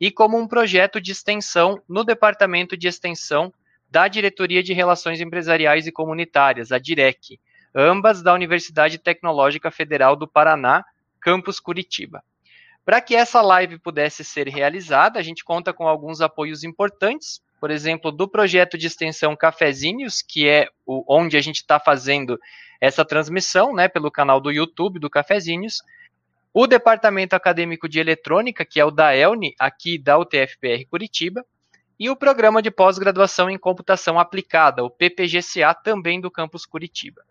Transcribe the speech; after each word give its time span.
e 0.00 0.10
como 0.10 0.38
um 0.38 0.48
projeto 0.48 1.00
de 1.00 1.12
extensão 1.12 1.82
no 1.88 2.02
Departamento 2.02 2.76
de 2.76 2.88
Extensão 2.88 3.52
da 3.90 4.08
Diretoria 4.08 4.62
de 4.62 4.72
Relações 4.72 5.20
Empresariais 5.20 5.86
e 5.86 5.92
Comunitárias, 5.92 6.72
a 6.72 6.78
DIREC, 6.78 7.38
ambas 7.74 8.22
da 8.22 8.32
Universidade 8.32 8.98
Tecnológica 8.98 9.70
Federal 9.70 10.16
do 10.16 10.26
Paraná, 10.26 10.84
campus 11.20 11.60
Curitiba. 11.60 12.22
Para 12.84 13.00
que 13.00 13.14
essa 13.14 13.42
live 13.42 13.78
pudesse 13.78 14.24
ser 14.24 14.48
realizada, 14.48 15.18
a 15.18 15.22
gente 15.22 15.44
conta 15.44 15.72
com 15.72 15.86
alguns 15.86 16.20
apoios 16.20 16.64
importantes, 16.64 17.42
por 17.60 17.70
exemplo, 17.70 18.10
do 18.10 18.26
projeto 18.26 18.78
de 18.78 18.86
extensão 18.86 19.36
Cafezinhos, 19.36 20.22
que 20.22 20.48
é 20.48 20.68
o, 20.86 21.04
onde 21.06 21.36
a 21.36 21.40
gente 21.42 21.56
está 21.56 21.78
fazendo 21.78 22.40
essa 22.80 23.04
transmissão, 23.04 23.74
né, 23.74 23.86
pelo 23.86 24.10
canal 24.10 24.40
do 24.40 24.50
YouTube 24.50 24.98
do 24.98 25.10
Cafezinhos, 25.10 25.82
o 26.52 26.66
Departamento 26.66 27.34
Acadêmico 27.34 27.88
de 27.88 28.00
Eletrônica, 28.00 28.64
que 28.64 28.80
é 28.80 28.84
o 28.84 28.90
da 28.90 29.14
ELNI, 29.14 29.54
aqui 29.58 29.98
da 29.98 30.18
UTFPR 30.18 30.84
Curitiba, 30.88 31.44
e 31.98 32.08
o 32.08 32.16
Programa 32.16 32.62
de 32.62 32.70
Pós-Graduação 32.70 33.50
em 33.50 33.58
Computação 33.58 34.18
Aplicada, 34.18 34.82
o 34.82 34.90
PPGCA, 34.90 35.74
também 35.74 36.20
do 36.20 36.30
campus 36.30 36.64
Curitiba. 36.64 37.22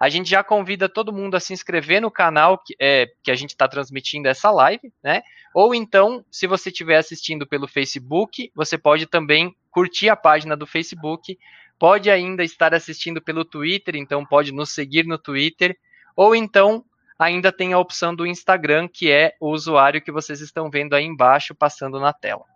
A 0.00 0.08
gente 0.08 0.30
já 0.30 0.42
convida 0.42 0.88
todo 0.88 1.12
mundo 1.12 1.34
a 1.34 1.40
se 1.40 1.52
inscrever 1.52 2.00
no 2.00 2.10
canal 2.10 2.56
que, 2.56 2.74
é, 2.80 3.06
que 3.22 3.30
a 3.30 3.34
gente 3.34 3.50
está 3.50 3.68
transmitindo 3.68 4.26
essa 4.28 4.50
live, 4.50 4.90
né? 5.04 5.22
Ou 5.54 5.74
então, 5.74 6.24
se 6.30 6.46
você 6.46 6.70
estiver 6.70 6.96
assistindo 6.96 7.46
pelo 7.46 7.68
Facebook, 7.68 8.50
você 8.54 8.78
pode 8.78 9.06
também 9.06 9.54
curtir 9.70 10.08
a 10.08 10.16
página 10.16 10.56
do 10.56 10.66
Facebook, 10.66 11.38
pode 11.78 12.10
ainda 12.10 12.42
estar 12.42 12.72
assistindo 12.72 13.20
pelo 13.20 13.44
Twitter, 13.44 13.94
então 13.94 14.24
pode 14.24 14.52
nos 14.52 14.70
seguir 14.70 15.04
no 15.04 15.18
Twitter, 15.18 15.76
ou 16.16 16.34
então 16.34 16.82
ainda 17.20 17.52
tem 17.52 17.74
a 17.74 17.78
opção 17.78 18.14
do 18.14 18.26
Instagram, 18.26 18.88
que 18.88 19.12
é 19.12 19.34
o 19.38 19.50
usuário 19.50 20.00
que 20.00 20.10
vocês 20.10 20.40
estão 20.40 20.70
vendo 20.70 20.94
aí 20.94 21.04
embaixo 21.04 21.54
passando 21.54 22.00
na 22.00 22.14
tela. 22.14 22.46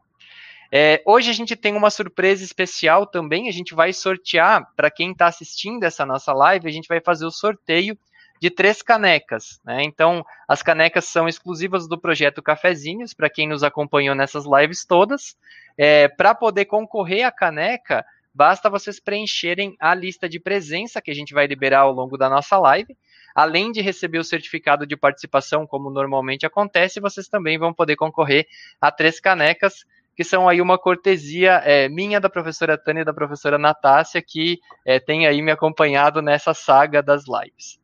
É, 0.72 1.02
hoje 1.04 1.28
a 1.28 1.34
gente 1.34 1.54
tem 1.54 1.76
uma 1.76 1.90
surpresa 1.90 2.42
especial 2.42 3.06
também. 3.06 3.46
A 3.46 3.52
gente 3.52 3.74
vai 3.74 3.92
sortear, 3.92 4.66
para 4.74 4.90
quem 4.90 5.12
está 5.12 5.26
assistindo 5.26 5.84
essa 5.84 6.06
nossa 6.06 6.32
live, 6.32 6.66
a 6.66 6.72
gente 6.72 6.88
vai 6.88 6.98
fazer 6.98 7.26
o 7.26 7.30
sorteio 7.30 7.96
de 8.40 8.48
três 8.48 8.80
canecas. 8.80 9.60
Né? 9.62 9.82
Então, 9.82 10.24
as 10.48 10.62
canecas 10.62 11.04
são 11.04 11.28
exclusivas 11.28 11.86
do 11.86 12.00
projeto 12.00 12.42
Cafezinhos, 12.42 13.12
para 13.12 13.28
quem 13.28 13.46
nos 13.46 13.62
acompanhou 13.62 14.14
nessas 14.14 14.46
lives 14.46 14.86
todas. 14.86 15.36
É, 15.76 16.08
para 16.08 16.34
poder 16.34 16.64
concorrer 16.64 17.26
à 17.26 17.30
caneca, 17.30 18.02
basta 18.32 18.70
vocês 18.70 18.98
preencherem 18.98 19.76
a 19.78 19.94
lista 19.94 20.26
de 20.26 20.40
presença 20.40 21.02
que 21.02 21.10
a 21.10 21.14
gente 21.14 21.34
vai 21.34 21.46
liberar 21.46 21.80
ao 21.80 21.92
longo 21.92 22.16
da 22.16 22.30
nossa 22.30 22.56
live 22.56 22.96
além 23.34 23.72
de 23.72 23.80
receber 23.80 24.18
o 24.18 24.24
certificado 24.24 24.86
de 24.86 24.96
participação, 24.96 25.66
como 25.66 25.90
normalmente 25.90 26.46
acontece, 26.46 27.00
vocês 27.00 27.28
também 27.28 27.58
vão 27.58 27.72
poder 27.72 27.96
concorrer 27.96 28.46
a 28.80 28.90
três 28.92 29.18
canecas, 29.18 29.84
que 30.16 30.22
são 30.22 30.48
aí 30.48 30.60
uma 30.60 30.78
cortesia 30.78 31.60
é, 31.64 31.88
minha, 31.88 32.20
da 32.20 32.30
professora 32.30 32.78
Tânia 32.78 33.02
e 33.02 33.04
da 33.04 33.12
professora 33.12 33.58
Natácia, 33.58 34.22
que 34.22 34.60
é, 34.86 35.00
tem 35.00 35.26
aí 35.26 35.42
me 35.42 35.50
acompanhado 35.50 36.22
nessa 36.22 36.54
saga 36.54 37.02
das 37.02 37.24
lives. 37.26 37.80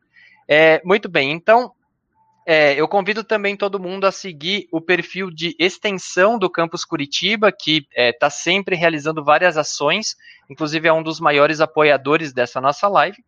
É, 0.47 0.81
muito 0.85 1.09
bem, 1.09 1.31
então 1.31 1.73
é, 2.45 2.73
eu 2.73 2.87
convido 2.87 3.23
também 3.23 3.55
todo 3.55 3.79
mundo 3.79 4.05
a 4.05 4.11
seguir 4.11 4.67
o 4.71 4.81
perfil 4.81 5.29
de 5.29 5.55
extensão 5.59 6.39
do 6.39 6.49
Campus 6.49 6.83
Curitiba, 6.83 7.51
que 7.51 7.85
está 7.95 8.27
é, 8.27 8.29
sempre 8.29 8.75
realizando 8.75 9.23
várias 9.23 9.57
ações, 9.57 10.15
inclusive 10.49 10.87
é 10.87 10.93
um 10.93 11.03
dos 11.03 11.19
maiores 11.19 11.61
apoiadores 11.61 12.33
dessa 12.33 12.59
nossa 12.59 12.87
live. 12.87 13.23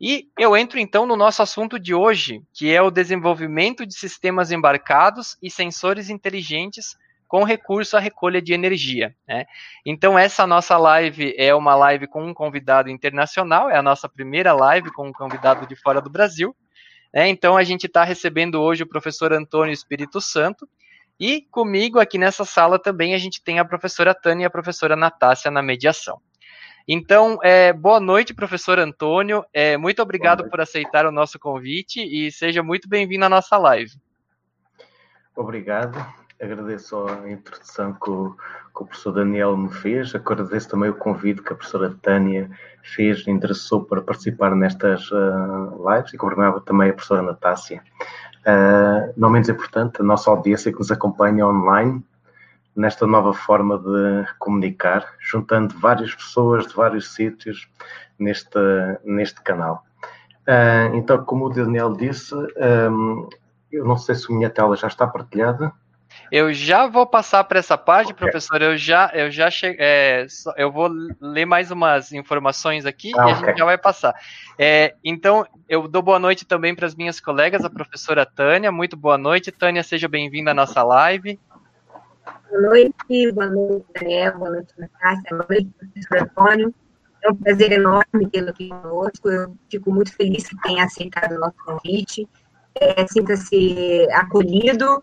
E 0.00 0.28
eu 0.38 0.56
entro 0.56 0.78
então 0.78 1.06
no 1.06 1.16
nosso 1.16 1.42
assunto 1.42 1.78
de 1.78 1.94
hoje, 1.94 2.42
que 2.52 2.72
é 2.72 2.82
o 2.82 2.90
desenvolvimento 2.90 3.86
de 3.86 3.94
sistemas 3.94 4.50
embarcados 4.50 5.36
e 5.42 5.50
sensores 5.50 6.10
inteligentes 6.10 6.96
com 7.26 7.42
recurso 7.42 7.96
à 7.96 8.00
recolha 8.00 8.40
de 8.40 8.52
energia. 8.52 9.14
Né? 9.26 9.44
Então, 9.84 10.18
essa 10.18 10.46
nossa 10.46 10.76
live 10.76 11.34
é 11.36 11.54
uma 11.54 11.74
live 11.74 12.06
com 12.06 12.24
um 12.24 12.34
convidado 12.34 12.90
internacional, 12.90 13.70
é 13.70 13.76
a 13.76 13.82
nossa 13.82 14.08
primeira 14.08 14.52
live 14.52 14.92
com 14.92 15.08
um 15.08 15.12
convidado 15.12 15.66
de 15.66 15.74
fora 15.74 16.00
do 16.00 16.10
Brasil. 16.10 16.54
Né? 17.12 17.28
Então, 17.28 17.56
a 17.56 17.64
gente 17.64 17.86
está 17.86 18.04
recebendo 18.04 18.60
hoje 18.60 18.82
o 18.82 18.88
professor 18.88 19.32
Antônio 19.32 19.72
Espírito 19.72 20.20
Santo, 20.20 20.68
e 21.18 21.42
comigo 21.42 22.00
aqui 22.00 22.18
nessa 22.18 22.44
sala 22.44 22.78
também 22.78 23.14
a 23.14 23.18
gente 23.18 23.42
tem 23.42 23.58
a 23.58 23.64
professora 23.64 24.14
Tânia 24.14 24.44
e 24.44 24.46
a 24.46 24.50
professora 24.50 24.96
Natácia 24.96 25.50
na 25.50 25.62
mediação. 25.62 26.20
Então, 26.86 27.38
é, 27.42 27.72
boa 27.72 27.98
noite, 27.98 28.34
professor 28.34 28.78
Antônio. 28.78 29.42
É, 29.54 29.76
muito 29.78 30.02
obrigado 30.02 30.48
por 30.50 30.60
aceitar 30.60 31.06
o 31.06 31.10
nosso 31.10 31.38
convite 31.38 32.00
e 32.00 32.30
seja 32.30 32.62
muito 32.62 32.86
bem-vindo 32.86 33.24
à 33.24 33.28
nossa 33.28 33.56
live. 33.56 33.92
Obrigado. 35.34 35.96
Agradeço 36.40 37.06
a 37.06 37.30
introdução 37.30 37.94
que 37.94 38.10
o, 38.10 38.36
que 38.76 38.82
o, 38.82 38.84
professor 38.84 39.12
Daniel 39.12 39.56
me 39.56 39.72
fez. 39.72 40.14
Agradeço 40.14 40.68
também 40.68 40.90
o 40.90 40.94
convite 40.94 41.42
que 41.42 41.54
a 41.54 41.56
professora 41.56 41.96
Tânia 42.02 42.50
fez, 42.82 43.26
endereçou 43.26 43.82
para 43.82 44.02
participar 44.02 44.54
nestas 44.54 45.10
uh, 45.10 45.90
lives 45.90 46.12
e 46.12 46.18
coordenava 46.18 46.60
também 46.60 46.90
a 46.90 46.92
professora 46.92 47.22
Natácia. 47.22 47.82
Uh, 48.40 49.10
não 49.16 49.30
menos 49.30 49.48
importante, 49.48 50.02
a 50.02 50.04
nossa 50.04 50.28
audiência 50.28 50.70
que 50.70 50.78
nos 50.78 50.90
acompanha 50.90 51.46
online 51.46 52.04
nesta 52.76 53.06
nova 53.06 53.32
forma 53.32 53.78
de 53.78 54.26
comunicar, 54.38 55.06
juntando 55.20 55.78
várias 55.78 56.14
pessoas 56.14 56.66
de 56.66 56.74
vários 56.74 57.14
sítios 57.14 57.68
neste, 58.18 58.58
neste 59.04 59.40
canal. 59.42 59.84
Uh, 60.46 60.94
então, 60.96 61.24
como 61.24 61.46
o 61.46 61.50
Daniel 61.50 61.92
disse, 61.92 62.34
um, 62.34 63.28
eu 63.72 63.84
não 63.84 63.96
sei 63.96 64.14
se 64.14 64.30
a 64.30 64.34
minha 64.34 64.50
tela 64.50 64.76
já 64.76 64.88
está 64.88 65.06
partilhada. 65.06 65.72
Eu 66.30 66.52
já 66.52 66.86
vou 66.86 67.06
passar 67.06 67.42
para 67.44 67.58
essa 67.58 67.76
parte, 67.76 68.12
okay. 68.12 68.26
professor. 68.26 68.62
Eu 68.62 68.76
já, 68.76 69.10
eu 69.14 69.30
já 69.30 69.50
cheguei. 69.50 69.76
É, 69.80 70.26
eu 70.56 70.70
vou 70.70 70.88
ler 71.20 71.44
mais 71.44 71.70
umas 71.70 72.12
informações 72.12 72.86
aqui 72.86 73.12
ah, 73.16 73.28
e 73.28 73.30
a 73.30 73.34
okay. 73.34 73.46
gente 73.46 73.58
já 73.58 73.64
vai 73.64 73.78
passar. 73.78 74.14
É, 74.58 74.94
então, 75.04 75.46
eu 75.68 75.88
dou 75.88 76.02
boa 76.02 76.18
noite 76.18 76.44
também 76.44 76.74
para 76.74 76.86
as 76.86 76.94
minhas 76.94 77.20
colegas, 77.20 77.64
a 77.64 77.70
professora 77.70 78.24
Tânia. 78.24 78.70
Muito 78.70 78.96
boa 78.96 79.18
noite, 79.18 79.50
Tânia. 79.50 79.82
Seja 79.82 80.08
bem-vinda 80.08 80.52
à 80.52 80.54
nossa 80.54 80.82
live. 80.82 81.38
Boa 82.24 82.60
noite, 82.62 83.32
boa 83.32 83.50
noite, 83.50 83.86
Daniel, 83.94 84.38
boa 84.38 84.50
noite, 84.50 84.72
Natácia, 84.78 85.30
boa 85.30 85.46
noite, 85.48 85.70
professor 85.78 86.22
Antônio. 86.22 86.74
É 87.22 87.30
um 87.30 87.34
prazer 87.36 87.72
enorme 87.72 88.30
tê-lo 88.30 88.50
aqui 88.50 88.68
conosco. 88.68 89.30
Eu 89.30 89.56
fico 89.70 89.92
muito 89.92 90.14
feliz 90.14 90.48
que 90.48 90.56
tenha 90.62 90.84
aceitado 90.84 91.32
o 91.32 91.38
nosso 91.38 91.56
convite. 91.64 92.28
É, 92.74 93.06
Sinta-se 93.06 94.06
acolhido 94.12 95.02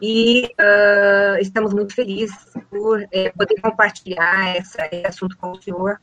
e 0.00 0.46
uh, 0.60 1.38
estamos 1.40 1.72
muito 1.72 1.94
felizes 1.94 2.36
por 2.70 3.06
é, 3.10 3.30
poder 3.30 3.60
compartilhar 3.60 4.56
essa, 4.56 4.86
esse 4.92 5.06
assunto 5.06 5.36
com 5.38 5.52
o 5.52 5.62
senhor 5.62 6.00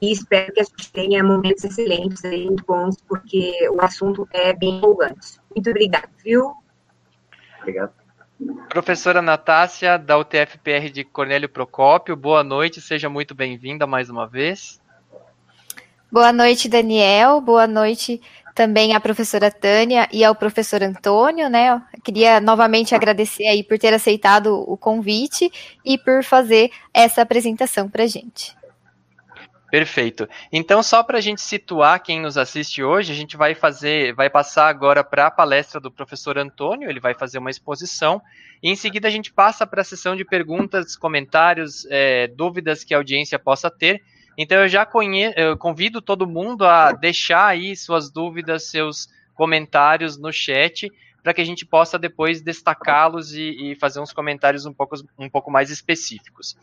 e 0.00 0.12
espero 0.12 0.52
que 0.52 0.60
a 0.60 0.64
gente 0.64 0.92
tenha 0.92 1.24
momentos 1.24 1.64
excelentes 1.64 2.24
aí, 2.24 2.46
muito 2.46 2.64
bons, 2.64 2.96
porque 3.02 3.68
o 3.70 3.80
assunto 3.82 4.28
é 4.32 4.52
bem 4.52 4.78
empolgante. 4.78 5.40
Muito 5.54 5.70
obrigada, 5.70 6.08
viu? 6.24 6.52
Obrigado. 7.60 7.92
Professora 8.68 9.20
Natácia, 9.20 9.98
da 9.98 10.16
UTFPR 10.16 10.90
de 10.92 11.02
Cornélio 11.02 11.48
Procópio, 11.48 12.14
boa 12.14 12.44
noite, 12.44 12.80
seja 12.80 13.08
muito 13.08 13.34
bem-vinda 13.34 13.86
mais 13.86 14.08
uma 14.08 14.28
vez. 14.28 14.80
Boa 16.10 16.32
noite, 16.32 16.68
Daniel, 16.68 17.40
boa 17.40 17.66
noite 17.66 18.20
também 18.54 18.92
à 18.92 19.00
professora 19.00 19.50
Tânia 19.50 20.08
e 20.12 20.24
ao 20.24 20.34
professor 20.34 20.82
Antônio, 20.82 21.48
né? 21.48 21.70
Eu 21.94 22.02
queria 22.02 22.40
novamente 22.40 22.94
agradecer 22.94 23.46
aí 23.46 23.62
por 23.62 23.78
ter 23.78 23.94
aceitado 23.94 24.54
o 24.54 24.76
convite 24.76 25.50
e 25.84 25.96
por 25.96 26.24
fazer 26.24 26.70
essa 26.92 27.22
apresentação 27.22 27.88
para 27.88 28.04
a 28.04 28.06
gente. 28.08 28.57
Perfeito. 29.70 30.26
Então, 30.50 30.82
só 30.82 31.02
para 31.02 31.18
a 31.18 31.20
gente 31.20 31.42
situar 31.42 32.02
quem 32.02 32.20
nos 32.20 32.38
assiste 32.38 32.82
hoje, 32.82 33.12
a 33.12 33.14
gente 33.14 33.36
vai 33.36 33.54
fazer, 33.54 34.14
vai 34.14 34.30
passar 34.30 34.66
agora 34.66 35.04
para 35.04 35.26
a 35.26 35.30
palestra 35.30 35.78
do 35.78 35.90
professor 35.90 36.38
Antônio, 36.38 36.88
ele 36.88 37.00
vai 37.00 37.12
fazer 37.12 37.36
uma 37.38 37.50
exposição, 37.50 38.22
e 38.62 38.70
em 38.70 38.76
seguida 38.76 39.08
a 39.08 39.10
gente 39.10 39.30
passa 39.30 39.66
para 39.66 39.82
a 39.82 39.84
sessão 39.84 40.16
de 40.16 40.24
perguntas, 40.24 40.96
comentários, 40.96 41.86
é, 41.90 42.28
dúvidas 42.28 42.82
que 42.82 42.94
a 42.94 42.96
audiência 42.96 43.38
possa 43.38 43.70
ter. 43.70 44.02
Então, 44.38 44.62
eu 44.62 44.68
já 44.68 44.86
conhe 44.86 45.34
eu 45.36 45.56
convido 45.56 46.00
todo 46.00 46.26
mundo 46.26 46.64
a 46.64 46.92
deixar 46.92 47.48
aí 47.48 47.76
suas 47.76 48.10
dúvidas, 48.10 48.70
seus 48.70 49.08
comentários 49.34 50.16
no 50.16 50.32
chat, 50.32 50.90
para 51.22 51.34
que 51.34 51.40
a 51.40 51.44
gente 51.44 51.66
possa 51.66 51.98
depois 51.98 52.40
destacá-los 52.40 53.32
e, 53.32 53.72
e, 53.72 53.74
fazer 53.76 54.00
uns 54.00 54.12
comentários 54.12 54.66
um 54.66 54.72
pouco, 54.72 54.96
um 55.18 55.28
pouco 55.28 55.50
mais 55.50 55.70
específicos. 55.70 56.56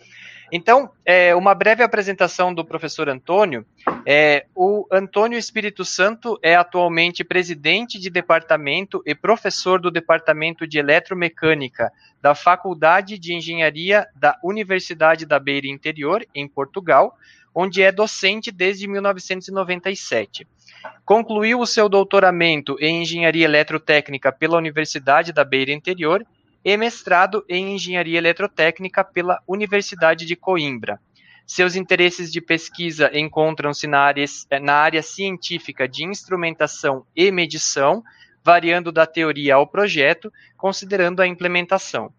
Então, 0.51 0.89
é, 1.03 1.35
uma 1.35 1.53
breve 1.55 1.83
apresentação 1.83 2.53
do 2.53 2.63
professor 2.63 3.09
Antônio. 3.09 3.65
É, 4.05 4.45
o 4.55 4.87
Antônio 4.91 5.37
Espírito 5.37 5.83
Santo 5.83 6.39
é 6.41 6.55
atualmente 6.55 7.23
presidente 7.23 7.99
de 7.99 8.09
departamento 8.09 9.01
e 9.05 9.15
professor 9.15 9.79
do 9.79 9.89
Departamento 9.89 10.67
de 10.67 10.77
Eletromecânica 10.77 11.91
da 12.21 12.35
Faculdade 12.35 13.17
de 13.17 13.33
Engenharia 13.33 14.07
da 14.15 14.37
Universidade 14.43 15.25
da 15.25 15.39
Beira 15.39 15.67
Interior, 15.67 16.25
em 16.33 16.47
Portugal, 16.47 17.17
onde 17.55 17.81
é 17.81 17.89
docente 17.89 18.51
desde 18.51 18.85
1997. 18.85 20.45
Concluiu 21.05 21.61
o 21.61 21.65
seu 21.65 21.87
doutoramento 21.87 22.75
em 22.81 23.01
Engenharia 23.01 23.45
Eletrotécnica 23.45 24.31
pela 24.31 24.57
Universidade 24.57 25.31
da 25.31 25.45
Beira 25.45 25.71
Interior 25.71 26.25
e 26.63 26.75
mestrado 26.75 27.45
em 27.47 27.75
Engenharia 27.75 28.17
Eletrotécnica 28.17 29.03
pela 29.03 29.41
Universidade 29.47 30.25
de 30.25 30.35
Coimbra. 30.35 30.99
Seus 31.47 31.75
interesses 31.75 32.31
de 32.31 32.41
pesquisa 32.41 33.09
encontram-se 33.17 33.87
na 33.87 33.99
área, 33.99 34.25
na 34.61 34.73
área 34.73 35.03
científica 35.03 35.87
de 35.87 36.03
instrumentação 36.03 37.05
e 37.15 37.31
medição, 37.31 38.03
variando 38.43 38.91
da 38.91 39.05
teoria 39.05 39.55
ao 39.55 39.67
projeto, 39.67 40.33
considerando 40.57 41.21
a 41.21 41.27
implementação. 41.27 42.11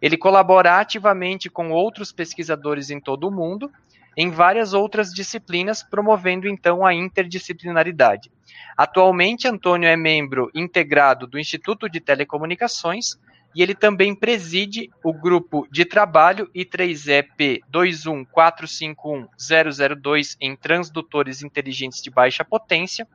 Ele 0.00 0.16
colabora 0.16 0.80
ativamente 0.80 1.48
com 1.48 1.70
outros 1.70 2.10
pesquisadores 2.10 2.90
em 2.90 3.00
todo 3.00 3.28
o 3.28 3.30
mundo 3.30 3.70
em 4.16 4.30
várias 4.30 4.72
outras 4.72 5.12
disciplinas, 5.12 5.82
promovendo 5.82 6.48
então 6.48 6.84
a 6.84 6.94
interdisciplinaridade. 6.94 8.30
Atualmente, 8.76 9.48
Antônio 9.48 9.88
é 9.88 9.96
membro 9.96 10.50
integrado 10.54 11.26
do 11.26 11.38
Instituto 11.38 11.88
de 11.88 12.00
Telecomunicações 12.00 13.16
e 13.54 13.62
ele 13.62 13.74
também 13.74 14.14
preside 14.14 14.90
o 15.04 15.12
grupo 15.12 15.68
de 15.70 15.84
trabalho 15.84 16.50
I3EP 16.54 17.60
21451-002 17.70 20.36
em 20.40 20.56
transdutores 20.56 21.42
inteligentes 21.42 22.00
de 22.00 22.10
baixa 22.10 22.42
potência, 22.44 23.06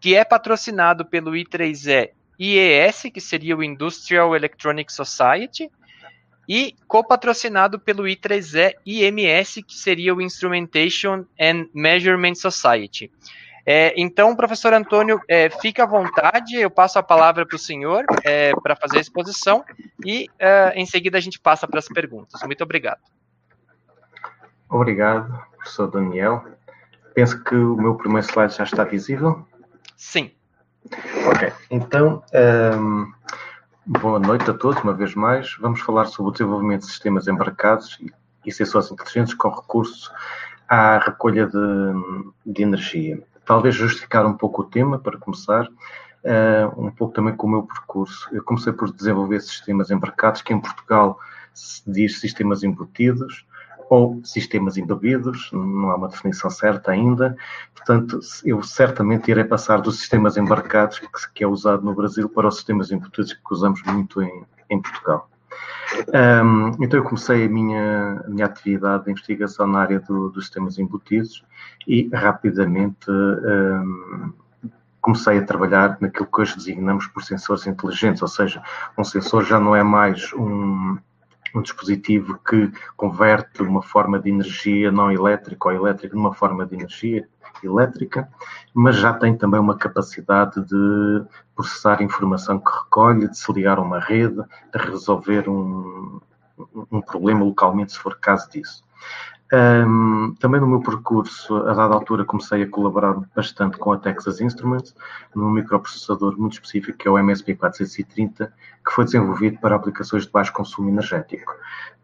que 0.00 0.14
é 0.14 0.24
patrocinado 0.24 1.04
pelo 1.04 1.32
I3E 1.32 2.12
IES, 2.38 3.02
que 3.12 3.20
seria 3.20 3.54
o 3.56 3.62
Industrial 3.62 4.34
Electronic 4.34 4.90
Society, 4.92 5.70
e 6.54 6.76
copatrocinado 6.86 7.80
pelo 7.80 8.02
I3E 8.02 8.74
IMS, 8.84 9.62
que 9.62 9.72
seria 9.72 10.14
o 10.14 10.20
Instrumentation 10.20 11.24
and 11.40 11.66
Measurement 11.72 12.34
Society. 12.34 13.10
É, 13.64 13.94
então, 13.96 14.36
professor 14.36 14.74
Antônio, 14.74 15.18
é, 15.26 15.48
fica 15.48 15.84
à 15.84 15.86
vontade, 15.86 16.56
eu 16.56 16.70
passo 16.70 16.98
a 16.98 17.02
palavra 17.02 17.46
para 17.46 17.56
o 17.56 17.58
senhor 17.58 18.04
é, 18.22 18.52
para 18.62 18.76
fazer 18.76 18.98
a 18.98 19.00
exposição 19.00 19.64
e 20.04 20.28
é, 20.38 20.74
em 20.74 20.84
seguida 20.84 21.16
a 21.16 21.22
gente 21.22 21.40
passa 21.40 21.66
para 21.66 21.78
as 21.78 21.88
perguntas. 21.88 22.38
Muito 22.42 22.62
obrigado. 22.62 23.00
Obrigado, 24.68 25.32
professor 25.56 25.90
Daniel. 25.90 26.44
Penso 27.14 27.42
que 27.44 27.54
o 27.54 27.76
meu 27.78 27.94
primeiro 27.94 28.26
slide 28.26 28.54
já 28.54 28.64
está 28.64 28.84
visível. 28.84 29.48
Sim. 29.96 30.30
Ok, 31.28 31.50
então, 31.70 32.22
um, 32.34 32.36
ehm, 32.36 33.12
Boa 33.84 34.20
noite 34.20 34.48
a 34.48 34.54
todos, 34.54 34.80
uma 34.84 34.94
vez 34.94 35.12
mais. 35.16 35.56
Vamos 35.58 35.80
falar 35.80 36.04
sobre 36.04 36.30
o 36.30 36.32
desenvolvimento 36.32 36.82
de 36.82 36.86
sistemas 36.86 37.26
embarcados 37.26 37.98
e 38.46 38.52
sensores 38.52 38.92
inteligentes 38.92 39.34
com 39.34 39.48
recurso 39.48 40.08
à 40.68 40.98
recolha 40.98 41.48
de, 41.48 41.58
de, 42.46 42.62
energia. 42.62 43.20
Talvez 43.44 43.74
justificar 43.74 44.24
um 44.24 44.34
pouco 44.34 44.62
o 44.62 44.64
tema, 44.66 45.00
para 45.00 45.18
começar, 45.18 45.66
uh, 45.66 46.80
um 46.80 46.92
pouco 46.92 47.12
também 47.12 47.34
com 47.34 47.48
o 47.48 47.50
meu 47.50 47.62
percurso. 47.64 48.28
Eu 48.30 48.44
comecei 48.44 48.72
por 48.72 48.92
desenvolver 48.92 49.40
sistemas 49.40 49.90
embarcados, 49.90 50.42
que 50.42 50.54
em 50.54 50.60
Portugal 50.60 51.18
se 51.52 51.82
diz 51.84 52.20
sistemas 52.20 52.62
embutidos, 52.62 53.44
ou 53.92 54.24
sistemas 54.24 54.78
embebidos, 54.78 55.50
não 55.52 55.90
há 55.90 55.96
uma 55.96 56.08
definição 56.08 56.48
certa 56.48 56.92
ainda. 56.92 57.36
Portanto, 57.74 58.20
eu 58.42 58.62
certamente 58.62 59.30
irei 59.30 59.44
passar 59.44 59.82
dos 59.82 59.98
sistemas 59.98 60.38
embarcados, 60.38 60.98
que, 61.34 61.44
é 61.44 61.46
usado 61.46 61.84
no 61.84 61.94
Brasil, 61.94 62.26
para 62.26 62.48
os 62.48 62.54
sistemas 62.54 62.90
embutidos, 62.90 63.34
que 63.34 63.52
usamos 63.52 63.82
muito 63.82 64.22
em, 64.22 64.44
em 64.70 64.80
Portugal. 64.80 65.28
Um, 66.08 66.82
então, 66.82 67.00
eu 67.00 67.04
comecei 67.04 67.44
a 67.44 67.48
minha, 67.50 68.22
a 68.24 68.30
minha 68.30 68.46
atividade 68.46 69.04
de 69.04 69.10
investigação 69.10 69.66
na 69.66 69.80
área 69.80 70.00
do, 70.00 70.30
dos 70.30 70.44
sistemas 70.44 70.78
embutidos 70.78 71.44
e 71.86 72.08
rapidamente 72.14 73.10
um, 73.10 74.32
comecei 75.02 75.36
a 75.36 75.44
trabalhar 75.44 75.98
naquilo 76.00 76.28
que 76.34 76.40
hoje 76.40 76.56
designamos 76.56 77.06
por 77.08 77.22
sensores 77.22 77.66
inteligentes, 77.66 78.22
ou 78.22 78.28
seja, 78.28 78.62
um 78.96 79.04
sensor 79.04 79.44
já 79.44 79.60
não 79.60 79.76
é 79.76 79.82
mais 79.82 80.32
um 80.32 80.96
um 81.54 81.62
dispositivo 81.62 82.38
que 82.38 82.70
converte 82.96 83.62
uma 83.62 83.82
forma 83.82 84.18
de 84.18 84.30
energia 84.30 84.90
não 84.90 85.10
elétrica 85.10 85.68
ou 85.68 85.74
elétrica 85.74 86.16
numa 86.16 86.32
forma 86.32 86.66
de 86.66 86.74
energia 86.74 87.28
elétrica, 87.62 88.28
mas 88.74 88.96
já 88.96 89.12
tem 89.12 89.36
também 89.36 89.60
uma 89.60 89.76
capacidade 89.76 90.64
de 90.64 91.24
processar 91.54 92.02
informação 92.02 92.58
que 92.58 92.70
recolhe, 92.70 93.28
de 93.28 93.36
se 93.36 93.52
ligar 93.52 93.78
a 93.78 93.82
uma 93.82 94.00
rede, 94.00 94.42
de 94.72 94.78
resolver 94.78 95.48
um, 95.48 96.20
um 96.90 97.00
problema 97.00 97.44
localmente, 97.44 97.92
se 97.92 97.98
for 97.98 98.18
caso 98.18 98.50
disso. 98.50 98.82
Um, 99.52 100.34
também 100.36 100.60
no 100.60 100.66
meu 100.66 100.80
percurso, 100.80 101.54
a 101.56 101.74
dada 101.74 101.92
altura, 101.94 102.24
comecei 102.24 102.62
a 102.62 102.68
colaborar 102.68 103.14
bastante 103.36 103.76
com 103.76 103.92
a 103.92 103.98
Texas 103.98 104.40
Instruments, 104.40 104.94
num 105.34 105.50
microprocessador 105.50 106.38
muito 106.38 106.54
específico, 106.54 106.96
que 106.96 107.06
é 107.06 107.10
o 107.10 107.14
MSP430, 107.14 108.50
que 108.84 108.92
foi 108.92 109.04
desenvolvido 109.04 109.58
para 109.58 109.76
aplicações 109.76 110.24
de 110.24 110.32
baixo 110.32 110.54
consumo 110.54 110.88
energético. 110.88 111.52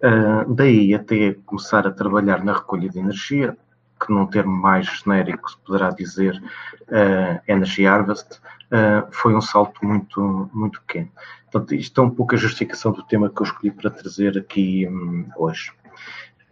Uh, 0.02 0.52
daí 0.52 0.94
até 0.94 1.34
começar 1.46 1.86
a 1.86 1.90
trabalhar 1.90 2.44
na 2.44 2.52
recolha 2.52 2.88
de 2.88 2.98
energia, 2.98 3.56
que 3.98 4.12
num 4.12 4.26
termo 4.26 4.54
mais 4.54 4.86
genérico 4.86 5.50
se 5.50 5.56
poderá 5.58 5.88
dizer 5.90 6.40
uh, 6.82 7.40
Energy 7.48 7.86
Harvest, 7.86 8.34
uh, 8.34 9.08
foi 9.10 9.34
um 9.34 9.40
salto 9.40 9.84
muito, 9.84 10.50
muito 10.52 10.82
pequeno. 10.82 11.10
Portanto, 11.50 11.74
isto 11.74 11.98
é 11.98 12.04
um 12.04 12.10
pouco 12.10 12.34
a 12.34 12.38
justificação 12.38 12.92
do 12.92 13.02
tema 13.02 13.30
que 13.30 13.40
eu 13.40 13.46
escolhi 13.46 13.70
para 13.70 13.90
trazer 13.90 14.36
aqui 14.36 14.86
um, 14.86 15.26
hoje. 15.36 15.72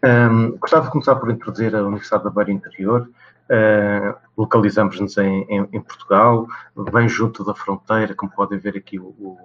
Um, 0.06 0.56
gostava 0.58 0.84
de 0.84 0.92
começar 0.92 1.16
por 1.16 1.28
introduzir 1.32 1.74
a 1.74 1.82
Universidade 1.82 2.22
da 2.22 2.30
Beira 2.30 2.52
Interior. 2.52 3.10
Uh, 3.50 4.14
Localizamos-nos 4.36 5.16
em, 5.16 5.42
em, 5.48 5.68
em, 5.72 5.80
Portugal, 5.80 6.46
bem 6.92 7.08
junto 7.08 7.42
da 7.42 7.54
fronteira, 7.54 8.14
como 8.14 8.30
podem 8.30 8.58
ver 8.58 8.76
aqui 8.76 8.98
o, 9.00 9.38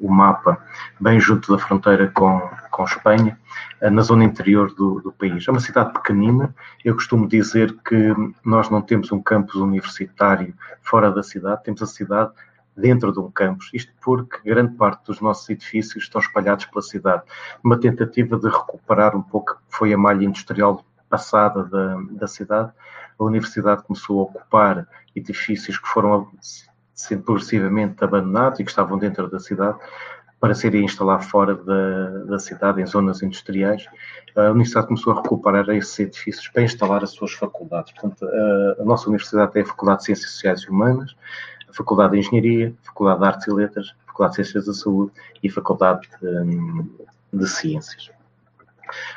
o, 0.00 0.10
mapa, 0.10 0.58
bem 0.98 1.20
junto 1.20 1.54
da 1.54 1.62
fronteira 1.62 2.08
com, 2.08 2.40
com 2.70 2.84
Espanha, 2.84 3.38
uh, 3.80 3.90
na 3.90 4.02
zona 4.02 4.24
interior 4.24 4.74
do, 4.74 5.00
do, 5.00 5.12
país. 5.12 5.46
É 5.46 5.50
uma 5.52 5.60
cidade 5.60 5.92
pequenina. 5.92 6.52
Eu 6.84 6.94
costumo 6.94 7.28
dizer 7.28 7.76
que 7.86 8.14
nós 8.44 8.70
não 8.70 8.80
temos 8.80 9.12
um 9.12 9.22
campus 9.22 9.54
universitário 9.54 10.52
fora 10.82 11.12
da 11.12 11.22
cidade, 11.22 11.62
temos 11.62 11.80
a 11.80 11.86
cidade 11.86 12.32
dentro 12.78 13.12
de 13.12 13.18
um 13.18 13.30
campus. 13.30 13.70
Isto 13.74 13.92
porque 14.00 14.38
grande 14.44 14.74
parte 14.74 15.04
dos 15.06 15.20
nossos 15.20 15.48
edifícios 15.50 16.04
estão 16.04 16.20
espalhados 16.20 16.64
pela 16.66 16.82
cidade. 16.82 17.22
Uma 17.62 17.78
tentativa 17.78 18.38
de 18.38 18.48
recuperar 18.48 19.16
um 19.16 19.22
pouco 19.22 19.54
que 19.54 19.76
foi 19.76 19.92
a 19.92 19.98
malha 19.98 20.24
industrial 20.24 20.84
passada 21.10 21.64
da, 21.64 21.96
da 22.12 22.26
cidade. 22.26 22.72
A 23.18 23.24
universidade 23.24 23.82
começou 23.82 24.20
a 24.20 24.22
ocupar 24.24 24.86
edifícios 25.14 25.78
que 25.78 25.88
foram 25.88 26.28
sendo 26.94 27.22
progressivamente 27.22 28.02
abandonados 28.02 28.60
e 28.60 28.64
que 28.64 28.70
estavam 28.70 28.98
dentro 28.98 29.28
da 29.28 29.38
cidade. 29.38 29.78
para 30.40 30.54
se 30.54 30.66
irem 30.68 30.84
instalar 30.84 31.22
fora 31.22 31.54
da, 31.54 32.08
da 32.24 32.38
cidade, 32.38 32.80
em 32.80 32.86
zonas 32.86 33.22
industriais, 33.22 33.86
a 34.36 34.50
Universidade 34.50 34.86
começou 34.86 35.12
a 35.12 35.16
recuperar 35.22 35.68
esses 35.70 35.98
edifícios 35.98 36.46
para 36.48 36.62
instalar 36.62 37.02
as 37.02 37.10
suas 37.10 37.32
faculdades. 37.32 37.92
Portanto, 37.92 38.24
a, 38.24 38.82
a 38.82 38.84
nossa 38.84 39.08
Universidade 39.08 39.52
tem 39.52 39.62
a 39.62 39.66
Faculdade 39.66 39.98
de 39.98 40.04
Ciências 40.04 40.30
Sociais 40.30 40.60
e 40.60 40.70
Humanas, 40.70 41.16
Faculdade 41.72 42.12
de 42.12 42.18
Engenharia, 42.18 42.74
Faculdade 42.82 43.20
de 43.20 43.26
Artes 43.26 43.46
e 43.46 43.50
Letras, 43.52 43.94
Faculdade 44.06 44.36
de 44.36 44.44
Ciências 44.44 44.66
da 44.66 44.72
Saúde 44.72 45.12
e 45.42 45.50
Faculdade 45.50 46.08
de, 46.20 46.84
de 47.32 47.48
Ciências. 47.48 48.10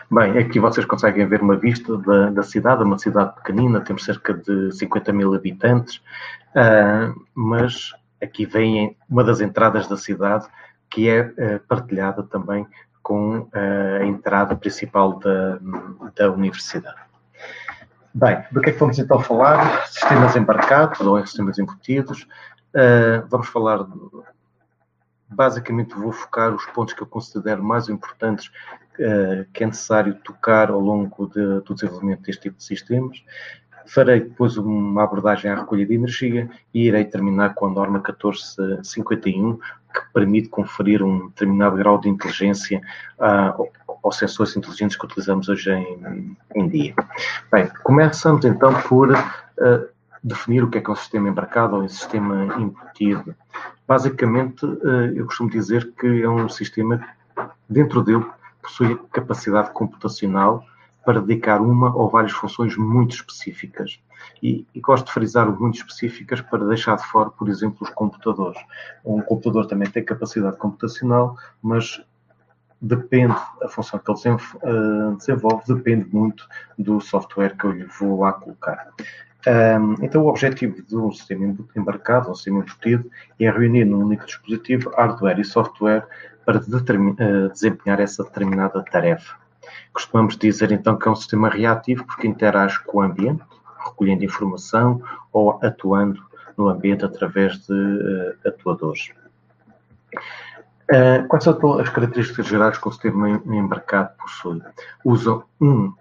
Bem, 0.10 0.38
aqui 0.38 0.60
vocês 0.60 0.86
conseguem 0.86 1.25
ver 1.25 1.41
uma 1.41 1.55
vista 1.55 1.98
da, 1.98 2.29
da, 2.29 2.43
cidade, 2.43 2.84
uma 2.84 2.98
cidade 2.98 3.34
pequenina, 3.36 3.79
temos 3.79 4.03
cerca 4.03 4.34
de 4.34 4.72
50 4.74 5.13
mil 5.13 5.34
habitantes, 5.34 6.01
uh, 6.55 7.17
mas 7.34 7.93
aqui 8.22 8.46
vem 8.46 8.98
uma 9.10 9.24
das 9.24 9.39
entradas 9.39 9.88
da 9.88 9.96
cidade 9.96 10.46
que 10.89 11.08
é 11.08 11.22
uh, 11.22 11.60
partilhada 11.67 12.24
também 12.24 12.67
com 13.01 13.39
uh, 13.39 13.50
a 14.01 14.05
entrada 14.05 14.55
principal 14.55 15.17
da, 15.20 15.60
da 16.15 16.29
universidade. 16.29 17.10
Bem, 18.13 18.43
do 18.51 18.59
que 18.61 18.69
é 18.69 18.73
que 18.73 18.79
vamos 18.79 18.99
então 18.99 19.19
falar? 19.19 19.85
Sistemas 19.87 20.35
embarcados 20.35 20.99
ou 21.01 21.25
sistemas 21.25 21.57
embutidos. 21.57 22.27
vamos 23.29 23.47
falar 23.47 23.85
basicamente 25.31 25.95
vou 25.95 26.11
focar 26.11 26.53
os 26.53 26.65
pontos 26.67 26.93
que 26.93 27.01
eu 27.01 27.07
considero 27.07 27.63
mais 27.63 27.87
importantes 27.87 28.47
uh, 28.47 29.45
que 29.53 29.63
é 29.63 29.67
necessário 29.67 30.13
tocar 30.15 30.69
ao 30.69 30.79
longo 30.79 31.27
de, 31.27 31.61
do 31.61 31.73
desenvolvimento 31.73 32.23
deste 32.23 32.43
tipo 32.43 32.57
de 32.57 32.63
sistemas. 32.63 33.23
Farei 33.87 34.19
depois 34.19 34.57
uma 34.57 35.03
abordagem 35.03 35.49
à 35.49 35.55
recolha 35.55 35.85
de 35.85 35.93
energia 35.93 36.49
e 36.73 36.87
irei 36.87 37.03
terminar 37.05 37.55
com 37.55 37.65
a 37.65 37.69
norma 37.69 37.97
1451, 37.99 39.57
que 39.57 40.13
permite 40.13 40.49
conferir 40.49 41.01
um 41.01 41.27
determinado 41.27 41.77
grau 41.77 41.99
de 41.99 42.07
inteligência 42.07 42.81
uh, 43.17 43.67
aos 44.03 44.17
sensores 44.17 44.55
inteligentes 44.55 44.98
que 44.98 45.05
utilizamos 45.05 45.50
hoje 45.50 45.72
em, 45.72 46.38
em 46.55 46.67
dia. 46.67 46.96
Bem, 47.51 47.70
começamos 47.84 48.46
então 48.46 48.74
por 48.84 49.12
uh, 49.12 49.88
definir 50.24 50.63
o 50.63 50.70
que 50.70 50.77
é 50.77 50.81
que 50.81 50.89
é 50.89 50.93
um 50.93 50.96
sistema 50.96 51.29
embarcado 51.29 51.75
ou 51.75 51.84
um 51.84 51.89
sistema 51.89 52.46
embutido. 52.58 53.36
Basicamente, 53.88 54.65
uh, 54.65 55.13
eu 55.15 55.25
costumo 55.25 55.50
dizer 55.50 55.91
que 56.00 56.22
é 56.22 56.29
um 56.29 56.50
sistema, 56.50 57.05
dentro 57.70 58.01
dele, 58.03 58.25
possui 58.62 58.96
capacidade 59.12 59.72
computacional 59.72 60.63
para 61.05 61.20
dedicar 61.20 61.62
uma 61.62 61.96
ou 61.96 62.10
várias 62.10 62.31
funções 62.31 62.77
muito 62.77 63.15
específicas. 63.15 64.00
E, 64.41 64.67
e, 64.74 64.79
gosto 64.79 65.08
de 65.08 65.13
frisar 65.13 65.50
o 65.50 65.60
muito 65.60 65.75
específicas 65.75 66.41
para 66.41 66.65
deixar 66.65 66.96
de 66.96 67.05
fora, 67.05 67.29
por 67.31 67.50
exemplo, 67.50 67.77
os 67.81 67.89
computadores. 67.89 68.60
Um 69.03 69.22
computador 69.22 69.65
também 69.65 69.89
tem 69.89 70.03
capacidade 70.03 70.58
computacional, 70.58 71.36
mas 71.62 72.03
depende, 72.81 73.35
a 73.61 73.67
função 73.69 74.00
que 74.00 74.11
ele 74.11 74.38
eh, 74.63 75.15
desenvolve 75.17 75.73
depende 75.73 76.07
muito 76.11 76.47
do 76.77 77.00
software 77.00 77.55
que 77.55 77.65
eu 77.65 77.71
lhe 77.71 77.85
vou 77.85 78.21
lá 78.21 78.33
colocar. 78.33 78.89
então, 80.01 80.23
o 80.23 80.27
objetivo 80.27 80.81
de 80.81 80.95
um 80.95 81.11
sistema 81.11 81.55
embarcado, 81.75 82.29
um 82.29 82.35
sistema 82.35 82.59
embutido, 82.59 83.09
é 83.39 83.50
reunir 83.50 83.85
num 83.85 84.05
único 84.05 84.25
dispositivo 84.25 84.91
hardware 84.91 85.39
e 85.39 85.45
software 85.45 86.05
para 86.45 86.57
eh, 86.57 87.47
desempenhar 87.50 88.00
essa 88.00 88.23
determinada 88.23 88.83
tarefa. 88.83 89.35
Costumamos 89.93 90.38
dizer 90.38 90.71
então 90.71 90.97
que 90.97 91.07
é 91.07 91.11
um 91.11 91.15
sistema 91.15 91.50
reativo 91.50 92.05
porque 92.05 92.27
interage 92.27 92.79
com 92.83 92.97
o 92.97 93.01
ambiente, 93.01 93.43
recolhendo 93.85 94.25
informação 94.25 95.01
ou 95.31 95.59
atuando 95.61 96.21
no 96.57 96.67
ambiente 96.67 97.05
através 97.05 97.57
de 97.65 97.73
uh, 97.73 98.47
atuadores. 98.47 99.11
Uh, 100.91 101.25
quais 101.29 101.45
são 101.45 101.79
as 101.79 101.88
características 101.88 102.48
gerais 102.48 102.77
que 102.77 102.86
o 102.86 102.91
sistema 102.91 103.29
embarcado 103.29 104.12
possui? 104.17 104.62
Usa 105.05 105.41
um 105.62 105.93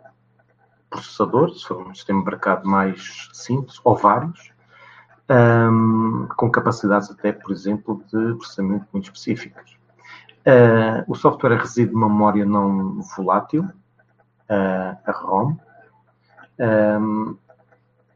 processador, 0.91 1.51
se 1.51 1.65
for 1.65 1.87
um 1.87 1.95
sistema 1.95 2.21
embarcado 2.21 2.69
mais 2.69 3.29
simples, 3.33 3.81
ou 3.85 3.97
vários, 3.97 4.53
um, 5.31 6.27
com 6.37 6.51
capacidades 6.51 7.09
até, 7.09 7.31
por 7.31 7.53
exemplo, 7.53 8.03
de 8.13 8.35
processamento 8.35 8.87
muito 8.93 9.05
específicas. 9.05 9.71
Uh, 10.41 11.05
o 11.07 11.15
software 11.15 11.57
reside 11.57 11.93
numa 11.93 12.09
memória 12.09 12.45
não 12.45 13.01
volátil, 13.17 13.63
uh, 13.63 14.99
a 15.07 15.13
ROM, 15.13 15.57
um, 16.59 17.37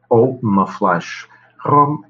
ou 0.09 0.41
numa 0.43 0.67
flash. 0.67 1.29
ROM, 1.61 2.03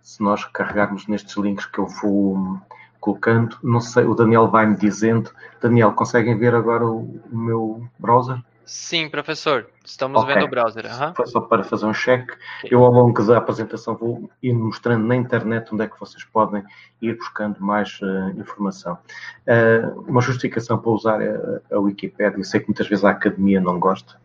se 0.00 0.22
nós 0.22 0.44
carregarmos 0.46 1.06
nestes 1.06 1.36
links 1.36 1.66
que 1.66 1.78
eu 1.78 1.86
vou 1.86 2.58
colocando, 3.06 3.56
não 3.62 3.80
sei, 3.80 4.04
o 4.04 4.14
Daniel 4.14 4.48
vai 4.48 4.66
me 4.66 4.76
dizendo. 4.76 5.30
Daniel, 5.60 5.92
conseguem 5.92 6.36
ver 6.36 6.56
agora 6.56 6.84
o, 6.84 7.20
o 7.30 7.38
meu 7.38 7.86
browser? 7.96 8.36
Sim, 8.64 9.08
professor. 9.08 9.68
Estamos 9.84 10.20
okay. 10.20 10.34
vendo 10.34 10.46
o 10.46 10.50
browser. 10.50 10.86
Uhum. 10.86 11.14
Foi 11.14 11.26
só 11.28 11.40
para 11.40 11.62
fazer 11.62 11.86
um 11.86 11.92
check. 11.92 12.28
Okay. 12.58 12.70
Eu, 12.72 12.82
ao 12.82 12.90
longo 12.90 13.22
da 13.24 13.38
apresentação, 13.38 13.94
vou 13.94 14.28
ir 14.42 14.52
mostrando 14.52 15.06
na 15.06 15.14
internet 15.14 15.72
onde 15.72 15.84
é 15.84 15.86
que 15.86 16.00
vocês 16.00 16.24
podem 16.24 16.64
ir 17.00 17.14
buscando 17.14 17.60
mais 17.60 18.00
uh, 18.02 18.36
informação. 18.36 18.98
Uh, 19.46 20.00
uma 20.00 20.20
justificação 20.20 20.78
para 20.78 20.90
usar 20.90 21.20
a, 21.22 21.76
a 21.76 21.78
Wikipédia, 21.78 22.40
eu 22.40 22.44
sei 22.44 22.58
que 22.58 22.66
muitas 22.66 22.88
vezes 22.88 23.04
a 23.04 23.10
academia 23.10 23.60
não 23.60 23.78
gosta. 23.78 24.16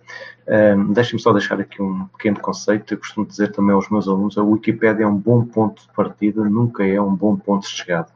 Uh, 0.47 0.91
Deixem-me 0.91 1.21
só 1.21 1.31
deixar 1.31 1.61
aqui 1.61 1.79
um 1.79 2.07
pequeno 2.07 2.39
conceito. 2.39 2.95
Eu 2.95 2.97
costumo 2.97 3.27
dizer 3.27 3.51
também 3.51 3.75
aos 3.75 3.89
meus 3.91 4.07
alunos: 4.07 4.39
a 4.39 4.43
Wikipédia 4.43 5.03
é 5.03 5.07
um 5.07 5.17
bom 5.17 5.45
ponto 5.45 5.83
de 5.83 5.93
partida, 5.93 6.43
nunca 6.45 6.83
é 6.83 6.99
um 6.99 7.13
bom 7.13 7.37
ponto 7.37 7.61
de 7.61 7.75
chegada. 7.75 8.09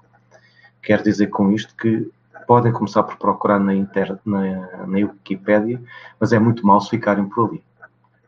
Quero 0.85 1.03
dizer 1.03 1.27
com 1.27 1.51
isto 1.51 1.75
que 1.75 2.09
podem 2.45 2.71
começar 2.71 3.03
por 3.03 3.17
procurar 3.17 3.59
na, 3.59 3.73
inter, 3.73 4.17
na, 4.23 4.85
na 4.85 4.97
Wikipédia, 4.97 5.81
mas 6.19 6.31
é 6.31 6.39
muito 6.39 6.65
mal 6.65 6.79
se 6.79 6.91
ficarem 6.91 7.25
por 7.25 7.49
ali. 7.49 7.63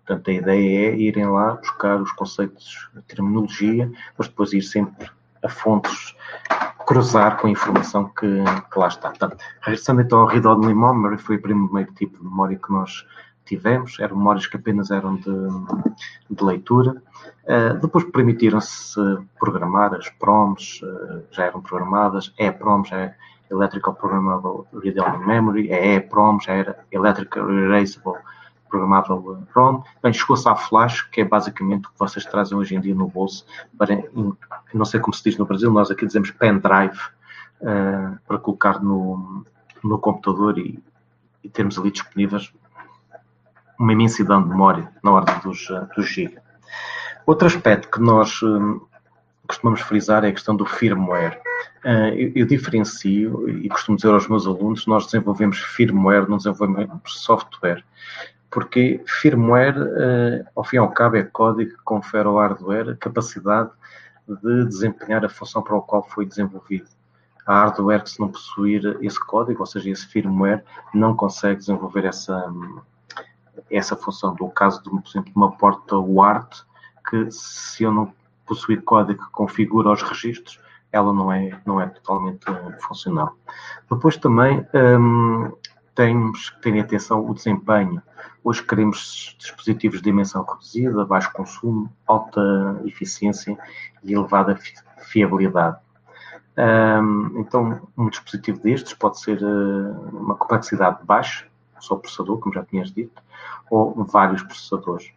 Portanto, 0.06 0.30
a 0.30 0.34
ideia 0.34 0.90
é 0.90 0.96
irem 0.98 1.28
lá 1.28 1.54
buscar 1.54 2.02
os 2.02 2.12
conceitos 2.14 2.90
de 2.96 3.02
terminologia, 3.04 3.92
mas 4.18 4.28
depois 4.28 4.54
ir 4.54 4.62
sempre 4.64 5.10
a 5.44 5.50
fontes, 5.50 6.16
cruzar 6.88 7.38
com 7.38 7.48
a 7.48 7.52
informação 7.52 8.06
que, 8.06 8.44
que 8.72 8.80
lá 8.80 8.88
está. 8.88 9.10
Portanto, 9.10 9.38
regressando 9.62 10.02
então 10.02 10.20
ao 10.20 10.28
Only 10.28 10.74
Memory, 10.74 11.18
foi 11.18 11.36
o 11.36 11.42
primeiro 11.42 11.94
tipo 11.94 12.18
de 12.18 12.24
memória 12.24 12.58
que 12.58 12.72
nós 12.72 13.06
tivemos, 13.48 14.00
eram 14.00 14.18
memórias 14.18 14.46
que 14.48 14.58
apenas 14.58 14.92
eram 14.92 15.16
de, 15.16 15.32
de 16.30 16.44
leitura. 16.44 17.02
Uh, 17.44 17.80
depois 17.80 18.04
permitiram-se 18.06 19.00
programar 19.40 19.94
as 19.94 20.10
PROMs, 20.10 20.82
uh, 20.84 21.24
já 21.32 21.46
eram 21.46 21.62
programadas, 21.62 22.34
EPROMs, 22.38 22.92
é 22.92 23.16
Electrical 23.50 23.96
Programmable 23.96 24.66
Read-Only 24.74 25.26
Memory, 25.26 25.74
a 25.74 25.86
EEPROM 25.86 26.40
já 26.40 26.54
era 26.54 26.80
Electrical 26.92 27.50
Erasable 27.50 28.20
Programmable 28.70 29.46
ROM. 29.56 29.82
Bem, 30.04 30.12
chegou-se 30.12 30.48
à 30.48 30.56
Flash, 30.56 31.04
que 31.04 31.22
é 31.22 31.26
basicamente 31.26 31.86
o 31.88 31.92
que 31.92 32.00
vocês 32.00 32.26
trazem 32.26 32.58
hoje 32.58 32.76
em 32.76 32.82
dia 32.82 32.94
no 32.94 33.08
bolso, 33.08 33.46
para, 33.78 34.04
não 34.74 34.86
sei 34.86 35.00
como 35.00 35.14
se 35.14 35.24
diz 35.24 35.38
no 35.38 35.46
Brasil, 35.46 35.72
nós 35.72 35.90
aqui 35.90 36.06
dizemos 36.06 36.32
pendrive, 36.32 37.00
uh, 37.62 38.20
para 38.28 38.38
colocar 38.38 38.84
no, 38.84 39.46
no 39.84 39.98
computador 39.98 40.58
e, 40.58 40.84
e, 41.44 41.50
termos 41.50 41.78
ali 41.80 41.92
disponíveis 41.92 42.52
uma 43.80 43.94
imensidão 43.94 44.42
de 44.42 44.50
memória 44.50 44.90
na 45.04 45.12
ordem 45.12 45.40
dos, 45.40 45.70
uh, 45.70 45.88
dos 45.96 46.08
GB. 46.08 46.38
Outro 47.26 47.48
aspecto 47.48 47.90
que 47.90 48.00
nós 48.00 48.42
uh, 48.42 48.88
costumamos 49.48 49.82
frisar 49.82 50.24
é 50.24 50.30
a 50.30 50.34
questão 50.34 50.56
do 50.56 50.66
firmware. 50.66 51.40
Uh, 51.84 52.14
eu, 52.16 52.32
eu, 52.36 52.46
diferencio 52.46 53.50
e 53.50 53.70
costumo 53.70 53.98
dizer 53.98 54.10
aos 54.10 54.28
meus 54.28 54.48
alunos: 54.48 54.88
nós 54.88 55.06
desenvolvemos 55.06 55.60
firmware, 55.60 56.28
não 56.28 56.38
desenvolvemos 56.38 57.02
software. 57.06 57.84
Porque 58.50 59.04
firmware, 59.06 59.76
ao 60.56 60.64
fim 60.64 60.78
e 60.78 60.80
ao 60.80 60.90
cabo, 60.90 61.18
é 61.18 61.24
código 61.24 61.72
que 61.72 61.84
confere 61.84 62.30
ao 62.30 62.38
hardware 62.38 62.92
a 62.92 62.96
capacidade 62.96 63.70
de 64.26 64.66
desempenhar 64.66 65.24
a 65.26 65.30
função 65.30 65.62
para 65.62 65.78
a 65.78 65.82
qual 65.82 66.02
foi 66.02 66.26
desenvolvido. 66.26 66.88
A 67.46 67.60
hardware 67.60 68.04
que, 68.04 68.10
se 68.10 68.20
não 68.22 68.30
possuir 68.30 68.98
esse 69.02 69.20
código, 69.20 69.60
ou 69.60 69.66
seja, 69.66 69.90
esse 69.90 70.08
firmware, 70.08 70.64
não 70.94 71.14
consegue 71.14 71.60
desenvolver 71.60 72.06
essa, 72.06 72.50
essa 73.70 73.96
função. 73.96 74.36
No 74.40 74.50
caso, 74.50 74.82
de, 74.84 74.90
por 74.90 75.04
exemplo, 75.08 75.32
uma 75.36 75.52
porta 75.52 75.98
WART, 75.98 76.64
que 77.10 77.30
se 77.32 77.84
eu 77.84 77.92
não 77.92 78.14
possuir 78.46 78.82
código 78.84 79.26
que 79.26 79.32
configura 79.32 79.92
os 79.92 80.02
registros, 80.02 80.60
ela 80.92 81.14
não 81.14 81.32
é, 81.32 81.60
não 81.66 81.82
é 81.82 81.88
totalmente 81.88 82.50
uh, 82.50 82.82
funcional. 82.82 83.36
Depois 83.90 84.18
também 84.18 84.66
um, 84.74 85.52
temos 85.94 86.50
que 86.50 86.62
ter 86.62 86.80
atenção 86.80 87.28
o 87.28 87.34
desempenho. 87.34 88.02
Hoje 88.44 88.64
queremos 88.64 89.36
dispositivos 89.38 89.98
de 89.98 90.06
dimensão 90.06 90.44
reduzida, 90.44 91.06
baixo 91.06 91.32
consumo, 91.34 91.92
alta 92.08 92.42
eficiência 92.86 93.58
e 94.04 94.14
elevada 94.14 94.58
fiabilidade. 95.00 95.78
Um, 96.58 97.42
então, 97.42 97.88
um 97.98 98.10
dispositivo 98.10 98.60
destes 98.60 98.94
pode 98.94 99.20
ser 99.20 99.42
uh, 99.44 100.10
uma 100.12 100.36
complexidade 100.36 101.04
baixa, 101.04 101.47
só 101.80 101.96
processador, 101.96 102.40
como 102.40 102.54
já 102.54 102.64
tinhas 102.64 102.92
dito, 102.92 103.22
ou 103.70 104.04
vários 104.06 104.44
processadores. 104.44 105.12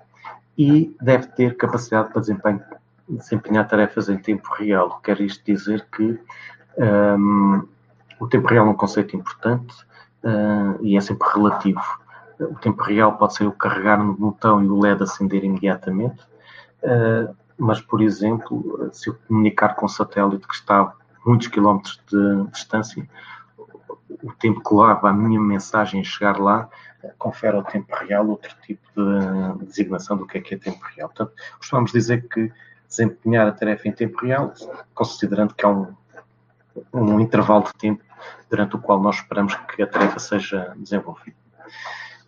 E 0.56 0.94
deve 1.00 1.26
ter 1.28 1.56
capacidade 1.56 2.10
para 2.10 2.20
desempenho 2.20 2.62
desempenhar 3.08 3.66
tarefas 3.66 4.08
em 4.08 4.16
tempo 4.16 4.48
real. 4.54 5.00
Quer 5.02 5.20
isto 5.20 5.44
dizer 5.44 5.86
que 5.90 6.18
um, 7.18 7.66
o 8.20 8.28
tempo 8.28 8.46
real 8.46 8.66
é 8.66 8.70
um 8.70 8.74
conceito 8.74 9.16
importante 9.16 9.74
e 10.80 10.96
é 10.96 11.00
sempre 11.00 11.28
relativo. 11.28 11.82
O 12.38 12.54
tempo 12.54 12.82
real 12.82 13.16
pode 13.16 13.34
ser 13.34 13.46
o 13.46 13.52
carregar 13.52 13.98
no 13.98 14.14
botão 14.14 14.62
e 14.62 14.68
o 14.68 14.78
LED 14.78 15.02
acender 15.02 15.44
imediatamente, 15.44 16.22
mas, 17.58 17.80
por 17.80 18.00
exemplo, 18.00 18.88
se 18.92 19.10
eu 19.10 19.18
comunicar 19.26 19.74
com 19.74 19.86
um 19.86 19.88
satélite 19.88 20.46
que 20.46 20.54
está 20.54 20.80
a 20.80 20.92
muitos 21.26 21.48
quilómetros 21.48 22.00
de 22.10 22.44
distância, 22.52 23.06
o 24.22 24.32
tempo 24.32 24.62
que 24.62 24.74
leva 24.74 25.10
a 25.10 25.12
minha 25.12 25.40
mensagem 25.40 26.04
chegar 26.04 26.38
lá 26.38 26.68
confere 27.18 27.56
ao 27.56 27.64
tempo 27.64 27.94
real 27.94 28.28
outro 28.28 28.54
tipo 28.62 28.82
de 28.94 29.66
designação 29.66 30.16
do 30.16 30.26
que 30.26 30.38
é 30.38 30.40
que 30.40 30.54
é 30.54 30.58
tempo 30.58 30.80
real. 30.94 31.08
Portanto, 31.08 31.32
costumamos 31.58 31.92
dizer 31.92 32.28
que 32.28 32.52
desempenhar 32.88 33.46
a 33.46 33.52
tarefa 33.52 33.88
em 33.88 33.92
tempo 33.92 34.18
real, 34.24 34.52
considerando 34.94 35.54
que 35.54 35.64
há 35.64 35.68
um, 35.68 35.94
um 36.92 37.20
intervalo 37.20 37.64
de 37.64 37.72
tempo 37.74 38.02
durante 38.50 38.76
o 38.76 38.78
qual 38.78 39.00
nós 39.00 39.16
esperamos 39.16 39.54
que 39.54 39.82
a 39.82 39.86
tarefa 39.86 40.18
seja 40.18 40.74
desenvolvida. 40.76 41.36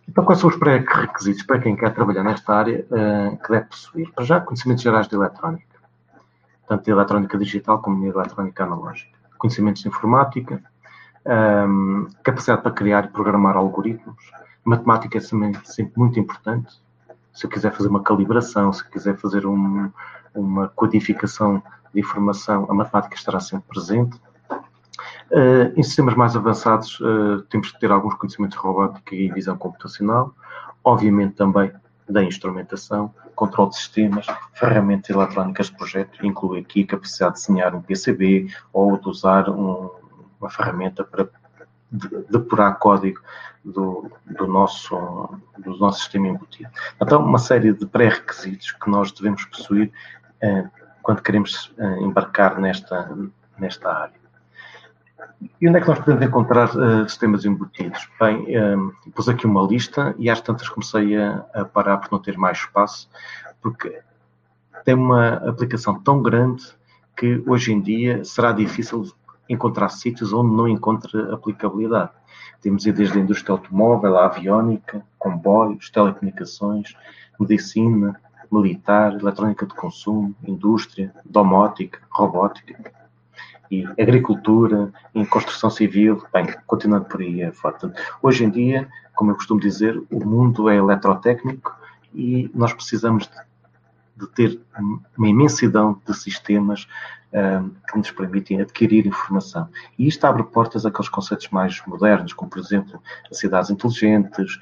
Então, 0.07 0.23
quais 0.25 0.39
são 0.39 0.49
os 0.49 0.55
pré-requisitos 0.55 1.43
para 1.43 1.59
quem 1.59 1.75
quer 1.75 1.93
trabalhar 1.93 2.23
nesta 2.23 2.53
área 2.53 2.85
uh, 2.85 3.37
que 3.37 3.49
deve 3.49 3.65
possuir? 3.65 4.11
Para 4.11 4.23
já, 4.23 4.39
conhecimentos 4.39 4.83
gerais 4.83 5.07
de 5.07 5.15
eletrónica, 5.15 5.79
tanto 6.67 6.83
de 6.83 6.91
eletrónica 6.91 7.37
digital 7.37 7.81
como 7.81 8.01
de 8.01 8.07
eletrónica 8.07 8.63
analógica. 8.63 9.17
Conhecimentos 9.37 9.81
de 9.81 9.87
informática, 9.87 10.61
um, 11.25 12.07
capacidade 12.23 12.61
para 12.61 12.71
criar 12.71 13.05
e 13.05 13.07
programar 13.09 13.55
algoritmos. 13.55 14.31
Matemática 14.63 15.17
é 15.17 15.21
sempre, 15.21 15.61
muito 15.95 16.19
importante. 16.19 16.81
Se 17.33 17.45
eu 17.45 17.49
quiser 17.49 17.73
fazer 17.73 17.89
uma 17.89 18.03
calibração, 18.03 18.71
se 18.71 18.83
eu 18.83 18.89
quiser 18.89 19.17
fazer 19.17 19.45
um, 19.45 19.91
uma 20.35 20.67
codificação 20.69 21.61
de 21.93 21.99
informação, 21.99 22.65
a 22.69 22.73
matemática 22.73 23.15
estará 23.15 23.39
sempre 23.39 23.67
presente. 23.67 24.19
Uh, 25.31 25.73
em 25.75 25.83
sistemas 25.83 26.15
mais 26.15 26.35
avançados, 26.35 26.99
uh, 26.99 27.41
temos 27.49 27.71
que 27.71 27.79
ter 27.79 27.91
alguns 27.91 28.13
conhecimentos 28.15 28.57
de 28.57 28.63
robótica 28.63 29.15
e 29.15 29.31
visão 29.31 29.57
computacional, 29.57 30.33
obviamente 30.83 31.35
também 31.35 31.71
da 32.07 32.23
instrumentação, 32.23 33.13
controle 33.33 33.71
de 33.71 33.77
sistemas, 33.77 34.27
ferramentas 34.53 35.09
eletrónicas 35.09 35.67
de 35.67 35.77
projeto, 35.77 36.25
inclui 36.25 36.59
aqui 36.59 36.83
a 36.83 36.87
capacidade 36.87 37.35
de 37.35 37.41
desenhar 37.41 37.73
um 37.73 37.81
PCB 37.81 38.47
ou 38.71 38.97
de 38.97 39.09
usar 39.09 39.49
um, 39.49 39.89
uma 40.43 40.49
ferramenta 40.49 41.03
para 41.03 41.27
depurar 42.29 42.77
código 42.79 43.21
do, 43.63 44.11
do, 44.25 44.47
nosso, 44.47 44.97
do 45.57 45.77
nosso 45.77 45.99
sistema 45.99 46.27
embutido. 46.27 46.69
Então, 46.99 47.23
uma 47.23 47.37
série 47.37 47.71
de 47.71 47.85
pré-requisitos 47.85 48.71
que 48.71 48.89
nós 48.89 49.11
devemos 49.11 49.45
possuir 49.45 49.91
eh, 50.41 50.65
quando 51.01 51.21
queremos 51.21 51.71
eh, 51.77 51.99
embarcar 51.99 52.59
nesta, 52.59 53.15
nesta 53.57 53.89
área. 53.91 54.23
E 55.59 55.67
onde 55.67 55.77
é 55.77 55.81
que 55.81 55.87
nós 55.87 55.99
podemos 55.99 56.25
encontrar 56.25 56.69
uh, 56.75 57.07
sistemas 57.07 57.43
embutidos? 57.43 58.07
Bem, 58.19 58.45
pus 59.13 59.27
aqui 59.27 59.45
uma 59.45 59.61
lista 59.63 60.15
e 60.17 60.29
às 60.29 60.39
tantas 60.39 60.69
comecei 60.69 61.17
a, 61.17 61.45
a, 61.53 61.65
parar 61.65 61.97
por 61.97 62.11
não 62.11 62.19
ter 62.19 62.37
mais 62.37 62.59
espaço, 62.59 63.09
porque 63.61 63.99
tem 64.85 64.95
uma 64.95 65.33
aplicação 65.49 65.99
tão 65.99 66.21
grande 66.21 66.63
que 67.17 67.43
hoje 67.45 67.73
em 67.73 67.81
dia 67.81 68.23
será 68.23 68.53
difícil 68.53 69.13
encontrar 69.49 69.89
sítios 69.89 70.33
onde 70.33 70.55
não 70.55 70.67
encontre 70.67 71.19
aplicabilidade. 71.31 72.11
Temos 72.61 72.85
ido 72.85 72.97
desde 72.97 73.17
a 73.17 73.21
indústria 73.21 73.53
automóvel, 73.53 74.17
a 74.17 74.25
aviónica, 74.25 75.05
comboios, 75.17 75.89
telecomunicações, 75.89 76.95
medicina, 77.39 78.19
militar, 78.51 79.13
eletrónica 79.19 79.65
de 79.65 79.73
consumo, 79.73 80.35
indústria, 80.47 81.13
domótica, 81.25 81.99
robótica 82.09 83.03
e 83.69 83.85
agricultura, 83.99 84.93
em 85.15 85.25
construção 85.25 85.69
civil, 85.69 86.23
bem, 86.31 86.45
continuando 86.67 87.05
por 87.05 87.21
aí 87.21 87.41
é 87.41 87.51
forte. 87.51 87.89
Hoje 88.21 88.45
em 88.45 88.49
dia, 88.49 88.87
como 89.15 89.31
eu 89.31 89.35
costumo 89.35 89.59
dizer, 89.59 90.01
o 90.11 90.23
mundo 90.23 90.69
é 90.69 90.75
eletrotécnico 90.75 91.75
e 92.13 92.51
nós 92.53 92.71
precisamos 92.73 93.27
de, 93.27 93.35
de 94.15 94.27
ter 94.27 94.59
uma 95.17 95.27
imensidão 95.27 95.99
de 96.05 96.13
sistemas 96.13 96.87
que 97.91 97.97
nos 97.97 98.11
permitem 98.11 98.61
adquirir 98.61 99.07
informação. 99.07 99.67
E 99.97 100.07
isto 100.07 100.23
abre 100.25 100.43
portas 100.43 100.85
àqueles 100.85 101.09
conceitos 101.09 101.49
mais 101.49 101.81
modernos, 101.87 102.31
como, 102.31 102.47
por 102.47 102.59
exemplo, 102.59 103.01
as 103.31 103.39
cidades 103.39 103.71
inteligentes, 103.71 104.59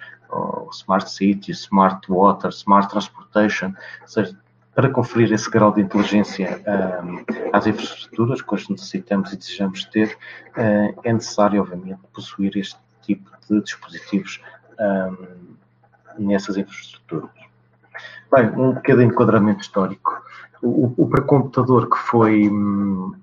smart 0.72 1.12
cities, 1.12 1.60
smart 1.60 2.10
water, 2.10 2.50
smart 2.52 2.90
transportation, 2.90 3.74
ou 4.02 4.08
seja, 4.08 4.38
para 4.74 4.90
conferir 4.90 5.32
esse 5.34 5.50
grau 5.50 5.74
de 5.74 5.82
inteligência 5.82 6.62
um, 7.04 7.26
às 7.52 7.68
infraestruturas 7.68 8.42
que 8.42 8.54
hoje 8.54 8.72
necessitamos 8.72 9.34
e 9.34 9.38
desejamos 9.38 9.84
ter, 9.86 10.18
uh, 10.52 11.00
é 11.04 11.12
necessário, 11.12 11.62
obviamente, 11.62 12.00
possuir 12.14 12.56
este 12.58 12.80
tipo 13.02 13.30
de 13.50 13.62
dispositivos 13.62 14.42
um, 14.80 16.26
nessas 16.26 16.56
infraestruturas. 16.56 17.30
Bem, 18.32 18.50
um 18.58 18.76
pequeno 18.76 19.02
enquadramento 19.02 19.62
histórico. 19.62 20.22
O, 20.62 20.94
o 20.96 21.10
pré-computador 21.10 21.90
que 21.90 21.98
foi, 21.98 22.50
que 22.50 23.14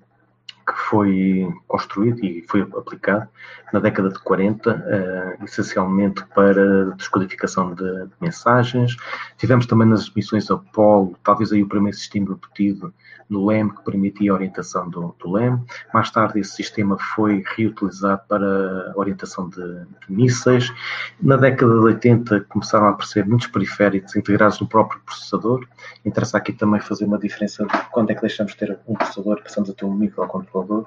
foi 0.89 1.47
construído 1.67 2.25
e 2.25 2.43
foi 2.47 2.61
aplicado 2.61 3.27
na 3.71 3.79
década 3.79 4.09
de 4.09 4.19
40, 4.19 4.71
uh, 4.71 4.73
eh, 4.87 5.37
essencialmente 5.43 6.23
para 6.33 6.85
descodificação 6.95 7.75
de, 7.75 7.83
de, 7.83 8.11
mensagens. 8.19 8.97
Tivemos 9.37 9.67
também 9.67 9.87
nas 9.87 10.09
missões 10.09 10.49
Apollo, 10.49 11.15
talvez 11.23 11.51
aí 11.51 11.61
o 11.61 11.67
primeiro 11.67 11.95
sistema 11.95 12.31
obtido 12.31 12.91
no 13.29 13.45
LEM, 13.45 13.69
que 13.69 13.83
permitia 13.83 14.31
a 14.31 14.33
orientação 14.33 14.89
do, 14.89 15.15
do 15.19 15.31
LEM. 15.31 15.63
Mais 15.93 16.09
tarde, 16.09 16.39
esse 16.39 16.55
sistema 16.55 16.97
foi 16.97 17.43
reutilizado 17.55 18.23
para 18.27 18.91
orientação 18.95 19.47
de, 19.49 19.61
de 19.61 20.11
mísseis. 20.11 20.73
Na 21.21 21.37
década 21.37 21.71
de 21.71 21.79
80, 21.79 22.41
começaram 22.49 22.87
a 22.87 22.89
aparecer 22.89 23.27
muitos 23.27 23.45
periféricos 23.45 24.15
integrados 24.15 24.59
no 24.59 24.67
próprio 24.67 24.99
processador. 25.01 25.67
Interessa 26.03 26.39
aqui 26.39 26.53
também 26.53 26.81
fazer 26.81 27.05
uma 27.05 27.19
diferença 27.19 27.65
de 27.65 27.89
quando 27.91 28.09
é 28.09 28.15
que 28.15 28.21
deixamos 28.21 28.53
de 28.53 28.57
ter 28.57 28.79
um 28.87 28.95
processador 28.95 29.41
passamos 29.43 29.69
a 29.69 29.73
ter 29.73 29.85
um 29.85 29.93
microcontrolador. 29.93 30.78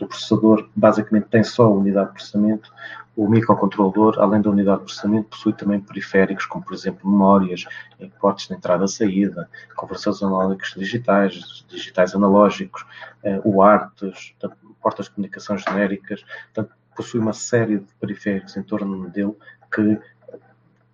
O 0.00 0.06
processador 0.06 0.68
basicamente 0.74 1.26
tem 1.28 1.42
só 1.42 1.64
a 1.64 1.70
unidade 1.70 2.08
de 2.08 2.14
processamento. 2.14 2.72
O 3.16 3.28
microcontrolador, 3.28 4.18
além 4.18 4.40
da 4.40 4.50
unidade 4.50 4.78
de 4.78 4.84
processamento, 4.84 5.28
possui 5.28 5.52
também 5.52 5.80
periféricos, 5.80 6.46
como 6.46 6.64
por 6.64 6.72
exemplo 6.72 7.08
memórias, 7.08 7.66
portos 8.20 8.48
de 8.48 8.54
entrada 8.54 8.84
e 8.84 8.88
saída, 8.88 9.48
conversores 9.76 10.22
analógicos 10.22 10.74
digitais, 10.76 11.64
digitais 11.68 12.14
analógicos, 12.14 12.86
eh, 13.22 13.40
UARTs, 13.44 14.34
portas 14.80 15.06
de 15.06 15.12
comunicação 15.12 15.58
genéricas. 15.58 16.24
Portanto, 16.54 16.74
possui 16.96 17.20
uma 17.20 17.32
série 17.32 17.78
de 17.78 17.94
periféricos 18.00 18.56
em 18.56 18.62
torno 18.62 19.08
dele 19.10 19.34
que 19.72 19.98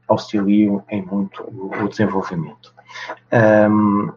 auxiliam 0.08 0.84
em 0.88 1.02
muito 1.02 1.42
o 1.42 1.88
desenvolvimento. 1.88 2.72
Um, 3.70 4.12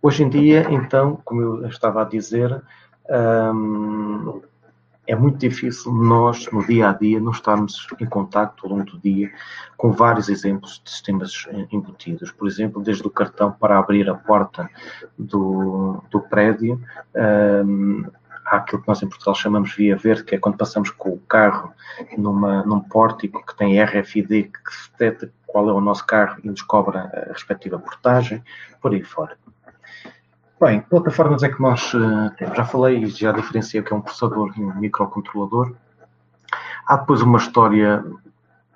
hoje 0.00 0.24
em 0.24 0.28
dia, 0.28 0.66
então, 0.70 1.20
como 1.24 1.40
eu 1.40 1.66
estava 1.68 2.02
a 2.02 2.04
dizer, 2.04 2.62
um, 3.08 4.42
é 5.06 5.16
muito 5.16 5.38
difícil 5.38 5.92
nós, 5.92 6.48
no 6.52 6.64
dia 6.64 6.90
a 6.90 6.92
dia, 6.92 7.20
não 7.20 7.32
estarmos 7.32 7.86
em 8.00 8.06
contato 8.06 8.64
ao 8.64 8.70
longo 8.70 8.84
do 8.84 8.98
dia 8.98 9.30
com 9.76 9.90
vários 9.90 10.28
exemplos 10.28 10.80
de 10.84 10.90
sistemas 10.90 11.46
embutidos. 11.72 12.30
Por 12.30 12.46
exemplo, 12.46 12.82
desde 12.82 13.06
o 13.06 13.10
cartão 13.10 13.50
para 13.52 13.78
abrir 13.78 14.08
a 14.08 14.14
porta 14.14 14.70
do, 15.18 16.02
do 16.10 16.20
prédio, 16.20 16.80
um, 17.66 18.04
há 18.44 18.58
aquilo 18.58 18.80
que 18.80 18.88
nós 18.88 19.02
em 19.02 19.08
Portugal 19.08 19.34
chamamos 19.34 19.74
via 19.74 19.96
verde, 19.96 20.24
que 20.24 20.34
é 20.36 20.38
quando 20.38 20.56
passamos 20.56 20.90
com 20.90 21.10
o 21.10 21.18
carro 21.18 21.72
numa, 22.16 22.62
num 22.62 22.80
pórtico 22.80 23.44
que 23.44 23.56
tem 23.56 23.82
RFID, 23.82 24.44
que 24.44 24.60
detecta 24.92 25.32
qual 25.46 25.68
é 25.68 25.72
o 25.72 25.80
nosso 25.80 26.06
carro 26.06 26.40
e 26.44 26.48
nos 26.48 26.62
cobra 26.62 27.10
a 27.12 27.32
respectiva 27.32 27.78
portagem, 27.78 28.42
por 28.80 28.92
aí 28.92 29.02
fora. 29.02 29.36
Bem, 30.62 30.80
que 30.80 30.90
plataformas 30.90 31.42
é 31.42 31.48
que 31.48 31.60
nós 31.60 31.92
uh, 31.92 32.30
temos? 32.38 32.56
Já 32.56 32.64
falei 32.64 33.04
já 33.06 33.32
diferenciei 33.32 33.80
o 33.80 33.84
que 33.84 33.92
é 33.92 33.96
um 33.96 34.00
processador 34.00 34.52
e 34.56 34.60
um 34.62 34.72
microcontrolador. 34.76 35.74
Há 36.86 36.98
depois 36.98 37.20
uma 37.20 37.38
história 37.38 38.04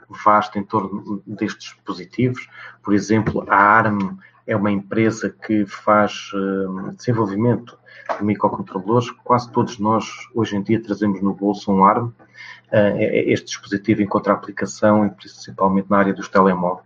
vasta 0.09 0.59
em 0.59 0.65
torno 0.65 1.23
destes 1.25 1.75
dispositivos. 1.75 2.49
Por 2.83 2.93
exemplo, 2.93 3.47
a 3.49 3.55
ARM 3.55 4.19
é 4.49 4.57
uma 4.57 4.73
empresa 4.73 5.31
que 5.31 5.65
faz 5.65 6.33
uh, 6.35 6.91
desenvolvimento 6.97 7.79
de 8.19 8.25
microcontroladores. 8.25 9.09
Quase 9.23 9.49
todos 9.53 9.79
nós, 9.79 10.07
hoje 10.35 10.57
em 10.57 10.63
dia, 10.65 10.83
trazemos 10.83 11.23
no 11.23 11.35
bolso 11.35 11.71
um 11.71 11.85
ARM. 11.85 12.07
Uh, 12.07 12.99
este 12.99 13.47
dispositivo 13.47 14.03
encontra 14.03 14.33
aplicação, 14.33 15.09
principalmente 15.11 15.89
na 15.89 15.99
área 15.99 16.13
dos 16.13 16.29
telemóveis. 16.29 16.85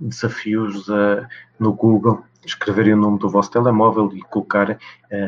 desafios 0.00 0.86
no 1.58 1.72
Google 1.72 2.22
escreverem 2.44 2.94
o 2.94 2.96
nome 2.96 3.18
do 3.18 3.28
vosso 3.28 3.50
telemóvel 3.50 4.10
e 4.12 4.22
colocar 4.22 4.70
uh, 4.70 4.76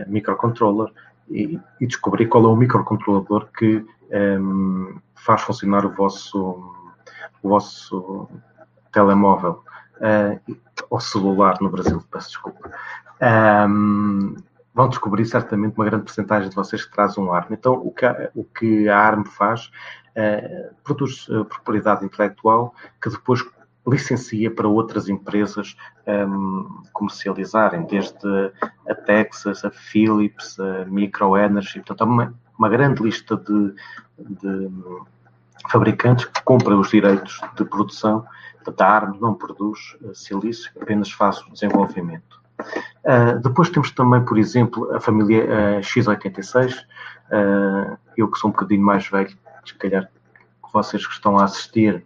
microcontroller 0.07 0.92
e, 1.29 1.59
e, 1.81 1.87
descobrir 1.87 2.27
qual 2.27 2.44
é 2.44 2.48
o 2.48 2.57
microcontrolador 2.57 3.48
que 3.57 3.77
um, 4.11 4.88
ehm, 4.90 5.00
faz 5.14 5.40
funcionar 5.40 5.87
o 5.87 5.90
vosso, 5.90 6.38
o 7.42 7.48
vosso 7.48 8.29
telemóvel 8.92 9.62
uh, 9.96 10.57
ou 10.90 11.00
celular 11.00 11.57
no 11.62 11.70
Brasil, 11.70 12.03
peço 12.11 12.29
desculpa. 12.29 12.70
Um, 13.22 13.27
ehm, 13.27 14.37
vão 14.74 14.88
descobrir 14.88 15.24
certamente 15.24 15.77
uma 15.77 15.85
grande 15.85 16.05
porcentagem 16.05 16.50
de 16.50 16.55
vocês 16.55 16.85
que 16.85 16.92
traz 16.92 17.16
um 17.16 17.33
ARM. 17.33 17.53
Então, 17.53 17.74
o 17.74 17.90
que 17.92 18.05
a, 18.05 18.31
o 18.35 18.44
que 18.44 18.88
a 18.88 18.98
ARM 18.98 19.24
faz, 19.24 19.70
uh, 20.16 20.74
produz 20.83 21.29
uh, 21.29 21.44
propriedade 21.44 22.05
intelectual 22.05 22.74
que 23.00 23.09
depois 23.09 23.42
licencia 23.86 24.50
para 24.50 24.66
outras 24.66 25.08
empresas 25.08 25.76
um, 26.06 26.82
comercializarem, 26.92 27.86
desde 27.86 28.52
a 28.88 28.94
Texas, 28.94 29.64
a 29.64 29.70
Philips, 29.70 30.58
a 30.58 30.84
Microenergy, 30.86 31.80
portanto, 31.80 32.02
há 32.02 32.04
uma, 32.04 32.34
uma 32.58 32.68
grande 32.68 33.02
lista 33.02 33.36
de, 33.36 33.74
de 34.18 34.70
fabricantes 35.70 36.24
que 36.26 36.42
compram 36.42 36.80
os 36.80 36.90
direitos 36.90 37.40
de 37.56 37.64
produção. 37.64 38.24
Portanto, 38.62 38.80
a 38.80 38.86
ARM 38.86 39.20
não 39.20 39.34
produz 39.34 39.96
uh, 40.00 40.14
silício, 40.14 40.70
apenas 40.80 41.10
faz 41.10 41.40
o 41.42 41.52
desenvolvimento. 41.52 42.42
Uh, 43.04 43.38
depois 43.42 43.68
temos 43.68 43.90
também, 43.90 44.24
por 44.24 44.38
exemplo, 44.38 44.94
a 44.94 45.00
família 45.00 45.44
uh, 45.44 45.80
X86. 45.80 46.74
eu 48.16 48.30
que 48.30 48.38
sou 48.38 48.48
um 48.48 48.52
bocadinho 48.52 48.82
mais 48.82 49.06
velho, 49.08 49.36
se 49.64 49.74
calhar 49.74 50.08
vocês 50.74 51.06
que 51.06 51.12
estão 51.12 51.38
a 51.38 51.44
assistir, 51.44 52.04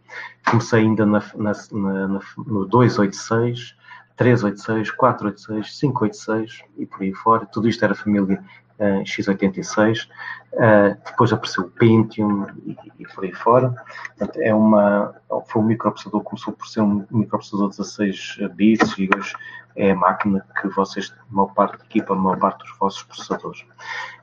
comecei 0.49 0.81
ainda 0.81 1.07
na, 1.07 1.23
na, 1.35 1.53
na, 1.73 2.21
no 2.37 2.67
286, 2.67 3.75
386, 4.15 4.91
486, 4.91 5.81
586 5.81 6.63
e 6.77 6.87
por 6.87 7.03
aí 7.03 7.15
fora. 7.15 7.47
Tudo 7.47 7.69
isto 7.69 7.85
era 7.85 7.95
família 7.95 8.45
uh, 8.79 9.03
x86. 9.03 10.09
Uh, 10.53 10.97
depois 11.05 11.33
apareceu 11.33 11.65
o 11.65 11.71
Pentium 11.71 12.47
e, 12.65 12.77
e, 12.99 13.07
por 13.07 13.25
aí 13.25 13.33
fora. 13.33 13.75
Portanto, 14.17 14.41
é 14.41 14.55
uma, 14.55 15.15
foi 15.47 15.63
um 15.63 15.67
microprocessador, 15.67 16.23
começou 16.23 16.53
por 16.55 16.67
ser 16.67 16.81
um 16.81 17.05
microprocessador 17.11 17.71
de 17.71 17.77
16 17.77 18.39
bits 18.55 18.95
e 18.99 19.09
hoje 19.17 19.35
é 19.77 19.93
a 19.93 19.97
máquina 19.97 20.45
que 20.61 20.69
vocês, 20.69 21.15
maior 21.31 21.55
parte 21.55 21.85
equipa, 21.85 22.15
maior 22.15 22.39
parte 22.39 22.61
dos 22.61 22.77
vossos 22.79 23.03
processadores. 23.05 23.65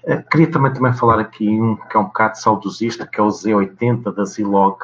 Uh, 0.04 0.22
queria 0.30 0.52
também, 0.52 0.74
também 0.74 0.94
falar 0.94 1.20
aqui 1.20 1.48
um 1.48 1.76
que 1.76 1.96
é 1.96 2.00
um 2.00 2.06
bocado 2.06 2.38
saudosista, 2.38 3.08
que 3.08 3.20
é 3.20 3.24
o 3.24 3.28
Z80 3.28 4.14
da 4.14 4.26
Zilog. 4.26 4.78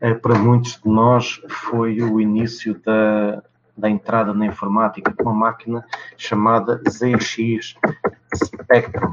Uh, 0.00 0.18
para 0.20 0.34
muitos 0.34 0.80
de 0.82 0.88
nós 0.88 1.40
foi 1.48 2.02
o 2.02 2.20
início 2.20 2.80
da, 2.84 3.42
da 3.76 3.88
entrada 3.88 4.34
na 4.34 4.46
informática 4.46 5.14
com 5.16 5.24
uma 5.24 5.34
máquina 5.34 5.84
chamada 6.16 6.80
ZX 6.88 7.76
Spectrum. 8.34 9.10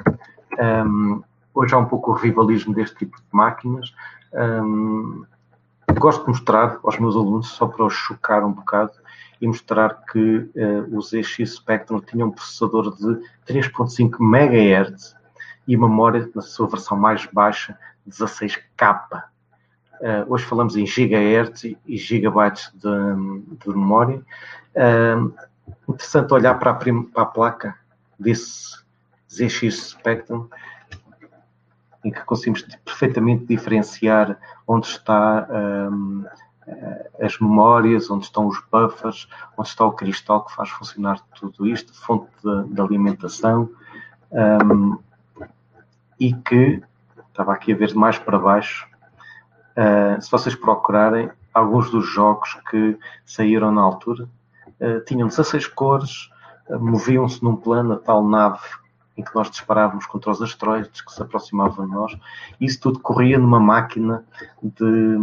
Um, 0.60 1.24
hoje 1.54 1.74
há 1.74 1.78
um 1.78 1.86
pouco 1.86 2.12
o 2.12 2.16
rivalismo 2.16 2.74
deste 2.74 2.98
tipo 2.98 3.18
de 3.18 3.28
máquinas. 3.32 3.94
Um, 4.34 5.26
gosto 5.98 6.22
de 6.22 6.30
mostrar 6.30 6.80
aos 6.84 6.98
meus 7.00 7.16
alunos, 7.16 7.50
só 7.50 7.68
para 7.68 7.86
os 7.86 7.94
chocar 7.94 8.44
um 8.44 8.52
bocado, 8.52 8.94
e 9.42 9.48
mostrar 9.48 10.04
que 10.12 10.50
uh, 10.56 10.98
o 10.98 11.02
ZX 11.02 11.56
Spectrum 11.56 12.00
tinha 12.02 12.26
um 12.26 12.32
processador 12.32 12.96
de 12.96 13.22
3.5 13.48 14.20
MHz 14.20 15.16
e 15.68 15.78
memória, 15.78 16.30
na 16.36 16.42
sua 16.42 16.68
versão 16.68 16.98
mais 16.98 17.26
baixa, 17.28 17.78
16K. 18.08 19.24
Uh, 20.02 20.26
hoje 20.28 20.46
falamos 20.46 20.76
em 20.76 20.86
gigahertz 20.86 21.64
e 21.64 21.98
gigabytes 21.98 22.72
de, 22.74 23.58
de 23.60 23.70
memória. 23.70 24.22
Uh, 24.76 25.34
interessante 25.88 26.34
olhar 26.34 26.56
para 26.56 26.72
a, 26.72 26.74
para 26.74 27.24
a, 27.24 27.26
placa 27.26 27.76
desse 28.18 28.80
ZX 29.32 29.90
Spectrum, 29.92 30.48
em 32.04 32.12
que 32.12 32.22
conseguimos 32.24 32.64
perfeitamente 32.84 33.46
diferenciar 33.46 34.38
onde 34.68 34.88
está 34.88 35.48
um, 35.50 36.26
as 37.22 37.38
memórias, 37.40 38.10
onde 38.10 38.26
estão 38.26 38.48
os 38.48 38.62
buffers, 38.72 39.28
onde 39.58 39.70
está 39.70 39.86
o 39.86 39.92
cristal 39.92 40.46
que 40.46 40.56
faz 40.56 40.70
funcionar 40.70 41.20
tudo 41.36 41.68
isto, 41.68 41.94
fonte 41.94 42.30
de, 42.44 42.74
de 42.74 42.82
alimentação, 42.82 43.70
um, 44.32 44.98
e 46.20 46.34
que 46.34 46.82
estava 47.30 47.54
aqui 47.54 47.74
a 47.74 47.76
ver 47.76 47.94
mais 47.96 48.18
para 48.18 48.38
baixo 48.38 48.90
Uh, 49.80 50.22
se 50.22 50.30
vocês 50.30 50.56
procurarem, 50.56 51.30
alguns 51.54 51.90
dos 51.90 52.06
jogos 52.06 52.54
que 52.70 53.00
saíram 53.26 53.72
na 53.72 53.82
altura 53.82 54.28
uh, 54.82 55.00
tinham 55.06 55.30
16 55.30 55.68
cores, 55.68 56.30
uh, 56.70 56.78
moviam-se 56.78 57.42
num 57.42 57.56
plano 57.56 57.94
a 57.94 57.98
tal 57.98 58.22
nave 58.28 58.60
em 59.20 59.24
que 59.24 59.36
nós 59.36 59.52
disparávamos 59.52 60.06
contra 60.06 60.32
os 60.32 60.42
asteroides 60.42 61.02
que 61.02 61.12
se 61.12 61.22
aproximavam 61.22 61.86
de 61.86 61.92
nós. 61.94 62.18
Isso 62.60 62.80
tudo 62.80 63.00
corria 63.00 63.38
numa 63.38 63.60
máquina 63.60 64.24
de, 64.64 65.18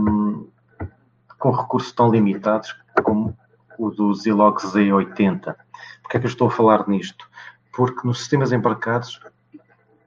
com 1.39 1.51
recursos 1.51 1.93
tão 1.93 2.11
limitados 2.11 2.77
como 3.03 3.37
o 3.79 3.91
do 3.91 4.15
Zilog 4.15 4.59
Z80. 4.59 5.57
Porquê 6.03 6.17
é 6.19 6.21
que 6.21 6.27
eu 6.27 6.31
estou 6.31 6.49
a 6.49 6.51
falar 6.51 6.87
nisto? 6.87 7.27
Porque 7.73 8.07
nos 8.07 8.19
sistemas 8.19 8.53
embarcados, 8.53 9.19
a 9.55 9.59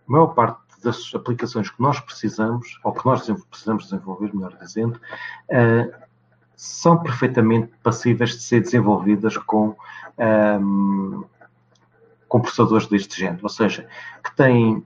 maior 0.05 0.27
parte 0.27 0.59
das 0.83 1.11
aplicações 1.15 1.69
que 1.69 1.81
nós 1.81 1.99
precisamos, 1.99 2.79
ou 2.83 2.93
que 2.93 3.05
nós 3.05 3.27
precisamos 3.49 3.85
desenvolver, 3.85 4.33
melhor 4.33 4.55
dizendo, 4.61 4.99
uh, 5.49 5.91
são 6.55 7.01
perfeitamente 7.01 7.73
passíveis 7.81 8.31
de 8.31 8.43
ser 8.43 8.61
desenvolvidas 8.61 9.35
com, 9.37 9.75
um, 10.61 11.23
com 12.29 12.39
processadores 12.39 12.87
deste 12.87 13.19
género, 13.19 13.41
ou 13.43 13.49
seja, 13.49 13.87
que 14.23 14.33
têm, 14.35 14.85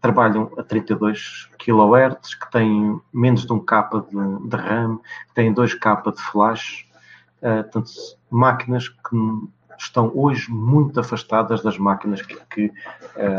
trabalham 0.00 0.50
a 0.56 0.62
32 0.62 1.50
kHz, 1.58 2.34
que 2.36 2.50
têm 2.50 3.00
menos 3.12 3.44
de 3.44 3.52
1 3.52 3.58
K 3.60 3.82
de, 3.82 4.48
de 4.48 4.56
RAM, 4.56 4.98
que 5.28 5.34
têm 5.34 5.52
2 5.52 5.74
K 5.74 5.96
de 5.96 6.22
flash, 6.22 6.88
uh, 7.42 7.64
portanto, 7.64 7.90
máquinas 8.30 8.88
que 8.88 9.16
estão 9.76 10.10
hoje 10.14 10.50
muito 10.50 11.00
afastadas 11.00 11.62
das 11.62 11.76
máquinas 11.78 12.22
que, 12.22 12.36
que 12.50 12.72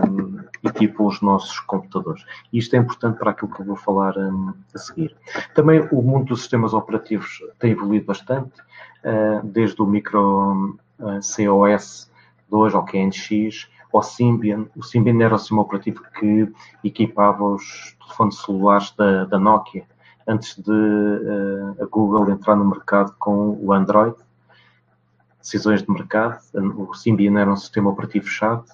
um, 0.09 0.39
equipam 0.63 1.05
os 1.05 1.21
nossos 1.21 1.59
computadores. 1.61 2.25
E 2.51 2.57
isto 2.57 2.75
é 2.75 2.79
importante 2.79 3.17
para 3.17 3.31
aquilo 3.31 3.53
que 3.53 3.61
eu 3.61 3.65
vou 3.65 3.77
falar 3.77 4.17
um, 4.17 4.53
a 4.73 4.77
seguir. 4.77 5.15
Também 5.53 5.87
o 5.91 6.01
mundo 6.01 6.25
dos 6.25 6.41
sistemas 6.41 6.73
operativos 6.73 7.41
tem 7.57 7.71
evoluído 7.71 8.05
bastante, 8.05 8.59
uh, 8.59 9.45
desde 9.45 9.81
o 9.81 9.85
micro 9.85 10.77
uh, 10.99 11.19
COS 11.19 12.11
2 12.49 12.75
ao 12.75 12.86
QNX, 12.86 13.69
ao 13.93 14.03
Symbian. 14.03 14.67
O 14.75 14.84
Symbian 14.84 15.23
era 15.23 15.36
o 15.36 15.38
sistema 15.38 15.62
operativo 15.62 16.01
que 16.19 16.51
equipava 16.84 17.43
os 17.43 17.95
telefones 17.99 18.41
celulares 18.41 18.91
da, 18.97 19.25
da 19.25 19.39
Nokia 19.39 19.86
antes 20.27 20.58
de 20.58 20.71
uh, 20.71 21.84
a 21.84 21.86
Google 21.86 22.31
entrar 22.31 22.55
no 22.55 22.65
mercado 22.65 23.15
com 23.19 23.58
o 23.62 23.71
Android 23.71 24.15
decisões 25.45 25.84
de 25.84 25.91
mercado. 25.91 26.39
O 26.75 26.93
Symbian 26.95 27.39
era 27.39 27.51
um 27.51 27.55
sistema 27.55 27.91
operativo 27.91 28.25
fechado, 28.25 28.65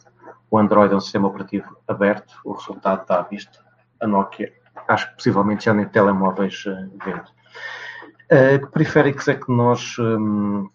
o 0.50 0.58
Android 0.58 0.94
é 0.94 0.98
um 0.98 1.02
sistema 1.02 1.28
operativo 1.28 1.78
aberto, 1.88 2.34
o 2.46 2.54
resultado 2.54 3.02
está 3.02 3.20
à 3.20 3.24
vista. 3.24 3.60
A 4.00 4.08
Nokia, 4.08 4.52
acho 4.88 5.10
que 5.10 5.16
possivelmente 5.16 5.66
já 5.66 5.74
nem 5.74 5.86
telemóveis 5.86 6.64
uh, 6.66 6.90
vende. 7.04 7.30
Uh, 8.32 8.66
que 8.66 8.72
periféricos 8.72 9.28
é 9.28 9.36
que 9.36 9.52
nós 9.52 9.98
um, 10.00 10.70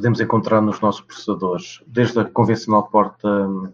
podemos 0.00 0.18
encontrar 0.18 0.62
nos 0.62 0.80
nossos 0.80 1.02
processadores? 1.02 1.82
Desde 1.86 2.18
a 2.20 2.24
convencional 2.24 2.84
porta 2.84 3.28
um, 3.28 3.70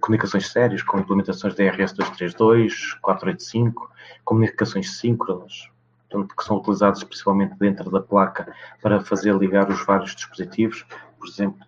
comunicações 0.00 0.50
sérias, 0.50 0.82
com 0.82 0.98
implementações 0.98 1.54
de 1.54 1.64
RS-232, 1.64 2.98
485, 3.02 3.90
comunicações 4.24 4.96
síncronas, 4.96 5.68
portanto, 6.08 6.34
que 6.34 6.42
são 6.42 6.56
utilizados 6.56 7.04
principalmente 7.04 7.58
dentro 7.58 7.90
da 7.90 8.00
placa 8.00 8.50
para 8.80 9.00
fazer 9.00 9.36
ligar 9.36 9.68
os 9.68 9.84
vários 9.84 10.14
dispositivos, 10.14 10.86
por 11.18 11.28
exemplo, 11.28 11.58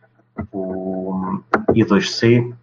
o 0.52 1.42
I2C. 1.74 2.54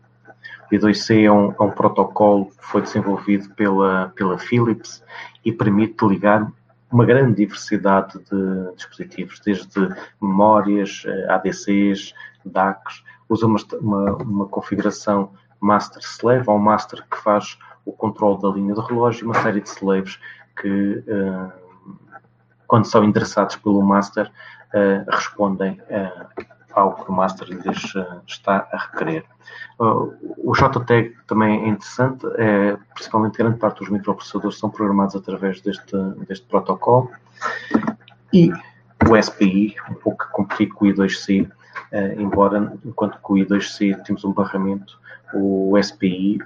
O 0.72 0.76
I2C 0.76 1.26
é 1.26 1.32
um, 1.32 1.52
é 1.52 1.64
um 1.64 1.72
protocolo 1.72 2.48
que 2.48 2.66
foi 2.66 2.82
desenvolvido 2.82 3.54
pela, 3.54 4.12
pela 4.16 4.40
Philips 4.40 5.04
e 5.44 5.52
permite 5.52 6.04
ligar 6.08 6.52
uma 6.96 7.06
grande 7.06 7.36
diversidade 7.36 8.18
de 8.20 8.74
dispositivos, 8.78 9.42
desde 9.42 9.94
memórias, 10.22 11.04
eh, 11.06 11.28
ADCs, 11.30 12.14
DACs, 12.46 13.04
usa 13.28 13.46
uma, 13.46 13.58
uma, 13.82 14.16
uma 14.16 14.46
configuração 14.48 15.34
master-slave, 15.60 16.50
ou 16.50 16.56
um 16.56 16.60
master 16.60 17.06
que 17.12 17.18
faz 17.18 17.60
o 17.84 17.92
controle 17.92 18.42
da 18.42 18.48
linha 18.48 18.74
de 18.74 18.80
relógio, 18.80 19.24
e 19.24 19.26
uma 19.26 19.42
série 19.42 19.60
de 19.60 19.68
slaves 19.68 20.18
que 20.56 21.04
uh, 21.06 21.52
quando 22.66 22.86
são 22.86 23.04
interessados 23.04 23.58
pelo 23.58 23.82
Master, 23.82 24.32
uh, 24.74 25.12
respondem 25.12 25.82
ao 26.76 26.94
que 26.94 27.10
o 27.10 27.14
Master 27.14 27.48
uh, 27.50 28.22
está 28.28 28.68
a 28.72 28.78
requerer. 28.78 29.24
o 29.80 30.54
JTAG 30.54 31.16
também 31.26 31.64
é 31.64 31.70
interessante, 31.70 32.28
é, 32.38 32.78
principalmente 32.94 33.38
grande 33.38 33.58
parte 33.58 33.80
dos 33.80 33.90
microprocessadores 33.90 34.60
são 34.60 34.70
programados 34.70 35.16
através 35.16 35.62
deste, 35.62 35.98
deste 36.28 36.46
protocolo. 36.46 37.10
E 38.34 38.52
o 39.10 39.22
SPI, 39.22 39.76
um 39.90 39.94
pouco 39.94 40.28
competido 40.32 40.76
com 40.76 40.86
o 40.86 40.88
I2C, 40.90 41.50
embora 42.18 42.74
enquanto 42.84 43.18
que 43.18 43.32
o 43.32 43.36
I2C 43.36 44.04
temos 44.04 44.26
um 44.26 44.34
barramento, 44.34 45.00
o 45.34 45.78
SPI 45.82 46.40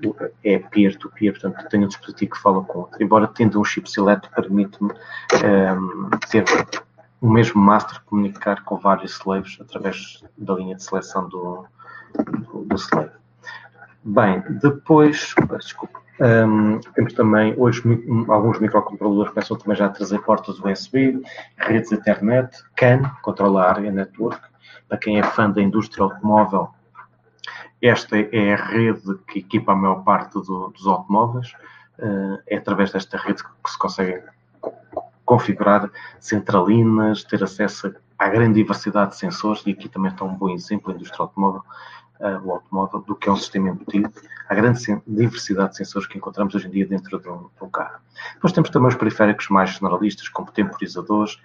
é 0.44 0.58
peer-to-peer, 0.58 1.34
-peer, 1.34 1.42
portanto, 1.42 1.70
tem 1.70 1.84
um 1.84 1.88
dispositivo 1.88 2.32
que 2.32 2.42
fala 2.42 2.64
com 2.64 2.80
outro. 2.80 3.02
Embora 3.02 3.28
tendo 3.28 3.60
um 3.60 3.64
chip 3.64 3.90
select, 3.90 4.30
permite-me 4.34 4.92
um, 4.92 6.10
ter 6.30 6.44
o 7.22 7.30
mesmo 7.30 7.62
master 7.62 8.02
comunicar 8.06 8.64
com 8.64 8.78
vários 8.78 9.14
slaves 9.14 9.58
através 9.60 10.24
da 10.38 10.54
linha 10.54 10.76
de 10.76 10.84
seleção 10.84 11.28
do, 11.28 11.66
do, 12.16 12.66
do 12.66 12.76
slave. 12.76 13.12
Bem, 14.04 14.44
depois, 14.62 15.36
desculpa, 15.60 16.00
um, 16.20 16.80
temos 16.96 17.14
também 17.14 17.54
hoje 17.58 17.82
alguns 18.28 18.60
microcontroladores 18.60 19.32
começam 19.32 19.58
também 19.58 19.78
já 19.78 19.86
a 19.86 19.90
trazer 19.90 20.20
portas 20.20 20.60
USB, 20.60 21.22
redes 21.58 21.92
Ethernet, 21.92 22.64
CAN, 22.76 23.04
controla 23.22 23.64
a 23.64 23.70
área 23.70 23.92
network. 23.92 24.42
Para 24.88 24.98
quem 24.98 25.20
é 25.20 25.24
fã 25.24 25.50
da 25.50 25.62
indústria 25.62 26.04
automóvel, 26.04 26.70
esta 27.82 28.18
é 28.18 28.54
a 28.54 28.58
rede 28.58 29.18
que 29.28 29.40
equipa 29.40 29.72
a 29.72 29.76
maior 29.76 30.04
parte 30.04 30.34
do, 30.34 30.70
dos 30.70 30.86
automóveis. 30.88 31.54
Uh, 31.98 32.40
é 32.48 32.58
através 32.58 32.92
desta 32.92 33.18
rede 33.18 33.44
que 33.44 33.72
se 33.72 33.78
consegue 33.78 34.24
configurar 35.30 35.92
centralinas, 36.20 37.24
ter 37.24 37.44
acesso 37.44 37.94
à 38.18 38.28
grande 38.30 38.56
diversidade 38.56 39.12
de 39.12 39.18
sensores, 39.18 39.62
e 39.64 39.70
aqui 39.70 39.88
também 39.88 40.12
está 40.12 40.26
um 40.26 40.34
bom 40.34 40.50
exemplo 40.50 40.92
a 40.92 40.96
indústria 40.96 41.22
automóvel, 41.22 41.62
uh, 42.20 42.48
o 42.48 42.52
automóvel, 42.54 43.02
do 43.02 43.16
que 43.16 43.30
é 43.30 43.32
um 43.32 43.36
sistema 43.36 43.70
embutido, 43.70 44.12
a 44.50 44.56
grande 44.56 44.80
diversidade 45.06 45.70
de 45.70 45.78
sensores 45.78 46.08
que 46.08 46.18
encontramos 46.18 46.56
hoje 46.56 46.68
em 46.68 46.72
dia 46.72 46.88
dentro 46.88 47.20
de 47.20 47.30
um, 47.30 47.42
de 47.42 47.64
um 47.64 47.70
carro. 47.70 48.00
Depois 48.34 48.52
temos 48.54 48.72
também 48.72 48.88
os 48.88 48.96
periféricos 48.96 49.50
mais 49.50 49.70
generalistas, 49.70 50.28
como 50.30 50.52
temporizadores, 50.52 51.40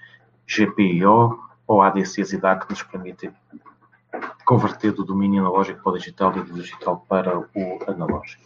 GPIO 0.49 1.39
ou 1.67 1.83
ADCs 1.83 2.33
e 2.33 2.39
DAC, 2.39 2.65
que 2.65 2.73
nos 2.73 2.83
permitem 2.85 3.35
converter 4.47 4.93
do 4.93 5.05
domínio 5.05 5.43
analógico 5.43 5.83
para 5.83 5.93
o 5.93 5.99
digital 5.99 6.35
e 6.39 6.43
do 6.43 6.55
digital 6.55 7.05
para 7.07 7.39
o 7.39 7.79
analógico. 7.87 8.45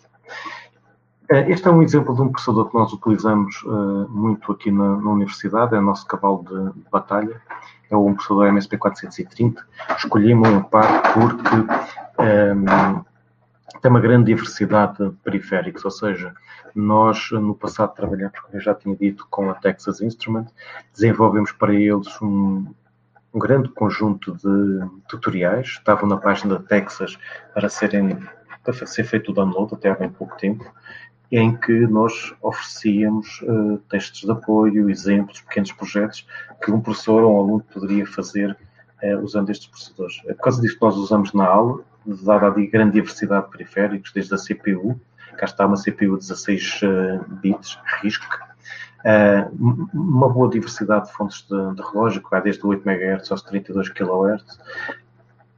Eh, 1.30 1.50
este 1.50 1.68
é 1.68 1.70
um 1.70 1.82
exemplo 1.82 2.14
de 2.14 2.22
um 2.22 2.30
processador 2.30 2.70
que 2.70 2.74
nós 2.74 2.92
utilizamos 2.92 3.62
uh, 3.64 4.08
muito 4.08 4.50
aqui 4.50 4.70
na, 4.70 4.96
na, 4.96 5.10
universidade, 5.10 5.74
é 5.74 5.78
o 5.78 5.82
nosso 5.82 6.06
cavalo 6.06 6.42
de, 6.48 6.80
de 6.80 6.90
batalha, 6.90 7.40
é 7.90 7.96
um 7.96 8.14
processador 8.14 8.46
MSP430. 8.46 9.56
Escolhi-me 9.96 10.48
um 10.48 10.62
par 10.62 11.12
porque 11.12 11.54
um, 11.54 12.24
ehm, 12.24 13.04
tem 13.82 13.90
uma 13.90 14.00
grande 14.00 14.26
diversidade 14.26 14.96
de 14.96 15.10
periféricos, 15.22 15.84
ou 15.84 15.90
seja, 15.90 16.34
nós 16.74 17.30
no 17.32 17.54
passado 17.54 17.94
trabalhamos, 17.94 18.38
como 18.40 18.56
eu 18.56 18.60
já 18.60 18.74
tinha 18.74 18.96
dito, 18.96 19.26
com 19.30 19.50
a 19.50 19.54
Texas 19.54 20.00
Instrument, 20.00 20.46
desenvolvemos 20.94 21.52
para 21.52 21.74
eles 21.74 22.20
um, 22.22 22.66
um 23.34 23.38
grande 23.38 23.68
conjunto 23.68 24.34
de 24.34 24.80
tutoriais, 25.08 25.66
estavam 25.68 26.08
na 26.08 26.16
página 26.16 26.58
da 26.58 26.64
Texas 26.64 27.18
para 27.52 27.68
serem 27.68 28.18
para 28.72 28.86
ser 28.86 29.04
feito 29.04 29.30
o 29.30 29.34
download 29.34 29.74
até 29.74 29.88
há 29.88 29.94
bem 29.94 30.10
pouco 30.10 30.36
tempo, 30.36 30.64
em 31.30 31.54
que 31.54 31.86
nós 31.86 32.34
oferecíamos 32.40 33.42
uh, 33.42 33.78
textos 33.90 34.22
de 34.22 34.30
apoio, 34.30 34.88
exemplos, 34.88 35.40
pequenos 35.42 35.72
projetos 35.72 36.26
que 36.62 36.70
um 36.70 36.80
professor 36.80 37.22
ou 37.22 37.36
um 37.36 37.38
aluno 37.38 37.64
poderia 37.72 38.06
fazer 38.06 38.56
uh, 39.02 39.18
usando 39.22 39.50
estes 39.50 39.68
processadores. 39.68 40.22
É 40.26 40.32
por 40.32 40.44
causa 40.44 40.60
disso 40.62 40.78
nós 40.80 40.96
usamos 40.96 41.32
na 41.34 41.46
aula, 41.46 41.84
dada 42.06 42.46
a 42.46 42.50
grande 42.50 42.92
diversidade 42.92 43.46
de 43.46 43.52
periféricos, 43.52 44.12
desde 44.12 44.34
a 44.34 44.38
CPU, 44.38 44.98
cá 45.36 45.44
está 45.44 45.66
uma 45.66 45.76
CPU 45.76 46.16
16 46.16 46.80
uh, 46.82 47.34
bits, 47.36 47.78
RISC, 48.02 48.22
uma 49.94 50.28
boa 50.28 50.50
diversidade 50.50 51.06
de 51.06 51.12
fontes 51.12 51.46
de, 51.48 51.74
de 51.74 51.82
relógio, 51.82 52.22
que 52.22 52.30
vai 52.30 52.42
desde 52.42 52.66
8 52.66 52.88
MHz 52.88 53.30
aos 53.30 53.42
32 53.42 53.90
kHz, 53.90 54.58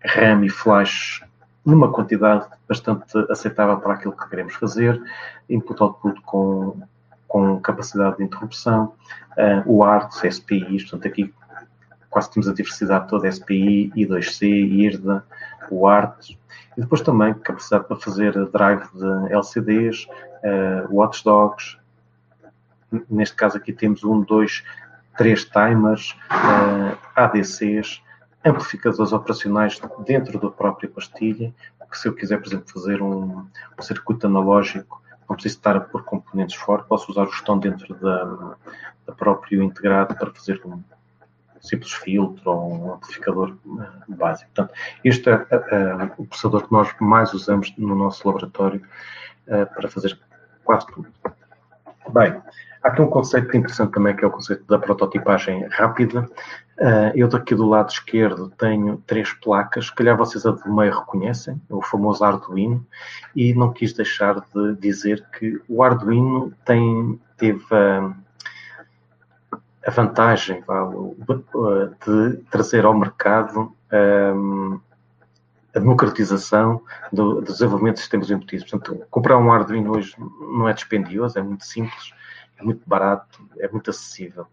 RAM 0.05 0.45
e 0.45 0.51
flash 0.51 1.23
numa 1.65 1.93
quantidade 1.93 2.47
bastante 2.69 3.19
aceitável 3.31 3.79
para 3.79 3.95
aquilo 3.95 4.17
que 4.17 4.29
queremos 4.29 4.55
fazer, 4.55 5.01
input-output 5.49 6.21
com, 6.23 6.81
com 7.29 7.61
capacidade 7.61 8.17
de 8.17 8.25
interrupção, 8.25 8.95
uh, 9.33 9.63
o 9.67 9.85
ART, 9.85 10.13
SPI, 10.25 10.83
portanto 10.83 11.07
aqui 11.07 11.35
quase 12.09 12.31
temos 12.31 12.49
a 12.49 12.53
diversidade 12.53 13.09
toda, 13.09 13.31
SPI, 13.31 13.93
I2C, 13.95 14.43
IRDA, 14.43 15.25
o 15.71 15.87
ART, 15.87 16.31
e 16.77 16.81
depois 16.81 17.01
também 17.03 17.35
capacidade 17.35 17.87
para 17.87 17.97
fazer 17.97 18.33
drive 18.47 18.83
de 18.95 19.33
LCDs, 19.33 20.07
uh, 20.07 20.93
watchdogs, 20.93 21.79
neste 23.09 23.37
caso 23.37 23.57
aqui 23.57 23.73
temos 23.73 24.03
um, 24.03 24.23
dois, 24.23 24.65
três 25.17 25.45
timers, 25.45 26.17
uh, 26.31 26.99
ADCs, 27.15 28.03
amplificadores 28.45 29.13
operacionais 29.13 29.81
dentro 30.05 30.39
da 30.39 30.51
própria 30.51 30.89
pastilha, 30.89 31.53
que 31.91 31.99
se 31.99 32.09
eu 32.09 32.15
quiser, 32.15 32.39
por 32.39 32.47
exemplo, 32.47 32.73
fazer 32.73 33.03
um, 33.03 33.47
um 33.79 33.83
circuito 33.83 34.27
analógico, 34.27 35.03
não 35.29 35.37
preciso 35.37 35.57
estar 35.57 35.77
a 35.77 35.81
pôr 35.81 36.03
componentes 36.05 36.57
fora, 36.57 36.83
posso 36.83 37.11
usar 37.11 37.27
o 37.27 37.31
estão 37.31 37.59
dentro 37.59 37.95
da, 37.97 38.57
da 39.07 39.13
próprio 39.13 39.63
integrado 39.63 40.15
para 40.15 40.33
fazer 40.33 40.61
um 40.65 40.83
simples 41.61 41.93
filtro 41.93 42.51
ou 42.51 42.73
um 42.73 42.95
amplificador 42.95 43.57
uh, 43.67 44.15
básico. 44.15 44.51
Portanto, 44.55 44.75
este 45.05 45.29
é 45.29 45.35
uh, 45.35 46.13
o 46.17 46.27
processador 46.27 46.67
que 46.67 46.73
nós 46.73 46.95
mais 47.01 47.35
usamos 47.35 47.75
no 47.77 47.95
nosso 47.95 48.27
laboratório 48.27 48.83
uh, 49.47 49.67
para 49.75 49.89
fazer 49.89 50.19
quase 50.65 50.87
tudo. 50.87 51.09
Bem, 52.13 52.41
Há 52.83 52.89
aqui 52.89 53.03
um 53.03 53.09
conceito 53.09 53.55
interessante 53.55 53.93
também, 53.93 54.17
que 54.17 54.25
é 54.25 54.29
o 54.29 54.31
conceito 54.31 54.65
da 54.65 54.79
prototipagem 54.79 55.67
rápida. 55.69 56.23
Uh, 56.79 57.13
eu 57.15 57.29
daqui 57.29 57.55
do 57.55 57.69
lado 57.69 57.91
esquerdo 57.91 58.51
tenho 58.57 58.97
três 59.07 59.35
placas, 59.35 59.87
se 59.87 59.95
calhar 59.95 60.17
vocês 60.17 60.47
a 60.47 60.53
do 60.53 60.75
meio 60.75 60.99
reconhecem, 60.99 61.61
o 61.69 61.83
famoso 61.83 62.25
Arduino, 62.25 62.87
e 63.37 63.53
não 63.53 63.71
quis 63.71 63.93
deixar 63.93 64.41
de 64.55 64.77
dizer 64.77 65.23
que 65.39 65.61
o 65.69 65.83
Arduino 65.83 66.55
tem, 66.65 67.21
teve 67.37 67.63
a, 67.71 68.15
a 69.87 69.91
vantagem 69.91 70.65
de 72.07 72.37
trazer 72.51 72.87
ao 72.87 72.99
mercado 72.99 73.75
um, 74.35 74.81
a 75.75 75.79
democratização 75.79 76.83
do, 77.13 77.43
do, 77.43 77.53
desenvolvimento 77.53 77.97
de 77.97 78.01
sistemas 78.01 78.31
embutidos. 78.31 78.71
Portanto, 78.71 79.05
comprar 79.11 79.37
um 79.37 79.53
Arduino 79.53 79.95
hoje 79.95 80.15
não 80.19 80.67
é 80.67 80.73
dispendioso, 80.73 81.39
é 81.39 81.43
muito 81.43 81.67
simples 81.67 82.19
é 82.61 82.65
muito 82.65 82.83
barato, 82.87 83.49
é 83.59 83.69
muito 83.69 83.91
acessível. 83.91 84.47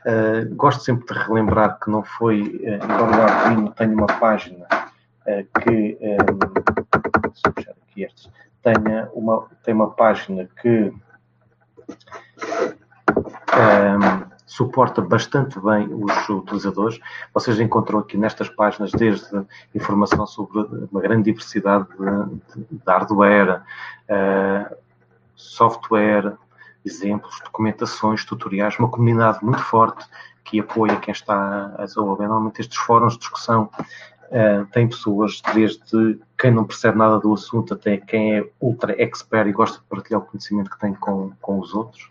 Uh, 0.00 0.54
gosto 0.54 0.82
sempre 0.82 1.14
de 1.14 1.20
relembrar 1.24 1.78
que 1.78 1.90
não 1.90 2.02
foi, 2.02 2.42
uh, 2.42 2.84
embora 2.84 3.16
o 3.16 3.22
Arduino 3.22 3.72
tenha 3.72 3.92
uma 3.92 4.06
página 4.06 4.64
uh, 4.64 5.60
que, 5.60 5.98
um, 6.00 6.38
deixa 7.28 7.52
puxar 7.52 7.72
aqui 7.72 8.02
estes, 8.04 8.30
tenha 8.62 9.10
uma, 9.12 9.46
tem 9.62 9.74
uma 9.74 9.90
página 9.90 10.48
que 10.60 10.92
um, 13.52 14.30
suporta 14.46 15.00
bastante 15.02 15.60
bem 15.60 15.88
os 15.92 16.28
utilizadores. 16.28 16.98
Vocês 17.32 17.60
encontram 17.60 18.00
aqui 18.00 18.16
nestas 18.16 18.48
páginas 18.48 18.90
desde 18.92 19.46
informação 19.74 20.26
sobre 20.26 20.60
uma 20.90 21.00
grande 21.00 21.24
diversidade 21.24 21.86
de, 21.90 22.62
de, 22.62 22.66
de 22.70 22.82
hardware, 22.86 23.62
uh, 24.08 24.76
software, 25.36 26.36
exemplos, 26.84 27.38
documentações, 27.44 28.24
tutoriais, 28.24 28.78
uma 28.78 28.88
comunidade 28.88 29.44
muito 29.44 29.62
forte 29.62 30.04
que 30.44 30.60
apoia 30.60 30.96
quem 30.96 31.12
está 31.12 31.74
a 31.78 31.84
desenvolver. 31.84 32.26
Normalmente 32.26 32.60
estes 32.60 32.78
fóruns 32.78 33.14
de 33.14 33.20
discussão 33.20 33.70
uh, 34.30 34.66
têm 34.72 34.88
pessoas 34.88 35.40
desde 35.54 36.18
quem 36.38 36.50
não 36.50 36.64
percebe 36.64 36.98
nada 36.98 37.18
do 37.18 37.32
assunto 37.32 37.74
até 37.74 37.96
quem 37.96 38.38
é 38.38 38.48
ultra 38.60 39.00
expert 39.00 39.48
e 39.48 39.52
gosta 39.52 39.78
de 39.78 39.84
partilhar 39.84 40.20
o 40.20 40.24
conhecimento 40.24 40.70
que 40.70 40.78
tem 40.78 40.94
com, 40.94 41.32
com 41.40 41.58
os 41.58 41.74
outros. 41.74 42.10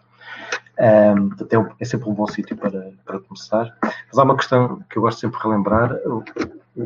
Um, 0.80 1.32
até 1.44 1.58
é 1.82 1.86
sempre 1.86 2.10
um 2.10 2.14
bom 2.14 2.26
sítio 2.28 2.56
para, 2.56 2.92
para 3.06 3.20
começar. 3.20 3.76
Mas 3.82 4.18
há 4.18 4.24
uma 4.24 4.38
questão 4.38 4.82
que 4.90 4.98
eu 4.98 5.02
gosto 5.02 5.20
sempre 5.20 5.38
de 5.38 5.44
relembrar. 5.44 5.94
O, 6.06 6.24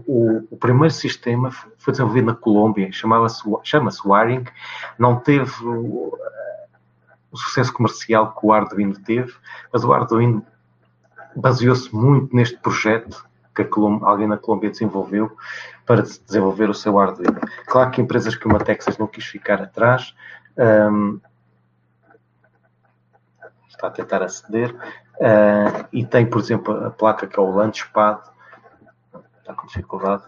o, 0.08 0.48
o 0.50 0.58
primeiro 0.58 0.91
sistema 0.91 1.52
foi 1.52 1.91
desenvolvido 1.91 2.26
na 2.26 2.36
Colômbia, 2.36 2.91
chama-se 2.91 3.43
chama 3.63 3.91
Wiring, 4.04 4.46
não 4.98 5.19
teve 5.19 5.52
o 7.34 7.38
sucesso 7.38 7.74
comercial 7.74 8.34
que 8.36 8.46
o 8.46 8.54
Arduino 8.54 8.93
teve, 8.93 9.34
mas 9.72 9.84
o 9.84 9.91
Arduino 9.91 10.46
baseou-se 11.36 11.93
muito 11.93 12.34
neste 12.36 12.58
projeto 12.58 13.26
que 13.56 13.67
alguém 14.04 14.28
na 14.28 14.38
Colômbia 14.38 14.69
desenvolveu 14.69 15.36
para 15.86 16.04
desenvolver 16.04 16.69
o 16.69 16.74
seu 16.74 17.00
Arduino. 17.00 17.39
Claro 17.65 17.91
que 17.91 18.02
empresas 18.02 18.36
como 18.36 18.56
a 18.56 18.60
Texas 18.60 18.98
não 18.98 19.08
quis 19.08 19.26
ficar 19.26 19.62
atrás, 19.62 20.15
um, 20.91 21.19
está 23.67 23.88
a 23.88 23.91
tentar 23.91 24.22
aceder, 24.22 24.72
uh, 24.72 25.88
e 25.91 26.06
tem, 26.06 26.26
por 26.28 26.39
exemplo, 26.39 26.86
a 26.86 26.91
placa 26.91 27.28
que 27.28 27.38
é 27.38 27.41
o 27.41 27.52
Launchpad, 27.52 28.22
está 29.39 29.54
com 29.54 29.67
dificuldade, 29.67 30.24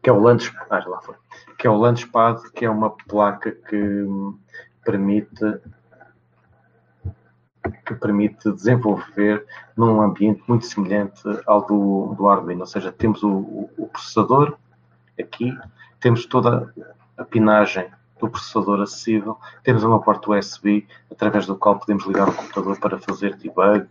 que 0.00 0.08
é 0.08 0.12
o 0.12 0.20
Launchpad, 0.20 0.66
ah, 0.70 0.88
lá 0.88 1.00
foi, 1.00 1.16
que 1.58 1.66
é 1.66 1.70
o 1.70 1.76
Launchpad, 1.76 2.50
que 2.52 2.64
é 2.64 2.70
uma 2.70 2.90
placa 2.90 3.52
que 3.52 4.06
permite 4.84 5.60
que 7.84 7.94
permite 7.94 8.50
desenvolver 8.52 9.44
num 9.76 10.00
ambiente 10.00 10.42
muito 10.48 10.66
semelhante 10.66 11.22
ao 11.46 11.64
do, 11.64 12.14
do 12.16 12.28
Arduino, 12.28 12.62
ou 12.62 12.66
seja, 12.66 12.90
temos 12.90 13.22
o, 13.22 13.68
o 13.78 13.88
processador 13.92 14.56
aqui, 15.18 15.56
temos 16.00 16.26
toda 16.26 16.72
a 17.16 17.24
pinagem 17.24 17.88
do 18.20 18.28
processador 18.28 18.80
acessível, 18.80 19.38
temos 19.62 19.82
uma 19.84 20.00
porta 20.00 20.30
USB 20.30 20.86
através 21.10 21.46
do 21.46 21.56
qual 21.56 21.78
podemos 21.78 22.04
ligar 22.06 22.28
o 22.28 22.32
computador 22.32 22.78
para 22.78 22.98
fazer 22.98 23.36
debug 23.36 23.86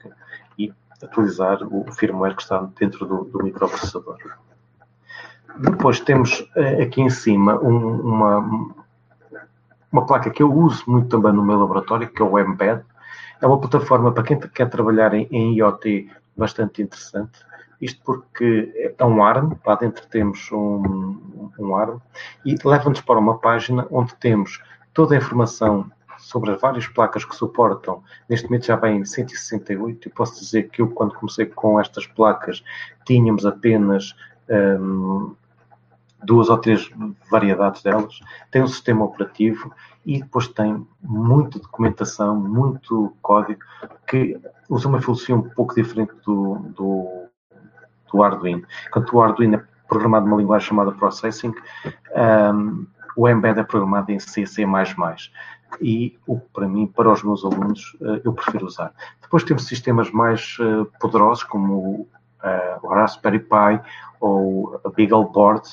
e 0.57 0.73
atualizar 1.01 1.60
o 1.63 1.91
firmware 1.91 2.36
que 2.36 2.41
está 2.41 2.67
dentro 2.79 3.05
do, 3.05 3.23
do 3.25 3.43
microprocessador. 3.43 4.17
Depois 5.60 5.99
temos 5.99 6.47
eh, 6.55 6.84
aqui 6.84 7.01
em 7.01 7.10
cima 7.10 7.60
um, 7.60 7.99
uma, 8.01 8.73
uma 9.91 10.05
placa 10.05 10.29
que 10.29 10.41
eu 10.41 10.53
uso 10.53 10.84
muito 10.88 11.10
também 11.10 11.34
no 11.34 11.43
meu 11.43 11.60
laboratório, 11.60 12.10
que 12.10 12.21
é 12.21 12.25
o 12.25 12.39
Embed. 12.39 12.84
É 13.41 13.47
uma 13.47 13.60
plataforma 13.60 14.12
para 14.12 14.23
quem 14.23 14.39
quer 14.39 14.69
trabalhar 14.69 15.13
em, 15.13 15.27
em 15.32 15.56
IoT 15.56 16.10
bastante 16.38 16.82
interessante. 16.82 17.39
Isto 17.82 18.01
porque 18.06 18.93
é 18.97 19.06
um 19.06 19.23
ARM, 19.23 19.54
lá 19.65 19.75
dentro 19.75 20.06
temos 20.08 20.51
um, 20.51 21.49
um 21.58 21.75
ARM, 21.75 21.97
e 22.45 22.56
leva-nos 22.63 23.01
para 23.01 23.19
uma 23.19 23.39
página 23.39 23.88
onde 23.89 24.13
temos 24.15 24.62
toda 24.93 25.15
a 25.15 25.17
informação 25.17 25.91
sobre 26.19 26.51
as 26.51 26.62
várias 26.62 26.88
placas 26.88 27.25
que 27.25 27.36
suportam. 27.36 28.04
Neste 28.30 28.45
momento 28.45 28.67
já 28.67 28.75
vem 28.75 29.04
168 29.04 30.08
e 30.08 30.12
posso 30.12 30.39
dizer 30.39 30.69
que 30.69 30.82
eu, 30.82 30.89
quando 30.89 31.15
comecei 31.15 31.47
com 31.47 31.80
estas 31.80 32.06
placas, 32.06 32.63
tínhamos 33.06 33.45
apenas 33.45 34.15
um, 34.47 35.36
duas 36.23 36.49
ou 36.49 36.57
três 36.57 36.89
variedades 37.29 37.81
delas. 37.81 38.19
Tem 38.51 38.62
um 38.62 38.67
sistema 38.67 39.05
operativo 39.05 39.73
e 40.05 40.21
depois 40.21 40.47
tem 40.47 40.86
muita 41.01 41.60
documentação, 41.60 42.36
muito 42.36 43.15
código, 43.21 43.62
que 44.07 44.39
usa 44.69 44.88
uma 44.88 45.01
filosofia 45.01 45.36
um 45.36 45.49
pouco 45.49 45.75
diferente 45.75 46.13
do, 46.25 46.55
do, 46.75 47.25
do 48.12 48.23
Arduino. 48.23 48.65
Enquanto 48.88 49.15
o 49.15 49.21
Arduino 49.21 49.55
é 49.55 49.63
programado 49.88 50.25
numa 50.25 50.38
linguagem 50.38 50.69
chamada 50.69 50.91
Processing, 50.91 51.53
um, 52.53 52.86
o 53.15 53.27
Embed 53.27 53.60
é 53.60 53.63
programado 53.63 54.12
em 54.12 54.19
C, 54.19 54.45
C++ 54.45 54.65
e 55.79 56.17
o 56.27 56.39
para 56.39 56.67
mim, 56.67 56.88
para 56.88 57.12
os 57.12 57.23
meus 57.23 57.45
alunos, 57.45 57.95
eh, 58.01 58.21
eu 58.25 58.34
prefiro 58.34 58.65
usar. 58.65 58.93
Depois 59.21 59.43
temos 59.43 59.65
sistemas 59.67 60.12
mais 60.12 60.57
eh, 60.60 60.86
poderosos 60.99 61.43
como 61.43 62.07
eh, 62.43 62.77
o 62.81 62.88
Raspberry 62.88 63.39
Pi 63.39 63.81
ou 64.19 64.81
a 64.84 64.89
BeagleBoard, 64.89 65.63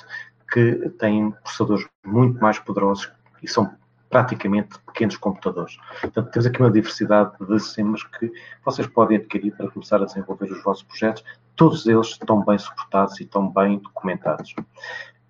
que 0.50 0.90
têm 0.98 1.30
processadores 1.30 1.86
muito 2.04 2.40
mais 2.40 2.58
poderosos 2.58 3.10
e 3.42 3.48
são 3.48 3.70
praticamente 4.08 4.78
pequenos 4.86 5.16
computadores. 5.16 5.78
Portanto, 6.00 6.30
temos 6.30 6.46
aqui 6.46 6.60
uma 6.60 6.70
diversidade 6.70 7.32
de 7.38 7.60
sistemas 7.60 8.02
que 8.02 8.32
vocês 8.64 8.86
podem 8.86 9.18
adquirir 9.18 9.54
para 9.54 9.70
começar 9.70 10.00
a 10.00 10.06
desenvolver 10.06 10.50
os 10.50 10.62
vossos 10.62 10.82
projetos. 10.82 11.22
Todos 11.54 11.86
eles 11.86 12.08
estão 12.08 12.42
bem 12.44 12.58
suportados 12.58 13.20
e 13.20 13.24
estão 13.24 13.48
bem 13.48 13.78
documentados. 13.78 14.54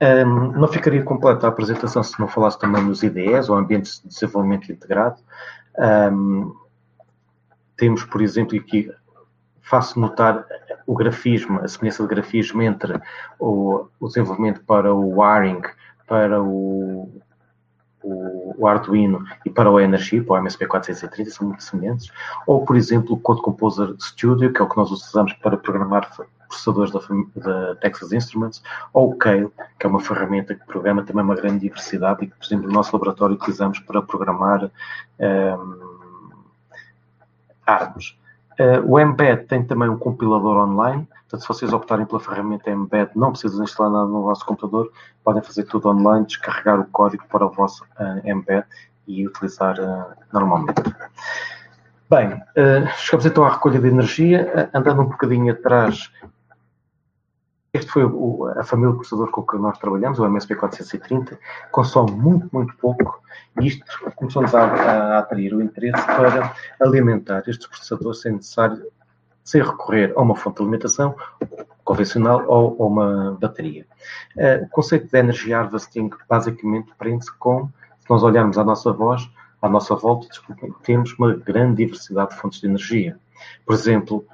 Um, 0.01 0.53
não 0.53 0.69
ficaria 0.69 1.03
completa 1.03 1.47
a 1.47 1.49
apresentação 1.49 2.05
se 2.05 2.21
não 2.21 2.29
falasse 2.29 2.59
também 2.59 2.85
nos 2.85 3.03
IDEs, 3.03 3.49
ou 3.49 3.57
Ambientes 3.57 4.01
de 4.01 4.09
Desenvolvimento 4.09 4.71
Integrado. 4.71 5.21
Um, 6.13 6.55
temos, 7.77 8.05
por 8.05 8.23
exemplo, 8.23 8.57
aqui 8.57 8.91
faço 9.69 10.01
notar 10.01 10.45
o 10.87 10.95
grafismo, 10.95 11.61
a 11.61 11.69
semelhança 11.69 12.03
de 12.03 12.09
grafismo 12.09 12.63
entre 12.63 12.99
o, 13.39 13.87
o 14.01 14.07
desenvolvimento 14.07 14.63
para 14.65 14.93
o 14.93 15.21
wiring, 15.21 15.61
para 16.07 16.43
o, 16.43 17.13
o, 18.03 18.55
o, 18.57 18.67
Arduino 18.67 19.23
e 19.45 19.51
para 19.51 19.71
o 19.71 19.79
Energy, 19.79 20.23
para 20.23 20.41
o 20.41 20.45
MSP430, 20.45 21.27
são 21.27 21.49
muito 21.49 21.63
semelhantes. 21.63 22.11
Ou, 22.47 22.65
por 22.65 22.77
exemplo, 22.77 23.15
o 23.15 23.21
Code 23.21 23.43
Composer 23.43 23.95
Studio, 24.01 24.51
que 24.53 24.63
é 24.63 24.65
o 24.65 24.69
que 24.69 24.77
nós 24.79 24.91
usamos 24.91 25.35
para 25.35 25.59
programar 25.59 26.11
processadores 26.49 26.91
da, 26.91 27.01
da, 27.37 27.77
Texas 27.77 28.11
Instruments, 28.13 28.63
ou 28.95 29.11
o 29.11 29.17
Kale, 29.17 29.53
que 29.79 29.87
é 29.87 29.89
uma 29.89 30.01
ferramenta 30.01 30.55
que 30.55 30.65
programa 30.65 31.03
também 31.03 31.23
uma 31.23 31.35
grande 31.35 31.61
diversidade 31.61 32.25
e 32.25 32.29
que, 32.29 32.35
por 32.35 32.47
exemplo, 32.47 32.67
no 32.69 32.73
nosso 32.73 32.97
laboratório 32.97 33.35
utilizamos 33.35 33.79
para 33.81 34.01
programar 34.01 34.65
um. 34.65 35.73
Uh, 37.67 38.28
o 38.87 38.99
Embed 38.99 39.45
tem 39.47 39.65
também 39.65 39.89
um 39.89 39.97
compilador 39.97 40.57
online, 40.57 41.07
portanto, 41.23 41.41
se 41.41 41.49
vocês 41.49 41.73
optarem 41.73 42.07
pela 42.07 42.21
ferramenta 42.21 42.71
Embed, 42.71 43.11
não 43.15 43.33
precisam 43.33 43.63
instalar 43.63 43.93
nada 43.93 44.07
no 44.07 44.23
vosso 44.23 44.45
computador, 44.45 44.91
podem 45.23 45.43
fazer 45.43 45.65
tudo 45.65 45.89
online, 45.89 46.27
descarregar 46.27 46.81
o 46.81 46.85
código 46.87 47.25
para 47.29 47.47
o 47.47 47.51
vosso 47.51 47.85
uh, 48.01 48.29
Embed 48.29 48.65
e 49.07 49.27
utilizar 49.27 49.79
uh, 49.79 50.15
normalmente. 50.33 50.83
Bem, 52.11 52.43
chegamos 52.97 53.27
então 53.27 53.45
à 53.45 53.51
recolha 53.51 53.79
de 53.79 53.87
energia, 53.87 54.71
andando 54.73 55.03
um 55.03 55.07
bocadinho 55.07 55.53
atrás 55.53 56.11
este 57.73 57.91
foi 57.91 58.05
o, 58.05 58.47
a 58.57 58.65
família 58.65 58.93
de 58.93 58.99
processador 58.99 59.31
com 59.31 59.43
que 59.43 59.59
nós 59.59 59.79
trabalhamos, 59.79 60.19
o 60.19 60.25
MSP430, 60.25 61.39
consome 61.71 62.13
muito, 62.13 62.49
muito 62.53 62.75
pouco 62.77 63.21
e 63.61 63.67
isto 63.67 63.85
começou-nos 64.17 64.55
a, 64.55 64.65
a, 64.65 65.19
atrair 65.19 65.55
o 65.55 65.63
interesse 65.63 66.05
para 66.07 66.55
alimentar 66.81 67.43
estes 67.47 67.67
processadores 67.67 68.23
sem 68.23 68.33
necessário, 68.33 68.87
sem 69.45 69.63
recorrer 69.63 70.13
a 70.17 70.23
uma 70.23 70.35
fonte 70.35 70.57
de 70.57 70.63
alimentação 70.63 71.15
convencional 71.85 72.45
ou 72.47 72.83
a 72.83 72.87
uma 72.87 73.39
bateria. 73.39 73.87
Uh, 74.37 74.65
o 74.65 74.69
conceito 74.69 75.11
de 75.11 75.19
energy 75.19 75.53
harvesting 75.53 76.11
basicamente 76.29 76.93
prende-se 76.99 77.33
com, 77.39 77.69
se 78.01 78.09
nós 78.09 78.23
olharmos 78.23 78.57
à 78.57 78.65
nossa 78.65 78.93
voz, 78.93 79.29
à 79.61 79.69
nossa 79.69 79.95
volta, 79.95 80.29
temos 80.85 81.13
uma 81.19 81.35
grande 81.35 81.85
diversidade 81.85 82.31
de 82.31 82.37
fontes 82.37 82.61
de 82.61 82.67
energia. 82.67 83.19
Por 83.67 83.75
exemplo, 83.75 84.25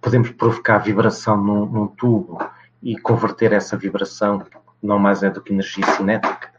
podemos 0.00 0.30
provocar 0.30 0.78
vibração 0.78 1.36
num, 1.36 1.66
num 1.66 1.86
tubo 1.86 2.38
e 2.82 2.98
converter 2.98 3.52
essa 3.52 3.76
vibração, 3.76 4.44
não 4.82 4.98
mais 4.98 5.22
é 5.22 5.30
do 5.30 5.40
que 5.40 5.52
energia 5.52 5.86
cinética, 5.86 6.50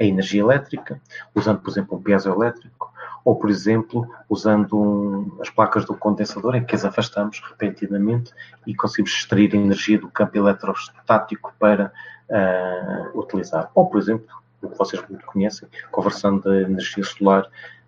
a 0.00 0.04
energia 0.04 0.40
elétrica, 0.40 1.00
usando, 1.34 1.60
por 1.60 1.70
exemplo, 1.70 1.98
um 1.98 2.02
piezoelétrico, 2.02 2.92
ou, 3.24 3.36
por 3.36 3.50
exemplo, 3.50 4.08
usando 4.28 4.78
um, 4.78 5.38
as 5.40 5.50
placas 5.50 5.84
do 5.84 5.94
condensador, 5.94 6.54
em 6.54 6.64
que 6.64 6.74
as 6.74 6.84
afastamos 6.84 7.40
repentinamente 7.40 8.32
e 8.66 8.74
conseguimos 8.74 9.12
extrair 9.12 9.54
energia 9.54 9.98
do 9.98 10.08
campo 10.08 10.36
eletrostático 10.38 11.52
para 11.58 11.92
uh, 12.30 13.18
utilizar. 13.18 13.70
Ou, 13.74 13.86
por 13.86 13.98
exemplo, 13.98 14.26
o 14.62 14.68
que 14.68 14.78
vocês 14.78 15.02
muito 15.08 15.26
conhecem, 15.26 15.68
conversão 15.90 16.38
de 16.38 16.62
energia 16.62 17.04
solar 17.04 17.44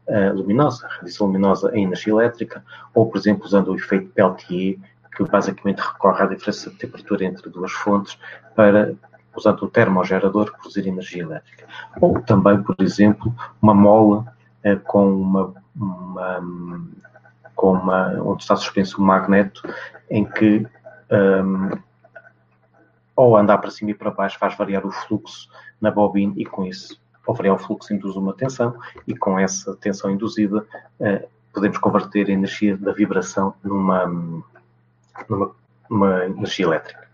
uh, 0.09 0.35
luminosa, 0.35 0.87
radiação 0.88 1.29
luminosa 1.29 1.70
em 1.74 1.85
energia 1.85 2.12
elétrica, 2.12 2.64
ou, 2.94 3.07
por 3.07 3.16
exemplo, 3.16 3.46
usando 3.46 3.68
o 3.68 3.76
efeito 3.76 4.11
Peltier, 4.11 4.79
que 5.25 5.31
basicamente 5.31 5.81
recorre 5.81 6.23
à 6.23 6.27
diferença 6.27 6.71
de 6.71 6.77
temperatura 6.77 7.25
entre 7.25 7.51
duas 7.51 7.73
fontes 7.73 8.19
para, 8.55 8.95
usando 9.37 9.67
um 9.67 9.69
termogerador, 9.69 10.53
produzir 10.53 10.87
energia 10.87 11.23
elétrica. 11.23 11.67
Ou 12.01 12.21
também, 12.23 12.63
por 12.63 12.75
exemplo, 12.81 13.35
uma 13.61 13.75
mola 13.75 14.35
eh, 14.63 14.77
com 14.77 15.13
uma, 15.13 15.55
uma, 15.77 16.89
com 17.55 17.73
uma, 17.73 18.23
onde 18.23 18.43
está 18.43 18.57
suspenso 18.57 19.01
um 19.01 19.05
magneto 19.05 19.63
em 20.09 20.25
que 20.25 20.67
um, 21.11 21.69
ehm, 21.71 21.79
ou 23.15 23.37
andar 23.37 23.59
para 23.59 23.71
cima 23.71 23.91
e 23.91 23.95
para 23.95 24.11
baixo 24.11 24.39
faz 24.39 24.57
variar 24.57 24.87
o 24.87 24.91
fluxo 24.91 25.51
na 25.81 25.91
bobina 25.91 26.33
e 26.37 26.47
com 26.47 26.65
isso, 26.65 26.99
ao 27.27 27.35
variar 27.35 27.57
o 27.57 27.59
fluxo 27.59 27.93
induz 27.93 28.17
uma 28.17 28.33
tensão 28.33 28.75
e 29.07 29.15
com 29.15 29.39
essa 29.39 29.77
tensão 29.77 30.11
induzida 30.11 30.65
uh, 31.01 31.29
podemos 31.53 31.77
converter 31.77 32.29
a 32.29 32.33
energia 32.33 32.77
da 32.77 32.93
vibração 32.93 33.53
numa, 33.63 34.07
numa, 35.29 35.51
numa 35.88 36.25
energia 36.25 36.66
elétrica. 36.66 37.11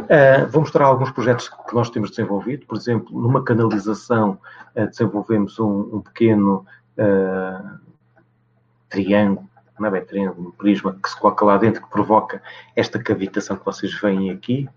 Uh, 0.00 0.46
vou 0.48 0.62
mostrar 0.62 0.86
alguns 0.86 1.10
projetos 1.10 1.48
que 1.48 1.74
nós 1.74 1.90
temos 1.90 2.10
desenvolvido. 2.10 2.66
Por 2.66 2.76
exemplo, 2.76 3.18
numa 3.18 3.44
canalização, 3.44 4.38
uh, 4.76 4.86
desenvolvemos 4.86 5.58
um, 5.58 5.96
um 5.96 6.00
pequeno 6.00 6.66
uh, 6.98 7.78
triângulo, 8.88 9.48
não 9.78 9.94
é 9.94 10.00
triângulo, 10.00 10.48
um 10.48 10.52
prisma 10.52 10.96
que 11.02 11.08
se 11.08 11.18
coloca 11.18 11.44
lá 11.44 11.56
dentro, 11.56 11.82
que 11.82 11.90
provoca 11.90 12.42
esta 12.76 13.02
cavitação 13.02 13.56
que 13.56 13.64
vocês 13.64 13.92
veem 14.00 14.30
aqui. 14.30 14.68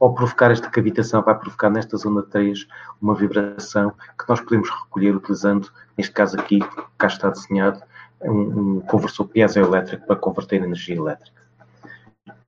ao 0.00 0.12
provocar 0.12 0.50
esta 0.50 0.68
cavitação, 0.68 1.22
vai 1.22 1.38
provocar 1.38 1.70
nesta 1.70 1.96
zona 1.96 2.22
3 2.22 2.66
uma 3.00 3.14
vibração 3.14 3.92
que 4.18 4.28
nós 4.28 4.40
podemos 4.40 4.68
recolher 4.70 5.14
utilizando, 5.14 5.70
neste 5.96 6.12
caso 6.12 6.38
aqui, 6.40 6.58
cá 6.98 7.06
está 7.06 7.30
desenhado, 7.30 7.80
um, 8.22 8.76
um 8.76 8.80
conversor 8.80 9.26
piezoelétrico 9.26 10.06
para 10.06 10.16
converter 10.16 10.62
energia 10.62 10.96
elétrica. 10.96 11.42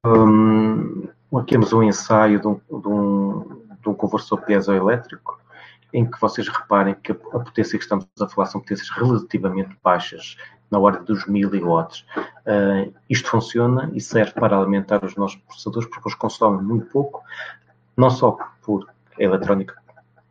Um, 0.04 1.08
aqui 1.36 1.52
temos 1.52 1.72
um 1.72 1.82
ensaio 1.82 2.40
de 2.40 2.46
um, 2.46 2.54
de 2.54 2.88
um, 2.88 3.62
de 3.80 3.88
um 3.88 3.94
conversor 3.94 4.40
piezoelétrico 4.42 5.38
em 5.92 6.08
que 6.08 6.20
vocês 6.20 6.48
reparem 6.48 6.94
que 6.94 7.12
a 7.12 7.14
potência 7.14 7.78
que 7.78 7.84
estamos 7.84 8.06
a 8.20 8.28
falar 8.28 8.46
são 8.46 8.60
potências 8.60 8.90
relativamente 8.90 9.76
baixas, 9.82 10.36
na 10.70 10.78
ordem 10.78 11.02
dos 11.04 11.26
miliwatts. 11.26 12.04
Uh, 12.46 12.92
isto 13.08 13.28
funciona 13.28 13.90
e 13.94 14.00
serve 14.00 14.32
para 14.32 14.58
alimentar 14.58 15.02
os 15.04 15.16
nossos 15.16 15.36
processadores 15.36 15.88
porque 15.88 16.08
eles 16.08 16.18
consomem 16.18 16.62
muito 16.62 16.86
pouco, 16.86 17.22
não 17.96 18.10
só 18.10 18.36
por 18.62 18.86
a 19.18 19.22
eletrónica 19.22 19.76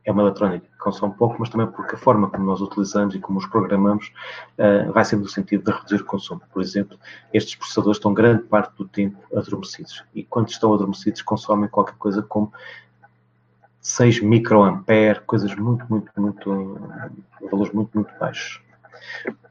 é 0.07 0.11
uma 0.11 0.21
eletrónica 0.21 0.65
que 0.65 0.77
consome 0.77 1.13
pouco, 1.15 1.35
mas 1.37 1.49
também 1.49 1.67
porque 1.67 1.95
a 1.95 1.97
forma 1.97 2.29
como 2.29 2.45
nós 2.45 2.61
utilizamos 2.61 3.13
e 3.13 3.19
como 3.19 3.39
os 3.39 3.45
programamos 3.45 4.09
uh, 4.57 4.89
vai 4.93 5.03
ser 5.03 5.17
no 5.17 5.27
sentido 5.27 5.65
de 5.65 5.77
reduzir 5.77 6.01
o 6.01 6.05
consumo. 6.05 6.41
Por 6.53 6.61
exemplo, 6.61 6.97
estes 7.33 7.55
processadores 7.55 7.97
estão 7.97 8.13
grande 8.13 8.43
parte 8.43 8.73
do 8.77 8.87
tempo 8.87 9.17
adormecidos 9.35 10.01
e 10.15 10.23
quando 10.23 10.47
estão 10.47 10.73
adormecidos 10.73 11.21
consomem 11.23 11.69
qualquer 11.69 11.95
coisa 11.95 12.21
como 12.21 12.53
6 13.81 14.21
microampere, 14.21 15.19
coisas 15.25 15.53
muito, 15.55 15.85
muito, 15.89 16.09
muito, 16.15 16.79
valores 17.51 17.73
muito, 17.73 17.91
muito 17.93 18.13
baixos. 18.17 18.61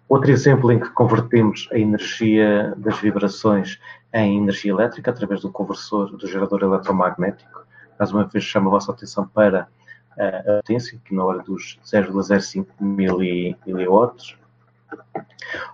Outro 0.09 0.31
exemplo 0.31 0.73
em 0.73 0.81
que 0.81 0.89
convertemos 0.89 1.69
a 1.71 1.79
energia 1.79 2.73
das 2.79 2.99
vibrações 2.99 3.79
em 4.11 4.39
energia 4.39 4.73
elétrica 4.73 5.11
através 5.11 5.43
do 5.43 5.51
conversor 5.53 6.17
do 6.17 6.27
gerador 6.27 6.63
eletromagnético. 6.63 7.67
Mais 7.99 8.11
uma 8.11 8.25
vez 8.25 8.43
chamo 8.43 8.69
a 8.69 8.73
vossa 8.73 8.91
atenção 8.93 9.29
para 9.29 9.69
a 10.19 10.57
potência, 10.57 10.99
aqui 10.99 11.15
na 11.15 11.25
hora 11.25 11.43
dos 11.43 11.79
0,05 11.85 12.67
miliwatts, 13.67 14.37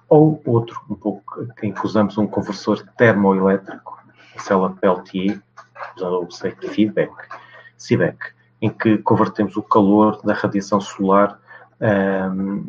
ou 0.09 0.41
outro, 0.45 0.81
um 0.91 0.95
pouco, 0.95 1.47
que 1.55 1.73
usamos 1.85 2.19
um 2.19 2.27
conversor 2.27 2.85
termoelétrico, 2.97 4.03
célula 4.39 4.71
Peltier, 4.81 5.41
usando 5.97 6.29
o 6.29 6.69
feedback, 6.69 7.13
CIVEC, 7.77 8.19
em 8.61 8.71
que 8.71 8.99
convertemos 8.99 9.57
o 9.57 9.63
calor 9.63 10.21
da 10.23 10.35
radiação 10.35 10.81
solar 10.81 11.39
um, 11.81 12.69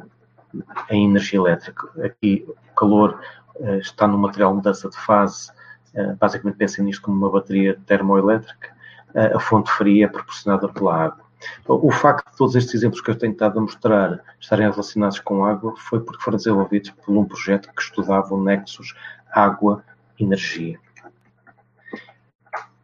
em 0.89 1.05
energia 1.05 1.39
elétrica. 1.39 1.88
Aqui 2.03 2.45
o 2.47 2.76
calor 2.76 3.19
uh, 3.55 3.76
está 3.76 4.07
no 4.07 4.17
material 4.17 4.55
mudança 4.55 4.89
de 4.89 4.97
fase, 4.97 5.51
uh, 5.95 6.15
basicamente 6.15 6.57
pensem 6.57 6.86
nisto 6.86 7.01
como 7.01 7.17
uma 7.17 7.30
bateria 7.30 7.80
termoelétrica, 7.86 8.69
uh, 9.13 9.38
a 9.38 9.39
fonte 9.39 9.71
fria 9.71 10.05
é 10.05 10.07
proporcionada 10.07 10.67
pela 10.67 11.05
água. 11.05 11.22
O 11.67 11.91
facto 11.91 12.31
de 12.31 12.37
todos 12.37 12.55
estes 12.55 12.75
exemplos 12.75 13.01
que 13.01 13.11
eu 13.11 13.17
tenho 13.17 13.33
estado 13.33 13.59
a 13.59 13.61
mostrar 13.61 14.23
estarem 14.39 14.69
relacionados 14.69 15.19
com 15.19 15.45
água 15.45 15.73
foi 15.77 15.99
porque 15.99 16.23
foram 16.23 16.37
desenvolvidos 16.37 16.91
por 16.91 17.15
um 17.15 17.25
projeto 17.25 17.69
que 17.73 17.81
estudava 17.81 18.33
o 18.33 18.43
nexus 18.43 18.93
água-energia. 19.31 20.79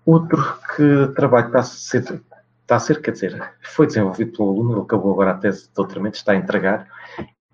Outro 0.05 0.41
que 0.76 1.14
trabalho 1.16 1.47
está 1.47 1.60
a 1.60 1.64
ser, 1.64 2.24
está 2.62 2.76
a 2.76 2.80
ser, 2.80 3.01
quer 3.01 3.12
dizer, 3.12 3.53
foi 3.62 3.86
desenvolvido 3.86 4.36
pelo 4.36 4.49
aluno, 4.49 4.74
ele 4.74 4.82
acabou 4.82 5.14
agora 5.14 5.32
a 5.32 5.38
tese 5.38 5.68
de 5.68 5.74
doutoramento, 5.74 6.18
está 6.18 6.32
a 6.32 6.36
entregar, 6.36 6.88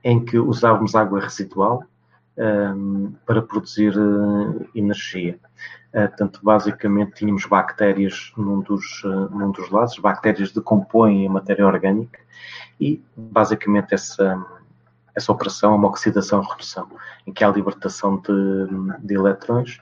em 0.04 0.24
que 0.24 0.38
usávamos 0.38 0.96
água 0.96 1.20
residual 1.20 1.84
para 3.26 3.42
produzir 3.42 3.98
uh, 3.98 4.68
energia. 4.76 5.40
Uh, 5.94 6.08
portanto, 6.10 6.40
basicamente 6.44 7.14
tínhamos 7.14 7.46
bactérias 7.46 8.34
num 8.36 8.60
dos, 8.60 9.04
uh, 9.04 9.30
num 9.30 9.52
dos 9.52 9.70
lados, 9.70 9.98
bactérias 10.00 10.52
decompõem 10.52 11.26
a 11.26 11.30
matéria 11.30 11.66
orgânica 11.66 12.20
e 12.80 13.02
basicamente 13.16 13.94
essa, 13.94 14.46
essa 15.16 15.32
operação 15.32 15.74
é 15.74 15.76
uma 15.78 15.88
oxidação-redução, 15.88 16.90
em 17.26 17.32
que 17.32 17.44
há 17.44 17.50
libertação 17.50 18.18
de, 18.18 18.98
de 19.00 19.14
eletrões 19.14 19.80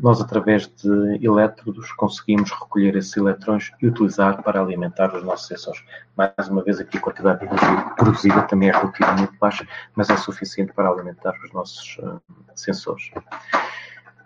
nós, 0.00 0.20
através 0.20 0.66
de 0.66 1.24
elétrodos, 1.24 1.90
conseguimos 1.92 2.50
recolher 2.50 2.96
esses 2.96 3.16
eletrões 3.16 3.72
e 3.80 3.86
utilizar 3.86 4.42
para 4.42 4.60
alimentar 4.60 5.14
os 5.14 5.22
nossos 5.24 5.46
sensores. 5.46 5.82
Mais 6.16 6.48
uma 6.48 6.62
vez, 6.62 6.78
aqui 6.80 6.98
a 6.98 7.00
quantidade 7.00 7.40
de 7.40 7.46
energia 7.46 7.90
produzida 7.96 8.42
também 8.42 8.68
é 8.68 8.72
relativamente 8.72 9.36
baixa, 9.38 9.66
mas 9.94 10.10
é 10.10 10.16
suficiente 10.16 10.72
para 10.72 10.88
alimentar 10.88 11.34
os 11.44 11.52
nossos 11.52 11.98
uh, 11.98 12.20
sensores. 12.54 13.10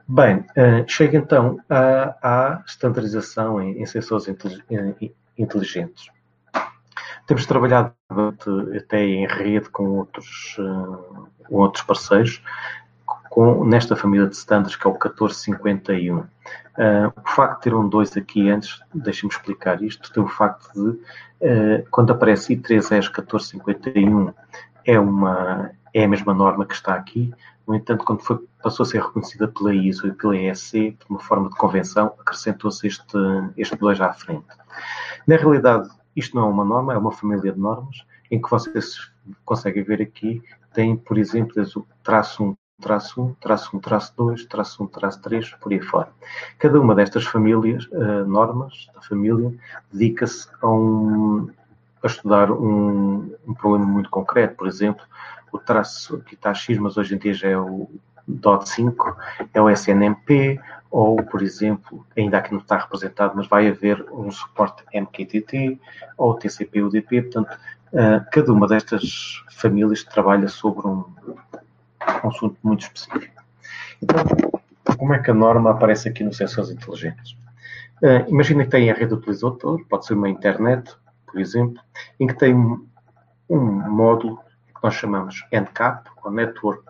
Bem, 0.07 0.39
uh, 0.39 0.85
chega 0.87 1.17
então 1.17 1.59
à, 1.69 2.17
à 2.23 2.63
estandarização 2.67 3.61
em, 3.61 3.81
em 3.81 3.87
sensores 3.87 4.27
inteligentes. 5.39 6.11
Temos 7.27 7.47
trabalhado 7.47 7.95
até 8.77 9.05
em 9.05 9.27
rede 9.27 9.71
com 9.71 9.85
outros, 9.85 10.57
uh, 10.59 11.29
outros 11.49 11.85
parceiros 11.85 12.43
com, 13.33 13.65
nesta 13.65 13.97
família 13.97 14.27
de 14.27 14.37
standards 14.37 14.77
que 14.77 14.87
é 14.87 14.91
o 14.91 14.93
1451. 14.93 16.19
Uh, 16.19 16.27
ah, 16.77 17.13
o 17.17 17.29
facto 17.31 17.57
de 17.57 17.63
ter 17.63 17.75
um 17.75 17.89
2 17.89 18.15
aqui 18.19 18.51
antes, 18.51 18.79
deixem-me 18.95 19.35
explicar 19.35 19.83
isto, 19.83 20.13
tem 20.13 20.23
o 20.23 20.29
facto 20.29 20.71
de, 20.75 20.91
uh, 20.91 21.87
quando 21.91 22.13
aparece 22.13 22.55
I3ES 22.55 23.09
1451, 23.09 24.35
é, 24.85 25.01
uma, 25.01 25.71
é 25.95 26.05
a 26.05 26.09
mesma 26.09 26.35
norma 26.35 26.67
que 26.67 26.75
está 26.75 26.95
aqui, 26.95 27.33
no 27.67 27.75
entanto, 27.75 28.05
quando 28.05 28.21
foi, 28.21 28.39
passou 28.63 28.85
a 28.85 28.87
ser 28.87 29.01
reconhecida 29.01 29.49
pela 29.49 29.75
ISO 29.75 30.09
e 30.09 30.13
pela 30.13 30.37
ESC, 30.37 30.91
de 30.91 31.07
uma 31.09 31.21
forma 31.21 31.49
de 31.49 31.57
convenção, 31.57 32.13
acrescentou-se 32.21 32.87
este, 32.87 33.17
este 33.57 33.77
2 33.77 33.99
à 34.03 34.13
frente. 34.13 34.45
Na 35.27 35.37
realidade, 35.37 35.89
isto 36.15 36.37
não 36.37 36.49
é 36.49 36.51
uma 36.51 36.67
norma, 36.67 36.93
é 36.93 36.99
uma 36.99 37.13
família 37.13 37.51
de 37.51 37.59
normas, 37.59 38.05
em 38.31 38.43
que 38.43 38.51
vocês 38.51 39.11
conseguem 39.43 39.85
ver 39.85 40.03
aqui, 40.03 40.43
tem, 40.75 40.97
por 40.97 41.17
exemplo, 41.17 41.87
traço 42.03 42.45
1 42.45 42.57
traço 42.81 43.23
1, 43.23 43.35
traço 43.35 43.77
1, 43.77 43.81
traço 43.81 44.13
2, 44.17 44.45
traço 44.47 44.85
1, 44.85 44.87
traço 44.89 45.23
3, 45.23 45.51
por 45.55 45.73
aí 45.73 45.81
fora. 45.81 46.09
Cada 46.59 46.81
uma 46.81 46.95
destas 46.95 47.25
famílias, 47.25 47.87
uh, 47.93 48.27
normas 48.27 48.89
da 48.95 49.01
família, 49.01 49.53
dedica-se 49.93 50.49
a, 50.61 50.69
um, 50.69 51.49
a 52.03 52.07
estudar 52.07 52.51
um, 52.51 53.35
um, 53.47 53.55
problema 53.55 53.87
muito 53.87 54.11
concreto. 54.11 54.57
Por 54.57 54.67
exemplo, 54.67 55.05
o 55.53 55.59
traço, 55.59 56.17
aqui 56.17 56.35
está 56.35 56.53
X, 56.53 56.77
mas 56.79 56.97
hoje 56.97 57.15
em 57.15 57.19
dia 57.19 57.35
já 57.35 57.49
é 57.49 57.57
o 57.57 57.89
DOT 58.27 58.69
5, 58.69 59.17
é 59.55 59.61
o 59.61 59.71
SNMP, 59.71 60.61
ou, 60.91 61.17
por 61.23 61.43
exemplo, 61.43 62.05
ainda 62.17 62.39
aqui 62.39 62.53
não 62.53 62.61
está 62.61 62.77
representado, 62.77 63.35
mas 63.37 63.47
vai 63.47 63.69
haver 63.69 64.05
um 64.13 64.31
suporte 64.31 64.85
MQTT, 64.93 65.81
ou 66.19 66.35
TCP-UDP, 66.35 67.23
portanto, 67.23 67.57
uh, 67.93 68.25
cada 68.31 68.53
uma 68.53 68.67
destas 68.67 69.43
famílias 69.51 70.05
trabalha 70.05 70.49
sobre 70.49 70.87
um 70.87 71.05
assunto 72.25 72.57
muito 72.63 72.83
específico. 72.83 73.43
Então, 74.03 74.25
como 74.99 75.15
é 75.15 75.19
que 75.19 75.31
a 75.31 75.35
norma 75.35 75.71
aparece 75.71 76.09
aqui 76.09 76.23
nos 76.25 76.37
sensores 76.37 76.71
inteligentes? 76.71 77.37
Uh, 78.03 78.29
imagina 78.29 78.65
que 78.65 78.71
tem 78.71 78.91
a 78.91 78.95
rede 78.95 79.15
utilizador, 79.15 79.85
pode 79.89 80.07
ser 80.07 80.15
uma 80.15 80.29
internet, 80.29 80.93
por 81.27 81.41
exemplo, 81.41 81.81
em 82.19 82.27
que 82.27 82.35
tem 82.35 82.55
um, 82.55 82.87
um 83.49 83.61
módulo 83.91 84.39
que 84.75 84.83
nós 84.83 84.95
chamamos 84.95 85.45
NCAP, 85.53 86.11
ou 86.25 86.31
Network 86.33 86.85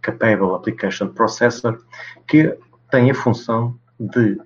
Capable 0.00 0.54
Application 0.54 1.08
Processor, 1.08 1.82
que 2.28 2.56
tem 2.90 3.10
a 3.10 3.14
função 3.14 3.76
de 3.98 4.40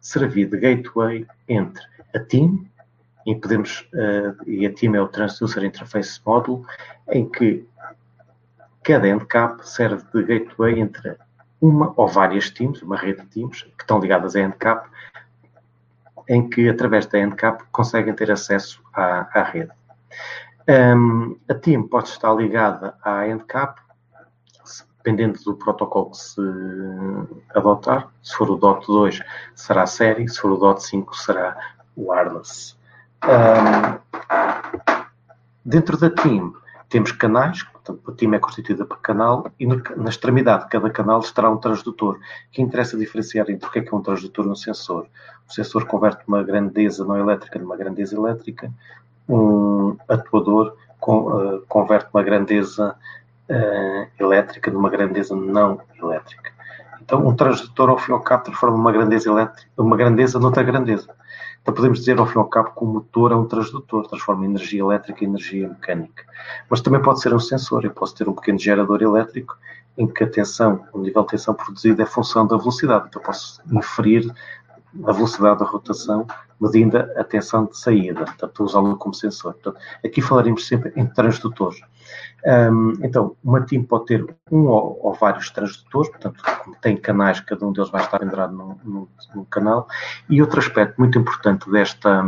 servir 0.00 0.50
de 0.50 0.58
gateway 0.58 1.26
entre 1.48 1.82
a 2.14 2.18
team, 2.18 2.66
e 3.26 3.34
podemos, 3.34 3.88
uh, 3.94 4.48
e 4.48 4.66
a 4.66 4.72
team 4.72 4.94
é 4.94 5.00
o 5.00 5.08
Transducer 5.08 5.64
Interface 5.64 6.20
Module, 6.26 6.62
em 7.10 7.28
que 7.28 7.66
Cada 8.84 9.08
endcap 9.08 9.66
serve 9.66 10.04
de 10.12 10.22
gateway 10.22 10.78
entre 10.78 11.16
uma 11.60 11.94
ou 11.96 12.06
várias 12.06 12.50
teams, 12.50 12.82
uma 12.82 12.98
rede 12.98 13.22
de 13.22 13.28
teams, 13.28 13.62
que 13.62 13.82
estão 13.82 13.98
ligadas 13.98 14.36
a 14.36 14.40
endcap, 14.40 14.86
em 16.28 16.48
que, 16.48 16.68
através 16.68 17.06
da 17.06 17.18
endcap, 17.18 17.64
conseguem 17.72 18.14
ter 18.14 18.30
acesso 18.30 18.82
à, 18.92 19.26
à 19.40 19.42
rede. 19.42 19.72
Um, 20.68 21.36
a 21.48 21.54
team 21.54 21.88
pode 21.88 22.08
estar 22.08 22.32
ligada 22.34 22.94
à 23.02 23.26
endcap, 23.26 23.80
dependendo 24.98 25.38
do 25.42 25.54
protocolo 25.54 26.10
que 26.10 26.18
se 26.18 26.40
adotar. 27.54 28.10
Se 28.22 28.34
for 28.34 28.50
o 28.50 28.58
DOT2, 28.58 29.22
será 29.54 29.86
série, 29.86 30.28
se 30.28 30.38
for 30.38 30.52
o 30.52 30.58
DOT5, 30.58 31.14
será 31.14 31.56
wireless. 31.96 32.76
Um, 33.24 33.98
dentro 35.64 35.96
da 35.96 36.10
team, 36.10 36.54
temos 36.88 37.12
canais, 37.12 37.64
portanto, 37.84 38.16
time 38.16 38.36
é 38.36 38.40
constituído 38.40 38.86
por 38.86 38.98
canal 39.00 39.46
e 39.58 39.66
no, 39.66 39.82
na 39.96 40.08
extremidade 40.08 40.64
de 40.64 40.70
cada 40.70 40.90
canal 40.90 41.20
estará 41.20 41.50
um 41.50 41.56
transdutor, 41.56 42.18
que 42.50 42.62
interessa 42.62 42.96
diferenciar 42.96 43.50
entre 43.50 43.68
o 43.68 43.70
que 43.70 43.80
é, 43.80 43.82
que 43.82 43.94
é 43.94 43.96
um 43.96 44.02
transdutor 44.02 44.46
e 44.46 44.48
um 44.48 44.54
sensor. 44.54 45.06
O 45.48 45.52
sensor 45.52 45.84
converte 45.86 46.22
uma 46.26 46.42
grandeza 46.42 47.04
não 47.04 47.16
elétrica 47.16 47.58
numa 47.58 47.76
grandeza 47.76 48.16
elétrica, 48.16 48.72
um 49.28 49.96
atuador 50.08 50.76
com, 50.98 51.18
uh, 51.26 51.62
converte 51.68 52.08
uma 52.12 52.22
grandeza 52.22 52.96
uh, 53.50 54.06
elétrica 54.18 54.70
numa 54.70 54.88
grandeza 54.88 55.36
não 55.36 55.80
elétrica. 56.00 56.52
Então, 57.04 57.26
um 57.26 57.36
transdutor, 57.36 57.90
ao 57.90 57.98
fim 57.98 58.12
e 58.12 58.14
ao 58.14 58.20
cabo, 58.20 58.44
transforma 58.44 58.76
uma 58.76 58.90
grandeza 58.90 59.28
elétrica, 59.28 59.70
uma 59.76 59.96
grandeza 59.96 60.38
noutra 60.38 60.62
grandeza. 60.62 61.14
Então 61.60 61.72
podemos 61.74 61.98
dizer, 61.98 62.18
ao 62.18 62.26
fim 62.26 62.38
e 62.38 62.38
ao 62.38 62.48
cabo, 62.48 62.70
que 62.70 62.82
o 62.82 62.86
motor 62.86 63.32
é 63.32 63.34
um 63.34 63.46
transdutor, 63.46 64.06
transforma 64.08 64.44
energia 64.46 64.80
elétrica 64.80 65.22
em 65.22 65.28
energia 65.28 65.68
mecânica. 65.68 66.24
Mas 66.68 66.80
também 66.80 67.02
pode 67.02 67.20
ser 67.20 67.34
um 67.34 67.38
sensor, 67.38 67.84
eu 67.84 67.90
posso 67.90 68.14
ter 68.14 68.26
um 68.28 68.32
pequeno 68.32 68.58
gerador 68.58 69.02
elétrico 69.02 69.56
em 69.96 70.06
que 70.06 70.24
a 70.24 70.26
tensão, 70.26 70.84
o 70.92 70.98
nível 70.98 71.22
de 71.22 71.28
tensão 71.28 71.54
produzido 71.54 72.02
é 72.02 72.06
função 72.06 72.46
da 72.46 72.56
velocidade. 72.56 73.06
Então 73.08 73.22
posso 73.22 73.60
inferir 73.70 74.30
a 75.04 75.12
velocidade 75.12 75.58
da 75.58 75.64
rotação 75.64 76.26
medindo 76.60 76.96
a 76.96 77.24
tensão 77.24 77.66
de 77.66 77.76
saída, 77.76 78.24
portanto, 78.24 78.64
usá-lo 78.64 78.96
como 78.96 79.14
sensor. 79.14 79.54
Portanto, 79.54 79.78
aqui 80.04 80.22
falaremos 80.22 80.66
sempre 80.66 80.92
em 80.96 81.06
transdutores. 81.06 81.80
Um, 82.44 82.92
então, 83.02 83.36
uma 83.42 83.62
team 83.62 83.82
pode 83.82 84.06
ter 84.06 84.36
um 84.50 84.66
ou, 84.66 84.98
ou, 85.02 85.14
vários 85.14 85.50
transdutores, 85.50 86.10
portanto, 86.10 86.42
tem 86.80 86.96
canais, 86.96 87.40
cada 87.40 87.66
um 87.66 87.72
deles 87.72 87.90
vai 87.90 88.02
estar 88.02 88.22
entrado 88.22 88.54
num, 88.54 89.08
canal. 89.50 89.88
E 90.28 90.40
outro 90.40 90.60
aspecto 90.60 90.98
muito 90.98 91.18
importante 91.18 91.70
desta, 91.70 92.22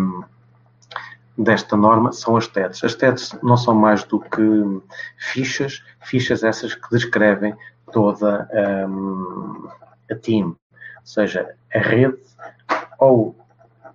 desta 1.36 1.76
norma 1.76 2.12
são 2.12 2.36
as 2.36 2.46
TEDs. 2.48 2.82
As 2.82 2.94
TEDs 2.94 3.38
não 3.42 3.56
são 3.56 3.74
mais 3.74 4.04
do 4.04 4.18
que 4.20 4.82
fichas, 5.18 5.82
fichas 6.02 6.42
essas 6.42 6.74
que 6.74 6.90
descrevem 6.90 7.54
toda 7.92 8.48
um, 8.88 9.68
a 10.10 10.14
team, 10.14 10.48
ou 10.48 10.56
seja, 11.04 11.54
a 11.74 11.78
rede, 11.78 12.18
ou 12.98 13.36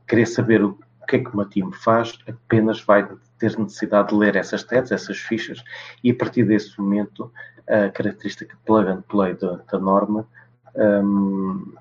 querer 0.08 0.26
saber 0.26 0.64
o 0.64 0.78
que 1.08 1.18
é 1.18 1.20
que 1.20 1.34
uma 1.34 1.46
team 1.46 1.72
faz, 1.72 2.18
apenas 2.28 2.82
vai 2.82 3.08
ter 3.38 3.58
necessidade 3.58 4.10
de 4.10 4.16
ler 4.16 4.36
essas 4.36 4.64
TEDs, 4.64 4.92
essas 4.92 5.18
fichas, 5.18 5.64
e 6.04 6.12
a 6.12 6.16
partir 6.16 6.44
desse 6.44 6.80
momento 6.80 7.32
a 7.68 7.90
característica 7.90 8.58
plug 8.66 8.90
and 8.90 9.02
play 9.08 9.34
da, 9.34 9.60
da 9.72 9.80
norma 9.80 10.28
um, 10.76 11.74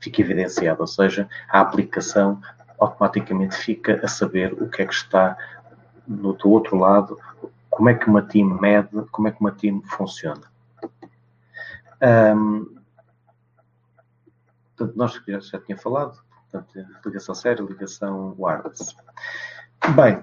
fica 0.00 0.20
evidenciada, 0.20 0.80
ou 0.80 0.86
seja, 0.86 1.28
a 1.48 1.60
aplicação 1.60 2.40
automaticamente 2.78 3.54
fica 3.56 4.00
a 4.02 4.08
saber 4.08 4.52
o 4.54 4.68
que 4.68 4.82
é 4.82 4.86
que 4.86 4.94
está 4.94 5.36
no, 6.06 6.32
do 6.32 6.50
outro 6.50 6.76
lado, 6.76 7.18
como 7.70 7.88
é 7.88 7.94
que 7.94 8.08
uma 8.08 8.22
team 8.22 8.48
mede, 8.60 8.88
como 9.10 9.28
é 9.28 9.30
que 9.30 9.40
uma 9.40 9.52
team 9.52 9.82
funciona. 9.82 10.42
Um, 12.02 12.76
portanto, 14.76 14.96
nós 14.96 15.12
já, 15.26 15.38
já 15.38 15.60
tinha 15.60 15.78
falado, 15.78 16.18
portanto, 16.52 16.86
ligação 17.06 17.34
séria, 17.34 17.62
ligação 17.62 18.34
wireless. 18.38 18.94
Bem, 19.96 20.22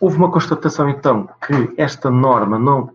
houve 0.00 0.16
uma 0.16 0.30
constatação 0.30 0.88
então 0.90 1.28
que 1.46 1.74
esta 1.76 2.10
norma 2.10 2.58
não 2.58 2.92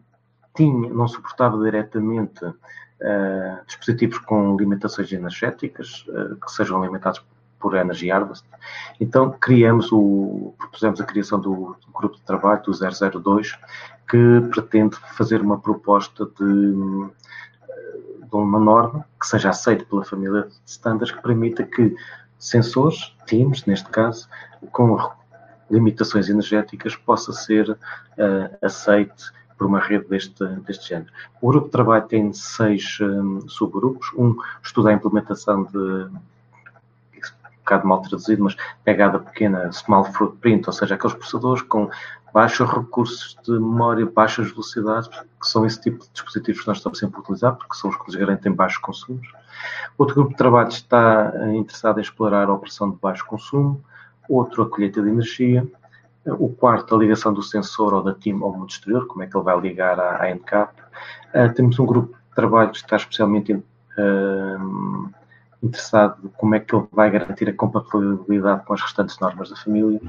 tinha, 0.55 0.89
não 0.89 1.07
suportava 1.07 1.57
diretamente 1.63 2.45
uh, 2.45 3.65
dispositivos 3.65 4.19
com 4.19 4.57
limitações 4.57 5.11
energéticas, 5.11 6.05
uh, 6.09 6.35
que 6.35 6.51
sejam 6.51 6.81
alimentados 6.81 7.23
por 7.59 7.75
energy 7.75 8.11
harvest. 8.11 8.45
Então 8.99 9.31
criamos 9.31 9.91
o, 9.91 10.53
propusemos 10.57 11.01
a 11.01 11.05
criação 11.05 11.39
do, 11.39 11.75
do, 11.85 11.91
grupo 11.93 12.15
de 12.17 12.21
trabalho 12.23 12.61
do 12.61 12.71
002, 12.71 13.57
que 14.07 14.41
pretende 14.51 14.95
fazer 15.15 15.41
uma 15.41 15.59
proposta 15.59 16.25
de, 16.25 16.73
de 18.29 18.35
uma 18.35 18.59
norma 18.59 19.05
que 19.19 19.27
seja 19.27 19.49
aceita 19.49 19.85
pela 19.85 20.03
família 20.03 20.43
de 20.43 20.53
standards 20.65 21.15
que 21.15 21.21
permita 21.21 21.63
que 21.63 21.95
sensores, 22.37 23.15
TIMs, 23.25 23.65
neste 23.65 23.89
caso, 23.89 24.27
com 24.71 24.97
limitações 25.69 26.29
energéticas, 26.29 26.95
possa 26.95 27.33
ser 27.33 27.69
uh, 27.71 27.77
aceite 28.61 29.31
por 29.57 29.67
uma 29.67 29.79
rede 29.79 30.07
deste, 30.07 30.45
deste 30.65 30.89
género. 30.89 31.11
O 31.41 31.49
grupo 31.49 31.65
de 31.65 31.71
trabalho 31.71 32.05
tem 32.05 32.31
seis 32.31 32.99
um, 33.01 33.47
subgrupos. 33.49 34.11
Um 34.15 34.35
estuda 34.63 34.89
a 34.89 34.93
implementação 34.93 35.63
de, 35.63 35.77
um 35.77 36.11
bocado 37.57 37.87
mal 37.87 38.01
traduzido, 38.01 38.43
mas 38.43 38.55
pegada 38.83 39.19
pequena, 39.19 39.71
small 39.71 40.05
footprint, 40.05 40.67
ou 40.67 40.73
seja, 40.73 40.95
aqueles 40.95 41.15
processadores 41.15 41.63
com 41.63 41.89
baixos 42.33 42.69
recursos 42.69 43.35
de 43.43 43.51
memória, 43.51 44.05
baixas 44.05 44.51
velocidades, 44.51 45.09
que 45.09 45.47
são 45.47 45.65
esse 45.65 45.81
tipo 45.81 46.03
de 46.03 46.09
dispositivos 46.11 46.61
que 46.61 46.67
nós 46.67 46.77
estamos 46.77 46.99
sempre 46.99 47.17
a 47.17 47.19
utilizar, 47.21 47.55
porque 47.55 47.75
são 47.75 47.89
os 47.89 47.97
que 47.97 48.05
nos 48.05 48.15
garantem 48.15 48.51
baixos 48.51 48.77
consumos. 48.77 49.27
Outro 49.97 50.15
grupo 50.15 50.31
de 50.31 50.37
trabalho 50.37 50.69
está 50.69 51.31
eh, 51.35 51.55
interessado 51.55 51.99
em 51.99 52.01
explorar 52.01 52.49
a 52.49 52.53
operação 52.53 52.89
de 52.91 52.97
baixo 52.97 53.25
consumo, 53.25 53.83
outro 54.29 54.63
a 54.63 54.69
colheita 54.69 55.01
de 55.01 55.09
energia, 55.09 55.67
o 56.25 56.49
quarto, 56.49 56.95
a 56.95 56.97
ligação 56.97 57.33
do 57.33 57.41
sensor 57.41 57.93
ou 57.93 58.03
da 58.03 58.13
TIM 58.13 58.41
ao 58.41 58.51
mundo 58.51 58.69
exterior, 58.69 59.07
como 59.07 59.23
é 59.23 59.27
que 59.27 59.35
ele 59.35 59.43
vai 59.43 59.59
ligar 59.59 59.99
à, 59.99 60.23
à 60.23 60.35
NCAP. 60.35 60.73
Uh, 61.33 61.53
temos 61.53 61.79
um 61.79 61.85
grupo 61.85 62.13
de 62.13 62.35
trabalho 62.35 62.71
que 62.71 62.77
está 62.77 62.97
especialmente 62.97 63.53
uh, 63.53 65.09
interessado 65.63 66.31
como 66.37 66.55
é 66.55 66.59
que 66.59 66.75
ele 66.75 66.85
vai 66.91 67.09
garantir 67.09 67.49
a 67.49 67.53
compatibilidade 67.53 68.65
com 68.65 68.73
as 68.73 68.81
restantes 68.81 69.19
normas 69.19 69.49
da 69.49 69.55
família 69.55 69.99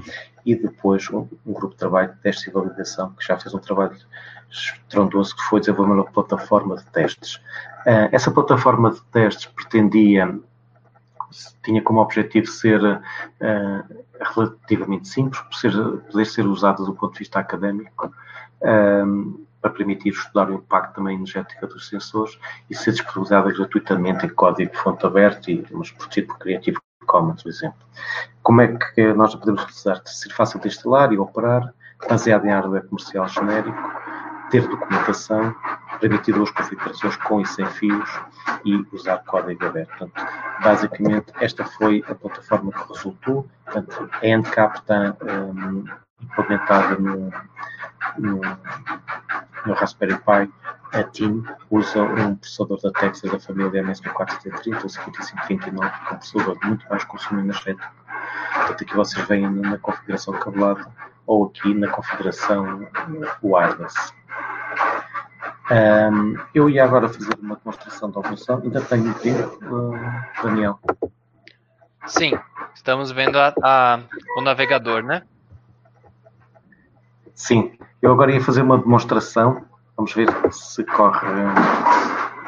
e 0.44 0.54
depois 0.54 1.08
um, 1.10 1.26
um 1.46 1.52
grupo 1.52 1.74
de 1.74 1.78
trabalho 1.78 2.12
de 2.12 2.18
testes 2.18 2.46
e 2.46 2.50
validação 2.50 3.12
que 3.12 3.26
já 3.26 3.38
fez 3.38 3.54
um 3.54 3.58
trabalho 3.58 3.96
estrondoso 4.50 5.36
que 5.36 5.42
foi 5.42 5.60
desenvolver 5.60 5.92
uma 5.92 6.04
plataforma 6.04 6.76
de 6.76 6.84
testes. 6.86 7.40
Uh, 7.88 8.04
essa 8.12 8.30
plataforma 8.30 8.90
de 8.90 9.00
testes 9.04 9.46
pretendia 9.46 10.38
tinha 11.62 11.80
como 11.80 12.00
objetivo 12.00 12.46
ser 12.46 12.82
uh, 12.84 14.04
relativamente 14.34 15.08
simples, 15.08 15.42
ser, 15.52 15.72
poder 16.10 16.26
ser 16.26 16.46
usada 16.46 16.84
do 16.84 16.92
ponto 16.92 17.14
de 17.14 17.20
vista 17.20 17.38
académico, 17.38 18.12
um, 18.62 19.42
para 19.62 19.70
permitir 19.70 20.10
estudar 20.10 20.50
o 20.50 20.54
impacto 20.54 20.96
também 20.96 21.16
energético 21.16 21.66
dos 21.66 21.88
sensores 21.88 22.38
e 22.68 22.74
ser 22.74 22.92
disponibilizada 22.92 23.50
gratuitamente 23.52 24.26
em 24.26 24.28
código 24.28 24.76
fonte 24.76 25.06
aberto 25.06 25.50
e 25.50 25.64
mas 25.70 25.90
protegido 25.90 26.28
por 26.28 26.38
Creative 26.40 26.76
Commons, 27.06 27.42
por 27.42 27.48
exemplo. 27.48 27.78
Como 28.42 28.60
é 28.60 28.76
que 28.76 29.14
nós 29.14 29.34
podemos 29.34 29.62
utilizar? 29.62 30.02
Ser 30.04 30.30
fácil 30.34 30.60
de 30.60 30.68
instalar 30.68 31.10
e 31.10 31.18
operar, 31.18 31.72
baseado 32.06 32.44
em 32.44 32.50
hardware 32.50 32.86
comercial 32.86 33.26
genérico, 33.28 33.78
ter 34.50 34.66
documentação, 34.66 35.54
permitir 36.00 36.32
duas 36.32 36.50
configurações 36.50 37.16
com 37.16 37.40
e 37.40 37.46
sem 37.46 37.66
fios 37.66 38.08
e 38.64 38.86
usar 38.92 39.18
código 39.18 39.66
aberto. 39.66 39.88
Portanto, 39.98 40.26
basicamente, 40.62 41.32
esta 41.40 41.64
foi 41.64 42.04
a 42.08 42.14
plataforma 42.14 42.72
que 42.72 42.92
resultou. 42.92 43.48
Portanto, 43.64 44.10
a 44.12 44.26
NCAP 44.26 44.78
está 44.78 45.16
um, 45.22 45.84
implementada 46.22 46.96
no, 46.96 47.30
no, 48.18 48.40
no, 49.66 49.74
Raspberry 49.74 50.18
Pi. 50.18 50.52
A 50.92 51.02
TIM 51.02 51.44
usa 51.70 52.02
um 52.02 52.34
processador 52.36 52.80
da 52.80 52.90
Texas 52.92 53.30
da 53.30 53.38
família 53.38 53.82
MSP430 53.82 54.82
ou 54.82 54.88
5529, 54.88 55.90
que 55.90 56.08
é 56.08 56.14
um 56.14 56.16
processador 56.16 56.58
de 56.58 56.66
muito 56.66 56.88
baixo 56.88 57.06
consumo 57.06 57.40
energético. 57.40 57.92
Portanto, 58.54 58.82
aqui 58.82 58.96
vocês 58.96 59.26
veem 59.28 59.50
na 59.50 59.76
configuração 59.76 60.32
cabelada 60.34 60.90
ou 61.28 61.44
aqui 61.44 61.74
na 61.74 61.88
configuração 61.88 62.88
wireless. 63.44 64.12
Um, 65.70 66.38
eu 66.54 66.70
ia 66.70 66.82
agora 66.82 67.06
fazer 67.06 67.38
uma 67.38 67.54
demonstração 67.56 68.10
de 68.10 68.16
automação. 68.16 68.62
Ainda 68.64 68.80
tenho 68.80 69.12
tempo, 69.14 69.58
uh, 69.66 70.42
Daniel? 70.42 70.80
Sim, 72.06 72.32
estamos 72.74 73.12
vendo 73.12 73.38
a, 73.38 73.52
a, 73.62 74.00
o 74.38 74.40
navegador, 74.40 75.02
né? 75.02 75.22
Sim, 77.34 77.78
eu 78.00 78.10
agora 78.10 78.32
ia 78.32 78.40
fazer 78.40 78.62
uma 78.62 78.78
demonstração. 78.78 79.62
Vamos 79.94 80.14
ver 80.14 80.28
se 80.50 80.82
corre, 80.84 81.28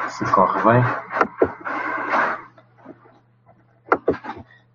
se 0.09 0.25
corre 0.33 0.59
bem. 0.63 0.83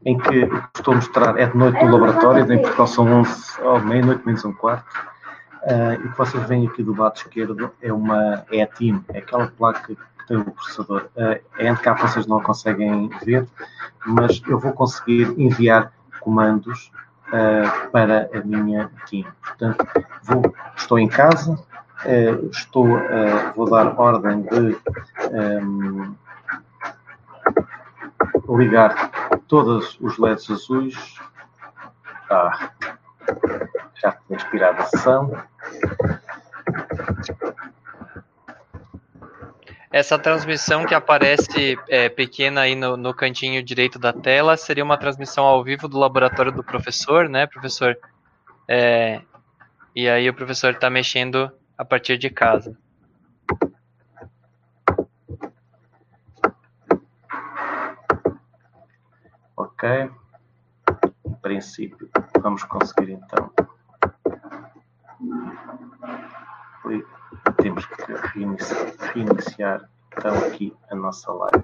Em 0.06 0.16
que 0.16 0.48
estou 0.76 0.92
a 0.92 0.96
mostrar 0.98 1.36
é 1.36 1.46
de 1.46 1.56
noite 1.56 1.84
no 1.84 1.90
laboratório, 1.90 2.52
em 2.52 2.62
Portugal 2.62 2.86
são 2.86 3.12
11 3.22 3.60
ou 3.60 3.80
meia-noite, 3.80 4.24
menos 4.24 4.44
um 4.44 4.52
quarto. 4.52 4.86
Uh, 5.64 5.94
e 6.00 6.06
o 6.06 6.12
que 6.12 6.18
vocês 6.18 6.48
veem 6.48 6.64
aqui 6.64 6.80
do 6.80 6.96
lado 6.96 7.16
esquerdo 7.16 7.72
é 7.82 7.92
uma 7.92 8.44
é 8.52 8.62
a 8.62 8.68
TIM, 8.68 9.04
é 9.12 9.18
aquela 9.18 9.48
placa 9.48 9.80
que 9.84 9.98
tem 10.28 10.36
o 10.36 10.44
processador. 10.44 11.08
Uh, 11.16 11.40
a 11.58 11.72
NK 11.72 12.02
vocês 12.02 12.24
não 12.28 12.40
conseguem 12.40 13.10
ver, 13.24 13.48
mas 14.06 14.40
eu 14.46 14.60
vou 14.60 14.72
conseguir 14.72 15.34
enviar 15.36 15.92
comandos 16.20 16.92
uh, 17.28 17.90
para 17.90 18.30
a 18.32 18.40
minha 18.46 18.88
TIM. 19.06 19.26
Portanto, 19.42 19.84
vou, 20.22 20.54
estou 20.76 21.00
em 21.00 21.08
casa, 21.08 21.54
uh, 21.54 22.48
estou, 22.52 22.86
vou 23.56 23.68
dar 23.68 23.98
ordem 23.98 24.42
de 24.42 24.76
um, 25.32 26.14
ligar 28.48 29.10
todos 29.48 29.98
os 30.00 30.18
LEDs 30.18 30.50
azuis. 30.50 31.14
Ah, 32.30 32.70
já 34.00 34.12
tinha 34.28 34.70
a 34.70 34.84
sessão. 34.84 35.32
Essa 39.90 40.18
transmissão 40.18 40.84
que 40.84 40.94
aparece 40.94 41.78
é, 41.88 42.08
pequena 42.08 42.62
aí 42.62 42.74
no, 42.74 42.96
no, 42.96 43.14
cantinho 43.14 43.62
direito 43.62 43.98
da 43.98 44.12
tela 44.12 44.56
seria 44.56 44.84
uma 44.84 44.98
transmissão 44.98 45.44
ao 45.44 45.64
vivo 45.64 45.88
do 45.88 45.98
laboratório 45.98 46.52
do 46.52 46.62
professor, 46.62 47.28
né, 47.28 47.46
professor? 47.46 47.96
É, 48.68 49.22
e 49.94 50.08
aí 50.08 50.28
o 50.28 50.34
professor 50.34 50.72
está 50.72 50.90
mexendo 50.90 51.50
a 51.78 51.84
partir 51.84 52.18
de 52.18 52.28
casa. 52.28 52.76
Ok. 59.78 60.10
Em 61.26 61.34
princípio, 61.42 62.08
vamos 62.40 62.64
conseguir 62.64 63.10
então 63.10 63.52
temos 67.56 67.84
que 67.84 68.12
reiniciar, 68.32 68.94
reiniciar 69.12 69.90
então 70.16 70.34
aqui 70.46 70.74
a 70.90 70.94
nossa 70.94 71.32
live. 71.32 71.62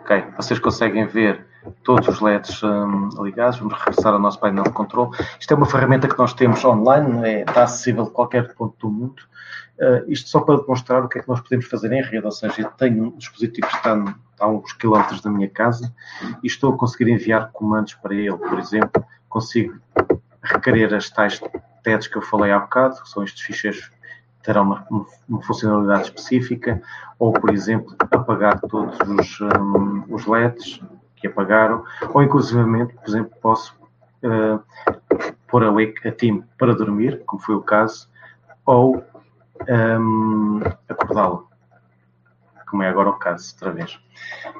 Ok, 0.00 0.24
vocês 0.36 0.58
conseguem 0.58 1.06
ver 1.06 1.46
todos 1.82 2.08
os 2.08 2.20
LEDs 2.20 2.62
um, 2.62 3.08
ligados. 3.22 3.58
Vamos 3.58 3.74
regressar 3.78 4.12
ao 4.12 4.18
nosso 4.18 4.38
painel 4.40 4.64
de 4.64 4.70
controle. 4.70 5.10
Isto 5.38 5.52
é 5.52 5.56
uma 5.56 5.66
ferramenta 5.66 6.08
que 6.08 6.18
nós 6.18 6.32
temos 6.34 6.64
online, 6.64 7.28
é, 7.28 7.40
está 7.40 7.64
acessível 7.64 8.04
a 8.04 8.10
qualquer 8.10 8.54
ponto 8.54 8.74
do 8.78 8.92
mundo. 8.92 9.22
Uh, 9.78 10.10
isto 10.10 10.30
só 10.30 10.40
para 10.40 10.56
demonstrar 10.56 11.04
o 11.04 11.08
que 11.08 11.18
é 11.18 11.22
que 11.22 11.28
nós 11.28 11.40
podemos 11.40 11.66
fazer 11.66 11.92
em 11.92 12.02
rede, 12.02 12.24
ou 12.24 12.32
seja, 12.32 12.62
eu 12.62 12.70
tenho 12.70 13.04
um 13.04 13.16
dispositivo 13.18 13.66
que 13.68 13.76
está 13.76 13.94
a 14.40 14.48
uns 14.48 14.72
quilómetros 14.72 15.20
da 15.20 15.30
minha 15.30 15.50
casa 15.50 15.94
e 16.42 16.46
estou 16.46 16.72
a 16.72 16.78
conseguir 16.78 17.10
enviar 17.10 17.50
comandos 17.52 17.94
para 17.94 18.14
ele. 18.14 18.36
Por 18.36 18.58
exemplo, 18.58 19.04
consigo 19.28 19.78
requerer 20.42 20.94
as 20.94 21.10
tais 21.10 21.40
TEDs 21.82 22.06
que 22.06 22.16
eu 22.16 22.22
falei 22.22 22.52
há 22.52 22.58
bocado, 22.58 23.02
que 23.02 23.08
são 23.08 23.22
estes 23.22 23.42
ficheiros 23.42 23.80
que 23.80 23.96
terão 24.42 24.62
uma, 24.62 24.86
uma 25.28 25.42
funcionalidade 25.42 26.04
específica, 26.04 26.80
ou, 27.18 27.32
por 27.32 27.50
exemplo, 27.50 27.94
apagar 28.10 28.60
todos 28.60 28.98
os, 29.00 29.40
um, 29.40 30.04
os 30.08 30.26
LEDs 30.26 30.80
apagaram, 31.26 31.84
ou 32.12 32.22
inclusivamente, 32.22 32.94
por 32.94 33.08
exemplo, 33.08 33.32
posso 33.40 33.76
uh, 34.22 34.60
pôr 35.48 35.64
a, 35.64 35.70
wake, 35.70 36.06
a 36.06 36.12
team 36.12 36.44
para 36.58 36.74
dormir, 36.74 37.22
como 37.26 37.42
foi 37.42 37.54
o 37.54 37.62
caso, 37.62 38.08
ou 38.64 39.02
um, 39.68 40.60
acordá-lo, 40.88 41.48
como 42.68 42.82
é 42.82 42.88
agora 42.88 43.10
o 43.10 43.14
caso, 43.14 43.54
outra 43.54 43.72
vez. 43.72 43.98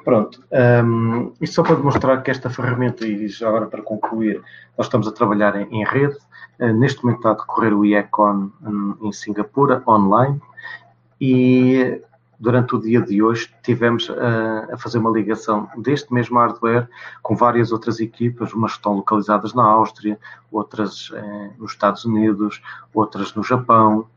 Pronto, 0.03 0.43
um, 0.83 1.33
isto 1.41 1.55
só 1.55 1.63
para 1.63 1.75
demonstrar 1.75 2.23
que 2.23 2.31
esta 2.31 2.49
ferramenta, 2.49 3.05
e 3.05 3.27
já 3.27 3.49
agora 3.49 3.67
para 3.67 3.81
concluir, 3.81 4.41
nós 4.77 4.87
estamos 4.87 5.07
a 5.07 5.11
trabalhar 5.11 5.55
em, 5.55 5.67
em 5.71 5.83
rede, 5.83 6.17
uh, 6.59 6.73
neste 6.73 7.03
momento 7.03 7.19
está 7.19 7.31
a 7.31 7.33
decorrer 7.33 7.73
o 7.73 7.85
IECON 7.85 8.51
um, 8.63 8.97
em 9.01 9.11
Singapura, 9.11 9.83
online, 9.87 10.41
e 11.19 12.01
durante 12.39 12.75
o 12.75 12.79
dia 12.79 13.01
de 13.01 13.21
hoje 13.21 13.53
tivemos 13.63 14.09
uh, 14.09 14.71
a 14.71 14.77
fazer 14.77 14.99
uma 14.99 15.09
ligação 15.09 15.67
deste 15.77 16.13
mesmo 16.13 16.37
hardware 16.37 16.87
com 17.21 17.35
várias 17.35 17.71
outras 17.71 17.99
equipas, 17.99 18.53
umas 18.53 18.73
estão 18.73 18.93
localizadas 18.93 19.53
na 19.53 19.63
Áustria, 19.63 20.19
outras 20.51 21.09
uh, 21.09 21.53
nos 21.57 21.71
Estados 21.71 22.05
Unidos, 22.05 22.61
outras 22.93 23.33
no 23.33 23.43
Japão 23.43 24.07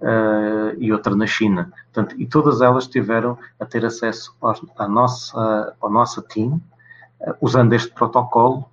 uh, 0.00 0.76
e 0.78 0.92
outra 0.92 1.14
na 1.14 1.26
China. 1.26 1.70
Portanto, 1.92 2.20
e 2.20 2.26
todas 2.26 2.60
elas 2.62 2.86
tiveram 2.86 3.38
a 3.60 3.66
ter 3.66 3.84
acesso 3.84 4.34
à 4.78 4.88
nossa, 4.88 5.74
ao 5.80 5.90
nosso 5.90 6.22
team, 6.22 6.60
usando 7.40 7.72
este 7.72 7.92
protocolo 7.92 8.68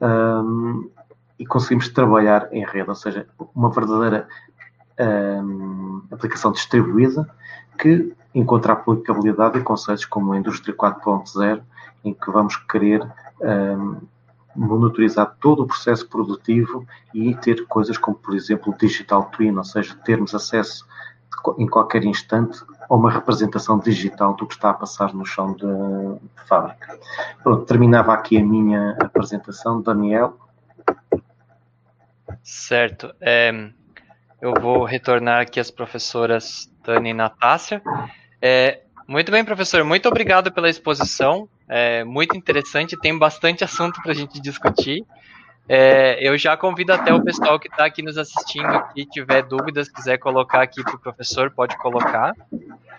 um, 0.00 0.90
e 1.38 1.46
conseguimos 1.46 1.88
trabalhar 1.88 2.48
em 2.52 2.64
rede, 2.64 2.88
ou 2.88 2.94
seja, 2.94 3.26
uma 3.54 3.70
verdadeira 3.70 4.26
um, 5.00 6.02
aplicação 6.10 6.52
distribuída 6.52 7.28
que 7.78 8.14
encontra 8.34 8.72
aplicabilidade 8.72 9.58
em 9.58 9.62
conceitos 9.62 10.04
como 10.04 10.32
a 10.32 10.38
indústria 10.38 10.74
4.0, 10.74 11.62
em 12.04 12.12
que 12.12 12.30
vamos 12.30 12.56
querer 12.56 13.06
um, 13.40 14.00
monitorizar 14.54 15.36
todo 15.40 15.62
o 15.62 15.66
processo 15.66 16.08
produtivo 16.08 16.86
e 17.12 17.34
ter 17.36 17.66
coisas 17.66 17.96
como, 17.96 18.16
por 18.16 18.34
exemplo, 18.34 18.72
o 18.72 18.76
digital 18.76 19.24
twin, 19.26 19.56
ou 19.56 19.64
seja, 19.64 19.94
termos 20.04 20.34
acesso 20.34 20.86
em 21.58 21.66
qualquer 21.66 22.04
instante 22.04 22.62
a 22.88 22.94
uma 22.94 23.10
representação 23.10 23.78
digital 23.78 24.34
do 24.34 24.46
que 24.46 24.54
está 24.54 24.70
a 24.70 24.74
passar 24.74 25.12
no 25.12 25.24
chão 25.24 25.52
de, 25.52 25.66
de 25.66 26.46
fábrica. 26.46 26.98
Pronto, 27.42 27.64
terminava 27.64 28.12
aqui 28.12 28.38
a 28.38 28.44
minha 28.44 28.96
apresentação. 29.00 29.80
Daniel. 29.80 30.38
Certo. 32.42 33.14
É, 33.20 33.70
eu 34.40 34.54
vou 34.60 34.84
retornar 34.84 35.40
aqui 35.40 35.58
as 35.58 35.70
professoras 35.70 36.70
Tânia 36.82 37.10
e 37.10 37.14
Natácia. 37.14 37.82
É, 38.46 38.82
muito 39.08 39.32
bem, 39.32 39.42
professor. 39.42 39.82
Muito 39.84 40.06
obrigado 40.06 40.52
pela 40.52 40.68
exposição. 40.68 41.48
É 41.66 42.04
muito 42.04 42.36
interessante. 42.36 42.94
Tem 42.94 43.16
bastante 43.16 43.64
assunto 43.64 44.02
para 44.02 44.12
a 44.12 44.14
gente 44.14 44.38
discutir. 44.38 45.02
É, 45.66 46.18
eu 46.20 46.36
já 46.36 46.54
convido 46.54 46.92
até 46.92 47.14
o 47.14 47.24
pessoal 47.24 47.58
que 47.58 47.68
está 47.68 47.86
aqui 47.86 48.02
nos 48.02 48.18
assistindo, 48.18 48.86
que 48.92 49.06
tiver 49.06 49.44
dúvidas, 49.44 49.88
quiser 49.88 50.18
colocar 50.18 50.60
aqui 50.60 50.82
para 50.84 50.94
o 50.94 50.98
professor, 50.98 51.50
pode 51.50 51.74
colocar. 51.78 52.34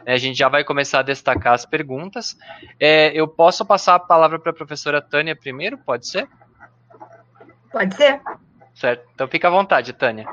É, 0.03 0.13
a 0.13 0.17
gente 0.17 0.35
já 0.35 0.49
vai 0.49 0.63
começar 0.63 1.01
a 1.01 1.03
destacar 1.03 1.53
as 1.53 1.63
perguntas. 1.63 2.35
É, 2.79 3.11
eu 3.13 3.27
posso 3.27 3.63
passar 3.63 3.93
a 3.93 3.99
palavra 3.99 4.39
para 4.39 4.49
a 4.49 4.55
professora 4.55 4.99
Tânia 4.99 5.35
primeiro? 5.35 5.77
Pode 5.77 6.07
ser? 6.07 6.27
Pode 7.71 7.95
ser. 7.95 8.19
Certo. 8.73 9.07
Então 9.13 9.27
fica 9.27 9.47
à 9.47 9.51
vontade, 9.51 9.93
Tânia. 9.93 10.27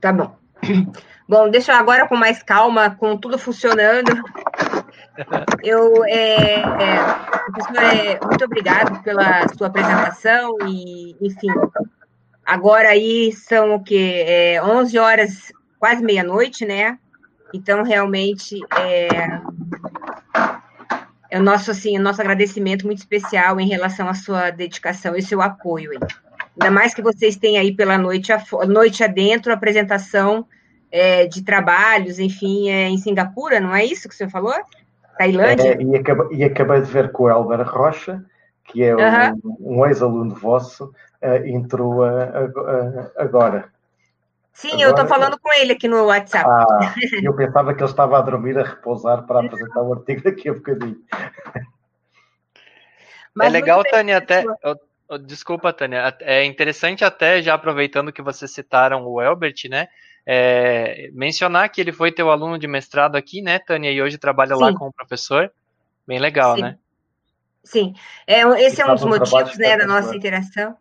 Tá 0.00 0.10
bom. 0.10 0.34
Bom, 1.28 1.50
deixa 1.50 1.74
agora 1.74 2.08
com 2.08 2.16
mais 2.16 2.42
calma, 2.42 2.90
com 2.90 3.16
tudo 3.16 3.38
funcionando. 3.38 4.10
Eu, 5.62 6.04
é, 6.06 6.54
é, 6.54 6.62
professor, 7.52 7.82
é, 7.82 8.20
muito 8.24 8.44
obrigado 8.44 9.02
pela 9.02 9.46
sua 9.48 9.66
apresentação 9.66 10.56
e, 10.66 11.14
enfim, 11.20 11.48
agora 12.46 12.88
aí 12.88 13.30
são 13.32 13.74
o 13.74 13.82
quê? 13.82 14.24
É, 14.26 14.62
11 14.62 14.98
horas, 14.98 15.52
quase 15.78 16.02
meia-noite, 16.02 16.64
né? 16.64 16.98
Então, 17.52 17.82
realmente, 17.82 18.58
é, 18.78 19.08
é 21.30 21.38
o 21.38 21.42
nosso, 21.42 21.70
assim, 21.70 21.98
o 21.98 22.02
nosso 22.02 22.22
agradecimento 22.22 22.86
muito 22.86 22.98
especial 22.98 23.60
em 23.60 23.68
relação 23.68 24.08
à 24.08 24.14
sua 24.14 24.50
dedicação 24.50 25.14
e 25.14 25.20
seu 25.20 25.42
apoio. 25.42 25.90
Aí. 25.92 26.27
Ainda 26.60 26.72
mais 26.72 26.92
que 26.92 27.02
vocês 27.02 27.36
têm 27.36 27.56
aí 27.56 27.72
pela 27.72 27.96
noite, 27.96 28.32
a, 28.32 28.42
noite 28.66 29.04
adentro, 29.04 29.52
a 29.52 29.54
apresentação 29.54 30.44
é, 30.90 31.26
de 31.26 31.42
trabalhos, 31.42 32.18
enfim, 32.18 32.68
é, 32.68 32.88
em 32.88 32.98
Singapura, 32.98 33.60
não 33.60 33.74
é 33.74 33.84
isso 33.84 34.08
que 34.08 34.14
você 34.14 34.28
falou? 34.28 34.54
Tailândia? 35.16 35.74
É, 35.74 35.82
e, 35.82 35.96
acabei, 35.96 36.36
e, 36.36 36.44
acabei, 36.44 36.80
de 36.80 36.90
ver 36.90 37.12
que 37.12 37.22
o 37.22 37.28
Elber 37.28 37.62
Rocha, 37.62 38.24
que 38.64 38.82
é 38.82 38.94
um, 38.94 39.40
um 39.60 39.86
ex-aluno 39.86 40.34
vosso, 40.34 40.92
uh, 41.22 41.46
entrou 41.46 42.04
uh, 42.04 42.46
uh, 42.46 43.10
agora. 43.16 43.72
Sim, 44.52 44.68
agora, 44.68 44.82
eu 44.82 44.90
estou 44.90 45.06
falando 45.06 45.38
com 45.38 45.52
ele 45.54 45.72
aqui 45.72 45.86
no 45.86 46.06
WhatsApp. 46.06 46.48
Ah, 46.48 46.94
eu 47.22 47.34
pensava 47.34 47.72
que 47.74 47.82
ele 47.82 47.90
estava 47.90 48.18
a 48.18 48.22
dormir, 48.22 48.58
a 48.58 48.64
repousar 48.64 49.24
para 49.24 49.40
apresentar 49.40 49.82
o 49.82 49.92
artigo 49.92 50.22
daqui 50.24 50.48
a 50.48 50.54
bocadinho. 50.54 50.98
Mas 53.34 53.48
é 53.48 53.50
legal, 53.50 53.84
Tânia, 53.84 54.18
até. 54.18 54.44
Desculpa, 55.24 55.72
Tânia. 55.72 56.14
É 56.20 56.44
interessante 56.44 57.04
até, 57.04 57.40
já 57.40 57.54
aproveitando 57.54 58.12
que 58.12 58.20
vocês 58.20 58.50
citaram 58.50 59.06
o 59.06 59.22
Elbert, 59.22 59.54
né? 59.70 59.88
É, 60.26 61.08
mencionar 61.14 61.70
que 61.70 61.80
ele 61.80 61.92
foi 61.92 62.12
teu 62.12 62.30
aluno 62.30 62.58
de 62.58 62.66
mestrado 62.66 63.16
aqui, 63.16 63.40
né, 63.40 63.58
Tânia, 63.58 63.90
e 63.90 64.02
hoje 64.02 64.18
trabalha 64.18 64.54
Sim. 64.54 64.60
lá 64.60 64.74
como 64.74 64.92
professor. 64.92 65.50
Bem 66.06 66.18
legal, 66.18 66.56
Sim. 66.56 66.62
né? 66.62 66.78
Sim, 67.64 67.94
é, 68.26 68.42
esse 68.62 68.80
é 68.80 68.86
um 68.86 68.94
dos 68.94 69.04
motivos 69.04 69.56
né, 69.56 69.76
da 69.76 69.86
nossa 69.86 70.14
interação. 70.14 70.76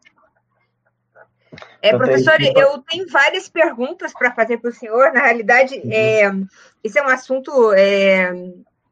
É, 1.82 1.96
professor, 1.96 2.36
eu 2.42 2.80
tenho 2.80 3.08
várias 3.10 3.48
perguntas 3.48 4.14
para 4.14 4.34
fazer 4.34 4.58
para 4.58 4.70
o 4.70 4.74
senhor. 4.74 5.14
Na 5.14 5.22
realidade, 5.22 5.76
uhum. 5.76 5.92
é, 5.92 6.32
esse 6.84 7.00
é 7.00 7.04
um 7.04 7.10
assunto 7.10 7.74
é, 7.74 8.34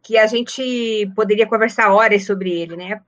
que 0.02 0.18
a 0.18 0.28
gente 0.28 1.12
poderia 1.16 1.48
conversar 1.48 1.92
horas 1.92 2.26
sobre 2.26 2.52
ele, 2.52 2.76
né? 2.76 3.02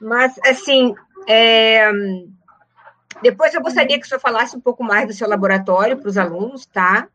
Mas, 0.00 0.34
assim, 0.44 0.94
é, 1.28 1.90
depois 3.22 3.54
eu 3.54 3.62
gostaria 3.62 3.98
que 3.98 4.04
o 4.04 4.08
senhor 4.08 4.20
falasse 4.20 4.56
um 4.56 4.60
pouco 4.60 4.82
mais 4.82 5.06
do 5.06 5.12
seu 5.12 5.28
laboratório 5.28 5.96
para 5.96 6.08
os 6.08 6.18
alunos, 6.18 6.66
tá? 6.66 7.08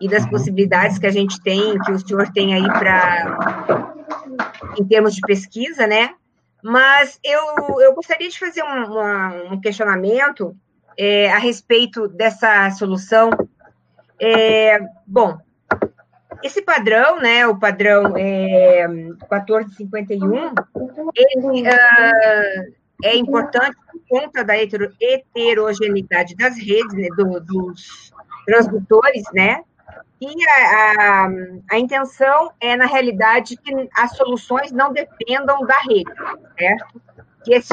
E 0.00 0.08
das 0.08 0.24
uhum. 0.24 0.30
possibilidades 0.30 0.98
que 0.98 1.06
a 1.06 1.10
gente 1.10 1.40
tem, 1.42 1.78
que 1.80 1.92
o 1.92 1.98
senhor 1.98 2.30
tem 2.32 2.54
aí 2.54 2.64
para 2.64 3.94
em 4.78 4.84
termos 4.84 5.14
de 5.14 5.20
pesquisa, 5.20 5.86
né? 5.86 6.14
Mas 6.62 7.18
eu, 7.22 7.80
eu 7.80 7.94
gostaria 7.94 8.28
de 8.28 8.38
fazer 8.38 8.62
um, 8.62 8.84
uma, 8.84 9.28
um 9.52 9.60
questionamento 9.60 10.56
é, 10.96 11.30
a 11.30 11.38
respeito 11.38 12.08
dessa 12.08 12.70
solução. 12.70 13.30
É, 14.18 14.78
bom, 15.06 15.38
esse 16.42 16.62
padrão, 16.62 17.18
né, 17.20 17.46
o 17.46 17.58
padrão 17.58 18.14
é, 18.16 18.86
1451, 18.88 20.54
ele 21.14 21.62
uh, 21.62 22.79
é 23.02 23.16
importante 23.16 23.76
por 23.90 24.00
conta 24.08 24.44
da 24.44 24.54
heterogeneidade 24.56 26.34
das 26.34 26.56
redes, 26.56 26.94
né, 26.94 27.08
do, 27.16 27.40
dos 27.40 28.12
transdutores, 28.44 29.24
né? 29.32 29.62
E 30.20 30.28
a, 30.48 31.24
a, 31.24 31.30
a, 31.72 31.78
intenção 31.78 32.52
é, 32.60 32.76
na 32.76 32.86
realidade, 32.86 33.56
que 33.56 33.88
as 33.94 34.16
soluções 34.16 34.70
não 34.70 34.92
dependam 34.92 35.64
da 35.64 35.78
rede, 35.80 36.12
certo? 36.58 37.02
Que 37.42 37.54
esses, 37.54 37.72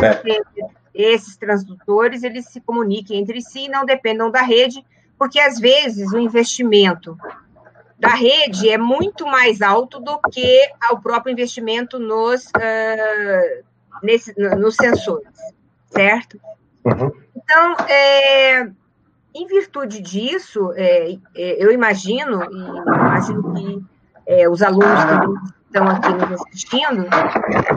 esses 0.94 1.38
transdutores, 1.38 2.24
eles 2.24 2.46
se 2.46 2.62
comuniquem 2.62 3.20
entre 3.20 3.42
si 3.42 3.66
e 3.66 3.70
não 3.70 3.86
dependam 3.86 4.32
da 4.32 4.42
rede, 4.42 4.86
porque, 5.18 5.40
às 5.40 5.60
vezes, 5.60 6.12
o 6.14 6.20
investimento 6.20 7.18
da 8.00 8.10
rede 8.10 8.70
é 8.70 8.78
muito 8.78 9.26
mais 9.26 9.62
alto 9.62 10.00
do 10.00 10.20
que 10.32 10.70
o 10.92 11.00
próprio 11.00 11.34
investimento 11.34 12.00
nos 12.00 12.46
uh, 12.46 13.66
nesse, 14.04 14.34
nos 14.38 14.76
sensores, 14.76 15.28
certo? 15.89 16.39
Uhum. 16.84 17.12
Então, 17.36 17.76
é, 17.88 18.70
em 19.34 19.48
virtude 19.48 20.02
disso, 20.02 20.74
é, 20.76 21.14
é, 21.36 21.64
eu 21.64 21.72
imagino, 21.72 22.43
e 22.43 22.58
imagino 22.89 23.54
que 23.54 23.86
é, 24.26 24.50
os 24.50 24.62
alunos 24.62 25.04
que 25.06 25.66
estão 25.66 25.88
aqui 25.88 26.14
nos 26.14 26.41
assistindo, 26.41 27.08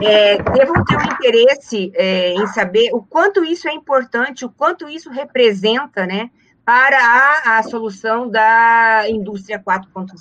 é, 0.01 0.41
devam 0.41 0.83
ter 0.83 0.97
um 0.97 1.03
interesse 1.03 1.91
é, 1.95 2.33
em 2.33 2.47
saber 2.47 2.89
o 2.93 3.01
quanto 3.01 3.43
isso 3.43 3.67
é 3.67 3.73
importante, 3.73 4.43
o 4.43 4.49
quanto 4.49 4.89
isso 4.89 5.09
representa, 5.09 6.05
né, 6.05 6.29
para 6.65 6.97
a, 6.97 7.59
a 7.59 7.63
solução 7.63 8.29
da 8.29 9.05
indústria 9.09 9.59
4.0. 9.59 10.15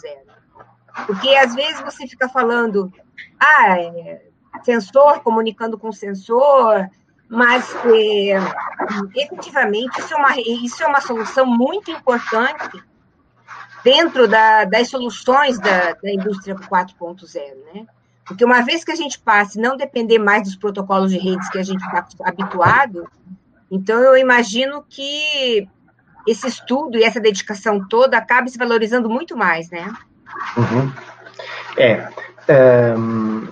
Porque 1.06 1.34
às 1.36 1.54
vezes 1.54 1.80
você 1.80 2.06
fica 2.06 2.28
falando, 2.28 2.92
ah, 3.38 3.76
sensor 4.62 5.20
comunicando 5.20 5.78
com 5.78 5.92
sensor, 5.92 6.88
mas 7.28 7.72
é, 7.84 8.36
efetivamente 9.16 10.00
isso 10.00 10.12
é, 10.12 10.16
uma, 10.16 10.40
isso 10.40 10.82
é 10.82 10.86
uma 10.86 11.00
solução 11.00 11.46
muito 11.46 11.90
importante 11.90 12.82
dentro 13.84 14.26
da, 14.26 14.64
das 14.64 14.88
soluções 14.88 15.58
da, 15.58 15.92
da 15.92 16.10
indústria 16.10 16.54
4.0, 16.54 17.40
né? 17.72 17.86
Porque 18.26 18.44
uma 18.44 18.62
vez 18.62 18.84
que 18.84 18.92
a 18.92 18.96
gente 18.96 19.18
passe 19.18 19.58
não 19.58 19.76
depender 19.76 20.18
mais 20.18 20.44
dos 20.44 20.56
protocolos 20.56 21.10
de 21.10 21.18
redes 21.18 21.48
que 21.48 21.58
a 21.58 21.62
gente 21.62 21.82
está 21.84 22.06
habituado, 22.24 23.08
então 23.70 24.00
eu 24.02 24.16
imagino 24.16 24.84
que 24.88 25.68
esse 26.26 26.46
estudo 26.46 26.98
e 26.98 27.04
essa 27.04 27.20
dedicação 27.20 27.86
toda 27.88 28.16
acaba 28.18 28.48
se 28.48 28.58
valorizando 28.58 29.08
muito 29.08 29.36
mais, 29.36 29.70
né? 29.70 29.92
Uhum. 30.56 30.92
É. 31.76 32.08
Um, 32.96 33.48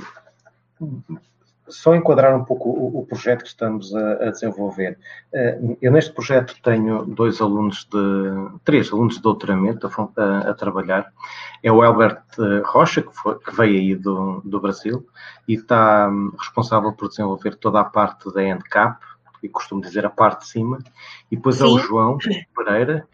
só 1.68 1.95
enquadrar 1.95 2.35
um 2.35 2.45
pouco 2.45 2.70
o, 2.70 3.01
o 3.01 3.07
projeto 3.07 3.43
que 3.43 3.49
estamos 3.49 3.95
a, 3.95 4.12
a 4.29 4.31
desenvolver. 4.31 4.99
Uh, 5.33 5.76
eu 5.81 5.93
neste 5.93 6.12
projeto 6.12 6.57
tenho 6.62 7.05
dois 7.05 7.41
alunos 7.41 7.87
de, 7.93 8.59
três 8.64 8.93
alunos 8.93 9.16
de 9.16 9.22
doutoramento 9.22 9.87
a, 9.87 10.22
a, 10.22 10.39
a 10.51 10.55
trabalhar. 10.55 11.12
É 11.62 11.70
o 11.70 11.83
Albert 11.83 12.22
eh, 12.39 12.62
Rocha, 12.64 13.03
que, 13.03 13.12
foi, 13.14 13.39
que 13.39 13.55
veio 13.55 13.79
aí 13.79 13.95
do, 13.97 14.41
do 14.45 14.61
Brasil 14.61 15.07
e 15.47 15.55
está 15.55 16.09
um, 16.09 16.33
responsável 16.39 16.93
por 16.93 17.09
desenvolver 17.09 17.57
toda 17.57 17.81
a 17.81 17.85
parte 17.85 18.33
da 18.33 18.43
ENDCAP, 18.43 19.05
e 19.43 19.49
costumo 19.49 19.81
dizer 19.81 20.05
a 20.05 20.11
parte 20.11 20.41
de 20.41 20.49
cima, 20.49 20.79
e 21.31 21.37
depois 21.37 21.57
Sim. 21.57 21.64
é 21.64 21.66
o 21.66 21.79
João 21.79 22.18
Pereira, 22.57 23.07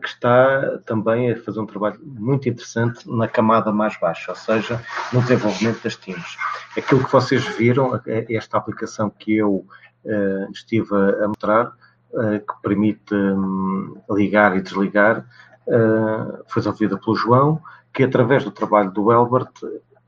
que 0.00 0.08
está 0.08 0.78
também 0.86 1.30
a 1.30 1.36
fazer 1.36 1.60
um 1.60 1.66
trabalho 1.66 2.00
muito 2.02 2.48
interessante 2.48 3.08
na 3.10 3.28
camada 3.28 3.70
mais 3.70 3.98
baixa, 3.98 4.32
ou 4.32 4.36
seja, 4.36 4.80
no 5.12 5.20
desenvolvimento 5.20 5.82
das 5.82 5.96
teams. 5.96 6.36
Aquilo 6.76 7.04
que 7.04 7.12
vocês 7.12 7.44
viram, 7.56 8.00
é 8.06 8.26
esta 8.34 8.56
aplicação 8.56 9.10
que 9.10 9.36
eu 9.36 9.66
uh, 10.04 10.50
estive 10.50 10.94
a 11.22 11.28
mostrar, 11.28 11.66
uh, 12.12 12.38
que 12.38 12.62
permite 12.62 13.14
um, 13.14 14.00
ligar 14.10 14.56
e 14.56 14.62
desligar, 14.62 15.26
uh, 15.66 16.44
foi 16.46 16.62
desenvolvida 16.62 16.98
pelo 16.98 17.16
João, 17.16 17.60
que 17.92 18.02
através 18.04 18.44
do 18.44 18.50
trabalho 18.50 18.90
do 18.90 19.12
Elbert 19.12 19.52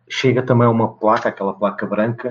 chega 0.08 0.42
também 0.42 0.66
a 0.66 0.70
uma 0.70 0.94
placa, 0.94 1.28
aquela 1.28 1.54
placa 1.54 1.86
branca, 1.86 2.28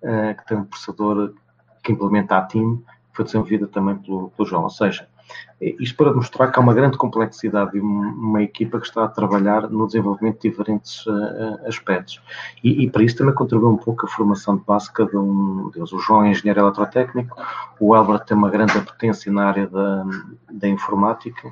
que 0.00 0.46
tem 0.46 0.56
um 0.56 0.64
processador 0.64 1.34
que 1.82 1.92
implementa 1.92 2.36
a 2.36 2.42
team, 2.42 2.82
foi 3.12 3.24
desenvolvida 3.24 3.66
também 3.66 3.96
pelo 3.96 4.32
João. 4.46 4.62
Ou 4.62 4.70
seja, 4.70 5.06
isto 5.60 5.96
para 5.96 6.12
mostrar 6.12 6.50
que 6.50 6.58
há 6.58 6.62
uma 6.62 6.72
grande 6.72 6.96
complexidade 6.96 7.76
e 7.76 7.80
uma 7.80 8.42
equipa 8.42 8.80
que 8.80 8.86
está 8.86 9.04
a 9.04 9.08
trabalhar 9.08 9.68
no 9.68 9.86
desenvolvimento 9.86 10.40
de 10.40 10.48
diferentes 10.48 11.04
uh, 11.06 11.66
aspectos. 11.66 12.20
E, 12.64 12.84
e, 12.84 12.90
para 12.90 13.02
isso 13.02 13.16
também 13.16 13.34
contribui 13.34 13.68
um 13.68 13.76
pouco 13.76 14.06
a 14.06 14.08
formação 14.08 14.56
de 14.56 14.64
base 14.64 14.90
cada 14.90 15.20
um 15.20 15.70
deles. 15.70 15.92
O 15.92 15.98
João 15.98 16.24
é 16.24 16.30
engenheiro 16.30 16.60
eletrotécnico, 16.60 17.36
o 17.78 17.94
Albert 17.94 18.24
tem 18.24 18.36
uma 18.36 18.48
grande 18.48 18.78
apetência 18.78 19.30
na 19.30 19.46
área 19.46 19.66
da, 19.66 20.06
da 20.50 20.68
informática 20.68 21.48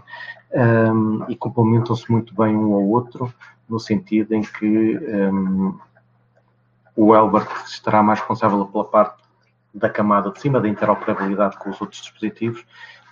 um, 0.55 1.22
ehm, 1.22 1.24
e 1.29 1.37
complementam-se 1.37 2.11
muito 2.11 2.35
bem 2.35 2.57
um 2.57 2.72
ao 2.72 2.87
outro, 2.89 3.33
no 3.68 3.79
sentido 3.79 4.33
em 4.33 4.41
que 4.41 4.97
um, 4.97 5.68
ehm, 5.68 5.74
o 6.97 7.12
Albert 7.12 7.64
estará 7.66 8.03
mais 8.03 8.20
responsável 8.20 8.64
pela 8.64 8.85
parte 8.85 9.22
da 9.74 9.89
camada 9.89 10.31
de 10.31 10.41
cima 10.41 10.61
da 10.61 10.68
interoperabilidade 10.68 11.59
com 11.59 11.70
os 11.70 11.81
outros 11.81 12.01
dispositivos 12.01 12.64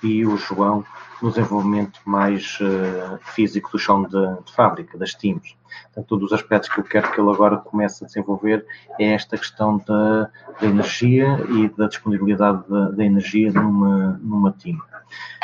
e 0.02 0.26
o 0.26 0.36
João 0.36 0.84
no 1.22 1.30
desenvolvimento 1.30 2.00
mais 2.04 2.58
uh, 2.60 3.18
físico 3.22 3.70
do 3.72 3.78
chão 3.78 4.02
de, 4.02 4.10
de, 4.44 4.52
fábrica, 4.52 4.98
das 4.98 5.14
teams. 5.14 5.56
Portanto, 5.86 6.14
um 6.14 6.18
dos 6.18 6.32
aspectos 6.32 6.68
que 6.68 6.80
eu 6.80 6.84
quero 6.84 7.10
que 7.10 7.20
ele 7.20 7.30
agora 7.30 7.56
comece 7.56 8.04
a 8.04 8.06
desenvolver 8.06 8.66
é 8.98 9.12
esta 9.12 9.36
questão 9.36 9.78
da, 9.86 10.30
da 10.60 10.66
energia 10.66 11.38
e 11.50 11.68
da 11.70 11.86
disponibilidade 11.88 12.62
da, 12.68 13.04
energia 13.04 13.50
numa, 13.52 14.20
numa 14.22 14.52
team. 14.52 14.78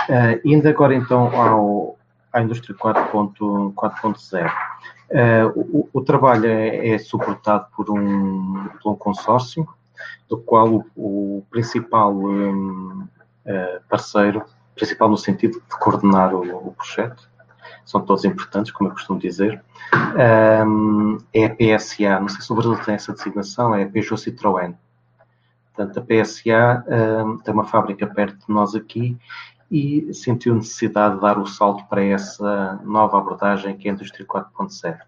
Uh, 0.08 0.40
indo 0.44 0.68
agora 0.68 0.94
então 0.94 1.34
ao, 1.34 1.98
à 2.32 2.42
indústria 2.42 2.76
4.0. 2.76 4.52
Uh, 5.12 5.52
o, 5.54 5.88
o, 5.92 6.00
trabalho 6.00 6.46
é, 6.46 6.88
é, 6.88 6.98
suportado 6.98 7.66
por 7.76 7.90
um, 7.90 8.68
por 8.82 8.92
um 8.92 8.96
consórcio, 8.96 9.68
do 10.28 10.38
qual 10.38 10.68
o, 10.68 10.84
o 10.96 11.46
principal 11.50 12.14
um, 12.14 13.06
parceiro, 13.88 14.44
principal 14.74 15.08
no 15.08 15.16
sentido 15.16 15.60
de 15.60 15.78
coordenar 15.78 16.34
o, 16.34 16.68
o, 16.68 16.72
projeto, 16.72 17.28
são 17.84 18.00
todos 18.00 18.24
importantes, 18.24 18.72
como 18.72 18.88
eu 18.90 18.94
costumo 18.94 19.18
dizer, 19.18 19.62
um, 20.66 21.18
é 21.32 21.46
a 21.46 21.50
PSA, 21.50 22.20
não 22.20 22.28
sei 22.28 22.40
se 22.40 22.52
o 22.52 22.54
Brasil 22.54 22.76
tem 22.84 22.94
essa 22.94 23.12
designação, 23.12 23.74
é 23.74 23.82
a 23.82 23.88
Peugeot 23.88 24.16
Citroën. 24.16 24.74
Portanto, 25.74 25.98
a 25.98 26.02
PSA 26.02 26.84
um, 27.24 27.38
tem 27.38 27.52
uma 27.54 27.64
fábrica 27.64 28.06
perto 28.06 28.46
de 28.46 28.52
nós 28.52 28.74
aqui 28.74 29.16
e 29.70 30.12
sentiu 30.12 30.54
necessidade 30.54 31.14
de 31.14 31.22
dar 31.22 31.38
o 31.38 31.46
salto 31.46 31.84
para 31.88 32.04
essa 32.04 32.78
nova 32.84 33.18
abordagem 33.18 33.76
que 33.76 33.88
é 33.88 33.90
a 33.90 33.94
Indústria 33.94 34.26
4.0. 34.26 34.98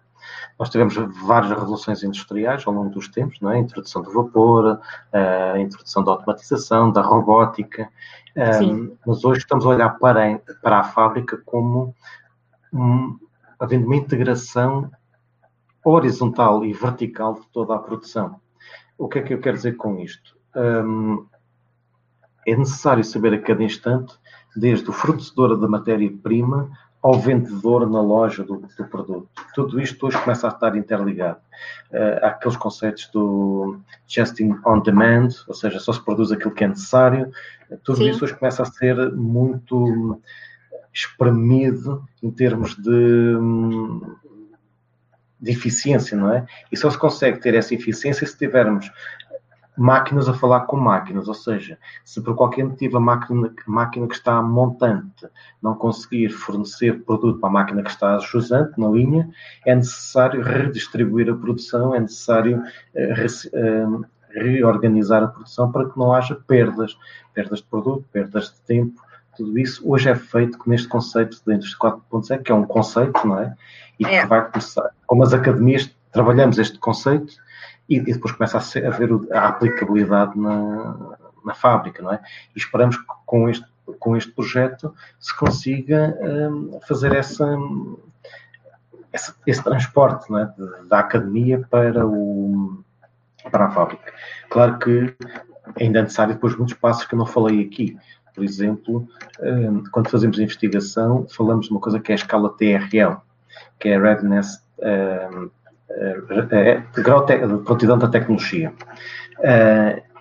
Nós 0.57 0.69
tivemos 0.69 0.95
várias 1.23 1.51
revoluções 1.51 2.01
industriais 2.03 2.65
ao 2.65 2.73
longo 2.73 2.89
dos 2.89 3.07
tempos, 3.07 3.39
não 3.39 3.51
é? 3.51 3.57
a 3.57 3.59
introdução 3.59 4.01
do 4.01 4.11
vapor, 4.11 4.79
a 5.13 5.59
introdução 5.59 6.03
da 6.03 6.11
automatização, 6.13 6.91
da 6.91 7.01
robótica, 7.01 7.89
um, 8.35 8.97
mas 9.05 9.23
hoje 9.23 9.39
estamos 9.39 9.65
a 9.65 9.69
olhar 9.69 9.89
para, 9.97 10.39
para 10.61 10.79
a 10.79 10.83
fábrica 10.83 11.37
como 11.45 11.95
um, 12.73 13.17
havendo 13.59 13.85
uma 13.85 13.95
integração 13.95 14.91
horizontal 15.83 16.65
e 16.65 16.73
vertical 16.73 17.35
de 17.35 17.47
toda 17.49 17.75
a 17.75 17.79
produção. 17.79 18.39
O 18.97 19.07
que 19.07 19.19
é 19.19 19.21
que 19.21 19.33
eu 19.33 19.39
quero 19.39 19.55
dizer 19.55 19.77
com 19.77 19.99
isto? 19.99 20.35
Um, 20.55 21.25
é 22.45 22.55
necessário 22.55 23.03
saber 23.03 23.33
a 23.33 23.41
cada 23.41 23.63
instante, 23.63 24.13
desde 24.55 24.89
o 24.89 24.93
fornecedor 24.93 25.57
da 25.57 25.67
matéria-prima 25.67 26.69
ao 27.05 27.19
vendedor 27.19 27.87
na 27.87 28.01
loja 28.01 28.43
do, 28.43 28.57
do, 28.57 28.85
produto. 28.85 29.29
Tudo 29.53 29.79
isto 29.79 30.07
hoje 30.07 30.17
começa 30.17 30.47
a 30.47 30.49
estar 30.49 30.75
interligado. 30.75 31.37
Uh, 31.91 32.25
há 32.25 32.29
aqueles 32.29 32.57
conceitos 32.57 33.07
do 33.13 33.79
justing 34.07 34.55
on 34.65 34.79
demand, 34.79 35.29
ou 35.47 35.53
seja, 35.53 35.79
só 35.79 35.93
se 35.93 36.03
produz 36.03 36.31
aquilo 36.31 36.49
que 36.49 36.63
é 36.63 36.67
necessário. 36.67 37.31
Tudo 37.83 37.99
Sim. 37.99 38.09
isso 38.09 38.25
hoje 38.25 38.33
começa 38.35 38.63
a 38.63 38.65
ser 38.65 38.95
muito 39.11 40.19
espremido 40.91 42.03
em 42.23 42.31
termos 42.31 42.75
de, 42.75 43.35
de 45.39 45.51
eficiência, 45.51 46.17
não 46.17 46.33
é? 46.33 46.43
E 46.71 46.75
só 46.75 46.89
se 46.89 46.97
consegue 46.97 47.39
ter 47.39 47.53
essa 47.53 47.75
eficiência 47.75 48.25
se 48.25 48.35
tivermos 48.35 48.91
máquinas 49.77 50.29
a 50.29 50.33
falar 50.33 50.61
com 50.61 50.77
máquinas, 50.77 51.27
ou 51.27 51.33
seja, 51.33 51.77
se 52.03 52.21
por 52.21 52.35
qualquer 52.35 52.65
motivo 52.65 52.97
a 52.97 52.99
máquina, 52.99 53.53
a 53.67 53.71
máquina 53.71 54.07
que 54.07 54.15
está 54.15 54.41
montante 54.41 55.27
não 55.61 55.75
conseguir 55.75 56.29
fornecer 56.29 57.03
produto 57.03 57.39
para 57.39 57.49
a 57.49 57.51
máquina 57.51 57.83
que 57.83 57.89
está 57.89 58.17
jusante 58.19 58.79
na 58.79 58.87
linha, 58.89 59.29
é 59.65 59.75
necessário 59.75 60.41
redistribuir 60.41 61.29
a 61.29 61.35
produção, 61.35 61.93
é 61.93 61.99
necessário 61.99 62.61
uh, 62.95 64.05
reorganizar 64.29 65.23
a 65.23 65.27
produção 65.27 65.71
para 65.71 65.89
que 65.89 65.97
não 65.97 66.13
haja 66.13 66.35
perdas, 66.47 66.97
perdas 67.33 67.59
de 67.59 67.65
produto, 67.65 68.05
perdas 68.11 68.51
de 68.51 68.61
tempo, 68.61 69.01
tudo 69.35 69.59
isso 69.59 69.81
hoje 69.89 70.09
é 70.09 70.15
feito 70.15 70.57
neste 70.65 70.87
conceito 70.87 71.41
da 71.45 71.55
indústria 71.55 71.91
4.0, 71.91 72.43
que 72.43 72.51
é 72.51 72.55
um 72.55 72.65
conceito, 72.65 73.27
não 73.27 73.39
é? 73.39 73.53
E 73.99 74.05
é. 74.05 74.21
que 74.21 74.27
vai 74.27 74.49
começar, 74.49 74.89
como 75.05 75.23
as 75.23 75.33
academias 75.33 75.93
trabalhamos 76.11 76.57
este 76.57 76.79
conceito, 76.79 77.33
e, 77.89 77.97
e 77.97 78.01
depois 78.01 78.33
começa 78.33 78.57
a, 78.57 78.61
ser, 78.61 78.85
a 78.85 78.89
ver 78.89 79.09
a 79.31 79.47
aplicabilidade 79.47 80.37
na, 80.39 81.17
na 81.43 81.53
fábrica, 81.53 82.01
não 82.01 82.13
é? 82.13 82.21
E 82.55 82.59
esperamos 82.59 82.97
que 82.97 83.05
com 83.25 83.47
este, 83.49 83.65
com 83.99 84.17
este 84.17 84.31
projeto 84.31 84.93
se 85.19 85.35
consiga 85.35 86.17
um, 86.21 86.79
fazer 86.87 87.13
essa, 87.15 87.55
esse, 89.13 89.33
esse 89.45 89.63
transporte 89.63 90.25
é? 90.35 90.49
da 90.87 90.99
academia 90.99 91.65
para, 91.69 92.05
o, 92.05 92.83
para 93.51 93.65
a 93.65 93.71
fábrica. 93.71 94.11
Claro 94.49 94.79
que 94.79 95.15
ainda 95.79 95.99
é 95.99 96.01
necessário 96.01 96.33
depois 96.33 96.55
muitos 96.55 96.75
passos 96.75 97.05
que 97.05 97.13
eu 97.13 97.19
não 97.19 97.25
falei 97.25 97.61
aqui. 97.61 97.97
Por 98.33 98.43
exemplo, 98.43 99.07
hum, 99.39 99.83
quando 99.91 100.09
fazemos 100.09 100.37
investigação, 100.39 101.25
falamos 101.29 101.67
de 101.67 101.71
uma 101.71 101.79
coisa 101.79 101.99
que 101.99 102.11
é 102.11 102.15
a 102.15 102.17
escala 102.17 102.49
TRL, 102.49 103.17
que 103.79 103.89
é 103.89 103.97
Readiness 103.97 104.61
hum, 104.79 105.49
é, 105.89 106.83
de 106.93 107.01
grau 107.01 107.25
de 107.25 107.37
prontidão 107.63 107.97
da 107.97 108.07
tecnologia. 108.07 108.73
Uh, 109.39 110.15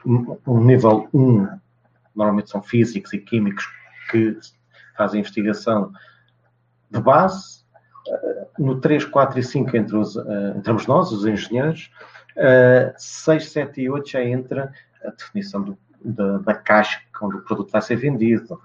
um 0.46 0.62
nível 0.62 1.08
1, 1.12 1.48
normalmente 2.14 2.50
são 2.50 2.62
físicos 2.62 3.12
e 3.12 3.18
químicos 3.18 3.66
que 4.10 4.38
fazem 4.96 5.20
investigação 5.20 5.92
de 6.90 7.00
base. 7.00 7.64
Uh, 8.06 8.62
no 8.62 8.80
3, 8.80 9.06
4 9.06 9.38
e 9.38 9.42
5 9.42 9.76
entre 9.76 9.96
os, 9.96 10.14
uh, 10.16 10.54
entramos 10.56 10.86
nós, 10.86 11.10
os 11.10 11.26
engenheiros. 11.26 11.90
Uh, 12.36 12.92
6, 12.96 13.50
7 13.50 13.80
e 13.80 13.90
8 13.90 14.08
já 14.08 14.22
entra 14.22 14.72
a 15.04 15.10
definição 15.10 15.62
do, 15.62 15.78
da, 16.04 16.38
da, 16.38 16.54
caixa 16.54 17.00
onde 17.22 17.36
o 17.36 17.42
produto 17.42 17.70
vai 17.70 17.80
ser 17.80 17.96
vendido, 17.96 18.60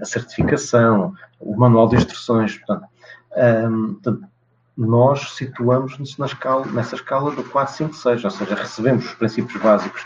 a 0.00 0.04
certificação, 0.04 1.14
o 1.40 1.56
manual 1.56 1.88
de 1.88 1.96
instruções. 1.96 2.56
Portanto, 2.58 2.88
portanto 3.34 4.28
nós 4.76 5.34
situamos-nos 5.34 6.18
escala, 6.18 6.66
nessa 6.66 6.94
escala 6.94 7.30
do 7.30 7.44
4, 7.44 7.74
5, 7.74 7.94
6, 7.94 8.24
ou 8.24 8.30
seja, 8.30 8.54
recebemos 8.54 9.04
os 9.06 9.14
princípios 9.14 9.60
básicos 9.62 10.04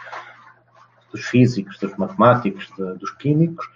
dos 1.12 1.24
físicos, 1.24 1.78
dos 1.78 1.96
matemáticos, 1.96 2.68
de, 2.76 2.94
dos 2.94 3.10
químicos 3.12 3.68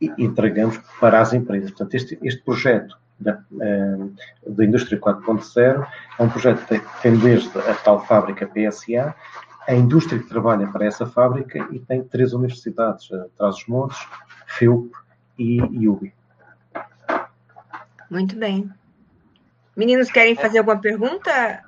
e 0.00 0.12
entregamos 0.18 0.78
para 0.98 1.20
as 1.20 1.32
empresas. 1.32 1.70
Portanto, 1.70 1.94
este, 1.94 2.18
este 2.22 2.42
projeto 2.42 2.98
da, 3.18 3.42
eh, 3.60 3.96
da 4.46 4.64
Indústria 4.64 4.98
4.0 4.98 5.86
é 6.18 6.22
um 6.22 6.28
projeto 6.28 6.66
que 6.66 7.02
tem 7.02 7.16
desde 7.18 7.56
a 7.58 7.74
tal 7.74 8.04
fábrica 8.06 8.46
PSA, 8.46 9.14
a 9.68 9.74
indústria 9.74 10.18
que 10.18 10.28
trabalha 10.28 10.66
para 10.68 10.86
essa 10.86 11.06
fábrica 11.06 11.68
e 11.70 11.78
tem 11.78 12.02
três 12.02 12.32
universidades, 12.32 13.10
eh, 13.12 13.26
Trás-os-Montes, 13.36 13.98
FEUP 14.46 14.90
e 15.38 15.88
UBI. 15.88 16.12
Muito 18.10 18.36
bem. 18.36 18.70
Meninos, 19.76 20.10
querem 20.10 20.34
fazer 20.34 20.58
alguma 20.58 20.80
pergunta? 20.80 21.62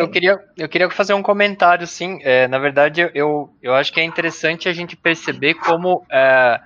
Eu 0.00 0.10
queria, 0.10 0.38
eu 0.56 0.68
queria 0.68 0.90
fazer 0.90 1.12
um 1.12 1.22
comentário, 1.22 1.86
sim. 1.86 2.18
É, 2.22 2.48
na 2.48 2.58
verdade, 2.58 3.10
eu, 3.14 3.50
eu 3.62 3.74
acho 3.74 3.92
que 3.92 4.00
é 4.00 4.04
interessante 4.04 4.68
a 4.68 4.72
gente 4.72 4.96
perceber 4.96 5.54
como. 5.54 6.04
É, 6.10 6.60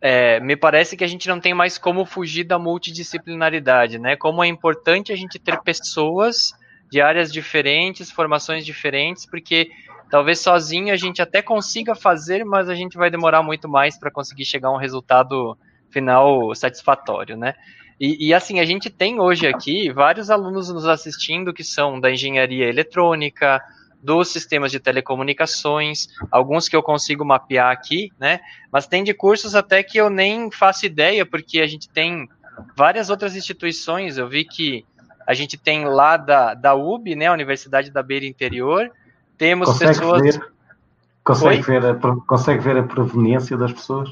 é, 0.00 0.40
me 0.40 0.56
parece 0.56 0.96
que 0.96 1.04
a 1.04 1.06
gente 1.06 1.28
não 1.28 1.40
tem 1.40 1.52
mais 1.52 1.76
como 1.76 2.06
fugir 2.06 2.44
da 2.44 2.58
multidisciplinaridade, 2.58 3.98
né? 3.98 4.16
Como 4.16 4.42
é 4.42 4.46
importante 4.46 5.12
a 5.12 5.16
gente 5.16 5.38
ter 5.38 5.60
pessoas 5.60 6.52
de 6.90 7.00
áreas 7.00 7.32
diferentes, 7.32 8.10
formações 8.10 8.64
diferentes, 8.64 9.26
porque 9.26 9.68
talvez 10.10 10.40
sozinho 10.40 10.92
a 10.92 10.96
gente 10.96 11.20
até 11.20 11.42
consiga 11.42 11.94
fazer, 11.94 12.44
mas 12.44 12.68
a 12.68 12.74
gente 12.74 12.96
vai 12.96 13.10
demorar 13.10 13.42
muito 13.42 13.68
mais 13.68 13.98
para 13.98 14.10
conseguir 14.10 14.44
chegar 14.44 14.68
a 14.68 14.72
um 14.72 14.78
resultado 14.78 15.56
final 15.90 16.54
satisfatório, 16.54 17.36
né? 17.36 17.54
E, 18.00 18.28
e, 18.28 18.34
assim, 18.34 18.58
a 18.60 18.64
gente 18.64 18.88
tem 18.88 19.20
hoje 19.20 19.46
aqui 19.46 19.92
vários 19.92 20.30
alunos 20.30 20.70
nos 20.70 20.86
assistindo 20.86 21.52
que 21.52 21.62
são 21.62 22.00
da 22.00 22.10
engenharia 22.10 22.66
eletrônica, 22.66 23.62
dos 24.02 24.28
sistemas 24.28 24.72
de 24.72 24.80
telecomunicações, 24.80 26.08
alguns 26.30 26.66
que 26.66 26.74
eu 26.74 26.82
consigo 26.82 27.24
mapear 27.24 27.70
aqui, 27.70 28.10
né? 28.18 28.40
Mas 28.72 28.86
tem 28.86 29.04
de 29.04 29.12
cursos 29.12 29.54
até 29.54 29.82
que 29.82 29.98
eu 29.98 30.08
nem 30.08 30.50
faço 30.50 30.86
ideia, 30.86 31.26
porque 31.26 31.60
a 31.60 31.66
gente 31.66 31.90
tem 31.90 32.26
várias 32.74 33.10
outras 33.10 33.36
instituições. 33.36 34.16
Eu 34.16 34.26
vi 34.26 34.46
que 34.46 34.86
a 35.26 35.34
gente 35.34 35.58
tem 35.58 35.84
lá 35.84 36.16
da, 36.16 36.54
da 36.54 36.74
UB, 36.74 37.14
né? 37.14 37.30
Universidade 37.30 37.90
da 37.90 38.02
Beira 38.02 38.24
Interior. 38.24 38.90
Temos 39.36 39.68
consegue 39.68 39.98
pessoas. 39.98 40.22
Ver, 40.22 40.52
consegue, 41.22 41.62
ver 41.62 41.84
a, 41.84 41.94
consegue 42.26 42.62
ver 42.62 42.76
a 42.78 42.82
proveniência 42.82 43.58
das 43.58 43.72
pessoas? 43.72 44.10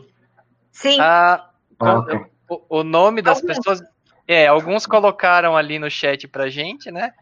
Sim. 0.71 0.99
Ah, 1.01 1.49
ah 1.81 1.99
okay. 2.01 2.21
O, 2.49 2.81
o, 2.81 2.85
nome 2.85 3.23
das 3.23 3.39
alguns. 3.39 3.57
pessoas. 3.57 3.83
É, 4.27 4.47
alguns 4.47 4.87
colocaram 4.87 5.57
ali 5.57 5.79
no 5.79 5.91
chat 5.91 6.29
pra 6.29 6.49
gente, 6.49 6.91
né? 6.91 7.13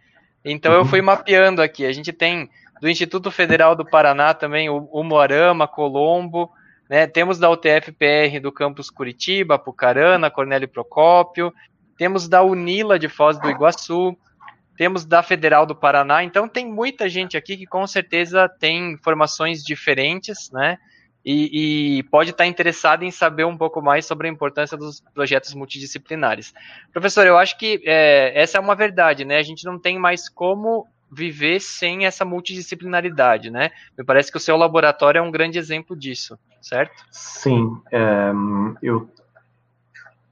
Então 0.44 0.72
eu 0.72 0.84
fui 0.84 1.00
mapeando 1.02 1.62
aqui. 1.62 1.84
A 1.84 1.92
gente 1.92 2.12
tem 2.12 2.48
do 2.80 2.88
Instituto 2.88 3.30
Federal 3.30 3.74
do 3.74 3.84
Paraná 3.84 4.34
também 4.34 4.68
o, 4.68 4.88
o 4.92 5.02
Moarama, 5.02 5.66
Colombo, 5.66 6.50
né? 6.88 7.06
Temos 7.06 7.38
da 7.38 7.50
UTF-PR 7.50 8.40
do 8.40 8.52
campus 8.52 8.90
Curitiba, 8.90 9.58
Pucarana, 9.58 10.30
Cornélio 10.30 10.68
Procópio. 10.68 11.52
Temos 11.96 12.28
da 12.28 12.42
Unila 12.42 12.98
de 12.98 13.08
Foz 13.08 13.38
do 13.38 13.50
Iguaçu. 13.50 14.16
Temos 14.76 15.04
da 15.04 15.22
Federal 15.22 15.64
do 15.64 15.74
Paraná. 15.74 16.22
Então 16.22 16.48
tem 16.48 16.66
muita 16.66 17.08
gente 17.08 17.36
aqui 17.36 17.56
que 17.56 17.66
com 17.66 17.86
certeza 17.86 18.48
tem 18.48 18.98
formações 18.98 19.62
diferentes, 19.62 20.50
né? 20.52 20.78
E, 21.26 21.98
e, 21.98 22.02
pode 22.04 22.30
estar 22.30 22.46
interessado 22.46 23.02
em 23.02 23.10
saber 23.10 23.44
um 23.44 23.56
pouco 23.56 23.82
mais 23.82 24.06
sobre 24.06 24.28
a 24.28 24.30
importância 24.30 24.76
dos 24.76 25.00
projetos 25.12 25.52
multidisciplinares. 25.54 26.54
Professor, 26.92 27.26
eu 27.26 27.36
acho 27.36 27.58
que 27.58 27.82
é, 27.84 28.40
essa 28.40 28.58
é 28.58 28.60
uma 28.60 28.76
verdade, 28.76 29.24
né? 29.24 29.36
A 29.36 29.42
gente 29.42 29.64
não 29.64 29.76
tem 29.76 29.98
mais 29.98 30.28
como 30.28 30.86
viver 31.10 31.60
sem 31.60 32.06
essa 32.06 32.24
multidisciplinaridade, 32.24 33.50
né? 33.50 33.72
Me 33.98 34.04
parece 34.04 34.30
que 34.30 34.36
o 34.36 34.40
seu 34.40 34.56
laboratório 34.56 35.18
é 35.18 35.22
um 35.22 35.32
grande 35.32 35.58
exemplo 35.58 35.96
disso, 35.96 36.38
certo? 36.62 37.04
Sim, 37.10 37.76
ehm, 37.90 38.76
eu, 38.80 39.10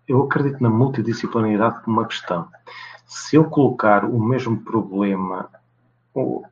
eu 0.06 0.22
acredito 0.22 0.62
na 0.62 0.70
multidisciplinaridade 0.70 1.82
como 1.82 1.98
uma 1.98 2.06
questão. 2.06 2.46
Se 3.04 3.34
eu 3.34 3.44
colocar 3.44 4.04
o 4.04 4.22
mesmo 4.22 4.58
problema 4.62 5.50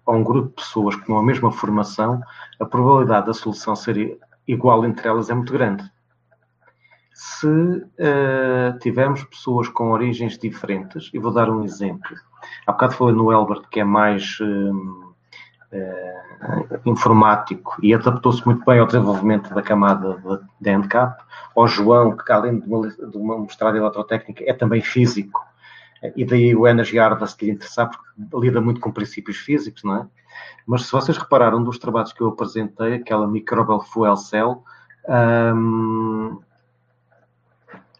a 0.04 0.10
um 0.10 0.24
grupo 0.24 0.48
de 0.48 0.54
pessoas 0.54 0.96
com 0.96 1.16
a 1.16 1.22
mesma 1.22 1.52
formação, 1.52 2.20
a 2.58 2.64
probabilidade 2.64 3.26
da 3.26 3.34
solução 3.34 3.76
ser 3.76 4.18
igual 4.46 4.84
entre 4.84 5.08
elas 5.08 5.30
é 5.30 5.34
muito 5.34 5.52
grande. 5.52 5.84
Se 7.12 7.46
uh, 7.46 8.78
tivermos 8.80 9.22
pessoas 9.24 9.68
com 9.68 9.90
origens 9.90 10.38
diferentes, 10.38 11.10
e 11.12 11.18
vou 11.18 11.32
dar 11.32 11.50
um 11.50 11.62
exemplo. 11.62 12.16
Há 12.66 12.72
bocado 12.72 12.94
falei 12.94 13.14
no 13.14 13.30
Elbert, 13.30 13.68
que 13.70 13.80
é 13.80 13.84
mais 13.84 14.38
uh, 14.40 15.14
uh, 15.72 16.80
informático 16.86 17.76
e 17.82 17.94
adaptou-se 17.94 18.44
muito 18.44 18.64
bem 18.64 18.80
ao 18.80 18.86
desenvolvimento 18.86 19.54
da 19.54 19.62
camada 19.62 20.16
de, 20.16 20.40
de 20.60 20.70
handicap. 20.70 21.22
Ao 21.54 21.68
João, 21.68 22.16
que 22.16 22.32
além 22.32 22.58
de 22.58 22.66
uma, 22.66 22.88
de 22.88 23.16
uma 23.16 23.38
mostrada 23.38 23.76
eletrotécnica, 23.76 24.42
é 24.46 24.52
também 24.52 24.80
físico. 24.80 25.46
E 26.16 26.24
daí 26.24 26.56
o 26.56 26.66
Energy 26.66 26.98
Harvest 26.98 27.44
lhe 27.44 27.52
interessar, 27.52 27.88
porque 27.88 28.40
lida 28.40 28.60
muito 28.60 28.80
com 28.80 28.90
princípios 28.90 29.36
físicos, 29.36 29.84
não 29.84 29.96
é? 29.96 30.06
Mas 30.66 30.86
se 30.86 30.92
vocês 30.92 31.16
repararam 31.16 31.62
dos 31.62 31.78
trabalhos 31.78 32.12
que 32.12 32.20
eu 32.20 32.28
apresentei, 32.28 32.94
aquela 32.94 33.26
Microbial 33.26 33.82
Fuel 33.82 34.16
Cell, 34.16 34.62
um, 35.56 36.40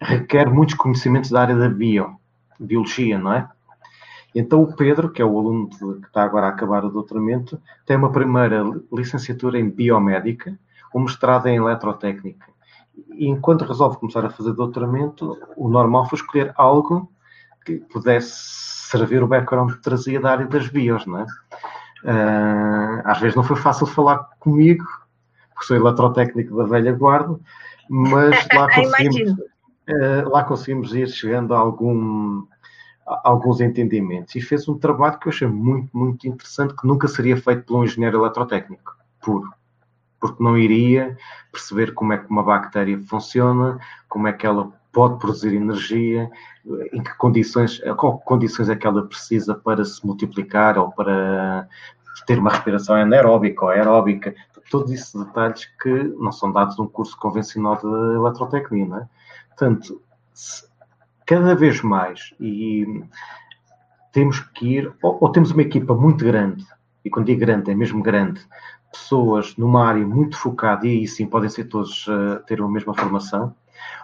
requer 0.01 0.51
muitos 0.51 0.75
conhecimentos 0.75 1.31
da 1.31 1.41
área 1.41 1.57
da 1.57 1.69
bio, 1.69 2.17
biologia, 2.59 3.19
não 3.19 3.33
é? 3.33 3.49
Então 4.35 4.63
o 4.63 4.75
Pedro, 4.75 5.11
que 5.11 5.21
é 5.21 5.25
o 5.25 5.39
aluno 5.39 5.69
de, 5.69 6.01
que 6.01 6.07
está 6.07 6.23
agora 6.23 6.47
a 6.47 6.51
acabar 6.51 6.85
o 6.85 6.91
doutoramento, 6.91 7.61
tem 7.85 7.97
uma 7.97 8.11
primeira 8.11 8.63
licenciatura 8.93 9.59
em 9.59 9.69
biomédica, 9.69 10.59
um 10.95 11.01
mestrado 11.01 11.47
em 11.49 11.57
eletrotécnica. 11.57 12.47
E 13.15 13.27
enquanto 13.27 13.65
resolve 13.65 13.99
começar 13.99 14.25
a 14.25 14.31
fazer 14.31 14.53
doutoramento, 14.53 15.39
o 15.57 15.69
normal 15.69 16.09
foi 16.09 16.19
escolher 16.19 16.53
algo 16.57 17.11
que 17.65 17.77
pudesse 17.77 18.33
servir 18.91 19.23
o 19.23 19.27
background 19.27 19.73
que 19.73 19.83
trazia 19.83 20.21
da 20.21 20.33
área 20.33 20.47
das 20.47 20.69
bios, 20.69 21.07
não 21.07 21.21
é? 21.21 21.27
Uh, 22.05 23.01
às 23.05 23.21
vezes 23.21 23.37
não 23.37 23.45
foi 23.45 23.57
fácil 23.57 23.87
falar 23.87 24.29
comigo, 24.41 24.85
porque 25.51 25.67
sou 25.67 25.77
eletrotécnico 25.77 26.57
da 26.57 26.65
velha 26.65 26.93
guarda, 26.93 27.39
mas 27.89 28.35
lá 28.55 28.69
conseguimos, 28.75 29.33
uh, 29.33 30.29
lá 30.29 30.45
conseguimos 30.45 30.95
ir 30.95 31.09
chegando 31.09 31.55
a, 31.55 31.59
algum, 31.59 32.45
a 33.07 33.29
alguns 33.29 33.61
entendimentos. 33.61 34.35
E 34.35 34.41
fez 34.41 34.69
um 34.69 34.79
trabalho 34.79 35.19
que 35.19 35.29
eu 35.29 35.33
achei 35.33 35.47
muito, 35.47 35.97
muito 35.97 36.27
interessante, 36.27 36.75
que 36.75 36.87
nunca 36.87 37.07
seria 37.07 37.37
feito 37.37 37.65
por 37.65 37.79
um 37.79 37.85
engenheiro 37.85 38.19
eletrotécnico, 38.19 38.97
puro. 39.21 39.53
Porque 40.19 40.43
não 40.43 40.57
iria 40.57 41.17
perceber 41.51 41.95
como 41.95 42.13
é 42.13 42.19
que 42.19 42.31
uma 42.31 42.43
bactéria 42.43 42.99
funciona, 43.01 43.79
como 44.09 44.27
é 44.27 44.33
que 44.33 44.47
ela 44.47 44.73
pode 44.93 45.19
produzir 45.19 45.55
energia, 45.55 46.31
em 46.93 47.03
que 47.03 47.17
condições, 47.17 47.81
qual 47.97 48.19
condições 48.19 48.69
é 48.69 48.77
que 48.77 48.87
ela 48.87 49.07
precisa 49.07 49.55
para 49.55 49.85
se 49.85 50.05
multiplicar 50.07 50.79
ou 50.79 50.93
para 50.93 51.67
ter 52.27 52.39
uma 52.39 52.51
respiração 52.51 52.95
anaeróbica 52.95 53.65
ou 53.65 53.71
aeróbica, 53.71 54.35
todos 54.71 54.93
esses 54.93 55.13
detalhes 55.15 55.67
que 55.83 56.05
não 56.19 56.33
são 56.33 56.53
dados 56.53 56.79
num 56.79 56.87
curso 56.87 57.17
convencional 57.19 57.77
de 57.77 57.87
eletrotecnia, 57.87 58.87
não 58.87 58.99
é? 58.99 59.09
Portanto, 59.49 60.01
cada 61.27 61.55
vez 61.55 61.83
mais, 61.83 62.33
e 62.41 63.05
temos 64.13 64.41
que 64.41 64.79
ir, 64.79 64.93
ou, 65.03 65.19
ou 65.21 65.31
temos 65.31 65.51
uma 65.51 65.63
equipa 65.63 65.95
muito 65.95 66.25
grande, 66.25 66.67
e 67.05 67.11
quando 67.11 67.27
digo 67.27 67.41
grande, 67.41 67.71
é 67.71 67.75
mesmo 67.75 68.03
grande, 68.03 68.41
pessoas 68.91 69.57
numa 69.57 69.87
área 69.87 70.07
muito 70.07 70.39
focada, 70.39 70.87
e 70.87 70.91
aí 70.91 71.09
sim 71.09 71.27
podem 71.27 71.49
ser 71.49 71.65
todos 71.65 72.07
uh, 72.07 72.43
ter 72.47 72.61
a 72.61 72.69
mesma 72.69 72.95
formação, 72.95 73.55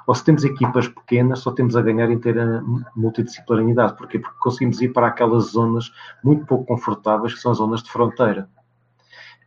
ou 0.06 0.14
se 0.14 0.24
temos 0.24 0.44
equipas 0.44 0.88
pequenas, 0.88 1.40
só 1.40 1.50
temos 1.50 1.76
a 1.76 1.82
ganhar 1.82 2.10
em 2.10 2.18
ter 2.18 2.38
a 2.38 2.62
multidisciplinaridade. 2.96 3.96
Porquê? 3.96 4.18
Porque 4.18 4.38
conseguimos 4.40 4.80
ir 4.80 4.92
para 4.92 5.08
aquelas 5.08 5.50
zonas 5.50 5.92
muito 6.22 6.46
pouco 6.46 6.64
confortáveis, 6.64 7.34
que 7.34 7.40
são 7.40 7.52
as 7.52 7.58
zonas 7.58 7.82
de 7.82 7.90
fronteira. 7.90 8.48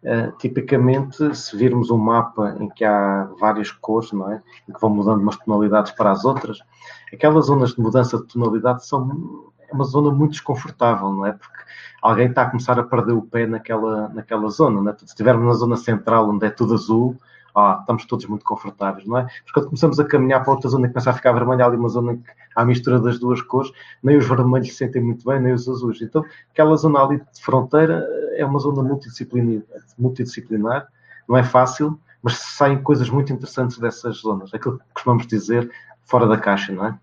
Uh, 0.03 0.35
tipicamente, 0.37 1.35
se 1.35 1.55
virmos 1.55 1.91
um 1.91 1.97
mapa 1.97 2.55
em 2.59 2.67
que 2.69 2.83
há 2.83 3.29
várias 3.39 3.71
cores, 3.71 4.11
não 4.11 4.31
é? 4.31 4.41
Em 4.67 4.73
que 4.73 4.81
vão 4.81 4.89
mudando 4.89 5.21
umas 5.21 5.37
tonalidades 5.37 5.91
para 5.91 6.11
as 6.11 6.25
outras, 6.25 6.59
aquelas 7.13 7.45
zonas 7.45 7.75
de 7.75 7.81
mudança 7.81 8.17
de 8.17 8.25
tonalidade 8.25 8.85
são 8.85 9.51
é 9.71 9.73
uma 9.73 9.85
zona 9.85 10.11
muito 10.11 10.31
desconfortável, 10.31 11.11
não 11.11 11.25
é? 11.25 11.31
Porque 11.31 11.63
alguém 12.01 12.27
está 12.27 12.41
a 12.41 12.49
começar 12.49 12.77
a 12.77 12.83
perder 12.83 13.13
o 13.13 13.21
pé 13.21 13.47
naquela, 13.47 14.09
naquela 14.09 14.49
zona, 14.49 14.81
não 14.81 14.91
é? 14.91 14.97
Se 14.97 15.05
estivermos 15.05 15.45
na 15.45 15.53
zona 15.53 15.77
central, 15.77 16.29
onde 16.29 16.45
é 16.45 16.49
tudo 16.49 16.73
azul, 16.73 17.15
ah, 17.55 17.77
estamos 17.79 18.05
todos 18.05 18.25
muito 18.25 18.45
confortáveis, 18.45 19.05
não 19.05 19.17
é? 19.17 19.23
Mas 19.23 19.51
quando 19.51 19.65
começamos 19.65 19.99
a 19.99 20.05
caminhar 20.05 20.43
para 20.43 20.53
outra 20.53 20.69
zona 20.69 20.87
que 20.87 20.93
começa 20.93 21.09
a 21.09 21.13
ficar 21.13 21.31
vermelha, 21.33 21.65
ali 21.65 21.77
uma 21.77 21.89
zona 21.89 22.15
que 22.15 22.23
há 22.55 22.61
a 22.61 22.65
mistura 22.65 22.99
das 22.99 23.19
duas 23.19 23.41
cores, 23.41 23.71
nem 24.01 24.17
os 24.17 24.27
vermelhos 24.27 24.69
se 24.69 24.75
sentem 24.75 25.01
muito 25.01 25.25
bem, 25.25 25.39
nem 25.39 25.53
os 25.53 25.67
azuis. 25.67 26.01
Então, 26.01 26.25
aquela 26.51 26.75
zona 26.75 27.03
ali 27.03 27.17
de 27.17 27.41
fronteira 27.41 28.07
é 28.35 28.45
uma 28.45 28.59
zona 28.59 28.81
multidisciplinar, 28.83 29.63
multidisciplinar 29.97 30.87
não 31.27 31.37
é 31.37 31.43
fácil, 31.43 31.99
mas 32.21 32.37
saem 32.37 32.81
coisas 32.81 33.09
muito 33.09 33.31
interessantes 33.31 33.77
dessas 33.77 34.17
zonas. 34.17 34.53
É 34.53 34.57
aquilo 34.57 34.79
que 34.79 34.85
costumamos 34.93 35.25
dizer 35.27 35.71
fora 36.03 36.27
da 36.27 36.37
caixa, 36.37 36.71
não 36.71 36.85
é? 36.85 36.99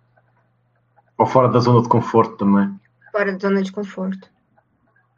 Ou 1.16 1.26
fora 1.26 1.48
da 1.48 1.58
zona 1.58 1.82
de 1.82 1.88
conforto 1.88 2.36
também. 2.36 2.78
Fora 3.10 3.32
da 3.32 3.38
zona 3.38 3.62
de 3.62 3.72
conforto. 3.72 4.30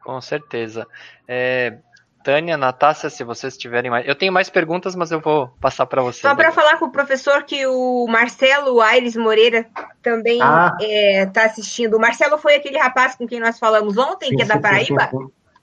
Com 0.03 0.19
certeza. 0.21 0.87
É, 1.27 1.77
Tânia, 2.23 2.57
Natácia, 2.57 3.09
se 3.09 3.23
vocês 3.23 3.57
tiverem 3.57 3.89
mais. 3.91 4.07
Eu 4.07 4.15
tenho 4.15 4.31
mais 4.31 4.49
perguntas, 4.49 4.95
mas 4.95 5.11
eu 5.11 5.19
vou 5.19 5.47
passar 5.59 5.85
para 5.85 6.01
vocês. 6.01 6.21
Só 6.21 6.35
para 6.35 6.51
falar 6.51 6.77
com 6.77 6.85
o 6.85 6.91
professor 6.91 7.43
que 7.43 7.65
o 7.65 8.07
Marcelo 8.07 8.81
Aires 8.81 9.15
Moreira 9.15 9.67
também 10.01 10.35
está 10.35 10.67
ah. 10.67 10.77
é, 10.81 11.31
assistindo. 11.37 11.97
O 11.97 11.99
Marcelo 11.99 12.37
foi 12.37 12.55
aquele 12.55 12.77
rapaz 12.77 13.15
com 13.15 13.27
quem 13.27 13.39
nós 13.39 13.59
falamos 13.59 13.97
ontem, 13.97 14.29
sim, 14.29 14.35
que 14.35 14.43
é 14.43 14.45
da 14.45 14.59
Paraíba? 14.59 15.09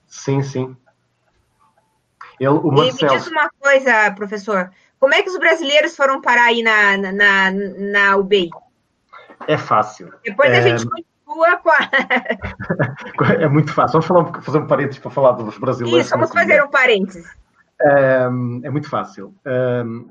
Sim, 0.07 0.43
sim. 0.43 0.43
sim. 0.43 0.77
Eu, 2.41 2.59
o 2.59 2.73
Marcelo... 2.73 2.99
E 2.99 3.15
me 3.15 3.19
diz 3.19 3.27
uma 3.27 3.51
coisa, 3.61 4.11
professor. 4.13 4.71
Como 4.99 5.15
é 5.15 5.23
que 5.23 5.31
os 5.31 5.39
brasileiros 5.39 5.97
foram 5.97 6.21
parar 6.21 6.47
aí 6.47 6.63
na, 6.63 6.97
na, 6.97 7.51
na 7.51 8.17
UBI? 8.17 8.51
É 9.47 9.57
fácil. 9.57 10.13
Depois 10.25 10.53
a 10.53 10.61
gente 10.61 10.87
com 11.29 11.71
a. 11.71 11.91
é 13.39 13.49
muito 13.49 13.73
fácil. 13.73 14.01
Vamos 14.01 14.07
falar, 14.07 14.43
fazer 14.43 14.59
um 14.59 14.67
parênteses 14.67 14.99
para 14.99 15.11
falar 15.11 15.33
dos 15.33 15.59
brasileiros. 15.59 16.07
Isso, 16.07 16.15
vamos 16.15 16.33
fazer 16.33 16.63
um 16.63 16.71
parênteses. 16.71 17.27
É, 17.81 18.23
é 18.65 18.71
muito 18.71 18.89
fácil. 18.89 19.35
Um, 19.47 20.11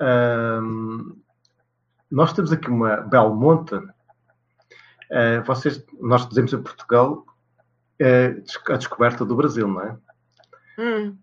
um, 0.00 1.16
nós 2.10 2.32
temos 2.32 2.52
aqui 2.52 2.68
uma 2.68 2.96
Belmonte. 3.02 3.74
Uh, 3.74 5.42
vocês, 5.44 5.84
nós 6.00 6.26
dizemos 6.28 6.52
em 6.52 6.62
Portugal 6.62 7.24
uh, 8.00 8.72
a 8.72 8.76
descoberta 8.76 9.24
do 9.24 9.36
Brasil, 9.36 9.68
não 9.68 9.82
é? 9.82 9.96
Hum. 10.78 11.16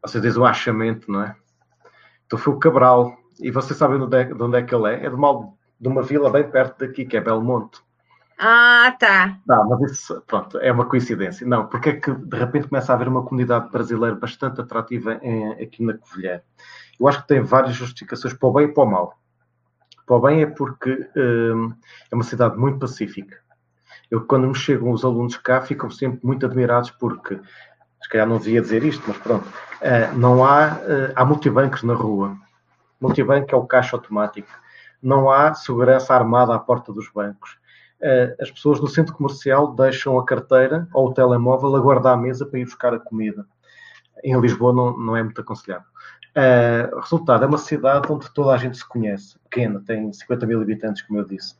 Vocês 0.00 0.22
dizem 0.22 0.40
o 0.40 0.46
achamento, 0.46 1.10
não 1.10 1.22
é? 1.22 1.36
Então 2.26 2.38
foi 2.38 2.54
o 2.54 2.58
Cabral. 2.58 3.16
E 3.40 3.50
vocês 3.50 3.76
sabem 3.76 3.98
de 3.98 4.04
onde 4.04 4.16
é, 4.16 4.24
de 4.24 4.42
onde 4.42 4.56
é 4.56 4.62
que 4.62 4.74
ele 4.74 4.88
é? 4.88 5.06
É 5.06 5.08
de 5.08 5.14
uma, 5.14 5.52
de 5.82 5.88
uma 5.88 6.00
vila 6.00 6.30
bem 6.30 6.48
perto 6.48 6.86
daqui, 6.86 7.04
que 7.04 7.16
é 7.16 7.20
Belmonte. 7.20 7.80
Ah, 8.38 8.94
tá. 9.00 9.36
Não, 9.44 9.68
mas 9.68 9.90
isso, 9.90 10.22
pronto, 10.28 10.56
é 10.58 10.70
uma 10.70 10.86
coincidência. 10.86 11.44
Não, 11.44 11.66
porque 11.66 11.90
é 11.90 11.92
que 11.94 12.12
de 12.12 12.36
repente 12.36 12.68
começa 12.68 12.92
a 12.92 12.94
haver 12.94 13.08
uma 13.08 13.24
comunidade 13.24 13.68
brasileira 13.68 14.14
bastante 14.14 14.60
atrativa 14.60 15.18
em, 15.22 15.52
aqui 15.60 15.84
na 15.84 15.98
Covilhã? 15.98 16.40
Eu 17.00 17.08
acho 17.08 17.22
que 17.22 17.28
tem 17.28 17.40
várias 17.40 17.74
justificações 17.74 18.32
para 18.32 18.48
o 18.48 18.52
bem 18.52 18.66
e 18.66 18.72
para 18.72 18.84
o 18.84 18.86
mal. 18.86 19.18
Para 20.06 20.16
o 20.16 20.20
bem 20.20 20.42
é 20.42 20.46
porque 20.46 21.08
hum, 21.16 21.74
é 22.10 22.14
uma 22.14 22.24
cidade 22.24 22.56
muito 22.56 22.78
pacífica. 22.78 23.40
Eu, 24.08 24.24
quando 24.24 24.46
me 24.46 24.54
chegam 24.54 24.92
os 24.92 25.04
alunos 25.04 25.36
cá, 25.36 25.60
ficam 25.62 25.90
sempre 25.90 26.20
muito 26.22 26.46
admirados 26.46 26.92
porque, 26.92 27.40
se 28.00 28.08
calhar 28.08 28.26
não 28.26 28.38
devia 28.38 28.60
dizer 28.60 28.84
isto, 28.84 29.02
mas 29.08 29.16
pronto, 29.18 29.48
uh, 29.48 30.16
não 30.16 30.44
há, 30.44 30.74
uh, 30.74 31.12
há 31.16 31.24
multibancos 31.24 31.82
na 31.82 31.94
rua. 31.94 32.36
Multibanco 33.00 33.52
é 33.52 33.56
o 33.56 33.66
caixa 33.66 33.96
automático. 33.96 34.61
Não 35.02 35.30
há 35.30 35.52
segurança 35.54 36.14
armada 36.14 36.54
à 36.54 36.58
porta 36.58 36.92
dos 36.92 37.10
bancos. 37.10 37.58
Uh, 38.00 38.34
as 38.40 38.50
pessoas 38.50 38.80
no 38.80 38.88
centro 38.88 39.14
comercial 39.14 39.74
deixam 39.74 40.18
a 40.18 40.24
carteira 40.24 40.88
ou 40.92 41.08
o 41.08 41.14
telemóvel 41.14 41.76
a 41.76 41.80
guardar 41.80 42.14
a 42.14 42.16
mesa 42.16 42.44
para 42.44 42.58
ir 42.58 42.64
buscar 42.64 42.92
a 42.94 42.98
comida. 42.98 43.46
Em 44.24 44.38
Lisboa 44.40 44.72
não, 44.72 44.98
não 44.98 45.16
é 45.16 45.22
muito 45.22 45.40
aconselhável. 45.40 45.86
Uh, 46.34 46.98
resultado, 46.98 47.44
é 47.44 47.46
uma 47.46 47.58
cidade 47.58 48.10
onde 48.10 48.32
toda 48.32 48.52
a 48.52 48.56
gente 48.56 48.78
se 48.78 48.88
conhece, 48.88 49.38
pequena, 49.50 49.82
tem 49.86 50.10
50 50.10 50.46
mil 50.46 50.62
habitantes, 50.62 51.02
como 51.02 51.20
eu 51.20 51.26
disse, 51.26 51.54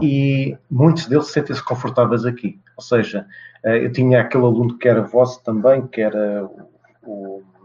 e 0.00 0.56
muitos 0.70 1.06
deles 1.06 1.26
sentem-se 1.28 1.62
confortáveis 1.62 2.24
aqui. 2.24 2.58
Ou 2.76 2.82
seja, 2.82 3.26
uh, 3.64 3.68
eu 3.68 3.92
tinha 3.92 4.22
aquele 4.22 4.44
aluno 4.44 4.78
que 4.78 4.88
era 4.88 5.02
vosso 5.02 5.42
também, 5.44 5.86
que 5.86 6.00
era 6.00 6.44
o. 6.44 6.70
o 7.02 7.55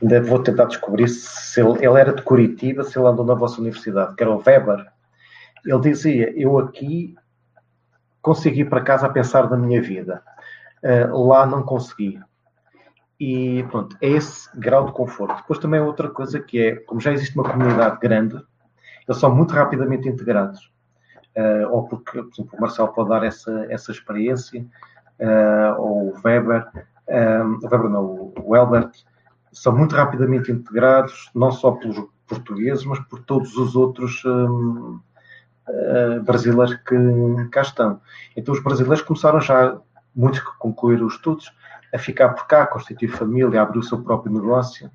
ainda 0.00 0.22
vou 0.22 0.42
tentar 0.42 0.66
descobrir 0.66 1.08
se 1.08 1.60
ele, 1.60 1.84
ele, 1.84 2.00
era 2.00 2.12
de 2.12 2.22
Curitiba, 2.22 2.84
se 2.84 2.98
ele 2.98 3.06
andou 3.06 3.24
na 3.24 3.34
vossa 3.34 3.60
universidade, 3.60 4.14
que 4.14 4.22
era 4.22 4.32
o 4.32 4.42
Weber. 4.44 4.86
Ele 5.64 5.80
dizia: 5.80 6.32
Eu 6.36 6.58
aqui 6.58 7.16
consegui 8.22 8.64
para 8.64 8.80
casa 8.80 9.06
a 9.06 9.10
pensar 9.10 9.48
na 9.50 9.56
minha 9.56 9.80
vida, 9.80 10.22
uh, 10.82 11.26
lá 11.26 11.46
não 11.46 11.62
consegui. 11.62 12.20
E 13.20 13.64
pronto, 13.70 13.96
é 14.00 14.08
esse 14.08 14.48
grau 14.56 14.86
de 14.86 14.92
conforto. 14.92 15.36
Depois 15.36 15.58
também 15.58 15.80
é 15.80 15.82
outra 15.82 16.08
coisa 16.08 16.38
que 16.38 16.60
é, 16.60 16.76
como 16.76 17.00
já 17.00 17.12
existe 17.12 17.34
uma 17.34 17.50
comunidade 17.50 17.98
grande, 17.98 18.40
eles 19.08 19.20
são 19.20 19.34
muito 19.34 19.52
rapidamente 19.54 20.08
integrados. 20.08 20.70
Uh, 21.36 21.68
ou 21.70 21.88
porque, 21.88 22.22
por 22.22 22.32
exemplo, 22.32 22.58
o 22.58 22.60
Marcelo 22.60 22.92
pode 22.92 23.08
dar 23.08 23.24
essa, 23.24 23.66
essa 23.70 23.90
experiência, 23.90 24.64
uh, 25.20 25.80
ou 25.80 26.10
o 26.10 26.20
Weber, 26.24 26.68
um, 27.08 27.58
o 27.64 27.68
Weber 27.68 27.90
não, 27.90 28.32
o 28.36 28.56
Elbert, 28.56 28.90
são 29.52 29.76
muito 29.76 29.94
rapidamente 29.94 30.52
integrados, 30.52 31.30
não 31.34 31.50
só 31.50 31.72
pelos 31.72 31.98
portugueses, 32.26 32.84
mas 32.84 32.98
por 33.00 33.20
todos 33.20 33.56
os 33.56 33.74
outros 33.74 34.22
um, 34.24 35.00
uh, 35.68 36.22
brasileiros 36.22 36.74
que 36.76 37.48
cá 37.50 37.62
estão. 37.62 38.00
Então 38.36 38.54
os 38.54 38.62
brasileiros 38.62 39.02
começaram 39.02 39.40
já, 39.40 39.78
muitos 40.14 40.40
que 40.40 40.58
concluíram 40.58 41.06
os 41.06 41.14
estudos, 41.14 41.52
a 41.94 41.98
ficar 41.98 42.30
por 42.30 42.46
cá, 42.46 42.62
a 42.62 42.66
constituir 42.66 43.08
família, 43.08 43.60
a 43.60 43.62
abrir 43.62 43.78
o 43.78 43.82
seu 43.82 43.98
próprio 44.02 44.32
negócio. 44.32 44.90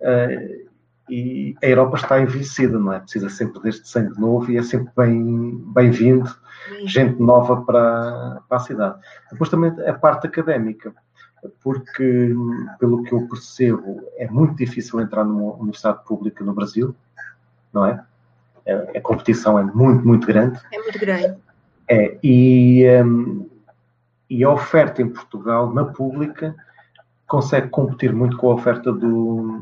Uh, 0.00 0.68
e 1.10 1.56
a 1.62 1.66
Europa 1.66 1.96
está 1.96 2.20
envelhecida, 2.20 2.78
não 2.78 2.92
é? 2.92 3.00
Precisa 3.00 3.30
sempre 3.30 3.60
deste 3.62 3.88
sangue 3.88 4.18
novo 4.20 4.50
e 4.50 4.58
é 4.58 4.62
sempre 4.62 4.92
bem-vindo 4.94 6.30
bem 6.70 6.86
gente 6.86 7.20
nova 7.20 7.62
para, 7.62 8.42
para 8.46 8.58
a 8.58 8.60
cidade. 8.60 9.00
Depois 9.32 9.48
também 9.48 9.72
a 9.86 9.94
parte 9.94 10.26
académica, 10.26 10.94
porque, 11.62 12.34
pelo 12.78 13.02
que 13.02 13.12
eu 13.12 13.28
percebo, 13.28 14.02
é 14.16 14.28
muito 14.28 14.56
difícil 14.56 15.00
entrar 15.00 15.24
numa 15.24 15.54
universidade 15.54 16.04
pública 16.04 16.44
no 16.44 16.52
Brasil, 16.52 16.94
não 17.72 17.86
é? 17.86 18.02
A, 18.66 18.98
a 18.98 19.00
competição 19.00 19.58
é 19.58 19.62
muito, 19.62 20.06
muito 20.06 20.26
grande. 20.26 20.60
É 20.72 20.78
muito 20.78 20.98
grande. 20.98 21.36
É, 21.88 22.18
e, 22.22 22.84
um, 23.02 23.48
e 24.28 24.44
a 24.44 24.50
oferta 24.50 25.00
em 25.00 25.08
Portugal, 25.08 25.72
na 25.72 25.84
pública, 25.84 26.54
consegue 27.26 27.68
competir 27.68 28.12
muito 28.12 28.36
com 28.36 28.50
a 28.50 28.54
oferta 28.54 28.92
do, 28.92 29.60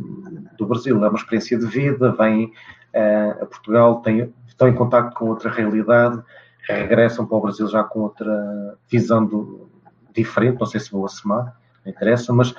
do 0.56 0.66
Brasil. 0.66 1.04
É 1.04 1.08
uma 1.08 1.18
experiência 1.18 1.58
de 1.58 1.66
vida, 1.66 2.12
vem 2.12 2.46
uh, 2.46 3.42
a 3.42 3.46
Portugal, 3.46 4.00
tem, 4.00 4.32
estão 4.46 4.68
em 4.68 4.74
contato 4.74 5.14
com 5.14 5.28
outra 5.28 5.50
realidade, 5.50 6.22
regressam 6.68 7.26
para 7.26 7.36
o 7.36 7.40
Brasil 7.40 7.68
já 7.68 7.84
com 7.84 8.00
outra 8.00 8.76
visão 8.88 9.24
do, 9.24 9.68
diferente, 10.12 10.58
não 10.58 10.66
sei 10.66 10.80
se 10.80 10.90
vou 10.90 11.04
assumar, 11.04 11.54
não 11.86 11.92
interessa, 11.92 12.32
mas 12.32 12.54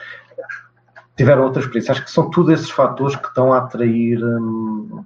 tiveram 1.16 1.44
outra 1.44 1.62
experiência. 1.62 1.92
Acho 1.92 2.04
que 2.04 2.12
são 2.12 2.30
todos 2.30 2.54
esses 2.54 2.70
fatores 2.70 3.16
que 3.16 3.28
estão 3.28 3.52
a 3.54 3.58
atrair 3.58 4.24
um, 4.24 5.04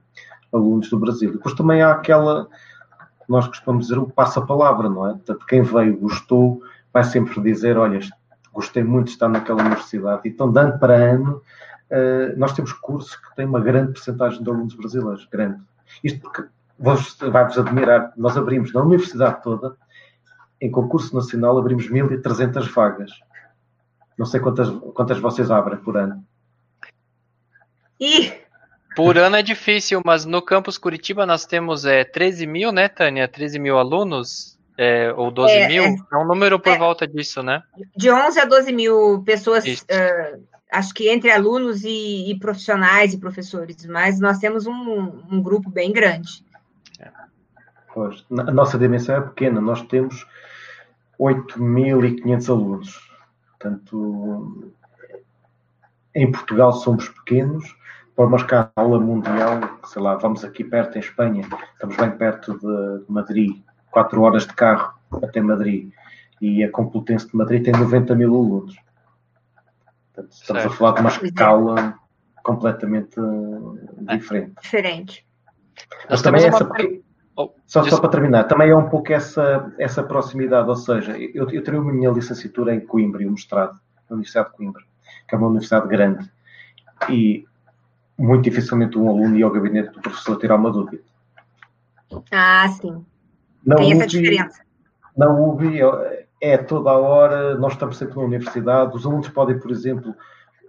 alunos 0.53 0.89
do 0.89 0.99
Brasil. 0.99 1.31
Depois 1.31 1.55
também 1.55 1.81
há 1.81 1.91
aquela, 1.91 2.47
nós 3.27 3.47
costumamos 3.47 3.87
dizer, 3.87 3.99
o 3.99 4.07
passa-palavra, 4.07 4.89
não 4.89 5.07
é? 5.07 5.13
Portanto, 5.13 5.45
quem 5.47 5.61
veio, 5.61 5.97
gostou, 5.97 6.61
vai 6.93 7.03
sempre 7.03 7.41
dizer: 7.41 7.77
Olha, 7.77 7.99
gostei 8.53 8.83
muito 8.83 9.07
de 9.07 9.13
estar 9.13 9.29
naquela 9.29 9.63
universidade. 9.63 10.21
Então, 10.25 10.51
de 10.51 10.59
ano 10.59 10.77
para 10.77 10.93
ano, 10.93 11.41
uh, 11.89 12.37
nós 12.37 12.53
temos 12.53 12.73
cursos 12.73 13.15
que 13.15 13.35
têm 13.35 13.45
uma 13.45 13.59
grande 13.59 13.93
porcentagem 13.93 14.43
de 14.43 14.49
alunos 14.49 14.75
brasileiros, 14.75 15.27
grande. 15.31 15.59
Isto 16.03 16.21
porque 16.21 16.43
vai-vos 16.77 17.57
admirar, 17.57 18.11
nós 18.17 18.35
abrimos 18.35 18.73
na 18.73 18.81
universidade 18.81 19.41
toda, 19.43 19.75
em 20.59 20.69
concurso 20.69 21.15
nacional, 21.15 21.57
abrimos 21.57 21.87
1.300 21.87 22.71
vagas. 22.71 23.11
Não 24.21 24.27
sei 24.27 24.39
quantas, 24.39 24.69
quantas 24.93 25.17
vocês 25.17 25.49
abrem 25.49 25.79
por 25.79 25.97
ano. 25.97 26.23
E 27.99 28.31
por 28.95 29.17
ano 29.17 29.35
é 29.35 29.41
difícil, 29.41 29.99
mas 30.05 30.25
no 30.25 30.43
campus 30.43 30.77
Curitiba 30.77 31.25
nós 31.25 31.43
temos 31.43 31.85
é, 31.85 32.03
13 32.03 32.45
mil, 32.45 32.71
né, 32.71 32.87
Tânia? 32.87 33.27
13 33.27 33.57
mil 33.57 33.79
alunos 33.79 34.59
é, 34.77 35.11
ou 35.13 35.31
12 35.31 35.51
é, 35.51 35.67
mil? 35.67 35.83
É, 35.85 35.95
é 36.13 36.17
um 36.17 36.27
número 36.27 36.59
por 36.59 36.71
é, 36.71 36.77
volta 36.77 37.07
disso, 37.07 37.41
né? 37.41 37.63
De 37.97 38.11
11 38.11 38.39
a 38.39 38.45
12 38.45 38.71
mil 38.71 39.23
pessoas, 39.25 39.65
uh, 39.65 40.43
acho 40.71 40.93
que 40.93 41.09
entre 41.09 41.31
alunos 41.31 41.83
e, 41.83 42.29
e, 42.29 42.37
profissionais 42.37 43.15
e 43.15 43.17
professores, 43.17 43.83
mas 43.87 44.19
nós 44.19 44.37
temos 44.37 44.67
um, 44.67 45.23
um 45.31 45.41
grupo 45.41 45.67
bem 45.67 45.91
grande. 45.91 46.45
Pois, 47.91 48.23
a 48.29 48.51
nossa 48.51 48.77
dimensão 48.77 49.15
é 49.15 49.21
pequena, 49.21 49.59
nós 49.59 49.81
temos 49.81 50.27
8.500 51.19 52.49
alunos. 52.49 53.10
Portanto, 53.61 54.73
em 56.15 56.31
Portugal 56.31 56.73
somos 56.73 57.07
pequenos, 57.09 57.75
para 58.15 58.25
uma 58.25 58.37
escala 58.37 58.99
mundial, 58.99 59.79
sei 59.85 60.01
lá, 60.01 60.15
vamos 60.15 60.43
aqui 60.43 60.63
perto 60.63 60.97
em 60.97 60.99
Espanha, 60.99 61.47
estamos 61.73 61.95
bem 61.95 62.11
perto 62.11 62.57
de 62.57 63.05
Madrid, 63.07 63.61
4 63.91 64.21
horas 64.21 64.47
de 64.47 64.53
carro 64.53 64.93
até 65.21 65.39
Madrid 65.41 65.91
e 66.41 66.63
a 66.63 66.71
Complutense 66.71 67.27
de 67.29 67.37
Madrid 67.37 67.63
tem 67.63 67.73
90 67.73 68.15
mil 68.15 68.33
alunos. 68.33 68.75
Portanto, 70.13 70.31
estamos 70.33 70.61
certo. 70.63 70.73
a 70.73 70.77
falar 70.77 70.93
de 70.93 71.01
uma 71.01 71.09
escala 71.09 71.99
completamente 72.43 73.15
diferente. 74.09 74.55
Diferente. 74.61 75.25
Mas 76.09 76.21
também 76.21 76.45
essa, 76.45 76.65
porque, 76.65 77.01
oh, 77.03 77.10
só, 77.65 77.83
só, 77.83 77.99
para 77.99 78.09
terminar, 78.09 78.43
também 78.43 78.69
é 78.69 78.75
um 78.75 78.89
pouco 78.89 79.11
essa, 79.13 79.73
essa 79.77 80.03
proximidade, 80.03 80.67
ou 80.67 80.75
seja, 80.75 81.17
eu, 81.17 81.49
eu 81.49 81.63
tenho 81.63 81.79
a 81.79 81.83
minha 81.83 82.09
licenciatura 82.09 82.75
em 82.75 82.81
Coimbra 82.81 83.23
e 83.23 83.27
o 83.27 83.31
mestrado 83.31 83.79
na 84.09 84.15
Universidade 84.15 84.49
de 84.49 84.57
Coimbra, 84.57 84.83
que 85.27 85.35
é 85.35 85.37
uma 85.37 85.47
universidade 85.47 85.87
grande, 85.87 86.29
e 87.09 87.45
muito 88.17 88.43
dificilmente 88.43 88.97
um 88.97 89.09
aluno 89.09 89.37
ia 89.37 89.45
ao 89.45 89.51
gabinete 89.51 89.93
do 89.93 90.01
professor 90.01 90.37
tirar 90.37 90.55
uma 90.55 90.71
dúvida. 90.71 91.03
Ah, 92.31 92.67
sim. 92.67 93.03
Não 93.65 93.77
Tem 93.77 93.93
essa 93.93 94.07
diferença. 94.07 94.61
Na 95.15 95.29
UBI 95.29 95.79
é 96.41 96.57
toda 96.57 96.89
a 96.89 96.97
hora, 96.97 97.55
nós 97.55 97.73
estamos 97.73 97.97
sempre 97.97 98.15
na 98.15 98.23
universidade, 98.23 98.95
os 98.95 99.05
alunos 99.05 99.29
podem, 99.29 99.57
por 99.59 99.71
exemplo, 99.71 100.15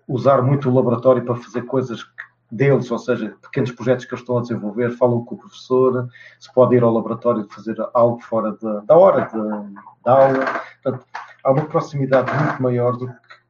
usar 0.07 0.43
muito 0.43 0.69
o 0.69 0.75
laboratório 0.75 1.25
para 1.25 1.37
fazer 1.37 1.63
coisas 1.63 2.05
deles, 2.53 2.91
ou 2.91 2.99
seja, 2.99 3.35
pequenos 3.41 3.73
projetos 3.73 4.05
que 4.05 4.13
eles 4.13 4.21
estão 4.21 4.37
a 4.37 4.43
desenvolver, 4.43 4.91
falam 4.91 5.25
com 5.25 5.35
o 5.35 5.39
professor, 5.39 6.07
se 6.39 6.53
pode 6.53 6.77
ir 6.77 6.83
ao 6.83 6.93
laboratório 6.93 7.49
fazer 7.51 7.77
algo 7.95 8.21
fora 8.21 8.53
de, 8.53 8.87
da 8.87 8.95
hora 8.95 9.23
de, 9.23 9.75
da 10.05 10.13
aula. 10.13 10.63
Portanto, 10.83 11.07
há 11.43 11.51
uma 11.51 11.65
proximidade 11.65 12.31
muito 12.31 12.63
maior 12.63 12.97
do 12.99 13.09
que 13.09 13.43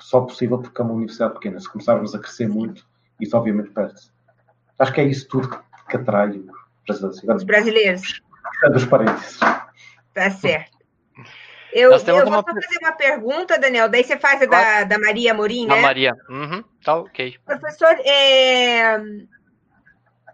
só 0.00 0.20
possível 0.20 0.58
porque 0.58 0.80
é 0.80 0.84
uma 0.84 0.94
universidade 0.94 1.34
pequena. 1.34 1.60
Se 1.60 1.70
começarmos 1.70 2.12
a 2.12 2.18
crescer 2.18 2.48
muito, 2.48 2.84
isso 3.20 3.36
obviamente 3.36 3.70
perde-se. 3.70 4.10
Acho 4.78 4.92
que 4.92 5.00
é 5.00 5.04
isso 5.04 5.28
tudo 5.28 5.48
que, 5.88 5.96
atrai 5.96 6.42
Os 6.88 7.44
brasileiros. 7.44 8.20
Dos 8.72 8.84
parênteses. 8.84 9.38
Tá 10.12 10.30
certo. 10.30 10.81
Eu, 11.72 11.92
eu 11.92 11.98
vou 11.98 12.26
uma... 12.26 12.42
fazer 12.42 12.78
uma 12.82 12.92
pergunta, 12.92 13.58
Daniel, 13.58 13.88
daí 13.88 14.04
você 14.04 14.18
faz 14.18 14.42
a 14.42 14.46
da, 14.46 14.84
da 14.84 14.98
Maria 14.98 15.32
Morim, 15.32 15.66
né? 15.66 15.76
Da 15.76 15.80
Maria, 15.80 16.14
uhum. 16.28 16.62
tá 16.84 16.96
ok. 16.96 17.36
Professor, 17.46 17.96
é, 18.04 19.00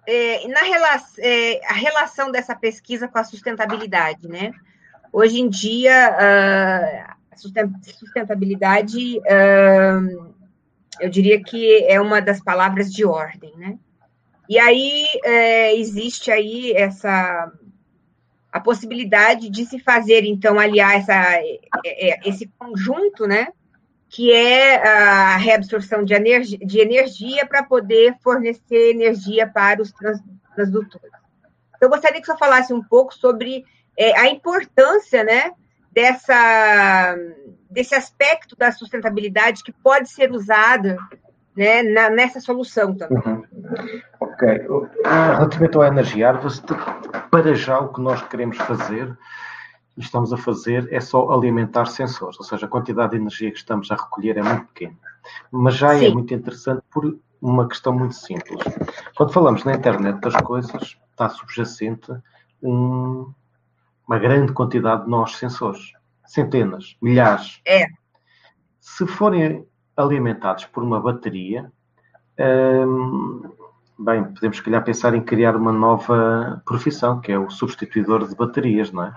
é, 0.06 0.48
na 0.48 0.60
rela 0.60 1.00
é, 1.18 1.60
a 1.68 1.74
relação 1.74 2.32
dessa 2.32 2.56
pesquisa 2.56 3.06
com 3.06 3.18
a 3.18 3.24
sustentabilidade, 3.24 4.26
né? 4.26 4.52
Hoje 5.12 5.40
em 5.40 5.48
dia, 5.48 6.10
uh, 6.10 7.14
a 7.30 7.36
sustentabilidade, 7.36 9.18
uh, 9.18 10.34
eu 11.00 11.08
diria 11.08 11.42
que 11.42 11.84
é 11.84 12.00
uma 12.00 12.20
das 12.20 12.42
palavras 12.42 12.92
de 12.92 13.04
ordem, 13.04 13.52
né? 13.56 13.78
E 14.48 14.58
aí 14.58 15.06
é, 15.24 15.76
existe 15.76 16.30
aí 16.30 16.72
essa 16.72 17.52
a 18.58 18.60
possibilidade 18.60 19.48
de 19.48 19.64
se 19.64 19.78
fazer, 19.78 20.24
então, 20.24 20.58
aliar 20.58 20.96
essa, 20.96 21.14
é, 21.14 21.60
é, 21.84 22.28
esse 22.28 22.50
conjunto, 22.58 23.26
né, 23.26 23.48
que 24.08 24.32
é 24.32 24.76
a 24.86 25.36
reabsorção 25.36 26.04
de 26.04 26.12
energia, 26.12 26.58
de 26.58 26.80
energia 26.80 27.46
para 27.46 27.62
poder 27.62 28.16
fornecer 28.20 28.90
energia 28.90 29.46
para 29.46 29.80
os 29.80 29.92
trans, 29.92 30.18
transdutores. 30.54 31.12
Eu 31.80 31.88
gostaria 31.88 32.20
que 32.20 32.26
você 32.26 32.36
falasse 32.36 32.72
um 32.72 32.82
pouco 32.82 33.14
sobre 33.14 33.64
é, 33.96 34.18
a 34.18 34.28
importância, 34.28 35.22
né, 35.22 35.52
dessa, 35.92 37.16
desse 37.70 37.94
aspecto 37.94 38.56
da 38.56 38.72
sustentabilidade 38.72 39.62
que 39.62 39.72
pode 39.72 40.10
ser 40.10 40.32
usada 40.32 40.96
né, 41.58 41.82
na, 41.82 42.08
nessa 42.08 42.40
solução 42.40 42.94
também. 42.94 43.18
Uhum. 43.18 43.44
Ok. 44.20 44.48
Relativamente 45.04 45.76
ao 45.76 45.84
energia 45.84 46.28
árvore, 46.28 46.54
para 47.30 47.52
já 47.54 47.80
o 47.80 47.92
que 47.92 48.00
nós 48.00 48.22
queremos 48.28 48.56
fazer 48.58 49.18
e 49.96 50.00
estamos 50.00 50.32
a 50.32 50.36
fazer 50.36 50.88
é 50.92 51.00
só 51.00 51.28
alimentar 51.32 51.86
sensores, 51.86 52.38
ou 52.38 52.44
seja, 52.44 52.66
a 52.66 52.68
quantidade 52.68 53.10
de 53.10 53.16
energia 53.16 53.50
que 53.50 53.58
estamos 53.58 53.90
a 53.90 53.96
recolher 53.96 54.36
é 54.36 54.42
muito 54.42 54.66
pequena. 54.66 54.96
Mas 55.50 55.74
já 55.74 55.94
é 55.94 55.98
Sim. 55.98 56.06
é 56.06 56.10
muito 56.10 56.32
interessante 56.32 56.82
por 56.92 57.18
uma 57.42 57.68
questão 57.68 57.92
muito 57.92 58.14
simples. 58.14 58.62
Quando 59.16 59.32
falamos 59.32 59.64
na 59.64 59.74
internet 59.74 60.20
das 60.20 60.36
coisas, 60.36 60.96
está 61.10 61.28
subjacente 61.28 62.12
um, 62.62 63.32
uma 64.06 64.18
grande 64.20 64.52
quantidade 64.52 65.04
de 65.04 65.10
nós 65.10 65.34
sensores. 65.34 65.92
Centenas, 66.24 66.96
milhares. 67.02 67.60
É. 67.66 67.86
Se 68.78 69.06
forem 69.06 69.66
alimentados 69.98 70.64
por 70.66 70.82
uma 70.82 71.00
bateria, 71.00 71.70
hum, 72.38 73.42
bem, 73.98 74.24
podemos 74.24 74.56
se 74.56 74.62
calhar 74.62 74.84
pensar 74.84 75.14
em 75.14 75.20
criar 75.20 75.56
uma 75.56 75.72
nova 75.72 76.62
profissão, 76.64 77.20
que 77.20 77.32
é 77.32 77.38
o 77.38 77.50
substituidor 77.50 78.26
de 78.26 78.34
baterias, 78.34 78.92
não 78.92 79.04
é? 79.04 79.14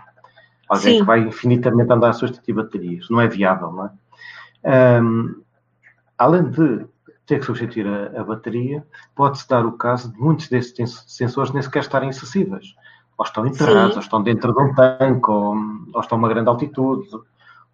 Alguém 0.68 0.94
Sim. 0.94 1.00
que 1.00 1.06
vai 1.06 1.20
infinitamente 1.20 1.92
andar 1.92 2.10
a 2.10 2.14
substituir 2.14 2.54
baterias. 2.54 3.08
Não 3.10 3.22
é 3.22 3.28
viável, 3.28 3.72
não 3.72 3.86
é? 3.86 5.02
Um, 5.02 5.42
além 6.18 6.50
de 6.50 6.86
ter 7.26 7.40
que 7.40 7.46
substituir 7.46 7.86
a, 7.88 8.22
a 8.22 8.24
bateria, 8.24 8.86
pode-se 9.16 9.48
dar 9.48 9.66
o 9.66 9.74
caso 9.74 10.12
de 10.12 10.20
muitos 10.20 10.48
desses 10.48 11.06
sensores 11.08 11.52
nem 11.52 11.62
sequer 11.62 11.80
estarem 11.80 12.10
acessíveis. 12.10 12.74
Ou 13.18 13.26
estão 13.26 13.46
enterrados, 13.46 13.92
Sim. 13.92 13.98
ou 13.98 14.04
estão 14.04 14.24
dentro 14.24 14.54
de 14.54 14.62
um 14.62 14.74
tanque, 14.74 15.30
ou, 15.30 15.56
ou 15.94 16.02
estão 16.02 16.18
a 16.18 16.20
uma 16.20 16.30
grande 16.30 16.50
altitude, 16.50 17.08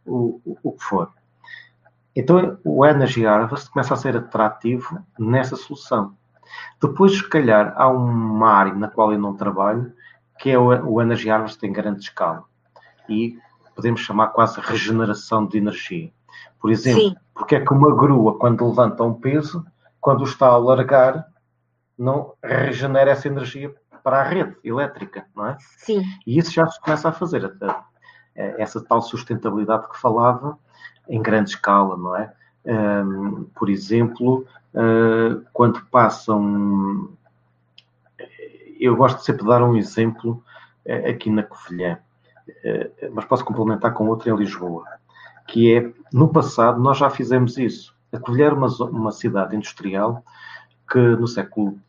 o, 0.05 0.41
o, 0.43 0.57
o 0.63 0.71
que 0.73 0.83
for. 0.83 1.11
Então, 2.19 2.57
o 2.63 2.83
Energy 2.83 3.27
Harvest 3.27 3.69
começa 3.69 3.93
a 3.93 3.97
ser 3.97 4.17
atrativo 4.17 4.99
nessa 5.19 5.55
solução. 5.55 6.17
Depois, 6.81 7.15
se 7.15 7.29
calhar, 7.29 7.75
há 7.77 7.87
uma 7.87 8.49
área 8.49 8.73
na 8.73 8.87
qual 8.87 9.13
eu 9.13 9.19
não 9.19 9.35
trabalho, 9.35 9.93
que 10.39 10.49
é 10.49 10.57
o 10.57 10.99
Energy 10.99 11.29
Harvest 11.29 11.63
em 11.63 11.71
grande 11.71 12.01
escala. 12.01 12.43
E 13.07 13.37
podemos 13.75 14.01
chamar 14.01 14.29
quase 14.29 14.59
regeneração 14.59 15.45
de 15.45 15.59
energia. 15.59 16.11
Por 16.59 16.71
exemplo, 16.71 17.01
Sim. 17.01 17.15
porque 17.35 17.55
é 17.55 17.63
que 17.63 17.71
uma 17.71 17.95
grua, 17.95 18.39
quando 18.39 18.67
levanta 18.67 19.03
um 19.03 19.13
peso, 19.13 19.63
quando 20.01 20.21
o 20.21 20.23
está 20.23 20.47
a 20.47 20.57
largar, 20.57 21.27
não 21.95 22.33
regenera 22.43 23.11
essa 23.11 23.27
energia 23.27 23.75
para 24.03 24.21
a 24.21 24.23
rede 24.23 24.55
elétrica, 24.63 25.27
não 25.35 25.45
é? 25.45 25.57
Sim. 25.77 26.01
E 26.25 26.39
isso 26.39 26.51
já 26.51 26.65
se 26.65 26.81
começa 26.81 27.09
a 27.09 27.11
fazer. 27.11 27.55
Essa 28.33 28.83
tal 28.83 29.03
sustentabilidade 29.03 29.87
que 29.87 29.99
falava, 29.99 30.57
em 31.09 31.21
grande 31.21 31.51
escala, 31.51 31.95
não 31.97 32.15
é? 32.15 32.33
Um, 32.65 33.45
por 33.55 33.69
exemplo, 33.69 34.45
uh, 34.73 35.45
quando 35.53 35.81
passam. 35.85 37.09
Eu 38.79 38.95
gosto 38.95 39.19
de 39.19 39.25
sempre 39.25 39.41
de 39.41 39.47
dar 39.47 39.63
um 39.63 39.75
exemplo 39.75 40.43
uh, 40.85 41.09
aqui 41.09 41.29
na 41.29 41.43
Covilhã, 41.43 41.97
uh, 42.47 43.13
mas 43.13 43.25
posso 43.25 43.45
complementar 43.45 43.93
com 43.93 44.07
outro 44.07 44.29
em 44.29 44.35
Lisboa, 44.35 44.85
que 45.47 45.73
é, 45.73 45.91
no 46.11 46.27
passado, 46.27 46.79
nós 46.79 46.97
já 46.97 47.09
fizemos 47.09 47.57
isso. 47.57 47.95
A 48.11 48.19
Covilhã 48.19 48.47
era 48.47 48.55
uma, 48.55 48.67
uma 48.67 49.11
cidade 49.11 49.55
industrial 49.55 50.23
que 50.89 50.99
no 50.99 51.27
século 51.27 51.79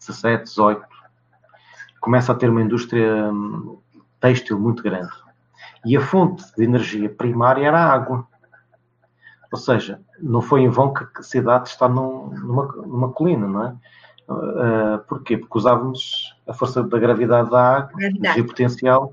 XVII, 0.00 0.46
XVIII, 0.46 0.82
começa 2.00 2.32
a 2.32 2.34
ter 2.34 2.50
uma 2.50 2.60
indústria 2.60 3.30
hum, 3.32 3.78
têxtil 4.20 4.58
muito 4.58 4.82
grande 4.82 5.23
e 5.84 5.96
a 5.96 6.00
fonte 6.00 6.44
de 6.56 6.64
energia 6.64 7.08
primária 7.08 7.66
era 7.66 7.78
a 7.78 7.92
água. 7.92 8.26
Ou 9.52 9.58
seja, 9.58 10.00
não 10.20 10.40
foi 10.40 10.62
em 10.62 10.68
vão 10.68 10.92
que 10.92 11.04
a 11.16 11.22
cidade 11.22 11.68
está 11.68 11.88
num, 11.88 12.28
numa, 12.28 12.66
numa 12.66 13.12
colina, 13.12 13.46
não 13.46 13.64
é? 13.64 13.76
Uh, 14.28 14.98
porquê? 15.06 15.36
Porque 15.36 15.58
usávamos 15.58 16.34
a 16.48 16.54
força 16.54 16.82
da 16.82 16.98
gravidade 16.98 17.50
da 17.50 17.76
água, 17.76 18.02
energia 18.02 18.44
potencial, 18.44 19.12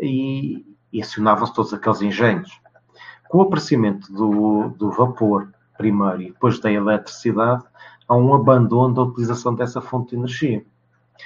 e, 0.00 0.64
e 0.92 1.02
acionavam-se 1.02 1.52
todos 1.52 1.74
aqueles 1.74 2.00
engenhos. 2.00 2.60
Com 3.28 3.38
o 3.38 3.42
aparecimento 3.42 4.12
do, 4.12 4.68
do 4.70 4.90
vapor 4.90 5.52
primário 5.76 6.22
e 6.22 6.30
depois 6.30 6.58
da 6.60 6.70
eletricidade, 6.70 7.64
há 8.08 8.14
um 8.14 8.34
abandono 8.34 8.94
da 8.94 9.02
utilização 9.02 9.54
dessa 9.54 9.80
fonte 9.80 10.10
de 10.10 10.16
energia. 10.16 10.64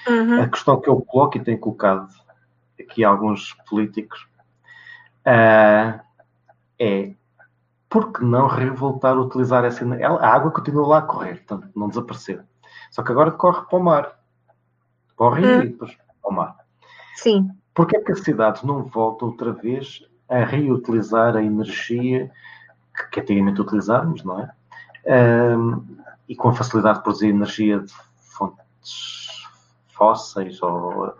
Uhum. 0.08 0.42
A 0.42 0.48
questão 0.48 0.80
que 0.80 0.88
eu 0.88 1.00
coloco 1.02 1.36
e 1.36 1.40
tenho 1.40 1.58
colocado 1.58 2.08
aqui 2.78 3.04
a 3.04 3.10
alguns 3.10 3.54
políticos 3.68 4.26
uh, 5.26 6.00
é 6.78 7.14
por 7.88 8.12
que 8.12 8.24
não 8.24 8.46
revoltar 8.46 9.16
a 9.16 9.20
utilizar 9.20 9.64
essa 9.64 9.82
energia? 9.82 10.08
A 10.08 10.28
água 10.28 10.52
continua 10.52 10.86
lá 10.86 10.98
a 10.98 11.02
correr, 11.02 11.44
portanto, 11.44 11.68
não 11.74 11.88
desapareceu. 11.88 12.40
Só 12.90 13.02
que 13.02 13.10
agora 13.10 13.32
corre 13.32 13.66
para 13.66 13.78
o 13.78 13.82
mar. 13.82 14.20
Para 15.16 15.26
o 15.26 15.30
rio 15.30 15.58
hum. 15.58 15.62
e 15.62 15.68
depois 15.68 15.98
para 16.22 16.30
o 16.30 16.32
mar. 16.32 16.56
Sim. 17.16 17.50
Porquê 17.74 17.96
é 17.96 18.00
que 18.00 18.12
as 18.12 18.20
cidades 18.20 18.62
não 18.62 18.84
voltam 18.84 19.28
outra 19.28 19.52
vez 19.52 20.04
a 20.28 20.44
reutilizar 20.44 21.36
a 21.36 21.42
energia 21.42 22.30
que, 22.96 23.10
que 23.10 23.20
antigamente 23.20 23.60
utilizávamos, 23.60 24.22
não 24.22 24.40
é? 24.40 24.50
Um, 25.56 25.84
e 26.28 26.36
com 26.36 26.48
a 26.48 26.54
facilidade 26.54 26.98
de 26.98 27.04
produzir 27.04 27.28
energia 27.28 27.80
de 27.80 27.92
fontes 28.18 29.48
fósseis 29.88 30.62
ou 30.62 31.12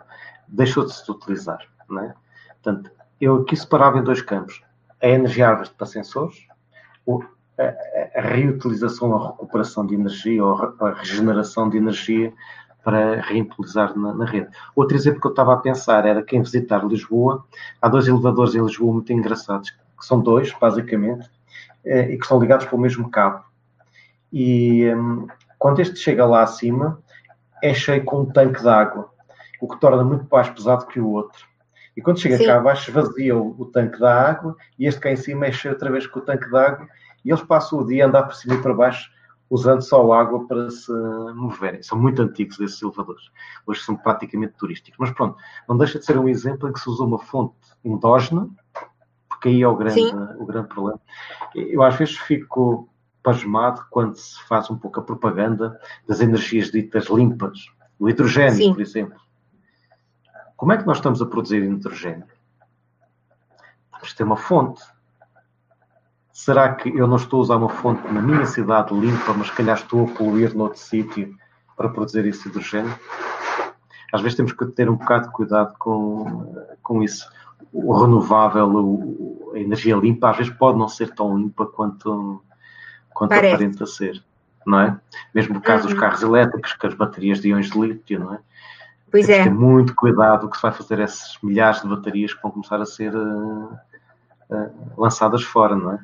deixou 0.47 0.85
de 0.85 0.93
se 0.93 1.11
utilizar, 1.11 1.67
não 1.89 2.03
é? 2.03 2.15
Portanto, 2.61 2.91
eu 3.21 3.41
aqui 3.41 3.55
separava 3.55 3.99
em 3.99 4.03
dois 4.03 4.21
campos. 4.21 4.61
A 5.01 5.07
energia 5.07 5.49
harvest 5.49 5.73
para 5.75 5.85
sensores, 5.85 6.47
a, 8.15 8.21
reutilização, 8.21 9.15
a 9.15 9.27
recuperação 9.29 9.85
de 9.85 9.93
energia 9.93 10.43
ou 10.43 10.55
a 10.79 10.93
regeneração 10.93 11.69
de 11.69 11.77
energia 11.77 12.33
para 12.83 13.21
reutilizar 13.21 13.97
na, 13.97 14.13
na, 14.13 14.25
rede. 14.25 14.49
Outro 14.75 14.97
exemplo 14.97 15.21
que 15.21 15.27
eu 15.27 15.31
estava 15.31 15.53
a 15.53 15.57
pensar 15.57 16.05
era 16.05 16.23
quem 16.23 16.41
visitar 16.41 16.83
Lisboa, 16.83 17.45
há 17.79 17.87
dois 17.87 18.07
elevadores 18.07 18.55
em 18.55 18.63
Lisboa 18.63 18.93
muito 18.93 19.13
engraçados, 19.13 19.69
que 19.69 20.05
são 20.05 20.19
dois, 20.19 20.51
basicamente, 20.59 21.29
eh, 21.85 22.13
e 22.13 22.17
que 22.17 22.25
são 22.25 22.39
ligados 22.39 22.65
pelo 22.65 22.81
mesmo 22.81 23.09
cabo. 23.09 23.43
E 24.33 24.91
um, 24.95 25.27
quando 25.59 25.79
este 25.79 25.99
chega 25.99 26.25
lá 26.25 26.41
acima, 26.41 26.99
é 27.61 27.71
cheio 27.71 28.03
com 28.03 28.21
um 28.21 28.25
tanque 28.25 28.61
de 28.61 28.67
água, 28.67 29.11
o 29.59 29.67
que 29.67 29.79
torna 29.79 30.03
muito 30.03 30.25
mais 30.31 30.49
pesado 30.49 30.87
que 30.87 30.99
o 30.99 31.09
outro. 31.09 31.50
E 31.95 32.01
quando 32.01 32.19
chega 32.19 32.37
Sim. 32.37 32.45
cá 32.45 32.57
abaixo, 32.57 32.89
esvazia 32.89 33.35
o, 33.35 33.55
o, 33.59 33.65
tanque 33.65 33.99
da 33.99 34.29
água 34.29 34.55
e 34.79 34.85
este 34.85 34.99
cá 34.99 35.11
em 35.11 35.17
cima 35.17 35.47
enche 35.47 35.67
outra 35.67 35.91
vez 35.91 36.07
com 36.07 36.19
o 36.19 36.21
tanque 36.21 36.49
de 36.49 36.57
água 36.57 36.87
e 37.23 37.29
eles 37.29 37.43
passam 37.43 37.79
o 37.79 37.85
dia 37.85 38.05
a 38.05 38.07
andar 38.07 38.23
por 38.23 38.35
cima 38.35 38.55
e 38.55 38.61
para 38.61 38.73
baixo 38.73 39.11
usando 39.49 39.81
só 39.81 40.13
água 40.13 40.47
para 40.47 40.69
se 40.69 40.91
moverem. 41.35 41.83
São 41.83 41.99
muito 41.99 42.21
antigos 42.21 42.57
esses 42.61 42.81
elevadores. 42.81 43.29
Hoje 43.67 43.81
são 43.81 43.97
praticamente 43.97 44.53
turísticos. 44.53 44.97
Mas 44.97 45.11
pronto, 45.11 45.35
não 45.67 45.77
deixa 45.77 45.99
de 45.99 46.05
ser 46.05 46.17
um 46.17 46.29
exemplo 46.29 46.69
em 46.69 46.73
que 46.73 46.79
se 46.79 46.89
usa 46.89 47.03
uma 47.03 47.19
fonte 47.19 47.53
endógena, 47.83 48.49
porque 49.27 49.49
aí 49.49 49.61
é 49.61 49.67
o 49.67 49.75
grande, 49.75 49.99
o 50.39 50.45
grande 50.45 50.69
problema. 50.69 51.01
Eu 51.53 51.83
às 51.83 51.95
vezes 51.95 52.17
fico 52.17 52.87
pasmado 53.21 53.85
quando 53.89 54.15
se 54.15 54.41
faz 54.43 54.69
um 54.69 54.77
pouco 54.77 55.01
a 55.01 55.03
propaganda 55.03 55.77
das 56.07 56.21
energias 56.21 56.71
ditas 56.71 57.07
limpas. 57.07 57.59
O 57.99 58.09
hidrogênio, 58.09 58.55
Sim. 58.55 58.73
por 58.73 58.81
exemplo. 58.81 59.19
Como 60.61 60.73
é 60.73 60.77
que 60.77 60.85
nós 60.85 60.97
estamos 60.97 61.19
a 61.23 61.25
produzir 61.25 61.67
nitrogênio? 61.67 62.23
Temos 63.93 64.11
que 64.11 64.15
ter 64.15 64.23
uma 64.23 64.37
fonte. 64.37 64.79
Será 66.31 66.75
que 66.75 66.87
eu 66.87 67.07
não 67.07 67.15
estou 67.15 67.39
a 67.39 67.41
usar 67.41 67.55
uma 67.55 67.67
fonte 67.67 68.07
na 68.13 68.21
minha 68.21 68.45
cidade 68.45 68.93
limpa, 68.93 69.33
mas 69.33 69.47
se 69.47 69.53
calhar 69.53 69.75
estou 69.75 70.05
a 70.05 70.11
poluir 70.11 70.55
noutro 70.55 70.77
sítio 70.77 71.35
para 71.75 71.89
produzir 71.89 72.27
esse 72.27 72.47
hidrogênio? 72.47 72.95
às 74.13 74.21
vezes 74.21 74.37
temos 74.37 74.51
que 74.51 74.63
ter 74.67 74.87
um 74.87 74.97
bocado 74.97 75.29
de 75.29 75.33
cuidado 75.33 75.73
com, 75.79 76.55
com 76.83 77.01
isso. 77.01 77.27
O 77.73 77.99
renovável, 77.99 78.67
o, 78.67 79.53
a 79.55 79.59
energia 79.59 79.95
limpa, 79.95 80.29
às 80.29 80.37
vezes 80.37 80.53
pode 80.53 80.77
não 80.77 80.87
ser 80.87 81.09
tão 81.15 81.35
limpa 81.39 81.65
quanto, 81.65 82.39
quanto 83.11 83.33
aparenta 83.33 83.87
ser, 83.87 84.23
não 84.63 84.79
é? 84.79 84.99
Mesmo 85.33 85.55
no 85.55 85.61
caso 85.61 85.87
uhum. 85.87 85.89
dos 85.89 85.99
carros 85.99 86.21
elétricos, 86.21 86.73
com 86.73 86.85
as 86.85 86.93
baterias 86.93 87.41
de 87.41 87.49
íons 87.49 87.71
de 87.71 87.79
lítio, 87.79 88.19
não 88.19 88.35
é? 88.35 88.39
Pois 89.11 89.27
é. 89.27 89.43
ter 89.43 89.51
muito 89.51 89.93
cuidado 89.93 90.45
o 90.45 90.49
que 90.49 90.55
se 90.55 90.61
vai 90.63 90.71
fazer 90.71 90.99
essas 90.99 91.37
milhares 91.43 91.81
de 91.81 91.87
baterias 91.87 92.33
que 92.33 92.41
vão 92.41 92.51
começar 92.51 92.81
a 92.81 92.85
ser 92.85 93.13
uh, 93.13 93.77
uh, 94.49 94.93
lançadas 94.97 95.43
fora, 95.43 95.75
não 95.75 95.91
é? 95.91 95.99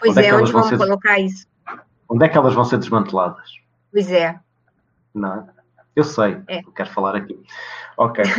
Pois 0.00 0.16
onde 0.16 0.26
é, 0.26 0.30
é 0.30 0.34
onde 0.34 0.50
vão 0.50 0.64
ser, 0.64 0.76
colocar 0.76 1.20
isso? 1.20 1.46
Onde 2.08 2.24
é 2.24 2.28
que 2.28 2.36
elas 2.36 2.54
vão 2.54 2.64
ser 2.64 2.78
desmanteladas? 2.78 3.48
Pois 3.92 4.10
é. 4.10 4.38
Não 5.14 5.34
é? 5.34 5.44
Eu 5.94 6.02
sei, 6.04 6.40
é. 6.48 6.58
eu 6.60 6.72
quero 6.72 6.90
falar 6.90 7.14
aqui. 7.14 7.40
Ok. 7.96 8.24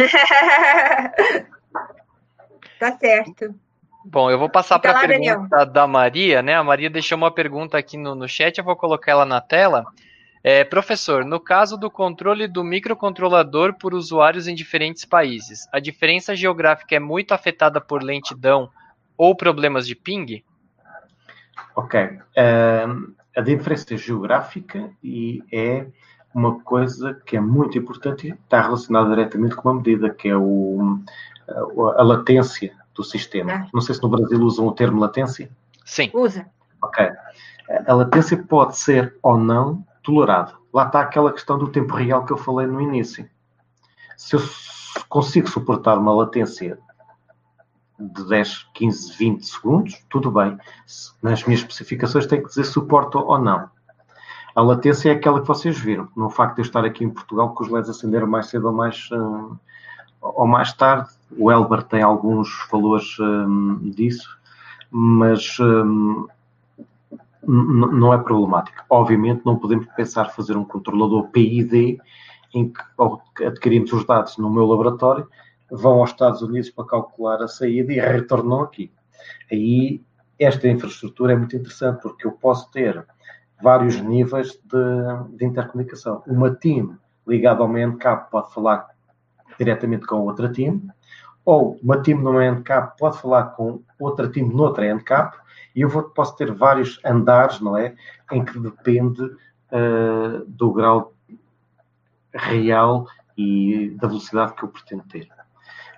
tá 2.80 2.98
certo. 2.98 3.56
Bom, 4.06 4.32
eu 4.32 4.40
vou 4.40 4.50
passar 4.50 4.80
para 4.80 4.92
a 4.92 5.00
pergunta 5.00 5.38
Daniel. 5.48 5.66
da 5.72 5.86
Maria, 5.86 6.42
né? 6.42 6.56
A 6.56 6.64
Maria 6.64 6.90
deixou 6.90 7.18
uma 7.18 7.32
pergunta 7.32 7.78
aqui 7.78 7.98
no, 7.98 8.16
no 8.16 8.28
chat, 8.28 8.58
eu 8.58 8.64
vou 8.64 8.76
colocar 8.76 9.12
ela 9.12 9.26
na 9.26 9.42
tela. 9.42 9.86
É, 10.44 10.64
professor, 10.64 11.26
no 11.26 11.40
caso 11.40 11.78
do 11.78 11.92
controle 11.92 12.48
do 12.48 12.64
microcontrolador 12.64 13.74
por 13.74 13.94
usuários 13.94 14.48
em 14.48 14.56
diferentes 14.56 15.04
países, 15.04 15.68
a 15.72 15.80
diferença 15.80 16.36
geográfica 16.36 16.96
é 16.96 17.00
muito 17.00 17.34
afetada 17.34 17.82
por 17.82 18.02
lentidão 18.02 18.70
ou 19.18 19.36
problemas 19.36 19.86
de 19.86 19.96
ping? 19.96 20.44
Ok. 21.76 22.02
Uh, 22.02 23.14
a 23.36 23.42
diferença 23.42 23.98
geográfica 23.98 24.90
e 25.04 25.44
é 25.52 25.86
uma 26.34 26.60
coisa 26.62 27.14
que 27.26 27.36
é 27.36 27.42
muito 27.42 27.78
importante 27.78 28.28
e 28.28 28.32
está 28.32 28.62
relacionada 28.62 29.10
diretamente 29.10 29.56
com 29.56 29.70
uma 29.70 29.76
medida, 29.76 30.10
que 30.10 30.30
é 30.30 30.38
o, 30.38 31.00
a, 31.48 32.02
a 32.02 32.04
latência 32.04 32.74
do 32.96 33.04
sistema. 33.04 33.52
É. 33.52 33.68
Não 33.74 33.82
sei 33.82 33.96
se 33.96 34.02
no 34.02 34.10
Brasil 34.10 34.40
usam 34.40 34.68
o 34.68 34.72
termo 34.72 35.00
latência. 35.00 35.50
Sim. 35.84 36.10
Usa. 36.14 36.46
Ok. 36.82 37.10
A 37.88 37.94
latência 37.94 38.38
pode 38.38 38.78
ser 38.78 39.16
ou 39.22 39.38
não 39.38 39.86
tolerada. 40.04 40.54
Lá 40.74 40.86
está 40.86 41.02
aquela 41.02 41.32
questão 41.32 41.58
do 41.58 41.68
tempo 41.68 41.96
real 41.96 42.26
que 42.26 42.34
eu 42.34 42.38
falei 42.38 42.68
no 42.68 42.82
início. 42.82 43.28
Se 44.18 44.36
eu 44.36 44.42
consigo 45.08 45.50
suportar 45.50 45.98
uma 45.98 46.14
latência 46.14 46.78
de 48.00 48.28
10, 48.28 48.70
15, 48.74 49.18
20 49.18 49.46
segundos, 49.46 50.06
tudo 50.10 50.32
bem. 50.32 50.58
Nas 51.22 51.44
minhas 51.44 51.62
especificações 51.62 52.26
tem 52.26 52.42
que 52.42 52.48
dizer 52.48 52.64
suporto 52.64 53.20
ou 53.20 53.38
não. 53.38 53.70
A 54.56 54.62
latência 54.62 55.10
é 55.10 55.14
aquela 55.14 55.42
que 55.42 55.48
vocês 55.48 55.78
viram. 55.78 56.08
No 56.16 56.30
facto 56.30 56.56
de 56.56 56.62
eu 56.62 56.66
estar 56.66 56.84
aqui 56.86 57.04
em 57.04 57.10
Portugal, 57.10 57.54
que 57.54 57.64
os 57.64 57.70
LEDs 57.70 57.90
acenderam 57.90 58.28
mais 58.28 58.48
cedo 58.48 58.68
ou 58.68 58.74
mais, 58.74 59.10
uh, 59.12 59.58
ou 60.22 60.48
mais 60.48 60.74
tarde. 60.74 61.10
O 61.38 61.52
Elber 61.52 61.84
tem 61.84 62.02
alguns 62.02 62.50
valores 62.72 63.20
um, 63.20 63.90
disso, 63.92 64.38
mas 64.92 65.60
um, 65.60 66.28
não 67.46 68.14
é 68.14 68.18
problemático. 68.18 68.84
Obviamente, 68.90 69.46
não 69.46 69.58
podemos 69.58 69.86
pensar 69.96 70.30
fazer 70.30 70.58
um 70.58 70.66
controlador 70.66 71.30
PID 71.30 72.00
em 72.54 72.72
que 72.72 73.46
adquirimos 73.46 73.92
os 73.94 74.06
dados 74.06 74.38
no 74.38 74.50
meu 74.50 74.66
laboratório 74.66 75.28
vão 75.72 76.00
aos 76.00 76.10
Estados 76.12 76.42
Unidos 76.42 76.70
para 76.72 76.86
calcular 76.86 77.42
a 77.42 77.48
saída 77.48 77.94
e 77.94 78.00
retornam 78.00 78.62
aqui. 78.62 78.92
Aí 79.52 80.02
esta 80.40 80.68
infraestrutura 80.68 81.34
é 81.34 81.36
muito 81.36 81.56
interessante 81.56 82.02
porque 82.02 82.26
eu 82.26 82.32
posso 82.32 82.72
ter 82.72 83.06
vários 83.62 84.00
níveis 84.00 84.60
de, 84.64 85.38
de 85.38 85.46
intercomunicação. 85.46 86.24
Uma 86.26 86.56
team 86.56 86.98
ligada 87.28 87.62
ao 87.62 87.68
MNCAP 87.68 88.32
pode 88.32 88.54
falar 88.54 88.88
diretamente 89.58 90.08
com 90.08 90.22
outra 90.22 90.52
team, 90.52 90.82
ou 91.50 91.80
uma 91.82 91.98
team 91.98 92.20
no 92.20 92.34
MNCAP 92.34 92.96
pode 93.00 93.20
falar 93.20 93.46
com 93.56 93.82
outra 94.00 94.30
team 94.30 94.50
noutra 94.50 94.86
MNCAP, 94.86 95.36
e 95.76 95.82
eu 95.82 95.90
vou, 95.90 96.04
posso 96.04 96.36
ter 96.36 96.54
vários 96.54 97.00
andares, 97.04 97.60
não 97.60 97.76
é? 97.76 97.96
Em 98.32 98.46
que 98.46 98.60
depende 98.60 99.24
uh, 99.24 100.46
do 100.48 100.72
grau 100.72 101.12
real 102.32 103.08
e 103.36 103.98
da 104.00 104.08
velocidade 104.08 104.54
que 104.54 104.64
eu 104.64 104.70
pretendo 104.70 105.02
ter. 105.10 105.28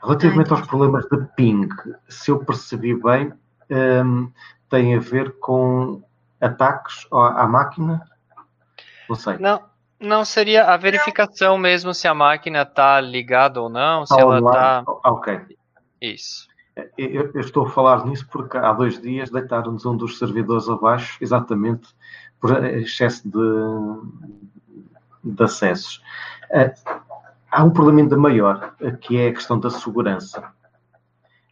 Relativamente 0.01 0.53
aos 0.53 0.65
problemas 0.65 1.03
de 1.09 1.17
ping, 1.35 1.67
se 2.07 2.31
eu 2.31 2.39
percebi 2.39 2.95
bem, 2.95 3.33
um, 4.05 4.31
tem 4.69 4.95
a 4.95 4.99
ver 4.99 5.37
com 5.39 6.01
ataques 6.39 7.05
à 7.11 7.45
máquina? 7.45 8.09
Não 9.09 9.17
sei. 9.17 9.37
Não, 9.37 9.61
não 10.01 10.25
seria 10.25 10.65
a 10.65 10.77
verificação 10.77 11.57
mesmo 11.57 11.93
se 11.93 12.07
a 12.07 12.13
máquina 12.13 12.63
está 12.63 12.99
ligada 12.99 13.61
ou 13.61 13.69
não, 13.69 14.05
se 14.05 14.19
ela 14.19 14.39
está. 14.39 14.83
Ok. 15.05 15.39
Isso. 16.01 16.49
Eu, 16.97 17.31
eu, 17.33 17.39
estou 17.39 17.65
a 17.65 17.69
falar 17.69 18.05
nisso 18.05 18.27
porque 18.31 18.57
há 18.57 18.73
dois 18.73 18.99
dias 18.99 19.29
deitaram-nos 19.29 19.85
um 19.85 19.95
dos 19.95 20.17
servidores 20.17 20.67
abaixo, 20.67 21.17
exatamente 21.21 21.89
por 22.39 22.65
excesso 22.65 23.29
de, 23.29 23.39
de 25.23 25.43
acessos. 25.43 26.01
Uh, 26.49 26.73
há 27.51 27.63
um 27.63 27.69
problema 27.69 27.99
ainda 27.99 28.17
maior, 28.17 28.73
que 29.01 29.17
é 29.17 29.27
a 29.27 29.33
questão 29.33 29.59
da 29.59 29.69
segurança, 29.69 30.51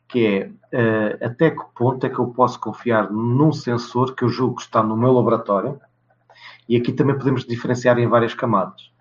que 0.07 0.51
é 0.73 1.19
uh, 1.21 1.26
até 1.26 1.51
que 1.51 1.63
ponto 1.76 2.03
é 2.05 2.09
que 2.09 2.17
eu 2.17 2.27
posso 2.27 2.59
confiar 2.59 3.11
num 3.11 3.51
sensor 3.51 4.15
que 4.15 4.23
eu 4.23 4.30
julgo 4.30 4.55
que 4.55 4.63
está 4.63 4.81
no 4.81 4.97
meu 4.97 5.11
laboratório, 5.11 5.80
e 6.70 6.78
aqui 6.78 6.94
também 6.94 7.18
podemos 7.18 7.44
diferenciar 7.44 7.98
em 7.98 8.08
várias 8.08 8.36
camadas. 8.36 8.91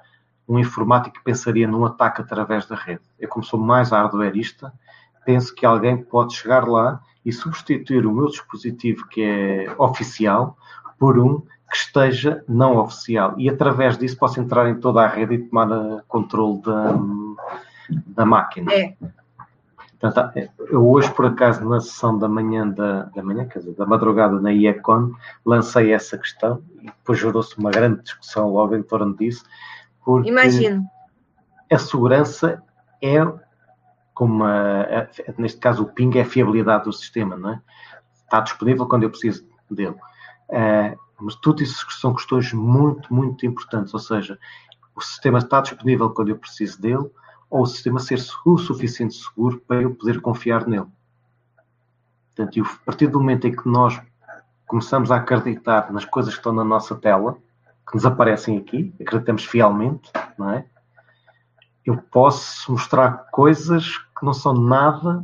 Um 0.48 0.58
informático 0.58 1.22
pensaria 1.22 1.68
num 1.68 1.84
ataque 1.84 2.22
através 2.22 2.64
da 2.64 2.74
rede. 2.74 3.02
Eu, 3.20 3.28
como 3.28 3.44
sou 3.44 3.60
mais 3.60 3.90
hardwareista, 3.90 4.72
penso 5.26 5.54
que 5.54 5.66
alguém 5.66 5.98
pode 5.98 6.34
chegar 6.34 6.66
lá 6.66 7.02
e 7.22 7.30
substituir 7.30 8.06
o 8.06 8.12
meu 8.12 8.28
dispositivo 8.28 9.06
que 9.08 9.22
é 9.22 9.74
oficial 9.76 10.56
por 10.98 11.18
um 11.18 11.42
que 11.70 11.76
esteja 11.76 12.42
não 12.48 12.78
oficial 12.78 13.34
e 13.36 13.50
através 13.50 13.98
disso 13.98 14.16
posso 14.16 14.40
entrar 14.40 14.66
em 14.70 14.80
toda 14.80 15.02
a 15.02 15.06
rede 15.06 15.34
e 15.34 15.38
tomar 15.38 15.70
uh, 15.70 16.02
controle 16.08 16.62
da, 16.62 16.98
da 18.06 18.24
máquina. 18.24 18.72
É. 18.72 18.94
Portanto, 20.00 20.38
é, 20.38 20.48
eu 20.70 20.88
hoje, 20.88 21.12
por 21.12 21.26
acaso, 21.26 21.64
na 21.68 21.80
sessão 21.80 22.16
da 22.16 22.28
manhã, 22.28 22.68
da, 22.68 23.04
da 23.04 23.22
manhã, 23.22 23.46
quer 23.46 23.58
dizer, 23.58 23.74
da 23.74 23.84
madrugada 23.84 24.40
na 24.40 24.52
IECON, 24.52 25.12
lancei 25.44 25.92
essa 25.92 26.16
questão 26.16 26.62
e 26.80 26.86
depois 26.86 27.18
gerou-se 27.18 27.58
uma 27.58 27.70
grande 27.70 28.02
discussão 28.02 28.48
logo 28.52 28.76
em 28.76 28.82
torno 28.82 29.16
disso. 29.16 29.44
Porque 30.04 30.28
Imagino. 30.28 30.84
A 31.70 31.78
segurança 31.78 32.62
é 33.02 33.18
como, 34.14 34.44
a, 34.44 34.82
a, 34.82 35.08
neste 35.36 35.58
caso, 35.58 35.82
o 35.82 35.86
ping 35.86 36.16
é 36.16 36.22
a 36.22 36.24
fiabilidade 36.24 36.84
do 36.84 36.92
sistema, 36.92 37.36
não 37.36 37.50
é? 37.50 37.60
Está 38.24 38.40
disponível 38.40 38.86
quando 38.86 39.02
eu 39.02 39.10
preciso 39.10 39.46
dele. 39.70 39.96
Uh, 40.48 40.98
mas 41.20 41.34
tudo 41.36 41.62
isso 41.62 41.86
são 41.90 42.14
questões 42.14 42.52
muito, 42.52 43.12
muito 43.12 43.44
importantes. 43.44 43.92
Ou 43.92 44.00
seja, 44.00 44.38
o 44.94 45.00
sistema 45.00 45.38
está 45.38 45.60
disponível 45.60 46.10
quando 46.10 46.28
eu 46.30 46.36
preciso 46.36 46.80
dele, 46.80 47.10
o 47.50 47.66
sistema 47.66 47.98
ser 47.98 48.18
o 48.44 48.58
suficiente 48.58 49.14
seguro 49.14 49.60
para 49.66 49.82
eu 49.82 49.94
poder 49.94 50.20
confiar 50.20 50.66
nele. 50.66 50.86
Portanto, 52.34 52.62
a 52.62 52.84
partir 52.84 53.06
do 53.08 53.18
momento 53.18 53.46
em 53.46 53.56
que 53.56 53.68
nós 53.68 54.00
começamos 54.66 55.10
a 55.10 55.16
acreditar 55.16 55.92
nas 55.92 56.04
coisas 56.04 56.34
que 56.34 56.40
estão 56.40 56.52
na 56.52 56.64
nossa 56.64 56.94
tela, 56.94 57.36
que 57.86 57.94
nos 57.94 58.04
aparecem 58.04 58.58
aqui, 58.58 58.94
acreditamos 59.00 59.44
fielmente, 59.44 60.10
não 60.36 60.50
é? 60.50 60.66
Eu 61.84 61.96
posso 61.96 62.70
mostrar 62.70 63.28
coisas 63.30 63.96
que 63.96 64.24
não 64.24 64.34
são 64.34 64.52
nada 64.52 65.22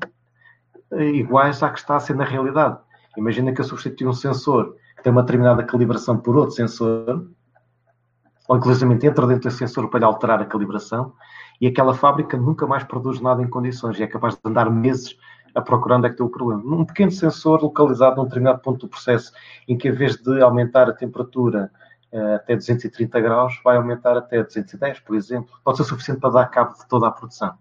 iguais 0.90 1.62
à 1.62 1.68
que 1.68 1.78
está 1.78 1.96
a 1.96 2.00
ser 2.00 2.16
na 2.16 2.24
realidade. 2.24 2.78
Imagina 3.16 3.52
que 3.52 3.60
eu 3.60 3.64
substituo 3.64 4.08
um 4.08 4.14
sensor 4.14 4.74
tem 5.04 5.12
uma 5.12 5.22
determinada 5.22 5.62
calibração 5.62 6.16
por 6.16 6.34
outro 6.34 6.54
sensor, 6.54 7.28
ou 8.48 8.56
inclusive 8.56 8.92
entra 8.92 9.26
dentro 9.26 9.44
desse 9.44 9.58
sensor 9.58 9.88
para 9.88 10.06
alterar 10.06 10.40
a 10.40 10.44
calibração, 10.44 11.12
e 11.60 11.66
aquela 11.66 11.94
fábrica 11.94 12.36
nunca 12.36 12.66
mais 12.66 12.84
produz 12.84 13.20
nada 13.20 13.42
em 13.42 13.48
condições 13.48 13.98
e 13.98 14.02
é 14.02 14.06
capaz 14.06 14.34
de 14.34 14.40
andar 14.44 14.70
meses 14.70 15.16
a 15.54 15.60
procurar 15.60 15.96
onde 15.96 16.08
é 16.08 16.10
que 16.10 16.16
tem 16.16 16.26
o 16.26 16.30
problema. 16.30 16.62
Um 16.64 16.84
pequeno 16.84 17.12
sensor 17.12 17.62
localizado 17.62 18.16
num 18.16 18.24
determinado 18.24 18.60
ponto 18.60 18.80
do 18.80 18.88
processo, 18.88 19.32
em 19.68 19.78
que 19.78 19.88
em 19.88 19.92
vez 19.92 20.16
de 20.16 20.42
aumentar 20.42 20.88
a 20.88 20.92
temperatura 20.92 21.70
uh, 22.12 22.34
até 22.34 22.56
230 22.56 23.20
graus, 23.20 23.60
vai 23.62 23.76
aumentar 23.76 24.16
até 24.16 24.42
210, 24.42 25.00
por 25.00 25.14
exemplo, 25.14 25.54
pode 25.62 25.78
ser 25.78 25.84
suficiente 25.84 26.20
para 26.20 26.30
dar 26.30 26.46
cabo 26.46 26.74
de 26.74 26.86
toda 26.88 27.06
a 27.06 27.10
produção. 27.10 27.54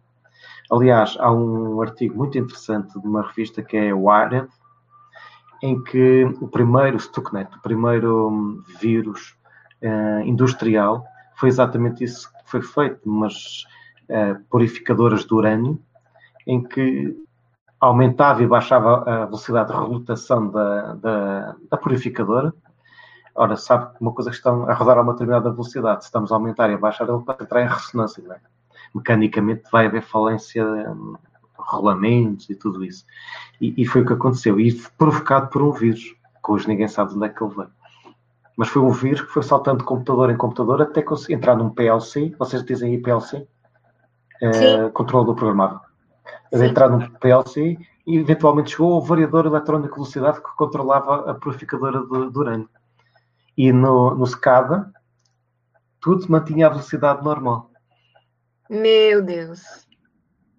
Aliás, 0.71 1.15
há 1.19 1.31
um 1.31 1.81
artigo 1.81 2.17
muito 2.17 2.37
interessante 2.37 2.99
de 2.99 3.07
uma 3.07 3.21
revista 3.21 3.61
que 3.61 3.77
é 3.77 3.93
Wired, 3.93 4.47
em 5.61 5.81
que 5.83 6.23
o 6.41 6.47
primeiro 6.47 6.99
Stuxnet, 6.99 7.55
o 7.55 7.61
primeiro 7.61 8.29
hum, 8.29 8.63
vírus 8.81 9.35
uh, 9.83 10.21
industrial, 10.25 11.05
foi 11.35 11.49
exatamente 11.49 12.03
isso 12.03 12.31
que 12.31 12.49
foi 12.49 12.61
feito, 12.61 12.99
umas 13.05 13.65
uh, 14.09 14.41
purificadoras 14.49 15.25
de 15.25 15.33
urânio, 15.33 15.79
em 16.47 16.63
que 16.63 17.15
aumentava 17.79 18.41
e 18.41 18.47
baixava 18.47 19.03
a 19.05 19.25
velocidade 19.25 19.71
de 19.71 19.77
rotação 19.77 20.49
da, 20.49 20.93
da, 20.95 21.55
da 21.69 21.77
purificadora. 21.77 22.53
Ora, 23.35 23.57
sabe 23.57 23.93
que 23.93 24.01
uma 24.01 24.13
coisa 24.13 24.29
que 24.29 24.35
estão 24.37 24.69
a 24.69 24.73
rodar 24.73 24.97
a 24.97 25.01
uma 25.01 25.13
determinada 25.13 25.51
velocidade, 25.51 26.03
se 26.03 26.07
estamos 26.07 26.31
a 26.31 26.35
aumentar 26.35 26.69
e 26.69 26.75
a 26.75 26.77
baixar, 26.77 27.09
ele 27.09 27.19
pode 27.19 27.43
entrar 27.43 27.61
em 27.61 27.67
ressonância. 27.67 28.21
É? 28.31 28.53
mecanicamente 28.93 29.63
vai 29.71 29.87
haver 29.87 30.03
falência 30.03 30.63
rolamentos 31.57 32.49
e 32.49 32.55
tudo 32.55 32.83
isso. 32.83 33.05
E, 33.59 33.73
e, 33.81 33.85
foi 33.85 34.01
o 34.01 34.05
que 34.05 34.13
aconteceu. 34.13 34.59
E 34.59 34.73
provocado 34.97 35.47
por 35.47 35.61
um 35.61 35.71
vírus, 35.71 36.15
que 36.43 36.51
hoje 36.51 36.67
ninguém 36.67 36.87
sabe 36.87 37.13
onde 37.13 37.25
é 37.25 37.29
que 37.29 37.43
ele 37.43 37.55
veio. 37.55 37.71
Mas 38.55 38.69
foi 38.69 38.81
um 38.81 38.91
vírus 38.91 39.21
que 39.21 39.31
foi 39.31 39.43
saltando 39.43 39.79
de 39.79 39.83
computador 39.83 40.29
em 40.29 40.37
computador 40.37 40.81
até 40.81 41.01
conseguir 41.01 41.33
entrar 41.33 41.55
num 41.55 41.69
PLC. 41.69 42.35
Vocês 42.37 42.63
dizem 42.63 42.91
aí 42.91 43.01
PLC? 43.01 43.47
É, 44.41 44.89
controlador 44.89 45.35
programável. 45.35 45.79
Ele 46.51 46.67
entrar 46.67 46.89
num 46.89 46.99
PLC 46.99 47.77
e 48.05 48.17
eventualmente 48.17 48.71
chegou 48.71 48.93
ao 48.93 49.01
variador 49.01 49.45
eletrónico 49.45 49.93
de 49.93 49.95
velocidade 49.95 50.41
que 50.41 50.55
controlava 50.55 51.31
a 51.31 51.33
purificadora 51.33 52.01
de, 52.01 52.31
de 52.31 52.37
urânio. 52.37 52.69
E 53.57 53.71
no, 53.71 54.13
no 54.15 54.25
SCADA, 54.25 54.91
tudo 55.99 56.29
mantinha 56.29 56.67
a 56.67 56.69
velocidade 56.69 57.23
normal. 57.23 57.71
Meu 58.69 59.21
Deus. 59.21 59.61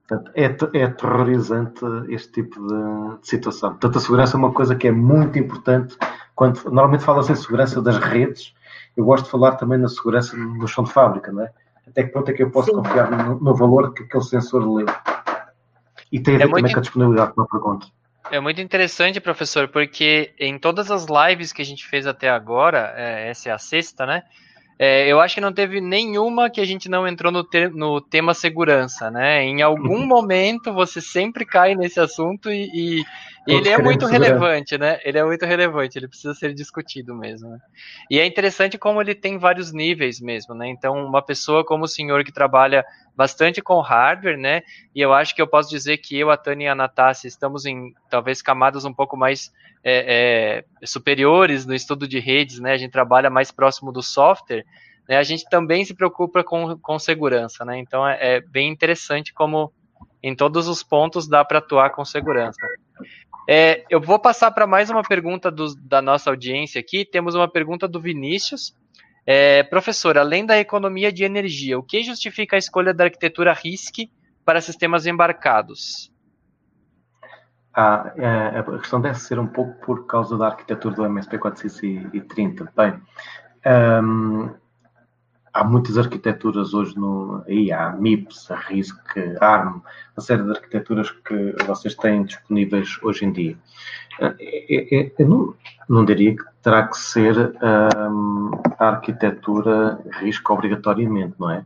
Portanto, 0.07 0.31
é, 0.35 0.79
é 0.79 0.85
aterrorizante 0.85 1.81
este 2.09 2.33
tipo 2.33 2.61
de, 2.66 3.21
de, 3.21 3.29
situação. 3.29 3.71
Portanto, 3.71 3.99
a 3.99 4.01
segurança 4.01 4.37
é 4.37 4.39
uma 4.39 4.53
coisa 4.53 4.75
que 4.75 4.89
é 4.89 4.93
muito 4.93 5.39
importante. 5.39 5.97
Quando, 6.35 6.65
normalmente 6.65 7.05
fala-se 7.05 7.32
em 7.32 7.36
segurança 7.36 7.81
das 7.81 7.97
redes, 7.98 8.55
eu 8.97 9.05
gosto 9.05 9.24
de 9.24 9.31
falar 9.31 9.52
também 9.52 9.78
na 9.78 9.89
segurança 9.89 10.36
no 10.36 10.66
chão 10.66 10.85
de 10.85 10.93
fábrica, 10.93 11.32
não 11.32 11.44
é? 11.44 11.51
Até 11.86 12.02
que 12.02 12.11
ponto 12.11 12.31
é 12.31 12.35
que 12.35 12.43
eu 12.43 12.51
posso 12.51 12.70
Sim. 12.70 12.77
confiar 12.77 13.11
no, 13.11 13.39
no, 13.39 13.55
valor 13.55 13.93
que 13.93 14.02
aquele 14.02 14.24
sensor 14.24 14.66
lê? 14.66 14.85
E 16.11 16.20
tem 16.20 16.36
a 16.36 16.39
ver 16.39 16.44
é 16.44 16.48
também 16.48 16.73
com 16.73 16.78
a 16.78 16.82
disponibilidade 16.82 17.32
que 17.32 17.40
me 17.40 17.47
pergunta. 17.48 17.86
É 18.31 18.40
muito 18.40 18.61
interessante, 18.61 19.20
professor, 19.20 19.69
porque 19.69 20.32
em 20.39 20.59
todas 20.59 20.90
as 20.90 21.06
lives 21.06 21.52
que 21.52 21.61
a 21.61 21.65
gente 21.65 21.86
fez 21.86 22.06
até 22.06 22.31
agora, 22.31 22.94
é, 22.97 23.28
essa 23.28 23.51
é 23.51 23.52
a 23.52 23.59
sexta, 23.59 24.06
né? 24.06 24.23
É, 24.78 25.06
eu 25.06 25.20
acho 25.20 25.36
que 25.36 25.40
não 25.40 25.52
teve 25.52 25.81
nenhuma 25.81 26.51
que 26.51 26.61
a 26.61 26.65
gente 26.65 26.89
não 26.89 27.06
entrou 27.06 27.31
no, 27.31 27.44
te 27.44 27.69
no 27.69 28.01
tema 28.01 28.35
segurança, 28.35 29.11
né? 29.11 29.44
Em 29.44 29.62
algum 29.62 30.01
uhum. 30.01 30.06
momento 30.06 30.73
você 30.73 31.01
sempre 31.01 31.44
cai 31.44 31.77
nesse 31.77 32.01
assunto 32.01 32.51
e, 32.51 32.70
e 32.74 33.05
ele 33.47 33.69
é 33.69 33.79
muito 33.79 34.07
relevante, 34.07 34.79
né? 34.79 34.99
Ele 35.05 35.19
é 35.19 35.25
muito 35.25 35.45
relevante, 35.45 35.99
ele 35.99 36.09
precisa 36.09 36.35
ser 36.35 36.55
discutido 36.55 37.15
mesmo. 37.15 37.51
Né? 37.51 37.59
E 38.11 38.19
é 38.19 38.27
interessante 38.27 38.79
como 38.79 39.01
ele 39.01 39.15
tem 39.15 39.39
vários 39.39 39.73
níveis 39.73 40.21
mesmo, 40.21 40.55
né? 40.55 40.69
Então, 40.69 41.05
uma 41.05 41.21
pessoa 41.21 41.65
como 41.65 41.85
o 41.85 41.89
senhor 41.89 42.25
que 42.25 42.33
trabalha 42.33 42.85
bastante 43.15 43.61
com 43.61 43.81
hardware, 43.81 44.39
né? 44.39 44.62
E 44.95 45.01
eu 45.01 45.12
acho 45.12 45.35
que 45.35 45.43
eu 45.43 45.47
posso 45.47 45.69
dizer 45.69 45.99
que 45.99 46.19
eu, 46.19 46.31
a 46.31 46.37
Tânia 46.37 46.66
e 46.66 46.69
a 46.69 46.75
Natácia 46.75 47.29
estamos 47.29 47.66
em 47.66 47.95
talvez 48.09 48.41
camadas 48.41 48.85
um 48.85 48.95
pouco 48.95 49.16
mais 49.16 49.53
é, 49.85 50.65
é, 50.83 50.87
superiores 50.87 51.66
no 51.66 51.75
estudo 51.75 52.09
de 52.09 52.19
redes, 52.19 52.59
né? 52.59 52.73
A 52.73 52.79
gente 52.79 52.93
trabalha 52.93 53.29
mais 53.29 53.51
próximo 53.51 53.93
do 53.93 54.03
software, 54.03 54.65
né? 55.09 55.19
A 55.19 55.23
gente 55.23 55.45
também 55.51 55.85
se 55.85 55.95
preocupa 55.95 56.43
com, 56.43 56.79
com 56.79 56.99
segurança, 56.99 57.65
né? 57.65 57.79
Então 57.79 58.07
é, 58.07 58.37
é 58.37 58.41
bem 58.41 58.71
interessante 58.71 59.35
como 59.35 59.71
em 60.23 60.35
todos 60.35 60.69
os 60.69 60.83
pontos 60.83 61.29
dá 61.29 61.45
para 61.45 61.59
atuar 61.59 61.91
com 61.91 62.03
segurança. 62.03 62.59
É, 63.49 63.85
eu 63.91 64.01
vou 64.01 64.19
passar 64.19 64.51
para 64.51 64.66
mais 64.66 64.89
uma 64.89 65.03
pergunta 65.03 65.51
do, 65.51 65.75
da 65.77 66.01
nossa 66.01 66.31
audiência 66.31 66.81
aqui. 66.81 67.05
Temos 67.05 67.35
uma 67.35 67.49
pergunta 67.49 67.87
do 67.87 68.01
Vinícius. 68.01 68.75
É, 69.27 69.62
professor, 69.62 70.19
além 70.19 70.45
da 70.45 70.59
economia 70.59 71.12
de 71.12 71.25
energia, 71.25 71.79
o 71.79 71.83
que 71.83 72.03
justifica 72.03 72.57
a 72.57 72.59
escolha 72.59 72.93
da 72.93 73.05
arquitetura 73.05 73.53
RISC 73.53 74.11
para 74.45 74.61
sistemas 74.61 75.07
embarcados? 75.07 76.12
Ah, 77.75 78.12
é, 78.16 78.59
a 78.59 78.62
questão 78.79 79.01
deve 79.01 79.19
ser 79.19 79.39
um 79.39 79.47
pouco 79.47 79.75
por 79.85 80.07
causa 80.07 80.39
da 80.39 80.47
arquitetura 80.47 80.95
do 80.95 81.05
MSP 81.07 81.39
430. 81.39 82.73
Bem, 82.77 83.01
um, 84.05 84.55
há 85.55 85.62
muitas 85.62 85.97
arquiteturas 85.97 86.74
hoje 86.74 86.98
no 86.98 87.43
aí 87.47 87.72
há 87.72 87.93
MIPS, 87.93 88.51
a 88.51 88.56
RISC, 88.56 88.98
ARM, 89.40 89.81
uma 90.16 90.22
série 90.22 90.43
de 90.43 90.51
arquiteturas 90.51 91.10
que 91.10 91.55
vocês 91.64 91.94
têm 91.94 92.24
disponíveis 92.24 92.98
hoje 93.02 93.24
em 93.24 93.32
dia. 93.32 93.56
É, 94.20 94.26
é, 94.40 95.01
é, 95.01 95.12
eu 95.16 95.28
não, 95.28 95.55
não 95.89 96.05
diria 96.05 96.36
que 96.36 96.43
terá 96.60 96.89
que 96.89 96.98
ser 96.98 97.55
a 97.60 98.89
arquitetura 98.89 100.01
RISC 100.20 100.51
obrigatoriamente, 100.51 101.35
não 101.39 101.51
é? 101.51 101.64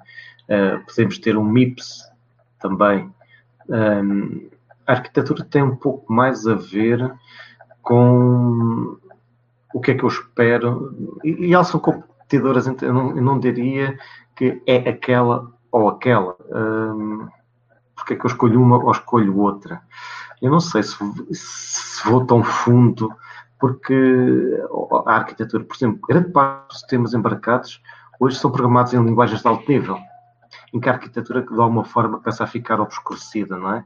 Uh, 0.49 0.85
podemos 0.87 1.19
ter 1.19 1.37
um 1.37 1.45
MIPS 1.45 2.11
também. 2.59 3.11
Um, 3.69 4.49
a 4.87 4.93
arquitetura 4.93 5.45
tem 5.45 5.63
um 5.63 5.77
pouco 5.77 6.11
mais 6.13 6.47
a 6.47 6.55
ver 6.55 7.13
com 7.83 8.99
o 9.75 9.81
que 9.81 9.91
é 9.91 9.95
que 9.95 10.03
eu 10.03 10.09
espero, 10.09 11.19
e, 11.23 11.49
e 11.49 11.55
elas 11.55 11.69
são 11.69 11.81
competidoras, 12.29 12.67
eu 12.67 12.93
não, 12.93 13.17
eu 13.17 13.23
não 13.23 13.39
diria 13.39 13.99
que 14.37 14.63
é 14.67 14.89
aquela 14.89 15.51
ou 15.73 15.89
aquela. 15.89 16.37
Um, 16.51 17.27
porque 17.97 18.15
é 18.15 18.17
que 18.17 18.25
eu 18.25 18.29
escolho 18.29 18.63
uma 18.63 18.77
ou 18.77 18.93
escolho 18.93 19.37
outra? 19.39 19.81
Eu 20.41 20.51
não 20.51 20.61
sei 20.61 20.83
se, 20.83 20.97
se 21.33 22.09
vou 22.09 22.25
tão 22.25 22.45
fundo, 22.45 23.11
porque 23.59 24.63
a 25.07 25.17
arquitetura, 25.17 25.65
por 25.65 25.75
exemplo, 25.75 26.01
grande 26.07 26.31
parte 26.31 26.69
dos 26.69 26.79
sistemas 26.81 27.15
embarcados 27.15 27.83
hoje 28.21 28.39
são 28.39 28.51
programados 28.51 28.95
em 28.95 29.03
linguagens 29.03 29.41
de 29.41 29.49
alto 29.49 29.71
nível, 29.71 29.99
em 30.73 30.79
que 30.79 30.89
a 30.89 30.93
arquitetura 30.93 31.43
de 31.43 31.61
alguma 31.61 31.85
forma 31.85 32.19
começa 32.19 32.45
a 32.45 32.47
ficar 32.47 32.81
obscurecida, 32.81 33.57
não 33.57 33.75
é? 33.75 33.85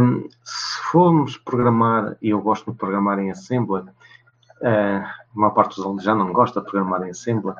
Um, 0.00 0.26
se 0.42 0.80
formos 0.90 1.36
programar, 1.36 2.16
e 2.22 2.30
eu 2.30 2.40
gosto 2.40 2.72
de 2.72 2.78
programar 2.78 3.18
em 3.18 3.30
Assembly, 3.30 3.82
uh, 3.82 5.04
a 5.34 5.40
maior 5.40 5.50
parte 5.52 5.76
dos 5.76 5.84
alunos 5.84 6.04
já 6.04 6.14
não 6.14 6.32
gosta 6.32 6.60
de 6.60 6.66
programar 6.66 7.02
em 7.02 7.10
Assembly, 7.10 7.54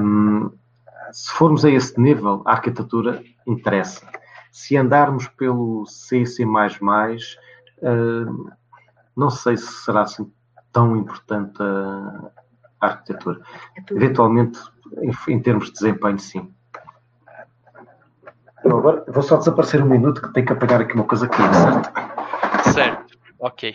um, 0.00 0.50
se 1.12 1.30
formos 1.32 1.64
a 1.64 1.70
esse 1.70 2.00
nível, 2.00 2.42
a 2.44 2.52
arquitetura 2.52 3.22
interessa. 3.46 4.06
Se 4.50 4.76
andarmos 4.76 5.28
pelo 5.28 5.84
C, 5.86 6.24
C++, 6.26 6.44
uh, 6.44 6.48
não 9.16 9.30
sei 9.30 9.56
se 9.56 9.84
será 9.84 10.02
assim 10.02 10.30
tão 10.72 10.96
importante 10.96 11.62
a, 11.62 12.30
a 12.80 12.86
arquitetura. 12.86 13.40
Eventualmente, 13.90 14.58
em, 14.98 15.12
em 15.28 15.40
termos 15.40 15.66
de 15.66 15.72
desempenho, 15.74 16.18
sim. 16.18 16.52
Eu 18.64 18.78
agora 18.78 19.04
vou 19.08 19.22
só 19.22 19.36
desaparecer 19.36 19.82
um 19.82 19.88
minuto 19.88 20.22
que 20.22 20.32
tenho 20.32 20.46
que 20.46 20.52
apagar 20.52 20.80
aqui 20.80 20.94
uma 20.94 21.04
coisa 21.04 21.26
aqui, 21.26 21.36
certo? 21.36 22.72
Certo, 22.72 23.18
ok. 23.38 23.74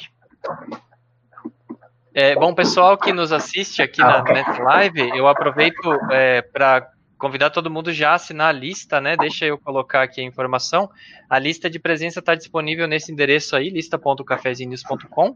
É, 2.13 2.35
bom, 2.35 2.55
pessoal 2.55 2.97
que 2.97 3.13
nos 3.13 3.31
assiste 3.31 3.81
aqui 3.81 3.99
na 3.99 4.19
okay. 4.19 4.33
Net 4.33 4.61
Live, 4.61 5.09
eu 5.15 5.27
aproveito 5.27 5.97
é, 6.11 6.41
para 6.41 6.89
convidar 7.19 7.49
todo 7.49 7.69
mundo 7.69 7.91
já 7.93 8.11
a 8.11 8.15
assinar 8.15 8.49
a 8.49 8.57
lista, 8.57 8.99
né? 8.99 9.15
Deixa 9.15 9.45
eu 9.45 9.57
colocar 9.57 10.01
aqui 10.01 10.21
a 10.21 10.23
informação. 10.23 10.89
A 11.29 11.37
lista 11.37 11.69
de 11.69 11.77
presença 11.77 12.19
está 12.19 12.33
disponível 12.33 12.87
nesse 12.87 13.11
endereço 13.11 13.55
aí, 13.55 13.69
lista.cafezinhos.com. 13.69 15.35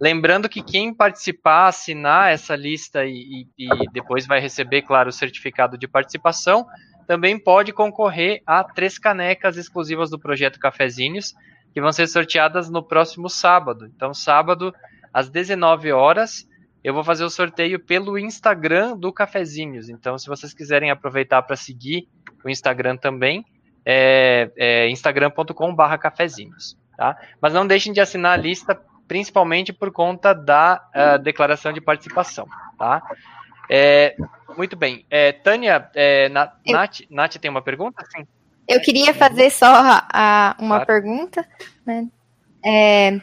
Lembrando 0.00 0.48
que 0.48 0.62
quem 0.62 0.94
participar, 0.94 1.66
assinar 1.66 2.32
essa 2.32 2.56
lista 2.56 3.04
e, 3.04 3.46
e, 3.58 3.66
e 3.66 3.90
depois 3.92 4.26
vai 4.26 4.40
receber, 4.40 4.82
claro, 4.82 5.10
o 5.10 5.12
certificado 5.12 5.76
de 5.76 5.86
participação, 5.86 6.66
também 7.06 7.38
pode 7.38 7.72
concorrer 7.72 8.40
a 8.46 8.64
três 8.64 8.98
canecas 8.98 9.56
exclusivas 9.56 10.08
do 10.08 10.18
projeto 10.18 10.60
Cafezinhos, 10.60 11.34
que 11.74 11.80
vão 11.80 11.92
ser 11.92 12.06
sorteadas 12.06 12.70
no 12.70 12.82
próximo 12.82 13.28
sábado. 13.28 13.84
Então, 13.86 14.14
sábado, 14.14 14.72
às 15.12 15.28
19 15.28 15.92
horas, 15.92 16.48
eu 16.82 16.94
vou 16.94 17.04
fazer 17.04 17.24
o 17.24 17.30
sorteio 17.30 17.78
pelo 17.78 18.18
Instagram 18.18 18.96
do 18.96 19.12
Cafezinhos. 19.12 19.88
Então, 19.88 20.18
se 20.18 20.26
vocês 20.26 20.54
quiserem 20.54 20.90
aproveitar 20.90 21.42
para 21.42 21.56
seguir 21.56 22.08
o 22.44 22.48
Instagram 22.48 22.96
também, 22.96 23.44
é, 23.84 24.50
é 24.56 24.88
instagram.com.br 24.90 25.98
cafezinhos. 26.00 26.76
Tá? 26.96 27.16
Mas 27.40 27.52
não 27.52 27.66
deixem 27.66 27.92
de 27.92 28.00
assinar 28.00 28.38
a 28.38 28.40
lista, 28.40 28.80
principalmente 29.06 29.72
por 29.72 29.90
conta 29.90 30.34
da 30.34 30.82
uh, 30.94 31.18
declaração 31.18 31.72
de 31.72 31.80
participação. 31.80 32.46
Tá? 32.78 33.02
É, 33.68 34.16
muito 34.56 34.76
bem. 34.76 35.06
É, 35.10 35.32
Tânia, 35.32 35.88
é, 35.94 36.28
Na, 36.28 36.52
eu, 36.66 36.72
Nath, 36.72 37.00
Nath 37.10 37.36
tem 37.36 37.50
uma 37.50 37.62
pergunta? 37.62 38.04
Sim. 38.14 38.26
Eu 38.68 38.80
queria 38.80 39.12
fazer 39.12 39.50
só 39.50 39.66
a, 40.12 40.56
uma 40.58 40.84
claro. 40.84 40.86
pergunta. 40.86 41.46
Né? 41.84 42.06
É, 42.64 43.20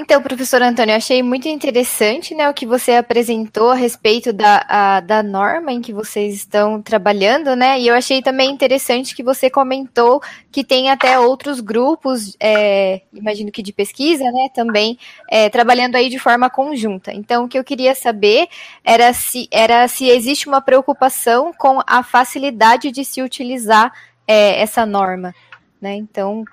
então, 0.00 0.22
professor 0.22 0.62
Antônio, 0.62 0.92
eu 0.92 0.96
achei 0.96 1.24
muito 1.24 1.48
interessante 1.48 2.32
né, 2.32 2.48
o 2.48 2.54
que 2.54 2.64
você 2.64 2.92
apresentou 2.92 3.72
a 3.72 3.74
respeito 3.74 4.32
da, 4.32 4.64
a, 4.68 5.00
da 5.00 5.24
norma 5.24 5.72
em 5.72 5.80
que 5.80 5.92
vocês 5.92 6.36
estão 6.36 6.80
trabalhando, 6.80 7.56
né? 7.56 7.80
E 7.80 7.88
eu 7.88 7.96
achei 7.96 8.22
também 8.22 8.48
interessante 8.48 9.12
que 9.12 9.24
você 9.24 9.50
comentou 9.50 10.22
que 10.52 10.62
tem 10.62 10.88
até 10.88 11.18
outros 11.18 11.58
grupos, 11.58 12.36
é, 12.38 13.02
imagino 13.12 13.50
que 13.50 13.60
de 13.60 13.72
pesquisa, 13.72 14.22
né, 14.22 14.48
também 14.54 14.96
é, 15.28 15.48
trabalhando 15.48 15.96
aí 15.96 16.08
de 16.08 16.18
forma 16.20 16.48
conjunta. 16.48 17.12
Então, 17.12 17.46
o 17.46 17.48
que 17.48 17.58
eu 17.58 17.64
queria 17.64 17.92
saber 17.92 18.46
era 18.84 19.12
se, 19.12 19.48
era 19.50 19.88
se 19.88 20.08
existe 20.08 20.46
uma 20.46 20.60
preocupação 20.60 21.52
com 21.52 21.80
a 21.84 22.04
facilidade 22.04 22.92
de 22.92 23.04
se 23.04 23.20
utilizar 23.20 23.92
é, 24.28 24.62
essa 24.62 24.86
norma, 24.86 25.34
né? 25.82 25.96
Então, 25.96 26.44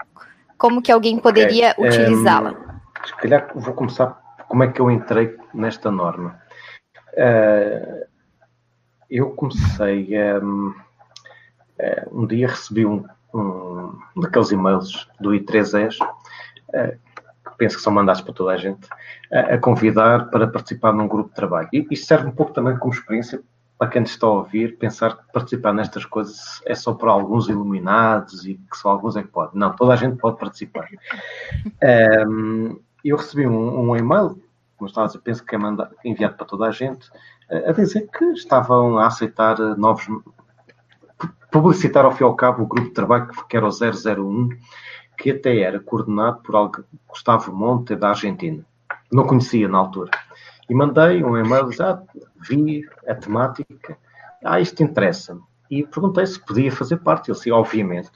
como 0.58 0.82
que 0.82 0.92
alguém 0.92 1.20
poderia 1.20 1.76
é, 1.78 1.88
utilizá-la? 1.88 2.65
Se 3.06 3.16
calhar 3.18 3.52
vou 3.56 3.74
começar 3.74 4.20
como 4.48 4.64
é 4.64 4.72
que 4.72 4.80
eu 4.80 4.92
entrei 4.92 5.38
nesta 5.54 5.90
norma. 5.92 6.40
Uh, 7.14 8.06
eu 9.10 9.32
comecei 9.32 10.10
um, 10.42 10.74
Uh, 11.80 12.22
um 12.22 12.26
dia 12.26 12.48
recebi 12.48 12.86
um, 12.86 13.04
um, 13.34 13.98
daqueles 14.16 14.52
e-mails 14.52 15.10
do 15.20 15.32
I3S, 15.32 15.98
uh, 16.00 16.98
que 17.50 17.58
penso 17.58 17.78
que 17.78 17.84
são 17.84 17.94
mandados 17.94 18.22
para 18.22 18.34
toda 18.34 18.54
a 18.54 18.58
gente, 18.58 18.88
a 19.32 19.58
convidar 19.58 20.30
para 20.30 20.48
participar 20.48 20.94
num 20.94 21.08
grupo 21.08 21.30
de 21.30 21.36
trabalho. 21.36 21.70
E 21.74 21.86
isto 21.92 22.08
serve 22.08 22.28
um 22.28 22.32
pouco 22.32 22.54
também 22.54 22.78
como 22.78 22.94
experiência 22.94 23.42
para 23.78 23.90
quem 23.90 24.04
está 24.04 24.26
a 24.26 24.32
ouvir, 24.32 24.78
pensar 24.78 25.18
que 25.18 25.32
participar 25.34 25.74
nestas 25.74 26.06
coisas 26.06 26.62
é 26.66 26.74
só 26.74 26.94
para 26.94 27.12
alguns 27.12 27.50
iluminados 27.50 28.46
e 28.46 28.56
que 28.56 28.78
só 28.78 28.90
alguns 28.90 29.18
é 29.18 29.22
que 29.22 29.28
podem. 29.28 29.60
Não, 29.60 29.76
toda 29.76 29.94
a 29.94 29.98
gente 29.98 30.18
pode 30.18 30.38
participar. 30.38 30.88
Um, 32.28 32.80
eu 33.10 33.18
recebi 33.18 33.48
um, 33.48 33.80
um, 33.80 33.96
e-mail, 33.96 34.42
como 34.78 34.88
estava 34.88 35.06
a 35.06 35.08
dizer, 35.08 35.20
penso 35.20 35.44
que 35.44 35.56
é 35.56 35.60
enviado 36.04 36.36
para 36.36 36.46
toda 36.46 36.66
a 36.66 36.72
gente, 36.72 37.10
a 37.50 37.72
dizer 37.72 38.10
que 38.10 38.26
estavam 38.34 38.98
a 38.98 39.08
aceitar 39.08 39.58
novos. 39.78 40.08
publicitar 41.52 42.06
ao 42.06 42.12
fim 42.12 42.24
e 42.24 42.28
ao 42.28 42.36
cabo 42.36 42.64
o 42.64 42.68
grupo 42.68 42.88
de 42.88 42.94
trabalho 42.94 43.28
que 43.48 43.56
era 43.56 43.68
o 43.68 43.70
001, 43.70 44.50
que 45.18 45.32
até 45.32 45.60
era 45.60 45.80
coordenado 45.80 46.42
por 46.42 46.86
Gustavo 47.08 47.54
Monte, 47.54 47.96
da 47.96 48.10
Argentina. 48.10 48.66
Não 49.12 49.26
conhecia 49.26 49.68
na 49.68 49.78
altura. 49.78 50.12
E 50.70 50.74
mandei 50.74 51.24
um 51.24 51.38
e-mail, 51.38 51.72
já 51.72 52.02
vi 52.48 52.84
a 53.08 53.14
temática, 53.14 53.98
ah, 54.44 54.60
isto 54.60 54.84
interessa-me. 54.84 55.42
E 55.70 55.86
perguntei 55.86 56.26
se 56.26 56.40
podia 56.40 56.72
fazer 56.72 56.98
parte. 56.98 57.30
Eu 57.30 57.36
disse, 57.36 57.52
obviamente. 57.52 58.12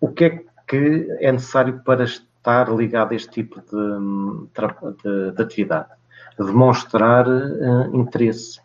O 0.00 0.08
que 0.08 0.24
é 0.24 0.44
que 0.66 1.06
é 1.20 1.30
necessário 1.30 1.80
para 1.84 2.04
estar 2.42 2.68
ligado 2.74 3.12
a 3.12 3.14
este 3.14 3.30
tipo 3.30 3.60
de, 3.60 5.02
de, 5.02 5.32
de 5.32 5.42
atividade? 5.42 5.88
Demonstrar 6.36 7.26
uh, 7.28 7.96
interesse. 7.96 8.60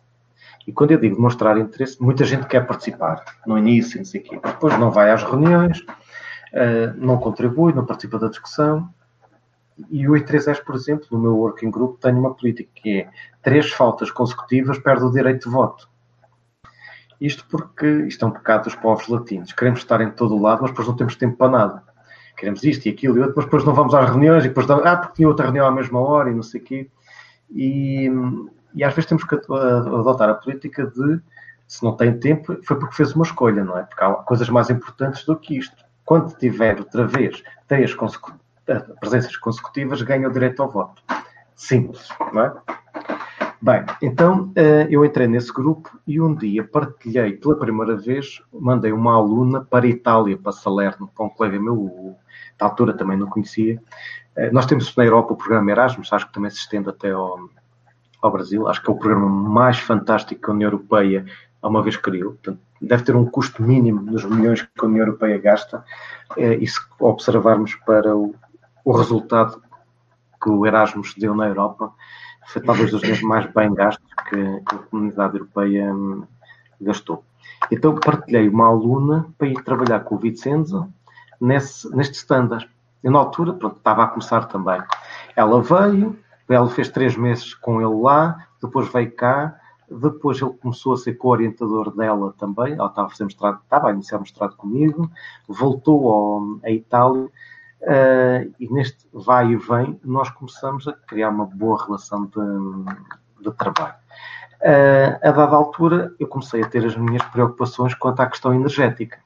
E 0.66 0.72
quando 0.72 0.90
eu 0.90 0.98
digo 0.98 1.14
demonstrar 1.14 1.56
interesse, 1.56 2.02
muita 2.02 2.24
gente 2.24 2.46
quer 2.46 2.66
participar 2.66 3.24
no 3.46 3.56
início, 3.56 3.98
não 3.98 4.04
sei 4.04 4.20
quê. 4.20 4.38
Depois 4.44 4.78
não 4.78 4.90
vai 4.90 5.10
às 5.10 5.22
reuniões, 5.22 5.80
uh, 5.80 6.94
não 6.96 7.18
contribui, 7.18 7.72
não 7.72 7.86
participa 7.86 8.18
da 8.18 8.28
discussão. 8.28 8.92
E 9.88 10.08
o 10.08 10.12
I3S, 10.12 10.64
por 10.64 10.74
exemplo, 10.74 11.06
no 11.12 11.20
meu 11.20 11.36
working 11.36 11.70
group, 11.70 12.00
tem 12.00 12.12
uma 12.12 12.34
política 12.34 12.68
que 12.74 13.00
é 13.02 13.10
três 13.42 13.70
faltas 13.70 14.10
consecutivas 14.10 14.78
perde 14.78 15.04
o 15.04 15.10
direito 15.12 15.48
de 15.48 15.54
voto. 15.54 15.88
Isto 17.20 17.46
porque 17.48 17.86
isto 18.06 18.24
é 18.24 18.28
um 18.28 18.32
pecado 18.32 18.64
dos 18.64 18.74
povos 18.74 19.06
latinos. 19.08 19.52
Queremos 19.52 19.80
estar 19.80 20.00
em 20.00 20.10
todo 20.10 20.34
o 20.34 20.42
lado, 20.42 20.62
mas 20.62 20.70
depois 20.70 20.88
não 20.88 20.96
temos 20.96 21.14
tempo 21.14 21.36
para 21.36 21.50
nada. 21.50 21.87
Queremos 22.38 22.62
isto 22.62 22.86
e 22.86 22.90
aquilo 22.90 23.16
e 23.16 23.20
outro, 23.20 23.34
mas 23.36 23.44
depois 23.46 23.64
não 23.64 23.74
vamos 23.74 23.94
às 23.94 24.08
reuniões 24.08 24.44
e 24.44 24.48
depois 24.48 24.68
ah, 24.70 24.96
porque 24.96 25.16
tinha 25.16 25.28
outra 25.28 25.46
reunião 25.46 25.66
à 25.66 25.70
mesma 25.70 26.00
hora 26.00 26.30
e 26.30 26.34
não 26.34 26.42
sei 26.42 26.60
o 26.60 26.64
quê. 26.64 26.90
E, 27.50 28.10
e 28.74 28.84
às 28.84 28.94
vezes 28.94 29.08
temos 29.08 29.24
que 29.24 29.34
adotar 29.34 30.28
a 30.28 30.34
política 30.34 30.86
de 30.86 31.20
se 31.66 31.82
não 31.84 31.96
tem 31.96 32.18
tempo, 32.18 32.56
foi 32.64 32.78
porque 32.78 32.94
fez 32.94 33.14
uma 33.14 33.24
escolha, 33.24 33.62
não 33.62 33.76
é? 33.76 33.82
Porque 33.82 34.02
há 34.02 34.12
coisas 34.14 34.48
mais 34.48 34.70
importantes 34.70 35.24
do 35.24 35.36
que 35.36 35.58
isto. 35.58 35.76
Quando 36.04 36.34
tiver 36.36 36.78
outra 36.78 37.06
vez 37.06 37.42
três 37.66 37.92
consecutivas 37.92 38.48
presenças 39.00 39.36
consecutivas, 39.36 40.02
ganha 40.02 40.28
o 40.28 40.32
direito 40.32 40.62
ao 40.62 40.70
voto. 40.70 41.02
Simples, 41.56 42.08
não 42.32 42.42
é? 42.42 42.54
Bem, 43.60 43.84
então 44.00 44.52
eh, 44.54 44.86
eu 44.88 45.04
entrei 45.04 45.26
nesse 45.26 45.52
grupo 45.52 45.98
e 46.06 46.20
um 46.20 46.32
dia 46.32 46.62
partilhei 46.62 47.32
pela 47.32 47.56
primeira 47.56 47.96
vez, 47.96 48.40
mandei 48.52 48.92
uma 48.92 49.16
aluna 49.16 49.64
para 49.64 49.84
a 49.84 49.88
Itália, 49.88 50.38
para 50.38 50.52
Salerno, 50.52 51.10
para 51.12 51.26
um 51.26 51.28
colega 51.28 51.58
meu, 51.58 52.14
da 52.56 52.66
altura 52.66 52.96
também 52.96 53.18
não 53.18 53.26
conhecia. 53.26 53.82
Eh, 54.36 54.52
nós 54.52 54.64
temos 54.64 54.94
na 54.94 55.04
Europa 55.04 55.32
o 55.32 55.36
programa 55.36 55.72
Erasmus, 55.72 56.12
acho 56.12 56.28
que 56.28 56.32
também 56.32 56.50
se 56.52 56.58
estende 56.58 56.88
até 56.88 57.10
ao, 57.10 57.50
ao 58.22 58.30
Brasil, 58.30 58.68
acho 58.68 58.80
que 58.80 58.88
é 58.88 58.92
o 58.92 58.98
programa 58.98 59.28
mais 59.28 59.80
fantástico 59.80 60.40
que 60.40 60.50
a 60.50 60.54
União 60.54 60.68
Europeia 60.68 61.26
uma 61.60 61.82
vez 61.82 61.96
criou. 61.96 62.34
Portanto, 62.34 62.60
deve 62.80 63.02
ter 63.02 63.16
um 63.16 63.26
custo 63.26 63.60
mínimo 63.60 64.00
nos 64.00 64.24
milhões 64.24 64.62
que 64.62 64.68
a 64.80 64.86
União 64.86 65.04
Europeia 65.04 65.36
gasta, 65.36 65.84
eh, 66.36 66.54
e 66.54 66.66
se 66.68 66.78
observarmos 67.00 67.74
para 67.74 68.16
o, 68.16 68.36
o 68.84 68.92
resultado 68.92 69.60
que 70.40 70.48
o 70.48 70.64
Erasmus 70.64 71.14
deu 71.18 71.34
na 71.34 71.48
Europa 71.48 71.92
foi 72.48 72.62
talvez 72.62 72.90
dos 72.90 73.00
dinheiros 73.00 73.22
mais 73.22 73.46
bem 73.52 73.72
gastos 73.74 74.06
que 74.28 74.36
a 74.74 74.78
comunidade 74.90 75.36
europeia 75.36 75.94
hum, 75.94 76.24
gastou. 76.80 77.22
Então 77.70 77.94
partilhei 77.94 78.48
uma 78.48 78.66
aluna 78.66 79.26
para 79.36 79.48
ir 79.48 79.62
trabalhar 79.62 80.00
com 80.00 80.14
o 80.14 80.18
Vicenzo 80.18 80.88
nesse, 81.40 81.94
neste 81.94 82.14
standard. 82.14 82.68
Eu 83.02 83.12
na 83.12 83.18
altura, 83.18 83.52
pronto, 83.52 83.76
estava 83.76 84.04
a 84.04 84.08
começar 84.08 84.46
também. 84.46 84.80
Ela 85.36 85.60
veio, 85.62 86.18
ela 86.48 86.68
fez 86.68 86.88
três 86.88 87.16
meses 87.16 87.54
com 87.54 87.80
ele 87.80 88.02
lá, 88.02 88.46
depois 88.62 88.90
veio 88.92 89.10
cá, 89.12 89.54
depois 89.90 90.40
ele 90.40 90.52
começou 90.54 90.94
a 90.94 90.96
ser 90.96 91.14
co-orientador 91.14 91.94
dela 91.94 92.34
também, 92.38 92.72
ela 92.72 92.88
estava 92.88 93.06
a 93.06 93.10
fazer 93.10 93.24
mestrado, 93.24 93.60
estava 93.62 93.88
a 93.88 93.92
iniciar 93.92 94.18
mestrado 94.18 94.56
comigo, 94.56 95.10
voltou 95.46 96.10
ao, 96.10 96.58
à 96.64 96.70
Itália 96.70 97.28
Uh, 97.80 98.52
e 98.58 98.68
neste 98.72 99.06
vai 99.12 99.52
e 99.52 99.56
vem, 99.56 99.98
nós 100.04 100.28
começamos 100.30 100.88
a 100.88 100.92
criar 100.92 101.30
uma 101.30 101.46
boa 101.46 101.84
relação 101.84 102.26
de, 102.26 103.44
de 103.44 103.56
trabalho. 103.56 103.94
Uh, 104.60 105.14
a 105.22 105.30
dada 105.30 105.54
altura, 105.54 106.12
eu 106.18 106.26
comecei 106.26 106.62
a 106.62 106.68
ter 106.68 106.84
as 106.84 106.96
minhas 106.96 107.22
preocupações 107.26 107.94
quanto 107.94 108.20
à 108.20 108.26
questão 108.26 108.52
energética. 108.52 109.20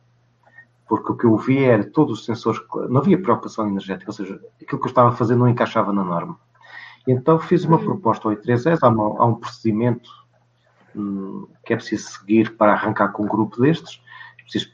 Porque 0.86 1.12
o 1.12 1.16
que 1.16 1.24
eu 1.24 1.36
vi 1.38 1.64
era 1.64 1.82
todos 1.82 2.20
os 2.20 2.24
sensores, 2.26 2.60
não 2.90 3.00
havia 3.00 3.20
preocupação 3.20 3.66
energética, 3.66 4.10
ou 4.10 4.14
seja, 4.14 4.38
aquilo 4.60 4.80
que 4.80 4.86
eu 4.86 4.90
estava 4.90 5.08
a 5.08 5.12
fazer 5.12 5.34
não 5.34 5.48
encaixava 5.48 5.90
na 5.90 6.04
norma. 6.04 6.38
Então 7.06 7.38
fiz 7.38 7.64
uma 7.64 7.78
proposta 7.78 8.28
ao 8.28 8.34
I3S, 8.34 8.78
há, 8.82 8.88
uma, 8.88 9.22
há 9.22 9.24
um 9.24 9.34
procedimento 9.34 10.10
hum, 10.94 11.48
que 11.64 11.72
é 11.72 11.76
preciso 11.76 12.10
seguir 12.10 12.54
para 12.56 12.72
arrancar 12.72 13.08
com 13.08 13.24
um 13.24 13.28
grupo 13.28 13.60
destes, 13.60 14.02
preciso 14.42 14.70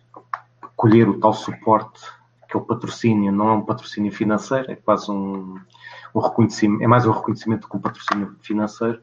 colher 0.74 1.09
o 1.09 1.20
tal 1.20 1.32
suporte 1.32 2.00
que 2.48 2.56
o 2.56 2.62
patrocínio, 2.62 3.30
não 3.30 3.48
é 3.50 3.52
um 3.52 3.64
patrocínio 3.64 4.10
financeiro, 4.10 4.72
é 4.72 4.76
quase 4.76 5.10
um, 5.10 5.60
um 6.14 6.20
reconhecimento, 6.20 6.82
é 6.82 6.86
mais 6.86 7.06
um 7.06 7.12
reconhecimento 7.12 7.68
que 7.68 7.76
um 7.76 7.80
patrocínio 7.80 8.34
financeiro, 8.40 9.00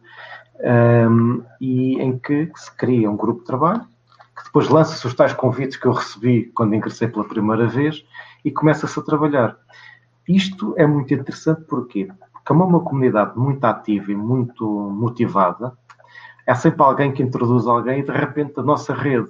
um, 1.09 1.43
e 1.61 2.01
em 2.01 2.17
que 2.17 2.51
se 2.55 2.75
cria 2.75 3.09
um 3.09 3.15
grupo 3.15 3.41
de 3.41 3.45
trabalho, 3.45 3.81
que 4.35 4.43
depois 4.43 4.67
lança-se 4.67 5.05
os 5.05 5.13
tais 5.13 5.33
convites 5.33 5.77
que 5.77 5.85
eu 5.85 5.93
recebi 5.93 6.51
quando 6.55 6.75
ingressei 6.75 7.07
pela 7.07 7.23
primeira 7.23 7.67
vez 7.67 8.03
e 8.43 8.51
começa-se 8.51 8.99
a 8.99 9.03
trabalhar. 9.03 9.57
Isto 10.27 10.73
é 10.77 10.87
muito 10.87 11.13
interessante 11.13 11.61
porque, 11.65 12.07
porque 12.33 12.51
é 12.51 12.55
uma 12.55 12.83
comunidade 12.83 13.37
muito 13.37 13.63
ativa 13.63 14.11
e 14.11 14.15
muito 14.15 14.65
motivada, 14.65 15.77
é 16.47 16.53
sempre 16.53 16.83
alguém 16.83 17.11
que 17.11 17.23
introduz 17.23 17.65
alguém 17.67 17.99
e 17.99 18.03
de 18.03 18.11
repente 18.11 18.59
a 18.59 18.63
nossa 18.63 18.93
rede, 18.93 19.29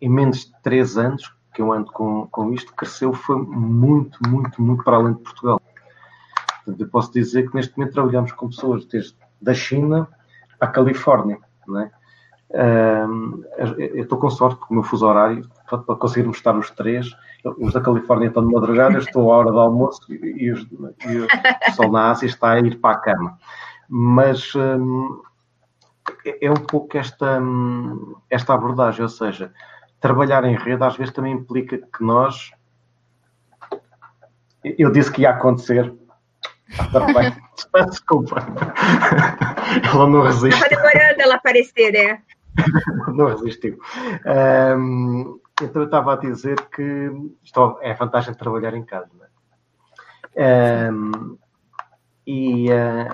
em 0.00 0.08
menos 0.08 0.46
de 0.46 0.52
três 0.62 0.96
anos, 0.96 1.34
que 1.58 1.62
eu 1.62 1.72
ando 1.72 1.90
com, 1.90 2.28
com 2.28 2.52
isto, 2.52 2.72
cresceu 2.72 3.12
foi 3.12 3.36
muito, 3.36 4.16
muito, 4.28 4.62
muito 4.62 4.84
para 4.84 4.96
além 4.96 5.14
de 5.14 5.22
Portugal. 5.22 5.60
Portanto, 6.64 6.80
eu 6.80 6.88
posso 6.88 7.12
dizer 7.12 7.50
que 7.50 7.56
neste 7.56 7.76
momento 7.76 7.94
trabalhamos 7.94 8.30
com 8.30 8.48
pessoas 8.48 8.86
desde 8.86 9.16
da 9.42 9.52
China 9.52 10.08
à 10.60 10.68
Califórnia, 10.68 11.40
não 11.66 11.80
é? 11.80 11.90
eu 13.76 14.02
estou 14.02 14.18
com 14.18 14.30
sorte 14.30 14.60
com 14.60 14.70
o 14.70 14.74
meu 14.74 14.82
fuso 14.82 15.04
horário 15.04 15.46
para 15.68 15.96
conseguirmos 15.96 16.38
estar 16.38 16.56
os 16.56 16.70
três. 16.70 17.10
Os 17.58 17.72
da 17.72 17.80
Califórnia 17.80 18.28
estão 18.28 18.46
de 18.46 18.54
madrugada, 18.54 18.94
eu 18.94 19.00
estou 19.00 19.30
à 19.32 19.36
hora 19.36 19.50
do 19.50 19.58
almoço 19.58 20.00
e, 20.10 20.50
os, 20.50 20.62
e 20.62 21.18
o 21.18 21.26
pessoal 21.66 21.90
na 21.90 22.10
Ásia 22.10 22.26
está 22.26 22.52
a 22.52 22.60
ir 22.60 22.80
para 22.80 22.96
a 22.96 23.00
cama. 23.00 23.36
Mas 23.88 24.52
é, 26.24 26.46
é 26.46 26.50
um 26.50 26.54
pouco 26.54 26.96
esta, 26.96 27.42
esta 28.30 28.54
abordagem, 28.54 29.02
ou 29.02 29.08
seja, 29.08 29.52
trabalhar 30.00 30.44
em 30.44 30.56
rede 30.56 30.82
às 30.82 30.96
vezes 30.96 31.12
também 31.12 31.32
implica 31.32 31.78
que 31.78 32.02
nós. 32.02 32.50
Eu 34.64 34.90
disse 34.90 35.10
que 35.10 35.22
ia 35.22 35.30
acontecer. 35.30 35.92
Ah, 36.78 37.84
Desculpa. 37.88 38.36
ela 39.92 40.06
não 40.06 40.22
resistiu. 40.22 40.48
Estava 40.50 40.68
demorando 40.68 41.22
ela 41.22 41.34
aparecer, 41.36 41.92
né? 41.92 42.22
não 43.14 43.26
resistiu. 43.26 43.78
Um, 44.76 45.40
então 45.62 45.82
eu 45.82 45.86
estava 45.86 46.14
a 46.14 46.16
dizer 46.16 46.60
que 46.68 47.10
isto 47.42 47.78
é 47.82 47.92
a 47.92 47.94
vantagem 47.94 48.32
de 48.32 48.38
trabalhar 48.38 48.74
em 48.74 48.84
casa. 48.84 49.08
É? 50.34 50.90
Um, 50.90 51.38
e 52.26 52.68
uh, 52.70 53.08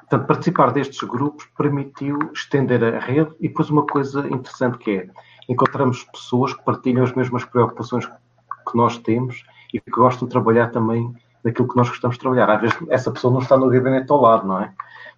portanto, 0.00 0.26
participar 0.26 0.72
destes 0.72 1.00
grupos 1.08 1.46
permitiu 1.56 2.18
estender 2.32 2.82
a 2.82 2.98
rede 2.98 3.32
e 3.40 3.48
depois 3.48 3.70
uma 3.70 3.86
coisa 3.86 4.26
interessante 4.28 4.78
que 4.78 4.90
é 4.90 5.08
encontramos 5.48 6.04
pessoas 6.04 6.52
que 6.54 6.64
partilham 6.64 7.04
as 7.04 7.12
mesmas 7.12 7.44
preocupações 7.44 8.06
que 8.06 8.76
nós 8.76 8.98
temos 8.98 9.44
e 9.72 9.80
que 9.80 9.90
gostam 9.90 10.26
de 10.26 10.32
trabalhar 10.32 10.68
também 10.70 11.14
naquilo 11.42 11.68
que 11.68 11.76
nós 11.76 11.88
gostamos 11.88 12.16
de 12.16 12.20
trabalhar. 12.20 12.50
Às 12.50 12.60
vezes 12.60 12.78
essa 12.88 13.10
pessoa 13.12 13.32
não 13.32 13.40
está 13.40 13.56
no 13.56 13.68
gabinete 13.68 14.10
ao 14.10 14.20
lado, 14.20 14.46
não 14.46 14.60
é? 14.60 14.72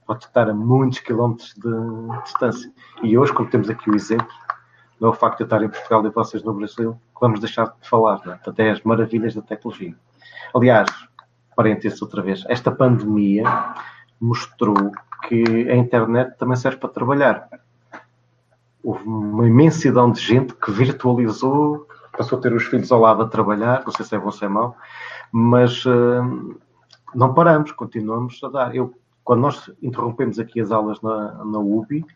Pode 0.07 0.25
estar 0.25 0.49
a 0.49 0.55
muitos 0.55 0.99
quilómetros 1.01 1.55
de 1.55 2.23
distância. 2.25 2.73
E 3.03 3.17
hoje, 3.17 3.33
como 3.33 3.49
temos 3.49 3.71
aqui 3.71 3.91
o 3.91 3.95
exemplo, 3.95 4.27
não 5.01 5.09
é 5.09 5.13
o 5.13 5.15
facto 5.15 5.39
de 5.39 5.43
eu 5.43 5.47
estar 5.47 5.63
em 5.63 5.69
Portugal 5.69 6.05
e 6.07 6.11
vocês 6.11 6.43
no 6.43 6.55
Brasil, 6.55 6.93
que 6.93 7.21
vamos 7.21 7.41
deixar 7.41 7.67
de 7.81 7.89
falar, 7.89 8.21
não 8.25 8.33
é? 8.33 8.41
Até 8.47 8.71
as 8.71 8.83
maravilhas 8.83 9.35
da 9.35 9.43
tecnologia. 9.43 9.95
Aliás, 10.55 10.89
parênteses 11.55 12.01
outra 12.03 12.23
vez, 12.23 12.45
esta 12.49 12.71
pandemia 12.71 13.45
mostrou 14.21 14.93
que 15.29 15.69
a 15.69 15.77
internet 15.77 16.37
também 16.39 16.57
serve 16.57 16.79
para 16.79 16.89
trabalhar 16.89 17.49
houve 18.87 19.03
uma 19.03 19.49
imensidão 19.49 20.13
de 20.13 20.21
gente 20.21 20.55
que 20.55 20.71
virtualizou, 20.71 21.89
passou 22.17 22.39
a 22.39 22.41
ter 22.41 22.53
os 22.53 22.63
filhos 22.67 22.93
ao 22.93 23.01
lado 23.01 23.21
a 23.25 23.27
trabalhar, 23.27 23.83
não 23.85 23.93
sei 23.93 24.07
se 24.07 24.15
é 24.15 24.19
bom 24.19 24.27
ou 24.27 24.33
se 24.33 24.45
é 24.45 24.49
mau, 24.49 24.77
mas 25.33 25.85
uh, 25.85 26.57
não 27.13 27.35
paramos, 27.35 27.73
continuamos 27.73 28.39
a 28.45 28.49
dar. 28.49 28.77
Eu, 28.77 28.95
quando 29.25 29.41
nós 29.41 29.73
interrompemos 29.83 30.39
aqui 30.39 30.61
as 30.61 30.71
aulas 30.71 31.03
na, 31.03 31.45
na 31.45 31.59
UBI, 31.59 32.07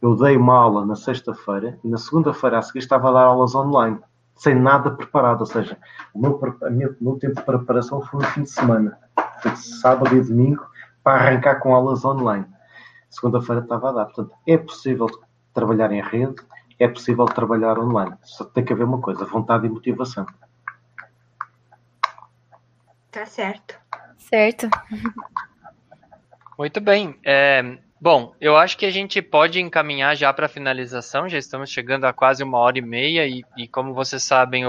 eu 0.00 0.16
dei 0.16 0.38
uma 0.38 0.54
aula 0.54 0.86
na 0.86 0.96
sexta-feira 0.96 1.78
e 1.84 1.88
na 1.88 1.98
segunda-feira 1.98 2.58
a 2.58 2.62
seguir 2.62 2.78
estava 2.78 3.10
a 3.10 3.12
dar 3.12 3.24
aulas 3.24 3.54
online, 3.54 3.98
sem 4.34 4.54
nada 4.54 4.90
preparado, 4.90 5.40
ou 5.40 5.46
seja, 5.46 5.76
o 6.14 6.18
meu, 6.18 6.40
a 6.62 6.70
minha, 6.70 6.88
o 6.88 7.04
meu 7.04 7.18
tempo 7.18 7.34
de 7.34 7.42
preparação 7.42 8.00
foi 8.00 8.20
no 8.20 8.26
fim 8.28 8.42
de 8.42 8.50
semana, 8.50 8.98
de 9.42 9.58
sábado 9.58 10.16
e 10.16 10.22
domingo, 10.22 10.64
para 11.04 11.20
arrancar 11.20 11.56
com 11.56 11.74
aulas 11.74 12.06
online. 12.06 12.46
Segunda-feira 13.10 13.60
estava 13.60 13.90
a 13.90 13.92
dar. 13.92 14.04
Portanto, 14.06 14.32
é 14.46 14.56
possível 14.56 15.08
trabalhar 15.56 15.90
em 15.90 16.02
rede, 16.02 16.36
é 16.78 16.86
possível 16.86 17.24
trabalhar 17.24 17.78
online. 17.78 18.14
Só 18.22 18.44
tem 18.44 18.62
que 18.62 18.72
haver 18.72 18.84
uma 18.84 19.00
coisa, 19.00 19.24
vontade 19.24 19.66
e 19.66 19.70
motivação. 19.70 20.26
Tá 23.10 23.24
certo. 23.24 23.74
Certo. 24.18 24.68
Muito 26.58 26.80
bem. 26.80 27.18
É, 27.24 27.78
bom, 27.98 28.34
eu 28.38 28.56
acho 28.56 28.76
que 28.76 28.84
a 28.84 28.90
gente 28.90 29.22
pode 29.22 29.58
encaminhar 29.58 30.14
já 30.14 30.30
para 30.32 30.44
a 30.44 30.50
finalização. 30.50 31.26
Já 31.26 31.38
estamos 31.38 31.70
chegando 31.70 32.04
a 32.04 32.12
quase 32.12 32.44
uma 32.44 32.58
hora 32.58 32.78
e 32.78 32.82
meia 32.82 33.26
e, 33.26 33.42
e 33.56 33.66
como 33.66 33.94
vocês 33.94 34.22
sabem, 34.22 34.64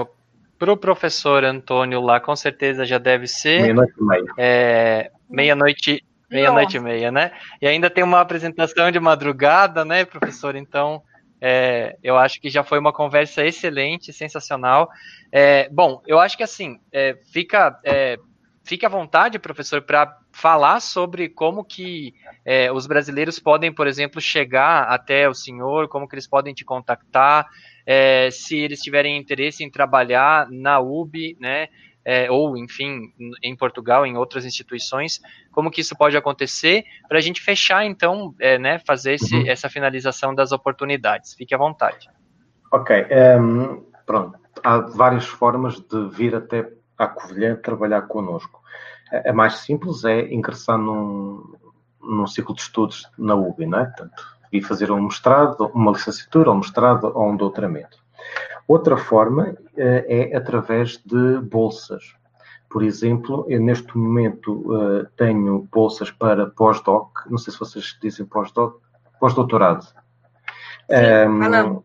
para 0.58 0.72
o 0.72 0.76
professor 0.76 1.44
Antônio 1.44 2.00
lá, 2.00 2.18
com 2.18 2.34
certeza 2.34 2.86
já 2.86 2.96
deve 2.96 3.26
ser 3.26 3.62
meia-noite 3.62 3.94
e 3.98 4.04
meia. 4.04 4.34
É, 4.38 5.10
meia-noite 5.28 6.04
Meia-noite 6.30 6.76
e 6.76 6.80
meia, 6.80 7.10
né? 7.10 7.32
E 7.60 7.66
ainda 7.66 7.88
tem 7.88 8.04
uma 8.04 8.20
apresentação 8.20 8.90
de 8.90 9.00
madrugada, 9.00 9.84
né, 9.84 10.04
professor? 10.04 10.54
Então, 10.56 11.02
é, 11.40 11.96
eu 12.02 12.16
acho 12.16 12.40
que 12.40 12.50
já 12.50 12.62
foi 12.64 12.78
uma 12.78 12.92
conversa 12.92 13.44
excelente, 13.44 14.12
sensacional. 14.12 14.88
É, 15.32 15.68
bom, 15.70 16.02
eu 16.06 16.18
acho 16.18 16.36
que 16.36 16.42
assim, 16.42 16.78
é, 16.92 17.16
fica, 17.32 17.78
é, 17.84 18.18
fica 18.64 18.86
à 18.86 18.90
vontade, 18.90 19.38
professor, 19.38 19.82
para 19.82 20.18
falar 20.32 20.80
sobre 20.80 21.28
como 21.28 21.64
que 21.64 22.14
é, 22.44 22.70
os 22.70 22.86
brasileiros 22.86 23.38
podem, 23.38 23.72
por 23.72 23.86
exemplo, 23.86 24.20
chegar 24.20 24.82
até 24.84 25.28
o 25.28 25.34
senhor, 25.34 25.88
como 25.88 26.08
que 26.08 26.14
eles 26.14 26.28
podem 26.28 26.52
te 26.52 26.64
contactar, 26.64 27.46
é, 27.86 28.30
se 28.30 28.56
eles 28.56 28.80
tiverem 28.80 29.16
interesse 29.16 29.64
em 29.64 29.70
trabalhar 29.70 30.48
na 30.50 30.78
UB, 30.80 31.36
né? 31.40 31.68
É, 32.04 32.30
ou, 32.30 32.56
enfim, 32.56 33.12
em 33.42 33.54
Portugal, 33.56 34.06
em 34.06 34.16
outras 34.16 34.44
instituições, 34.44 35.20
como 35.52 35.70
que 35.70 35.80
isso 35.80 35.96
pode 35.96 36.16
acontecer, 36.16 36.84
para 37.08 37.18
a 37.18 37.20
gente 37.20 37.40
fechar, 37.40 37.84
então, 37.84 38.34
é, 38.40 38.58
né, 38.58 38.78
fazer 38.78 39.14
esse, 39.14 39.34
uhum. 39.34 39.44
essa 39.46 39.68
finalização 39.68 40.34
das 40.34 40.52
oportunidades. 40.52 41.34
Fique 41.34 41.54
à 41.54 41.58
vontade. 41.58 42.08
Ok, 42.72 42.96
um, 42.96 43.06
ehm, 43.10 43.82
pronto. 44.06 44.38
Há 44.62 44.78
várias 44.78 45.26
formas 45.26 45.80
de 45.80 46.08
vir 46.08 46.34
até 46.34 46.68
a 46.96 47.06
Covilhã 47.06 47.56
trabalhar 47.56 48.02
connosco. 48.02 48.60
A 49.24 49.32
mais 49.32 49.54
simples 49.58 50.04
é 50.04 50.32
ingressar 50.32 50.76
num, 50.76 51.54
num 52.02 52.26
ciclo 52.26 52.54
de 52.54 52.62
estudos 52.62 53.08
na 53.16 53.34
UBI, 53.34 53.66
não 53.66 53.80
é? 53.80 53.84
Portanto, 53.84 54.38
ir 54.52 54.62
fazer 54.62 54.90
um 54.90 55.02
mestrado, 55.02 55.70
uma 55.74 55.92
licenciatura, 55.92 56.50
um 56.50 56.58
mestrado 56.58 57.12
ou 57.14 57.30
um 57.30 57.36
doutoramento. 57.36 57.98
Outra 58.68 58.98
forma 58.98 59.56
eh, 59.78 60.30
é 60.30 60.36
através 60.36 60.98
de 60.98 61.40
bolsas. 61.40 62.14
Por 62.68 62.82
exemplo, 62.82 63.46
eu 63.48 63.58
neste 63.60 63.96
momento 63.96 64.62
eh, 64.76 65.06
tenho 65.16 65.66
bolsas 65.72 66.10
para 66.10 66.46
pós-doc, 66.50 67.26
não 67.30 67.38
sei 67.38 67.50
se 67.50 67.58
vocês 67.58 67.98
dizem 68.02 68.26
pós-doc, 68.26 68.76
pós-doutorado. 69.18 69.86
Um, 70.90 71.82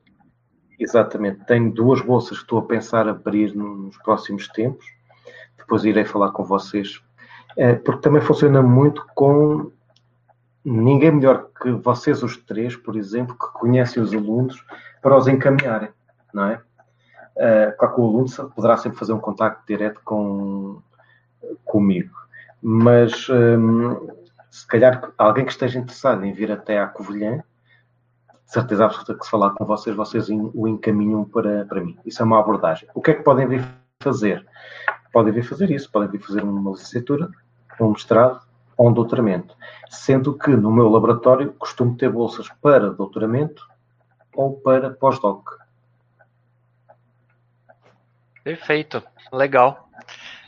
exatamente, 0.77 1.45
tenho 1.45 1.72
duas 1.72 2.01
bolsas 2.01 2.38
que 2.38 2.43
estou 2.43 2.60
a 2.60 2.65
pensar 2.65 3.07
abrir 3.07 3.55
nos 3.55 3.97
próximos 3.99 4.49
tempos, 4.49 4.85
depois 5.57 5.85
irei 5.85 6.03
falar 6.03 6.31
com 6.31 6.43
vocês, 6.43 7.01
eh, 7.55 7.76
porque 7.76 8.01
também 8.01 8.22
funciona 8.22 8.61
muito 8.61 9.05
com 9.15 9.72
ninguém 10.65 11.11
melhor 11.11 11.47
que 11.61 11.72
vocês, 11.72 12.23
os 12.23 12.35
três, 12.35 12.76
por 12.76 12.97
exemplo, 12.97 13.38
que 13.38 13.53
conhecem 13.53 14.03
os 14.03 14.14
alunos 14.14 14.65
para 15.01 15.18
os 15.18 15.30
encaminharem, 15.30 15.89
não 16.34 16.47
é? 16.47 16.61
Uh, 17.35 17.76
claro 17.77 17.95
que 17.95 18.01
o 18.01 18.05
aluno 18.05 18.49
poderá 18.55 18.77
sempre 18.77 18.97
fazer 18.97 19.14
um 19.14 19.19
contacto 19.19 19.64
direto 19.68 19.99
com, 20.03 20.81
comigo, 21.65 22.14
mas 22.61 23.27
um, 23.30 24.07
se 24.51 24.68
calhar 24.68 25.11
alguém 25.18 25.45
que 25.45 25.51
esteja 25.51 25.80
interessado 25.80 26.23
em 26.23 26.31
vir 26.31 26.51
até 26.51 26.80
à 26.80 26.85
Covilhã, 26.88 27.43
certeza 28.45 28.85
absoluta 28.85 29.15
que 29.15 29.26
se 29.26 29.31
falar 29.31 29.49
com 29.51 29.65
vocês, 29.65 29.95
vocês 29.95 30.30
o 30.30 30.68
encaminham 30.68 31.26
para, 31.26 31.65
para 31.65 31.81
mim. 31.81 31.97
Isso 32.05 32.22
é 32.22 32.26
uma 32.26 32.39
abordagem. 32.39 32.88
O 32.93 33.01
que 33.01 33.11
é 33.11 33.14
que 33.15 33.23
podem 33.23 33.47
vir 33.47 33.68
fazer? 33.99 34.45
Podem 35.11 35.34
vir 35.34 35.43
fazer 35.43 35.72
isso, 35.72 35.91
podem 35.91 36.07
vir 36.10 36.19
fazer 36.19 36.43
uma 36.43 36.72
licenciatura, 36.72 37.30
um 37.81 37.89
mestrado 37.89 38.41
ou 38.77 38.89
um 38.89 38.93
doutoramento. 38.93 39.55
Sendo 39.89 40.38
que 40.38 40.51
no 40.51 40.72
meu 40.72 40.88
laboratório 40.88 41.51
costumo 41.53 41.97
ter 41.97 42.10
bolsas 42.11 42.47
para 42.61 42.91
doutoramento 42.91 43.68
ou 44.35 44.60
para 44.60 44.91
pós-doc. 44.91 45.49
Perfeito, 48.44 49.02
legal. 49.32 49.90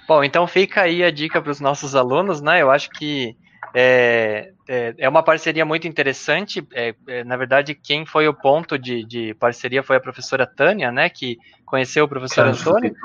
Bom, 0.08 0.24
então 0.24 0.46
fica 0.46 0.82
aí 0.82 1.04
a 1.04 1.10
dica 1.10 1.42
para 1.42 1.52
os 1.52 1.60
nossos 1.60 1.96
alunos, 1.96 2.42
né? 2.42 2.62
Eu 2.62 2.70
acho 2.70 2.90
que 2.92 3.36
é, 3.74 4.52
é, 4.68 4.96
é 4.98 5.10
uma 5.10 5.24
parceria 5.24 5.66
muito 5.66 5.88
interessante. 5.88 6.66
É, 6.74 6.96
é, 7.08 7.24
na 7.24 7.36
verdade, 7.36 7.74
quem 7.74 8.06
foi 8.06 8.28
o 8.28 8.34
ponto 8.34 8.78
de, 8.78 9.04
de, 9.04 9.34
parceria 9.36 9.84
foi 9.84 9.96
a 9.96 10.02
professora 10.02 10.46
Tânia, 10.46 10.92
né? 10.92 11.10
Que 11.10 11.38
conheceu 11.66 12.06
o 12.06 12.08
professor 12.08 12.46
Antônio. 12.48 12.96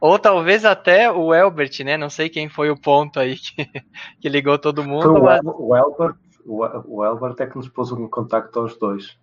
Ou 0.00 0.18
talvez 0.18 0.64
até 0.64 1.10
o 1.10 1.34
Elbert, 1.34 1.84
né? 1.84 1.96
Não 1.96 2.08
sei 2.08 2.28
quem 2.28 2.48
foi 2.48 2.70
o 2.70 2.80
ponto 2.80 3.18
aí 3.20 3.36
que, 3.36 3.66
que 4.20 4.28
ligou 4.28 4.58
todo 4.58 4.84
mundo. 4.84 5.12
Foi 5.12 5.20
mas... 5.20 5.40
o, 5.44 5.76
Elbert, 5.76 6.14
o, 6.46 7.04
Elbert 7.04 7.36
é 7.38 7.46
que 7.46 7.56
nos 7.56 7.68
pôs 7.68 7.90
em 7.90 8.08
contato 8.08 8.58
aos 8.58 8.78
dois. 8.78 9.18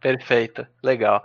Perfeito, 0.00 0.66
legal. 0.82 1.22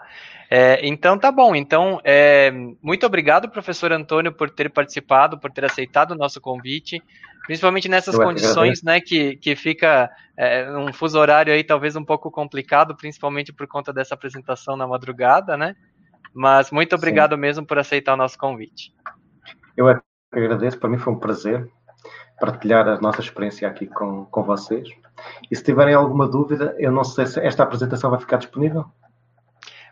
É, 0.50 0.86
então 0.86 1.18
tá 1.18 1.32
bom. 1.32 1.56
Então, 1.56 2.00
é, 2.04 2.52
muito 2.82 3.06
obrigado, 3.06 3.50
professor 3.50 3.92
Antônio, 3.92 4.32
por 4.32 4.50
ter 4.50 4.70
participado, 4.70 5.40
por 5.40 5.52
ter 5.52 5.66
aceitado 5.66 6.12
o 6.12 6.16
nosso 6.16 6.40
convite, 6.40 7.02
principalmente 7.46 7.90
nessas 7.90 8.16
condições, 8.18 8.84
né, 8.84 9.02
que, 9.02 9.38
que 9.38 9.56
fica 9.56 10.10
é, 10.38 10.70
um 10.72 10.94
fuso 10.94 11.20
horário 11.20 11.54
aí 11.54 11.64
talvez 11.64 11.96
um 11.96 12.04
pouco 12.04 12.30
complicado, 12.30 12.96
principalmente 12.96 13.52
por 13.54 13.68
conta 13.68 13.92
dessa 13.92 14.14
apresentação 14.14 14.76
na 14.76 14.88
madrugada, 14.88 15.58
né? 15.58 15.76
Mas 16.34 16.70
muito 16.70 16.96
obrigado 16.96 17.36
Sim. 17.36 17.42
mesmo 17.42 17.66
por 17.66 17.80
aceitar 17.80 18.14
o 18.14 18.18
nosso 18.18 18.38
convite. 18.38 18.94
Eu 19.78 19.90
é 19.90 19.96
que 19.96 20.40
agradeço, 20.40 20.78
para 20.78 20.90
mim 20.90 20.98
foi 20.98 21.14
um 21.14 21.20
prazer 21.20 21.68
partilhar 22.40 22.88
a 22.88 23.00
nossa 23.00 23.22
experiência 23.22 23.68
aqui 23.68 23.88
com, 23.88 24.26
com 24.26 24.44
vocês. 24.44 24.90
E 25.50 25.56
se 25.56 25.64
tiverem 25.64 25.94
alguma 25.94 26.28
dúvida, 26.28 26.76
eu 26.78 26.92
não 26.92 27.04
sei 27.04 27.26
se 27.26 27.40
esta 27.40 27.64
apresentação 27.64 28.10
vai 28.10 28.20
ficar 28.20 28.38
disponível. 28.38 28.86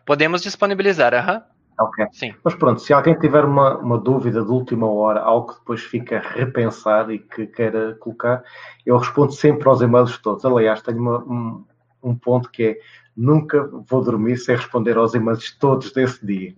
Podemos 0.05 0.41
disponibilizar, 0.41 1.13
aham. 1.13 1.35
Uhum. 1.35 1.53
Ok. 1.79 2.05
Sim. 2.11 2.35
Mas 2.43 2.53
pronto, 2.55 2.81
se 2.81 2.93
alguém 2.93 3.17
tiver 3.17 3.43
uma, 3.43 3.77
uma 3.77 3.97
dúvida 3.97 4.43
de 4.43 4.51
última 4.51 4.87
hora, 4.87 5.21
algo 5.21 5.53
que 5.53 5.59
depois 5.59 5.81
fica 5.81 6.19
repensado 6.19 7.11
e 7.11 7.19
que 7.19 7.47
queira 7.47 7.95
colocar, 7.95 8.43
eu 8.85 8.97
respondo 8.97 9.31
sempre 9.31 9.67
aos 9.67 9.81
e-mails 9.81 10.17
todos. 10.19 10.45
Aliás, 10.45 10.81
tenho 10.81 10.99
uma, 10.99 11.17
um, 11.23 11.65
um 12.03 12.15
ponto 12.15 12.49
que 12.51 12.63
é 12.63 12.77
nunca 13.15 13.67
vou 13.87 14.03
dormir 14.03 14.37
sem 14.37 14.55
responder 14.55 14.97
aos 14.97 15.13
e-mails 15.13 15.51
todos 15.57 15.91
desse 15.91 16.23
dia. 16.25 16.53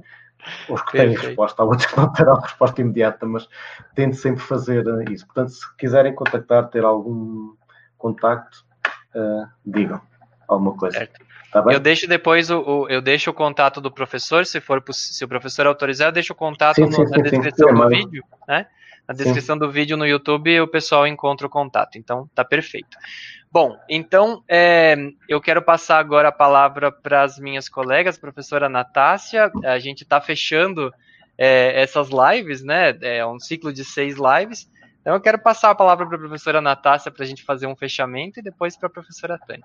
Os 0.70 0.82
que 0.84 0.92
têm 0.92 1.16
resposta, 1.16 1.64
há 1.64 1.66
outros 1.66 1.86
que 1.88 1.98
não 1.98 2.12
terão 2.12 2.36
resposta 2.40 2.82
imediata, 2.82 3.26
mas 3.26 3.48
tento 3.96 4.16
sempre 4.16 4.42
fazer 4.44 4.86
eh, 4.86 5.12
isso. 5.12 5.26
Portanto, 5.26 5.50
se 5.50 5.78
quiserem 5.78 6.14
contactar, 6.14 6.70
ter 6.70 6.84
algum 6.84 7.56
contacto, 7.98 8.64
uh, 9.16 9.48
digam 9.66 10.00
alguma 10.48 10.76
coisa. 10.78 10.98
Certo. 11.00 11.26
Tá 11.56 11.72
eu 11.72 11.80
deixo 11.80 12.06
depois 12.06 12.50
o, 12.50 12.60
o, 12.60 12.90
eu 12.90 13.02
deixo 13.02 13.30
o 13.30 13.34
contato 13.34 13.80
do 13.80 13.90
professor, 13.90 14.46
se 14.46 14.60
for 14.60 14.84
se 14.92 15.24
o 15.24 15.28
professor 15.28 15.66
autorizar, 15.66 16.10
eu 16.10 16.12
deixo 16.12 16.34
o 16.34 16.36
contato 16.36 16.76
sim, 16.76 16.82
no, 16.82 16.92
sim, 16.92 17.04
na 17.04 17.16
sim, 17.16 17.22
descrição 17.22 17.74
do 17.74 17.88
vídeo, 17.88 18.24
né? 18.46 18.68
Na 19.08 19.14
descrição 19.14 19.58
do 19.58 19.72
vídeo 19.72 19.96
no 19.96 20.06
YouTube 20.06 20.60
o 20.60 20.68
pessoal 20.68 21.08
encontra 21.08 21.48
o 21.48 21.50
contato. 21.50 21.98
Então 21.98 22.30
tá 22.36 22.44
perfeito. 22.44 22.98
Bom, 23.50 23.78
então 23.88 24.44
é, 24.50 24.98
eu 25.30 25.40
quero 25.40 25.62
passar 25.62 25.98
agora 25.98 26.28
a 26.28 26.32
palavra 26.32 26.92
para 26.92 27.24
as 27.24 27.40
minhas 27.40 27.70
colegas, 27.70 28.18
professora 28.18 28.68
Natácia. 28.68 29.50
A 29.64 29.80
gente 29.80 30.04
está 30.04 30.20
fechando 30.20 30.94
é, 31.38 31.82
essas 31.82 32.10
lives, 32.10 32.66
né? 32.66 32.98
É 33.02 33.26
um 33.26 33.40
ciclo 33.40 33.72
de 33.72 33.86
seis 33.86 34.18
lives. 34.18 34.70
Então 35.00 35.14
eu 35.14 35.22
quero 35.22 35.40
passar 35.40 35.70
a 35.70 35.76
palavra 35.76 36.06
para 36.06 36.18
a 36.18 36.20
professora 36.20 36.60
Natácia 36.60 37.10
para 37.10 37.24
a 37.24 37.28
gente 37.28 37.44
fazer 37.44 37.68
um 37.68 37.78
fechamento 37.78 38.42
e 38.42 38.44
depois 38.44 38.76
para 38.76 38.88
a 38.88 38.92
professora 38.92 39.40
Tânia. 39.48 39.64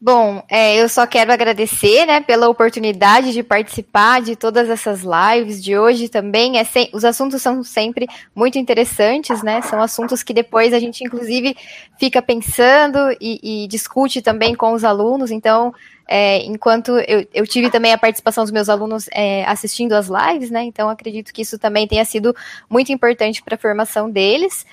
Bom, 0.00 0.44
é, 0.48 0.76
eu 0.76 0.88
só 0.88 1.04
quero 1.08 1.32
agradecer, 1.32 2.06
né, 2.06 2.20
pela 2.20 2.48
oportunidade 2.48 3.32
de 3.32 3.42
participar 3.42 4.22
de 4.22 4.36
todas 4.36 4.70
essas 4.70 5.02
lives 5.02 5.60
de 5.60 5.76
hoje 5.76 6.08
também. 6.08 6.56
É 6.56 6.62
sem, 6.62 6.88
os 6.92 7.04
assuntos 7.04 7.42
são 7.42 7.64
sempre 7.64 8.06
muito 8.32 8.58
interessantes, 8.58 9.42
né? 9.42 9.60
São 9.62 9.82
assuntos 9.82 10.22
que 10.22 10.32
depois 10.32 10.72
a 10.72 10.78
gente, 10.78 11.02
inclusive, 11.02 11.56
fica 11.98 12.22
pensando 12.22 12.96
e, 13.20 13.64
e 13.64 13.66
discute 13.66 14.22
também 14.22 14.54
com 14.54 14.72
os 14.72 14.84
alunos. 14.84 15.32
Então, 15.32 15.74
é, 16.06 16.44
enquanto 16.44 16.92
eu, 17.00 17.26
eu, 17.34 17.44
tive 17.44 17.68
também 17.68 17.92
a 17.92 17.98
participação 17.98 18.44
dos 18.44 18.52
meus 18.52 18.68
alunos 18.68 19.08
é, 19.10 19.44
assistindo 19.46 19.94
as 19.94 20.06
lives, 20.06 20.48
né? 20.48 20.62
Então, 20.62 20.88
acredito 20.88 21.32
que 21.32 21.42
isso 21.42 21.58
também 21.58 21.88
tenha 21.88 22.04
sido 22.04 22.36
muito 22.70 22.92
importante 22.92 23.42
para 23.42 23.56
a 23.56 23.58
formação 23.58 24.08
deles. 24.08 24.64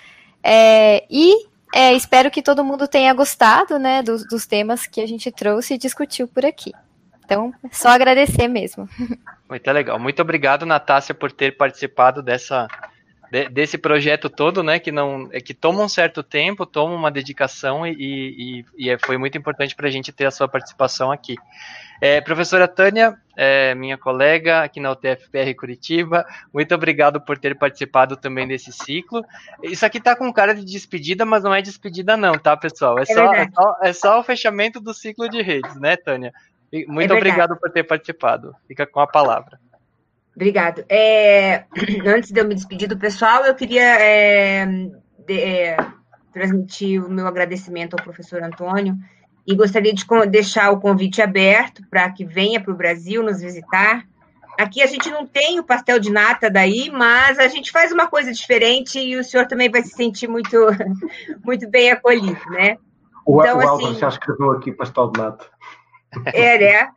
É, 0.44 1.04
e 1.10 1.48
é, 1.74 1.94
espero 1.94 2.32
que 2.32 2.42
todo 2.42 2.64
mundo 2.64 2.88
tenha 2.88 3.14
gostado, 3.14 3.78
né, 3.78 4.02
dos, 4.02 4.28
dos 4.28 4.46
temas 4.46 4.88
que 4.88 5.02
a 5.02 5.08
gente 5.08 5.32
trouxe 5.32 5.74
e 5.74 5.78
discutiu 5.78 6.28
por 6.28 6.46
aqui. 6.46 6.72
Então, 7.24 7.54
só 7.72 7.90
agradecer 7.90 8.48
mesmo. 8.48 8.88
Muito 9.50 9.72
legal. 9.72 10.00
Muito 10.00 10.22
obrigado, 10.22 10.66
Natácia, 10.66 11.14
por 11.14 11.32
ter 11.32 11.58
participado 11.58 12.22
dessa, 12.22 12.68
de, 13.32 13.50
desse 13.50 13.78
projeto 13.78 14.30
todo, 14.30 14.64
né? 14.64 14.80
Que 14.80 14.92
não 14.92 15.30
é 15.32 15.40
que 15.40 15.54
toma 15.54 15.84
um 15.84 15.90
certo 15.90 16.24
tempo, 16.24 16.66
toma 16.66 16.94
uma 16.94 17.12
dedicação 17.12 17.86
e, 17.86 17.94
e, 17.98 18.66
e 18.78 18.90
é, 18.90 18.98
foi 18.98 19.18
muito 19.18 19.38
importante 19.38 19.76
para 19.76 19.88
a 19.88 19.92
gente 19.92 20.12
ter 20.12 20.26
a 20.26 20.32
sua 20.32 20.48
participação 20.48 21.12
aqui. 21.12 21.36
É, 22.02 22.20
professora 22.20 22.68
Tânia, 22.68 23.18
é, 23.38 23.74
minha 23.74 23.98
colega 23.98 24.64
aqui 24.64 24.80
na 24.80 24.92
UTFPR 24.92 25.54
Curitiba, 25.58 26.26
muito 26.54 26.76
obrigado 26.76 27.22
por 27.22 27.38
ter 27.38 27.58
participado 27.58 28.18
também 28.18 28.48
desse 28.48 28.72
ciclo. 28.72 29.24
Isso 29.64 29.86
aqui 29.86 30.00
tá 30.00 30.16
com 30.16 30.32
cara 30.34 30.54
de 30.54 30.66
despedida, 30.66 31.26
mas 31.26 31.44
não 31.44 31.54
é 31.54 31.62
despedida 31.62 32.18
não, 32.18 32.34
tá, 32.34 32.56
pessoal? 32.58 33.00
É, 33.00 33.04
é 33.04 33.06
só, 33.06 33.34
é 33.34 33.50
só, 33.50 33.78
é 33.82 33.94
só 33.94 34.20
o 34.20 34.24
fechamento 34.24 34.82
do 34.82 34.94
ciclo 34.94 35.30
de 35.30 35.42
redes, 35.42 35.76
né, 35.80 35.96
Tânia? 35.96 36.34
Muito 36.88 37.14
obrigado 37.14 37.56
por 37.56 37.72
ter 37.72 37.84
participado. 37.84 38.54
Fica 38.68 38.86
com 38.86 39.00
a 39.00 39.08
palavra. 39.08 39.58
Obrigado. 40.36 40.84
É, 40.90 41.66
antes 42.06 42.32
de 42.32 42.40
eu 42.40 42.48
me 42.48 42.56
despedir 42.56 42.88
do 42.88 42.98
pessoal, 42.98 43.46
eu 43.46 43.56
queria 43.56 43.84
é, 43.84 44.66
de, 45.26 45.40
é, 45.40 45.78
transmitir 46.34 47.04
o 47.04 47.10
meu 47.10 47.26
agradecimento 47.26 47.94
ao 47.94 48.04
professor 48.04 48.44
Antônio 48.44 48.98
e 49.48 49.56
gostaria 49.56 49.94
de 49.94 50.06
deixar 50.30 50.72
o 50.72 50.80
convite 50.80 51.22
aberto 51.22 51.84
para 51.90 52.10
que 52.12 52.26
venha 52.26 52.62
para 52.62 52.74
o 52.74 52.78
Brasil 52.78 53.24
nos 53.24 53.40
visitar. 53.40 54.04
Aqui 54.60 54.82
a 54.82 54.86
gente 54.86 55.10
não 55.10 55.26
tem 55.26 55.60
o 55.60 55.64
pastel 55.64 56.00
de 56.00 56.12
nata 56.12 56.50
daí, 56.50 56.90
mas 56.90 57.38
a 57.40 57.48
gente 57.48 57.72
faz 57.72 57.92
uma 57.92 58.08
coisa 58.08 58.32
diferente 58.32 59.00
e 59.00 59.18
o 59.18 59.24
senhor 59.24 59.48
também 59.48 59.70
vai 59.70 59.84
se 59.84 59.90
sentir 59.90 60.28
muito, 60.28 60.58
muito 61.44 61.70
bem 61.70 61.92
acolhido, 61.92 62.40
né? 62.50 62.78
O, 63.26 63.42
então, 63.42 63.58
o 63.58 63.60
assim, 63.60 63.70
Álvaro 63.70 63.94
já 63.96 64.08
escreveu 64.08 64.52
aqui 64.52 64.72
pastel 64.72 65.12
de 65.12 65.20
nata. 65.20 65.46
É, 66.34 66.58
né? 66.58 66.90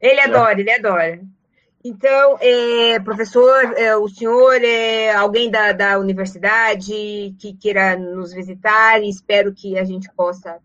Ele 0.00 0.20
adora, 0.20 0.60
ele 0.60 0.70
adora. 0.70 1.20
Então, 1.86 2.38
é, 2.40 2.98
professor, 3.00 3.74
é, 3.76 3.94
o 3.94 4.08
senhor 4.08 4.54
é 4.64 5.14
alguém 5.14 5.50
da, 5.50 5.70
da 5.72 5.98
universidade 5.98 7.34
que 7.38 7.52
queira 7.60 7.94
nos 7.94 8.32
visitar 8.32 9.02
e 9.02 9.10
espero 9.10 9.52
que 9.52 9.78
a 9.78 9.84
gente 9.84 10.10
possa 10.16 10.58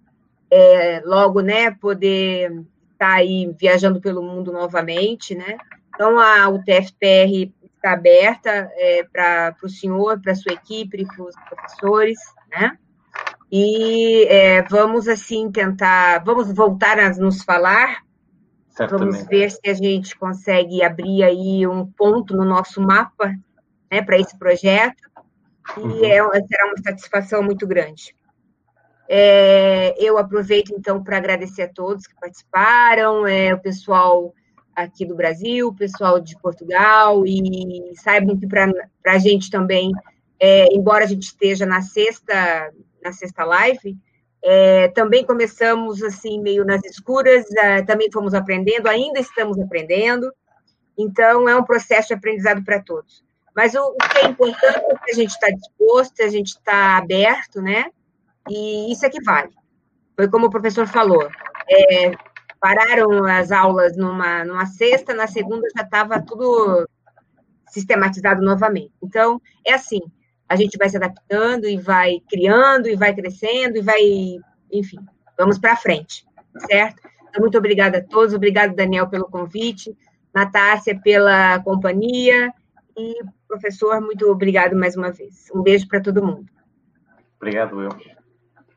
é, 0.49 1.01
logo, 1.03 1.41
né, 1.41 1.71
poder 1.71 2.63
estar 2.93 3.15
aí 3.15 3.53
viajando 3.59 3.99
pelo 3.99 4.23
mundo 4.23 4.53
novamente, 4.53 5.35
né? 5.35 5.57
Então, 5.93 6.17
a 6.17 6.47
UTFPR 6.47 7.51
está 7.75 7.91
aberta 7.91 8.71
é, 8.77 9.03
para 9.03 9.53
o 9.61 9.67
senhor, 9.67 10.21
para 10.21 10.31
a 10.31 10.35
sua 10.35 10.53
equipe, 10.53 11.05
para 11.05 11.25
os 11.25 11.35
professores, 11.49 12.17
né? 12.49 12.77
E 13.51 14.25
é, 14.29 14.61
vamos, 14.61 15.09
assim, 15.09 15.51
tentar, 15.51 16.23
vamos 16.23 16.49
voltar 16.53 16.97
a 16.97 17.09
nos 17.09 17.43
falar 17.43 18.03
Certamente. 18.79 19.11
Vamos 19.11 19.27
ver 19.27 19.51
se 19.51 19.69
a 19.69 19.73
gente 19.73 20.17
consegue 20.17 20.81
abrir 20.81 21.21
aí 21.21 21.67
um 21.67 21.85
ponto 21.85 22.33
no 22.37 22.45
nosso 22.45 22.79
mapa 22.79 23.35
né, 23.91 24.01
para 24.01 24.17
esse 24.17 24.37
projeto. 24.39 25.03
E 25.77 25.81
uhum. 25.81 26.33
é, 26.33 26.41
será 26.47 26.65
uma 26.67 26.81
satisfação 26.81 27.43
muito 27.43 27.67
grande. 27.67 28.15
É, 29.09 29.93
eu 29.97 30.17
aproveito, 30.17 30.73
então, 30.77 31.03
para 31.03 31.17
agradecer 31.17 31.63
a 31.63 31.67
todos 31.67 32.07
que 32.07 32.15
participaram, 32.15 33.27
é, 33.27 33.53
o 33.53 33.59
pessoal 33.59 34.33
aqui 34.73 35.05
do 35.05 35.15
Brasil, 35.15 35.67
o 35.67 35.75
pessoal 35.75 36.19
de 36.19 36.39
Portugal, 36.39 37.25
e 37.25 37.91
saibam 37.95 38.37
que 38.37 38.47
para 38.47 38.71
a 39.07 39.17
gente 39.17 39.51
também, 39.51 39.91
é, 40.39 40.73
embora 40.73 41.03
a 41.03 41.07
gente 41.07 41.23
esteja 41.23 41.65
na 41.65 41.81
sexta, 41.81 42.71
na 43.03 43.11
sexta 43.11 43.43
live, 43.43 43.97
é, 44.43 44.87
também 44.89 45.25
começamos 45.25 46.01
assim 46.01 46.41
meio 46.41 46.65
nas 46.65 46.83
escuras, 46.85 47.45
é, 47.57 47.81
também 47.83 48.11
fomos 48.11 48.33
aprendendo, 48.33 48.87
ainda 48.87 49.19
estamos 49.19 49.59
aprendendo. 49.59 50.31
Então 50.97 51.47
é 51.47 51.55
um 51.55 51.63
processo 51.63 52.09
de 52.09 52.13
aprendizado 52.15 52.63
para 52.63 52.81
todos. 52.81 53.23
Mas 53.55 53.73
o, 53.75 53.79
o, 53.79 53.97
que 53.97 54.19
é 54.19 54.25
importante 54.25 54.77
é 54.77 54.95
que 54.95 55.11
a 55.11 55.15
gente 55.15 55.31
está 55.31 55.49
disposto, 55.49 56.21
a 56.21 56.29
gente 56.29 56.49
está 56.49 56.97
aberto, 56.97 57.61
né? 57.61 57.85
E 58.49 58.91
isso 58.91 59.05
é 59.05 59.09
que 59.09 59.21
vale. 59.21 59.51
Foi 60.15 60.29
como 60.29 60.47
o 60.47 60.51
professor 60.51 60.87
falou. 60.87 61.29
É, 61.69 62.11
pararam 62.59 63.25
as 63.25 63.51
aulas 63.51 63.95
numa, 63.95 64.43
numa 64.45 64.65
sexta, 64.65 65.13
na 65.13 65.27
segunda 65.27 65.67
já 65.75 65.83
estava 65.83 66.21
tudo 66.21 66.87
sistematizado 67.67 68.41
novamente. 68.41 68.93
Então, 69.01 69.41
é 69.65 69.73
assim, 69.73 70.01
a 70.49 70.55
gente 70.55 70.77
vai 70.77 70.89
se 70.89 70.97
adaptando 70.97 71.69
e 71.69 71.77
vai 71.77 72.19
criando 72.27 72.89
e 72.89 72.95
vai 72.95 73.13
crescendo 73.13 73.77
e 73.77 73.81
vai, 73.81 74.01
enfim, 74.71 74.97
vamos 75.37 75.59
para 75.59 75.75
frente, 75.75 76.25
certo? 76.67 77.07
Então, 77.29 77.41
muito 77.41 77.57
obrigada 77.57 77.99
a 77.99 78.03
todos, 78.03 78.33
obrigado, 78.33 78.75
Daniel, 78.75 79.07
pelo 79.07 79.25
convite, 79.25 79.95
Natácia 80.33 80.99
pela 80.99 81.59
companhia 81.59 82.51
e, 82.97 83.15
professor, 83.47 84.01
muito 84.01 84.29
obrigado 84.29 84.75
mais 84.75 84.97
uma 84.97 85.11
vez. 85.11 85.45
Um 85.53 85.61
beijo 85.61 85.87
para 85.87 86.01
todo 86.01 86.25
mundo. 86.25 86.45
Obrigado, 87.37 87.77
Will. 87.77 87.89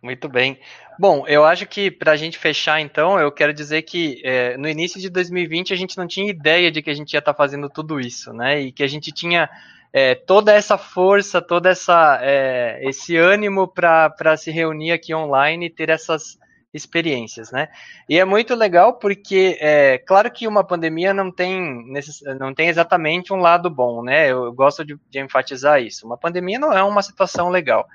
Muito 0.03 0.29
bem. 0.29 0.59
Bom, 0.99 1.27
eu 1.27 1.45
acho 1.45 1.67
que 1.67 1.91
para 1.91 2.13
a 2.13 2.17
gente 2.17 2.39
fechar, 2.39 2.81
então, 2.81 3.19
eu 3.19 3.31
quero 3.31 3.53
dizer 3.53 3.83
que 3.83 4.21
é, 4.25 4.57
no 4.57 4.69
início 4.69 5.01
de 5.01 5.09
2020 5.09 5.73
a 5.73 5.77
gente 5.77 5.97
não 5.97 6.07
tinha 6.07 6.31
ideia 6.31 6.71
de 6.71 6.83
que 6.83 6.91
a 6.91 6.95
gente 6.95 7.13
ia 7.13 7.19
estar 7.19 7.33
tá 7.33 7.37
fazendo 7.37 7.69
tudo 7.71 8.01
isso, 8.01 8.33
né? 8.33 8.61
E 8.61 8.73
que 8.73 8.83
a 8.83 8.87
gente 8.87 9.13
tinha 9.13 9.49
é, 9.93 10.15
toda 10.15 10.53
essa 10.53 10.79
força, 10.79 11.43
todo 11.43 11.67
essa, 11.67 12.19
é, 12.23 12.81
esse 12.83 13.17
ânimo 13.17 13.69
para 13.69 14.37
se 14.37 14.51
reunir 14.51 14.93
aqui 14.93 15.15
online 15.15 15.67
e 15.67 15.71
ter 15.71 15.91
essas 15.91 16.39
experiências, 16.73 17.53
né? 17.53 17.69
E 18.09 18.19
é 18.19 18.25
muito 18.25 18.55
legal 18.55 18.99
porque, 18.99 19.59
é, 19.61 19.99
claro 19.99 20.31
que 20.31 20.49
uma 20.49 20.65
pandemia 20.65 21.13
não 21.13 21.31
tem, 21.31 21.85
não 22.39 22.55
tem 22.55 22.69
exatamente 22.69 23.33
um 23.33 23.37
lado 23.37 23.69
bom, 23.69 24.03
né? 24.03 24.33
Eu 24.33 24.51
gosto 24.55 24.83
de, 24.83 24.97
de 25.11 25.21
enfatizar 25.21 25.83
isso. 25.83 26.07
Uma 26.07 26.17
pandemia 26.17 26.59
não 26.59 26.73
é 26.73 26.83
uma 26.83 27.03
situação 27.03 27.51
legal. 27.51 27.87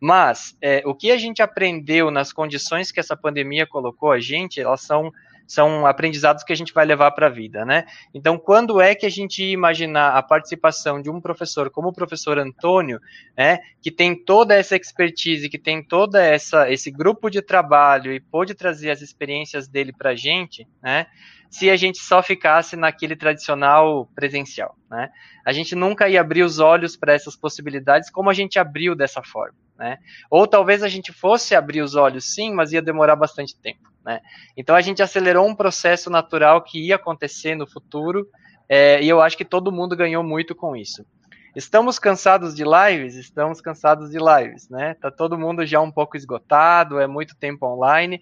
Mas 0.00 0.56
é, 0.60 0.82
o 0.84 0.94
que 0.94 1.12
a 1.12 1.16
gente 1.16 1.42
aprendeu 1.42 2.10
nas 2.10 2.32
condições 2.32 2.90
que 2.90 2.98
essa 2.98 3.16
pandemia 3.16 3.66
colocou 3.66 4.10
a 4.10 4.18
gente, 4.18 4.60
elas 4.60 4.80
são 4.80 5.12
são 5.46 5.86
aprendizados 5.86 6.42
que 6.42 6.52
a 6.52 6.56
gente 6.56 6.72
vai 6.72 6.84
levar 6.84 7.10
para 7.12 7.26
a 7.26 7.30
vida, 7.30 7.64
né? 7.64 7.84
Então, 8.12 8.38
quando 8.38 8.80
é 8.80 8.94
que 8.94 9.06
a 9.06 9.10
gente 9.10 9.42
imaginar 9.44 10.16
a 10.16 10.22
participação 10.22 11.00
de 11.00 11.10
um 11.10 11.20
professor 11.20 11.70
como 11.70 11.88
o 11.88 11.92
professor 11.92 12.38
Antônio, 12.38 13.00
né, 13.36 13.58
que 13.80 13.90
tem 13.90 14.14
toda 14.14 14.54
essa 14.54 14.76
expertise, 14.76 15.48
que 15.48 15.58
tem 15.58 15.82
toda 15.82 16.22
essa 16.22 16.70
esse 16.70 16.90
grupo 16.90 17.30
de 17.30 17.42
trabalho 17.42 18.12
e 18.12 18.20
pôde 18.20 18.54
trazer 18.54 18.90
as 18.90 19.02
experiências 19.02 19.68
dele 19.68 19.92
para 19.92 20.10
a 20.10 20.16
gente, 20.16 20.66
né? 20.82 21.06
Se 21.54 21.70
a 21.70 21.76
gente 21.76 21.98
só 21.98 22.20
ficasse 22.20 22.74
naquele 22.74 23.14
tradicional 23.14 24.10
presencial, 24.12 24.76
né? 24.90 25.08
A 25.46 25.52
gente 25.52 25.76
nunca 25.76 26.08
ia 26.08 26.20
abrir 26.20 26.42
os 26.42 26.58
olhos 26.58 26.96
para 26.96 27.14
essas 27.14 27.36
possibilidades 27.36 28.10
como 28.10 28.28
a 28.28 28.34
gente 28.34 28.58
abriu 28.58 28.96
dessa 28.96 29.22
forma, 29.22 29.54
né? 29.78 29.98
Ou 30.28 30.48
talvez 30.48 30.82
a 30.82 30.88
gente 30.88 31.12
fosse 31.12 31.54
abrir 31.54 31.80
os 31.80 31.94
olhos 31.94 32.34
sim, 32.34 32.52
mas 32.52 32.72
ia 32.72 32.82
demorar 32.82 33.14
bastante 33.14 33.56
tempo. 33.56 33.88
Né? 34.04 34.20
Então 34.56 34.74
a 34.74 34.80
gente 34.80 35.00
acelerou 35.00 35.46
um 35.46 35.54
processo 35.54 36.10
natural 36.10 36.60
que 36.60 36.88
ia 36.88 36.96
acontecer 36.96 37.54
no 37.54 37.68
futuro 37.68 38.28
é, 38.68 39.00
e 39.00 39.08
eu 39.08 39.20
acho 39.20 39.36
que 39.36 39.44
todo 39.44 39.70
mundo 39.70 39.94
ganhou 39.94 40.24
muito 40.24 40.56
com 40.56 40.74
isso. 40.74 41.06
Estamos 41.54 42.00
cansados 42.00 42.52
de 42.52 42.64
lives? 42.64 43.14
Estamos 43.14 43.60
cansados 43.60 44.10
de 44.10 44.18
lives, 44.18 44.68
né? 44.68 44.94
Tá 44.94 45.08
todo 45.08 45.38
mundo 45.38 45.64
já 45.64 45.80
um 45.80 45.92
pouco 45.92 46.16
esgotado, 46.16 46.98
é 46.98 47.06
muito 47.06 47.36
tempo 47.36 47.64
online, 47.64 48.20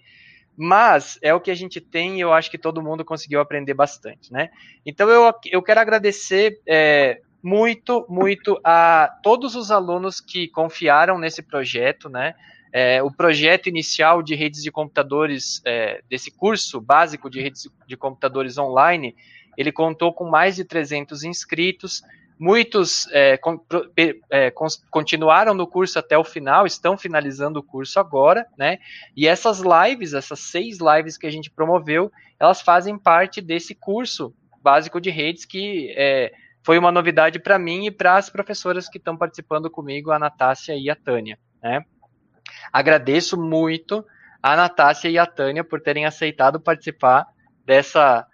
mas 0.55 1.17
é 1.21 1.33
o 1.33 1.41
que 1.41 1.51
a 1.51 1.55
gente 1.55 1.81
tem 1.81 2.17
e 2.17 2.21
eu 2.21 2.31
acho 2.31 2.49
que 2.49 2.57
todo 2.57 2.81
mundo 2.81 3.03
conseguiu 3.03 3.39
aprender 3.39 3.73
bastante, 3.73 4.31
né? 4.31 4.49
Então 4.85 5.09
eu, 5.09 5.33
eu 5.51 5.61
quero 5.61 5.79
agradecer 5.79 6.59
é, 6.67 7.19
muito, 7.41 8.05
muito 8.07 8.59
a 8.63 9.19
todos 9.21 9.55
os 9.55 9.71
alunos 9.71 10.21
que 10.21 10.47
confiaram 10.47 11.17
nesse 11.17 11.41
projeto, 11.41 12.07
né? 12.07 12.35
É, 12.71 13.03
o 13.03 13.11
projeto 13.11 13.67
inicial 13.67 14.23
de 14.23 14.33
redes 14.33 14.63
de 14.63 14.71
computadores, 14.71 15.61
é, 15.65 16.01
desse 16.09 16.31
curso 16.31 16.81
básico 16.81 17.29
de 17.29 17.41
redes 17.41 17.69
de 17.85 17.95
computadores 17.95 18.57
online, 18.57 19.15
ele 19.55 19.71
contou 19.71 20.11
com 20.11 20.27
mais 20.27 20.55
de 20.55 20.63
300 20.63 21.23
inscritos. 21.23 22.01
Muitos 22.39 23.07
é, 23.11 23.37
con 23.37 23.59
é, 24.29 24.51
continuaram 24.89 25.53
no 25.53 25.67
curso 25.67 25.99
até 25.99 26.17
o 26.17 26.23
final, 26.23 26.65
estão 26.65 26.97
finalizando 26.97 27.59
o 27.59 27.63
curso 27.63 27.99
agora, 27.99 28.47
né? 28.57 28.79
E 29.15 29.27
essas 29.27 29.61
lives, 29.61 30.13
essas 30.13 30.39
seis 30.39 30.79
lives 30.79 31.17
que 31.17 31.27
a 31.27 31.31
gente 31.31 31.49
promoveu, 31.49 32.11
elas 32.39 32.61
fazem 32.61 32.97
parte 32.97 33.39
desse 33.39 33.75
curso 33.75 34.33
básico 34.61 34.99
de 34.99 35.09
redes 35.09 35.45
que 35.45 35.93
é, 35.95 36.33
foi 36.63 36.77
uma 36.77 36.91
novidade 36.91 37.39
para 37.39 37.59
mim 37.59 37.85
e 37.85 37.91
para 37.91 38.15
as 38.15 38.29
professoras 38.29 38.89
que 38.89 38.97
estão 38.97 39.17
participando 39.17 39.69
comigo, 39.69 40.11
a 40.11 40.19
Natácia 40.19 40.75
e 40.75 40.89
a 40.89 40.95
Tânia, 40.95 41.37
né? 41.61 41.85
Agradeço 42.71 43.39
muito 43.39 44.05
a 44.41 44.55
Natácia 44.55 45.09
e 45.09 45.17
a 45.17 45.25
Tânia 45.25 45.63
por 45.63 45.79
terem 45.81 46.05
aceitado 46.05 46.59
participar 46.59 47.27
dessa 47.65 48.25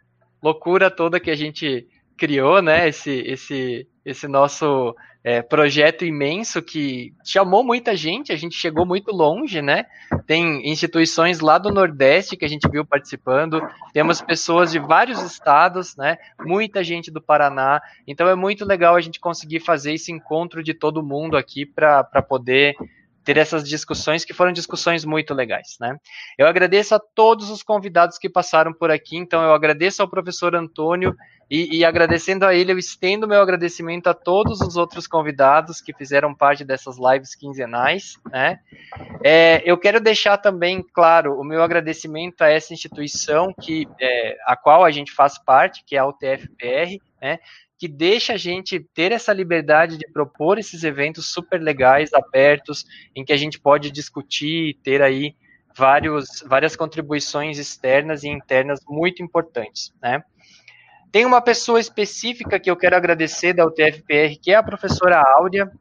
loucura 0.41 0.89
toda 0.89 1.19
que 1.19 1.29
a 1.29 1.35
gente 1.35 1.87
criou, 2.19 2.61
né? 2.61 2.89
Esse, 2.89 3.11
esse, 3.25 3.87
esse 4.05 4.27
nosso 4.27 4.93
é, 5.23 5.41
projeto 5.41 6.03
imenso 6.05 6.61
que 6.61 7.13
chamou 7.23 7.63
muita 7.63 7.95
gente, 7.95 8.31
a 8.31 8.35
gente 8.35 8.55
chegou 8.55 8.85
muito 8.85 9.11
longe, 9.11 9.61
né? 9.61 9.85
Tem 10.27 10.69
instituições 10.69 11.39
lá 11.39 11.57
do 11.57 11.71
Nordeste 11.71 12.37
que 12.37 12.45
a 12.45 12.49
gente 12.49 12.69
viu 12.69 12.85
participando, 12.85 13.61
temos 13.93 14.21
pessoas 14.21 14.71
de 14.71 14.79
vários 14.79 15.21
estados, 15.21 15.95
né? 15.95 16.17
Muita 16.45 16.83
gente 16.83 17.09
do 17.09 17.21
Paraná. 17.21 17.81
Então 18.05 18.27
é 18.27 18.35
muito 18.35 18.65
legal 18.65 18.95
a 18.95 19.01
gente 19.01 19.19
conseguir 19.19 19.59
fazer 19.61 19.93
esse 19.93 20.11
encontro 20.11 20.61
de 20.61 20.73
todo 20.73 21.03
mundo 21.03 21.37
aqui 21.37 21.65
para 21.65 22.03
poder 22.21 22.75
ter 23.29 23.37
essas 23.37 23.63
discussões 23.63 24.25
que 24.25 24.33
foram 24.33 24.51
discussões 24.51 25.05
muito 25.05 25.35
legais, 25.35 25.77
né? 25.79 25.95
Eu 26.35 26.47
agradeço 26.47 26.95
a 26.95 26.99
todos 26.99 27.51
os 27.51 27.61
convidados 27.61 28.17
que 28.17 28.27
passaram 28.27 28.73
por 28.73 28.89
aqui, 28.89 29.17
então 29.17 29.43
eu 29.43 29.53
agradeço 29.53 30.01
ao 30.01 30.09
professor 30.09 30.55
Antônio 30.55 31.15
e, 31.47 31.77
e 31.77 31.85
agradecendo 31.85 32.43
a 32.43 32.55
ele, 32.55 32.71
eu 32.71 32.79
estendo 32.79 33.27
meu 33.27 33.39
agradecimento 33.39 34.07
a 34.07 34.15
todos 34.15 34.61
os 34.61 34.75
outros 34.75 35.05
convidados 35.05 35.79
que 35.79 35.93
fizeram 35.93 36.33
parte 36.33 36.65
dessas 36.65 36.97
lives 36.97 37.35
quinzenais, 37.35 38.15
né? 38.31 38.61
É, 39.23 39.61
eu 39.63 39.77
quero 39.77 40.01
deixar 40.01 40.39
também 40.39 40.83
claro 40.91 41.39
o 41.39 41.43
meu 41.43 41.61
agradecimento 41.61 42.41
a 42.41 42.49
essa 42.49 42.73
instituição 42.73 43.53
que 43.61 43.87
é, 44.01 44.37
a 44.47 44.57
qual 44.57 44.83
a 44.83 44.89
gente 44.89 45.11
faz 45.11 45.37
parte, 45.37 45.83
que 45.85 45.95
é 45.95 45.99
a 45.99 46.07
UTFPR, 46.07 46.99
né? 47.21 47.37
Que 47.79 47.87
deixa 47.87 48.33
a 48.33 48.37
gente 48.37 48.77
ter 48.93 49.13
essa 49.13 49.31
liberdade 49.31 49.97
de 49.97 50.05
propor 50.11 50.59
esses 50.59 50.83
eventos 50.83 51.31
super 51.31 51.61
legais, 51.61 52.13
abertos, 52.13 52.85
em 53.15 53.23
que 53.23 53.31
a 53.31 53.37
gente 53.37 53.57
pode 53.57 53.89
discutir, 53.89 54.77
ter 54.83 55.01
aí 55.01 55.33
vários, 55.77 56.43
várias 56.45 56.75
contribuições 56.75 57.57
externas 57.57 58.25
e 58.25 58.27
internas 58.27 58.81
muito 58.85 59.23
importantes, 59.23 59.93
né? 60.01 60.21
Tem 61.09 61.25
uma 61.25 61.41
pessoa 61.41 61.79
específica 61.79 62.59
que 62.59 62.69
eu 62.69 62.75
quero 62.75 62.97
agradecer 62.97 63.53
da 63.53 63.65
UTFPR, 63.65 64.37
que 64.39 64.51
é 64.51 64.55
a 64.55 64.63
professora 64.63 65.23
Áurea. 65.37 65.71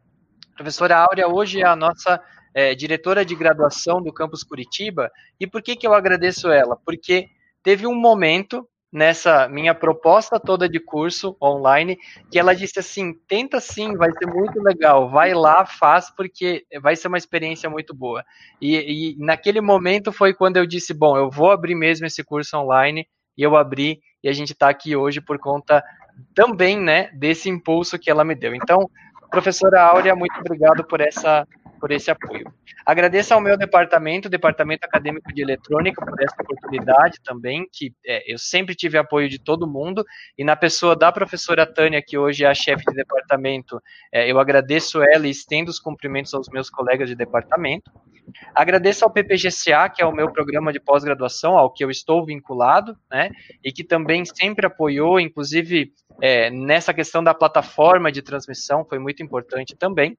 A 0.53 0.55
professora 0.55 0.97
Áurea 0.99 1.27
hoje 1.29 1.61
é 1.61 1.67
a 1.67 1.77
nossa 1.77 2.23
é, 2.55 2.77
diretora 2.77 3.25
de 3.25 3.35
graduação 3.35 4.01
do 4.01 4.13
campus 4.13 4.45
Curitiba. 4.45 5.11
E 5.39 5.49
por 5.49 5.63
que, 5.63 5.75
que 5.75 5.87
eu 5.87 5.93
agradeço 5.93 6.49
ela? 6.49 6.77
Porque 6.77 7.29
teve 7.63 7.87
um 7.87 7.95
momento 7.95 8.67
nessa 8.93 9.49
minha 9.49 9.75
proposta 9.75 10.41
toda 10.41 10.69
de 10.69 10.81
curso 10.81 11.37
online, 11.43 11.99
que 12.31 12.39
ela 12.39 12.55
disse 12.55 12.79
assim: 12.79 13.15
tenta 13.29 13.61
sim, 13.61 13.97
vai 13.97 14.11
ser 14.13 14.27
muito 14.27 14.61
legal, 14.63 15.11
vai 15.11 15.35
lá, 15.35 15.65
faz, 15.67 16.11
porque 16.11 16.65
vai 16.81 16.97
ser 16.97 17.09
uma 17.09 17.19
experiência 17.19 17.69
muito 17.69 17.95
boa. 17.95 18.25
E, 18.61 19.13
e 19.13 19.17
naquele 19.19 19.61
momento 19.61 20.11
foi 20.13 20.33
quando 20.35 20.57
eu 20.57 20.67
disse: 20.67 20.95
bom, 20.95 21.17
eu 21.17 21.31
vou 21.31 21.51
abrir 21.51 21.75
mesmo 21.75 22.07
esse 22.07 22.25
curso 22.25 22.57
online, 22.57 23.07
e 23.37 23.43
eu 23.43 23.57
abri, 23.57 24.01
e 24.23 24.29
a 24.29 24.33
gente 24.33 24.53
está 24.53 24.69
aqui 24.69 24.97
hoje 24.97 25.21
por 25.21 25.39
conta 25.39 25.83
também 26.35 26.79
né, 26.79 27.11
desse 27.13 27.49
impulso 27.49 27.99
que 27.99 28.11
ela 28.11 28.25
me 28.25 28.35
deu. 28.35 28.55
Então, 28.55 28.91
professora 29.31 29.83
Áurea, 29.83 30.17
muito 30.17 30.39
obrigado 30.41 30.85
por 30.85 31.01
essa 31.01 31.47
por 31.79 31.93
esse 31.93 32.11
apoio. 32.11 32.53
Agradeço 32.89 33.35
ao 33.35 33.41
meu 33.43 33.55
departamento, 33.55 34.31
Departamento 34.31 34.87
Acadêmico 34.87 35.31
de 35.35 35.43
Eletrônica, 35.43 36.03
por 36.07 36.19
essa 36.23 36.37
oportunidade 36.41 37.19
também, 37.23 37.69
que 37.71 37.93
é, 38.07 38.33
eu 38.33 38.39
sempre 38.39 38.75
tive 38.75 38.97
apoio 38.97 39.29
de 39.29 39.39
todo 39.39 39.69
mundo, 39.69 40.03
e 40.39 40.43
na 40.43 40.57
pessoa 40.57 40.97
da 40.97 41.13
professora 41.13 41.67
Tânia, 41.67 42.01
que 42.01 42.17
hoje 42.17 42.45
é 42.45 42.49
a 42.49 42.55
chefe 42.55 42.83
de 42.89 42.95
departamento, 42.95 43.79
é, 44.11 44.33
eu 44.33 44.41
agradeço 44.41 45.03
ela 45.03 45.27
e 45.27 45.31
estendo 45.31 45.69
os 45.69 45.79
cumprimentos 45.79 46.33
aos 46.33 46.49
meus 46.49 46.71
colegas 46.71 47.11
de 47.11 47.15
departamento. 47.15 47.93
Agradeço 48.55 49.05
ao 49.05 49.11
PPGCA, 49.11 49.91
que 49.91 50.01
é 50.01 50.07
o 50.07 50.13
meu 50.13 50.33
programa 50.33 50.73
de 50.73 50.81
pós-graduação, 50.81 51.59
ao 51.59 51.71
que 51.71 51.85
eu 51.85 51.91
estou 51.91 52.25
vinculado, 52.25 52.97
né, 53.11 53.29
e 53.63 53.71
que 53.71 53.85
também 53.85 54.25
sempre 54.25 54.67
apoiou, 54.67 55.21
inclusive 55.21 55.93
é, 56.23 56.49
nessa 56.49 56.95
questão 56.95 57.23
da 57.23 57.35
plataforma 57.35 58.11
de 58.11 58.23
transmissão, 58.23 58.83
foi 58.83 58.99
muito 58.99 59.23
importante 59.23 59.77
também. 59.77 60.17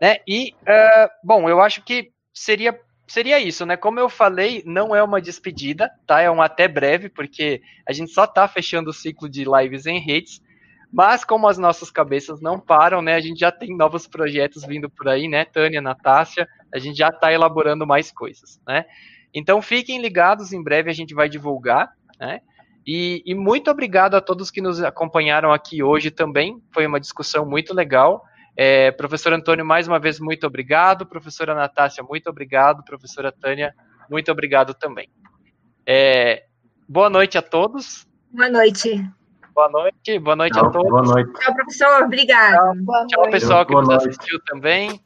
Né? 0.00 0.16
E, 0.26 0.54
uh, 0.62 1.08
bom, 1.22 1.48
eu 1.48 1.60
acho 1.60 1.82
que 1.82 2.10
seria 2.32 2.78
seria 3.06 3.38
isso, 3.38 3.66
né? 3.66 3.76
Como 3.76 4.00
eu 4.00 4.08
falei, 4.08 4.62
não 4.64 4.94
é 4.94 5.02
uma 5.02 5.20
despedida, 5.20 5.90
tá? 6.06 6.20
É 6.20 6.30
um 6.30 6.40
até 6.40 6.66
breve, 6.66 7.08
porque 7.08 7.60
a 7.86 7.92
gente 7.92 8.10
só 8.10 8.26
tá 8.26 8.48
fechando 8.48 8.90
o 8.90 8.94
ciclo 8.94 9.28
de 9.28 9.44
lives 9.44 9.86
em 9.86 10.00
redes. 10.00 10.42
Mas 10.92 11.24
como 11.24 11.48
as 11.48 11.58
nossas 11.58 11.90
cabeças 11.90 12.40
não 12.40 12.58
param, 12.58 13.02
né? 13.02 13.14
A 13.14 13.20
gente 13.20 13.40
já 13.40 13.50
tem 13.50 13.76
novos 13.76 14.06
projetos 14.06 14.64
vindo 14.64 14.88
por 14.88 15.08
aí, 15.08 15.28
né? 15.28 15.44
Tânia, 15.44 15.80
Natácia, 15.80 16.48
a 16.72 16.78
gente 16.78 16.96
já 16.96 17.08
está 17.08 17.32
elaborando 17.32 17.86
mais 17.86 18.10
coisas, 18.10 18.60
né? 18.66 18.84
Então 19.34 19.60
fiquem 19.60 20.00
ligados, 20.00 20.52
em 20.52 20.62
breve 20.62 20.88
a 20.88 20.94
gente 20.94 21.12
vai 21.12 21.28
divulgar, 21.28 21.92
né? 22.18 22.40
E, 22.86 23.22
e 23.26 23.34
muito 23.34 23.70
obrigado 23.70 24.14
a 24.14 24.20
todos 24.20 24.50
que 24.50 24.60
nos 24.60 24.82
acompanharam 24.82 25.52
aqui 25.52 25.82
hoje 25.82 26.10
também. 26.10 26.62
Foi 26.72 26.86
uma 26.86 27.00
discussão 27.00 27.44
muito 27.44 27.74
legal. 27.74 28.24
É, 28.56 28.90
professor 28.92 29.32
Antônio, 29.32 29.64
mais 29.64 29.88
uma 29.88 29.98
vez, 29.98 30.20
muito 30.20 30.46
obrigado. 30.46 31.06
Professora 31.06 31.54
Natácia, 31.54 32.02
muito 32.02 32.28
obrigado. 32.30 32.84
Professora 32.84 33.32
Tânia, 33.32 33.74
muito 34.08 34.30
obrigado 34.30 34.74
também. 34.74 35.08
É, 35.86 36.44
boa 36.88 37.10
noite 37.10 37.36
a 37.36 37.42
todos. 37.42 38.06
Boa 38.30 38.48
noite. 38.48 39.10
Boa 39.54 39.68
noite, 39.68 40.18
boa 40.18 40.36
noite 40.36 40.54
Tchau, 40.54 40.66
a 40.66 40.70
todos. 40.70 40.90
Boa 40.90 41.02
noite. 41.02 41.32
Tchau, 41.32 41.54
professor. 41.54 42.02
Obrigado. 42.02 42.84
Tchau, 42.84 43.06
tchau 43.06 43.30
pessoal 43.30 43.64
que 43.66 43.72
boa 43.72 43.82
nos 43.82 43.90
noite. 43.90 44.08
assistiu 44.08 44.40
também. 44.46 45.00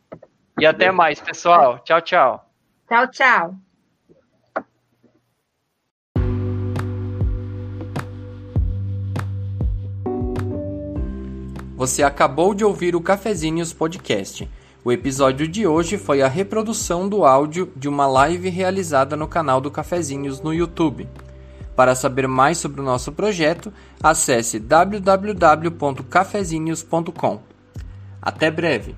E 0.59 0.67
até 0.67 0.91
mais, 0.91 1.21
pessoal. 1.21 1.79
Tchau, 1.81 2.01
tchau. 2.01 2.51
Tchau, 2.89 3.07
tchau. 3.11 3.68
Você 11.79 12.03
acabou 12.03 12.53
de 12.55 12.65
ouvir 12.65 12.97
o 12.97 13.01
Cafezinhos 13.01 13.73
Podcast. 13.73 14.51
O 14.85 14.91
episódio 14.91 15.47
de 15.47 15.65
hoje 15.65 15.97
foi 15.97 16.21
a 16.21 16.27
reprodução 16.27 17.09
do 17.09 17.25
áudio 17.25 17.73
de 17.77 17.89
uma 17.89 18.05
live 18.05 18.49
realizada 18.49 19.15
no 19.15 19.29
canal 19.29 19.61
do 19.61 19.71
Cafezinhos 19.71 20.41
no 20.41 20.53
YouTube. 20.53 21.09
Para 21.77 21.95
saber 21.95 22.27
mais 22.27 22.59
sobre 22.59 22.81
o 22.81 22.85
nosso 22.85 23.13
projeto, 23.13 23.73
acesse 24.03 24.59
www.cafezinhos.com. 24.59 27.41
Até 28.21 28.51
breve! 28.51 28.97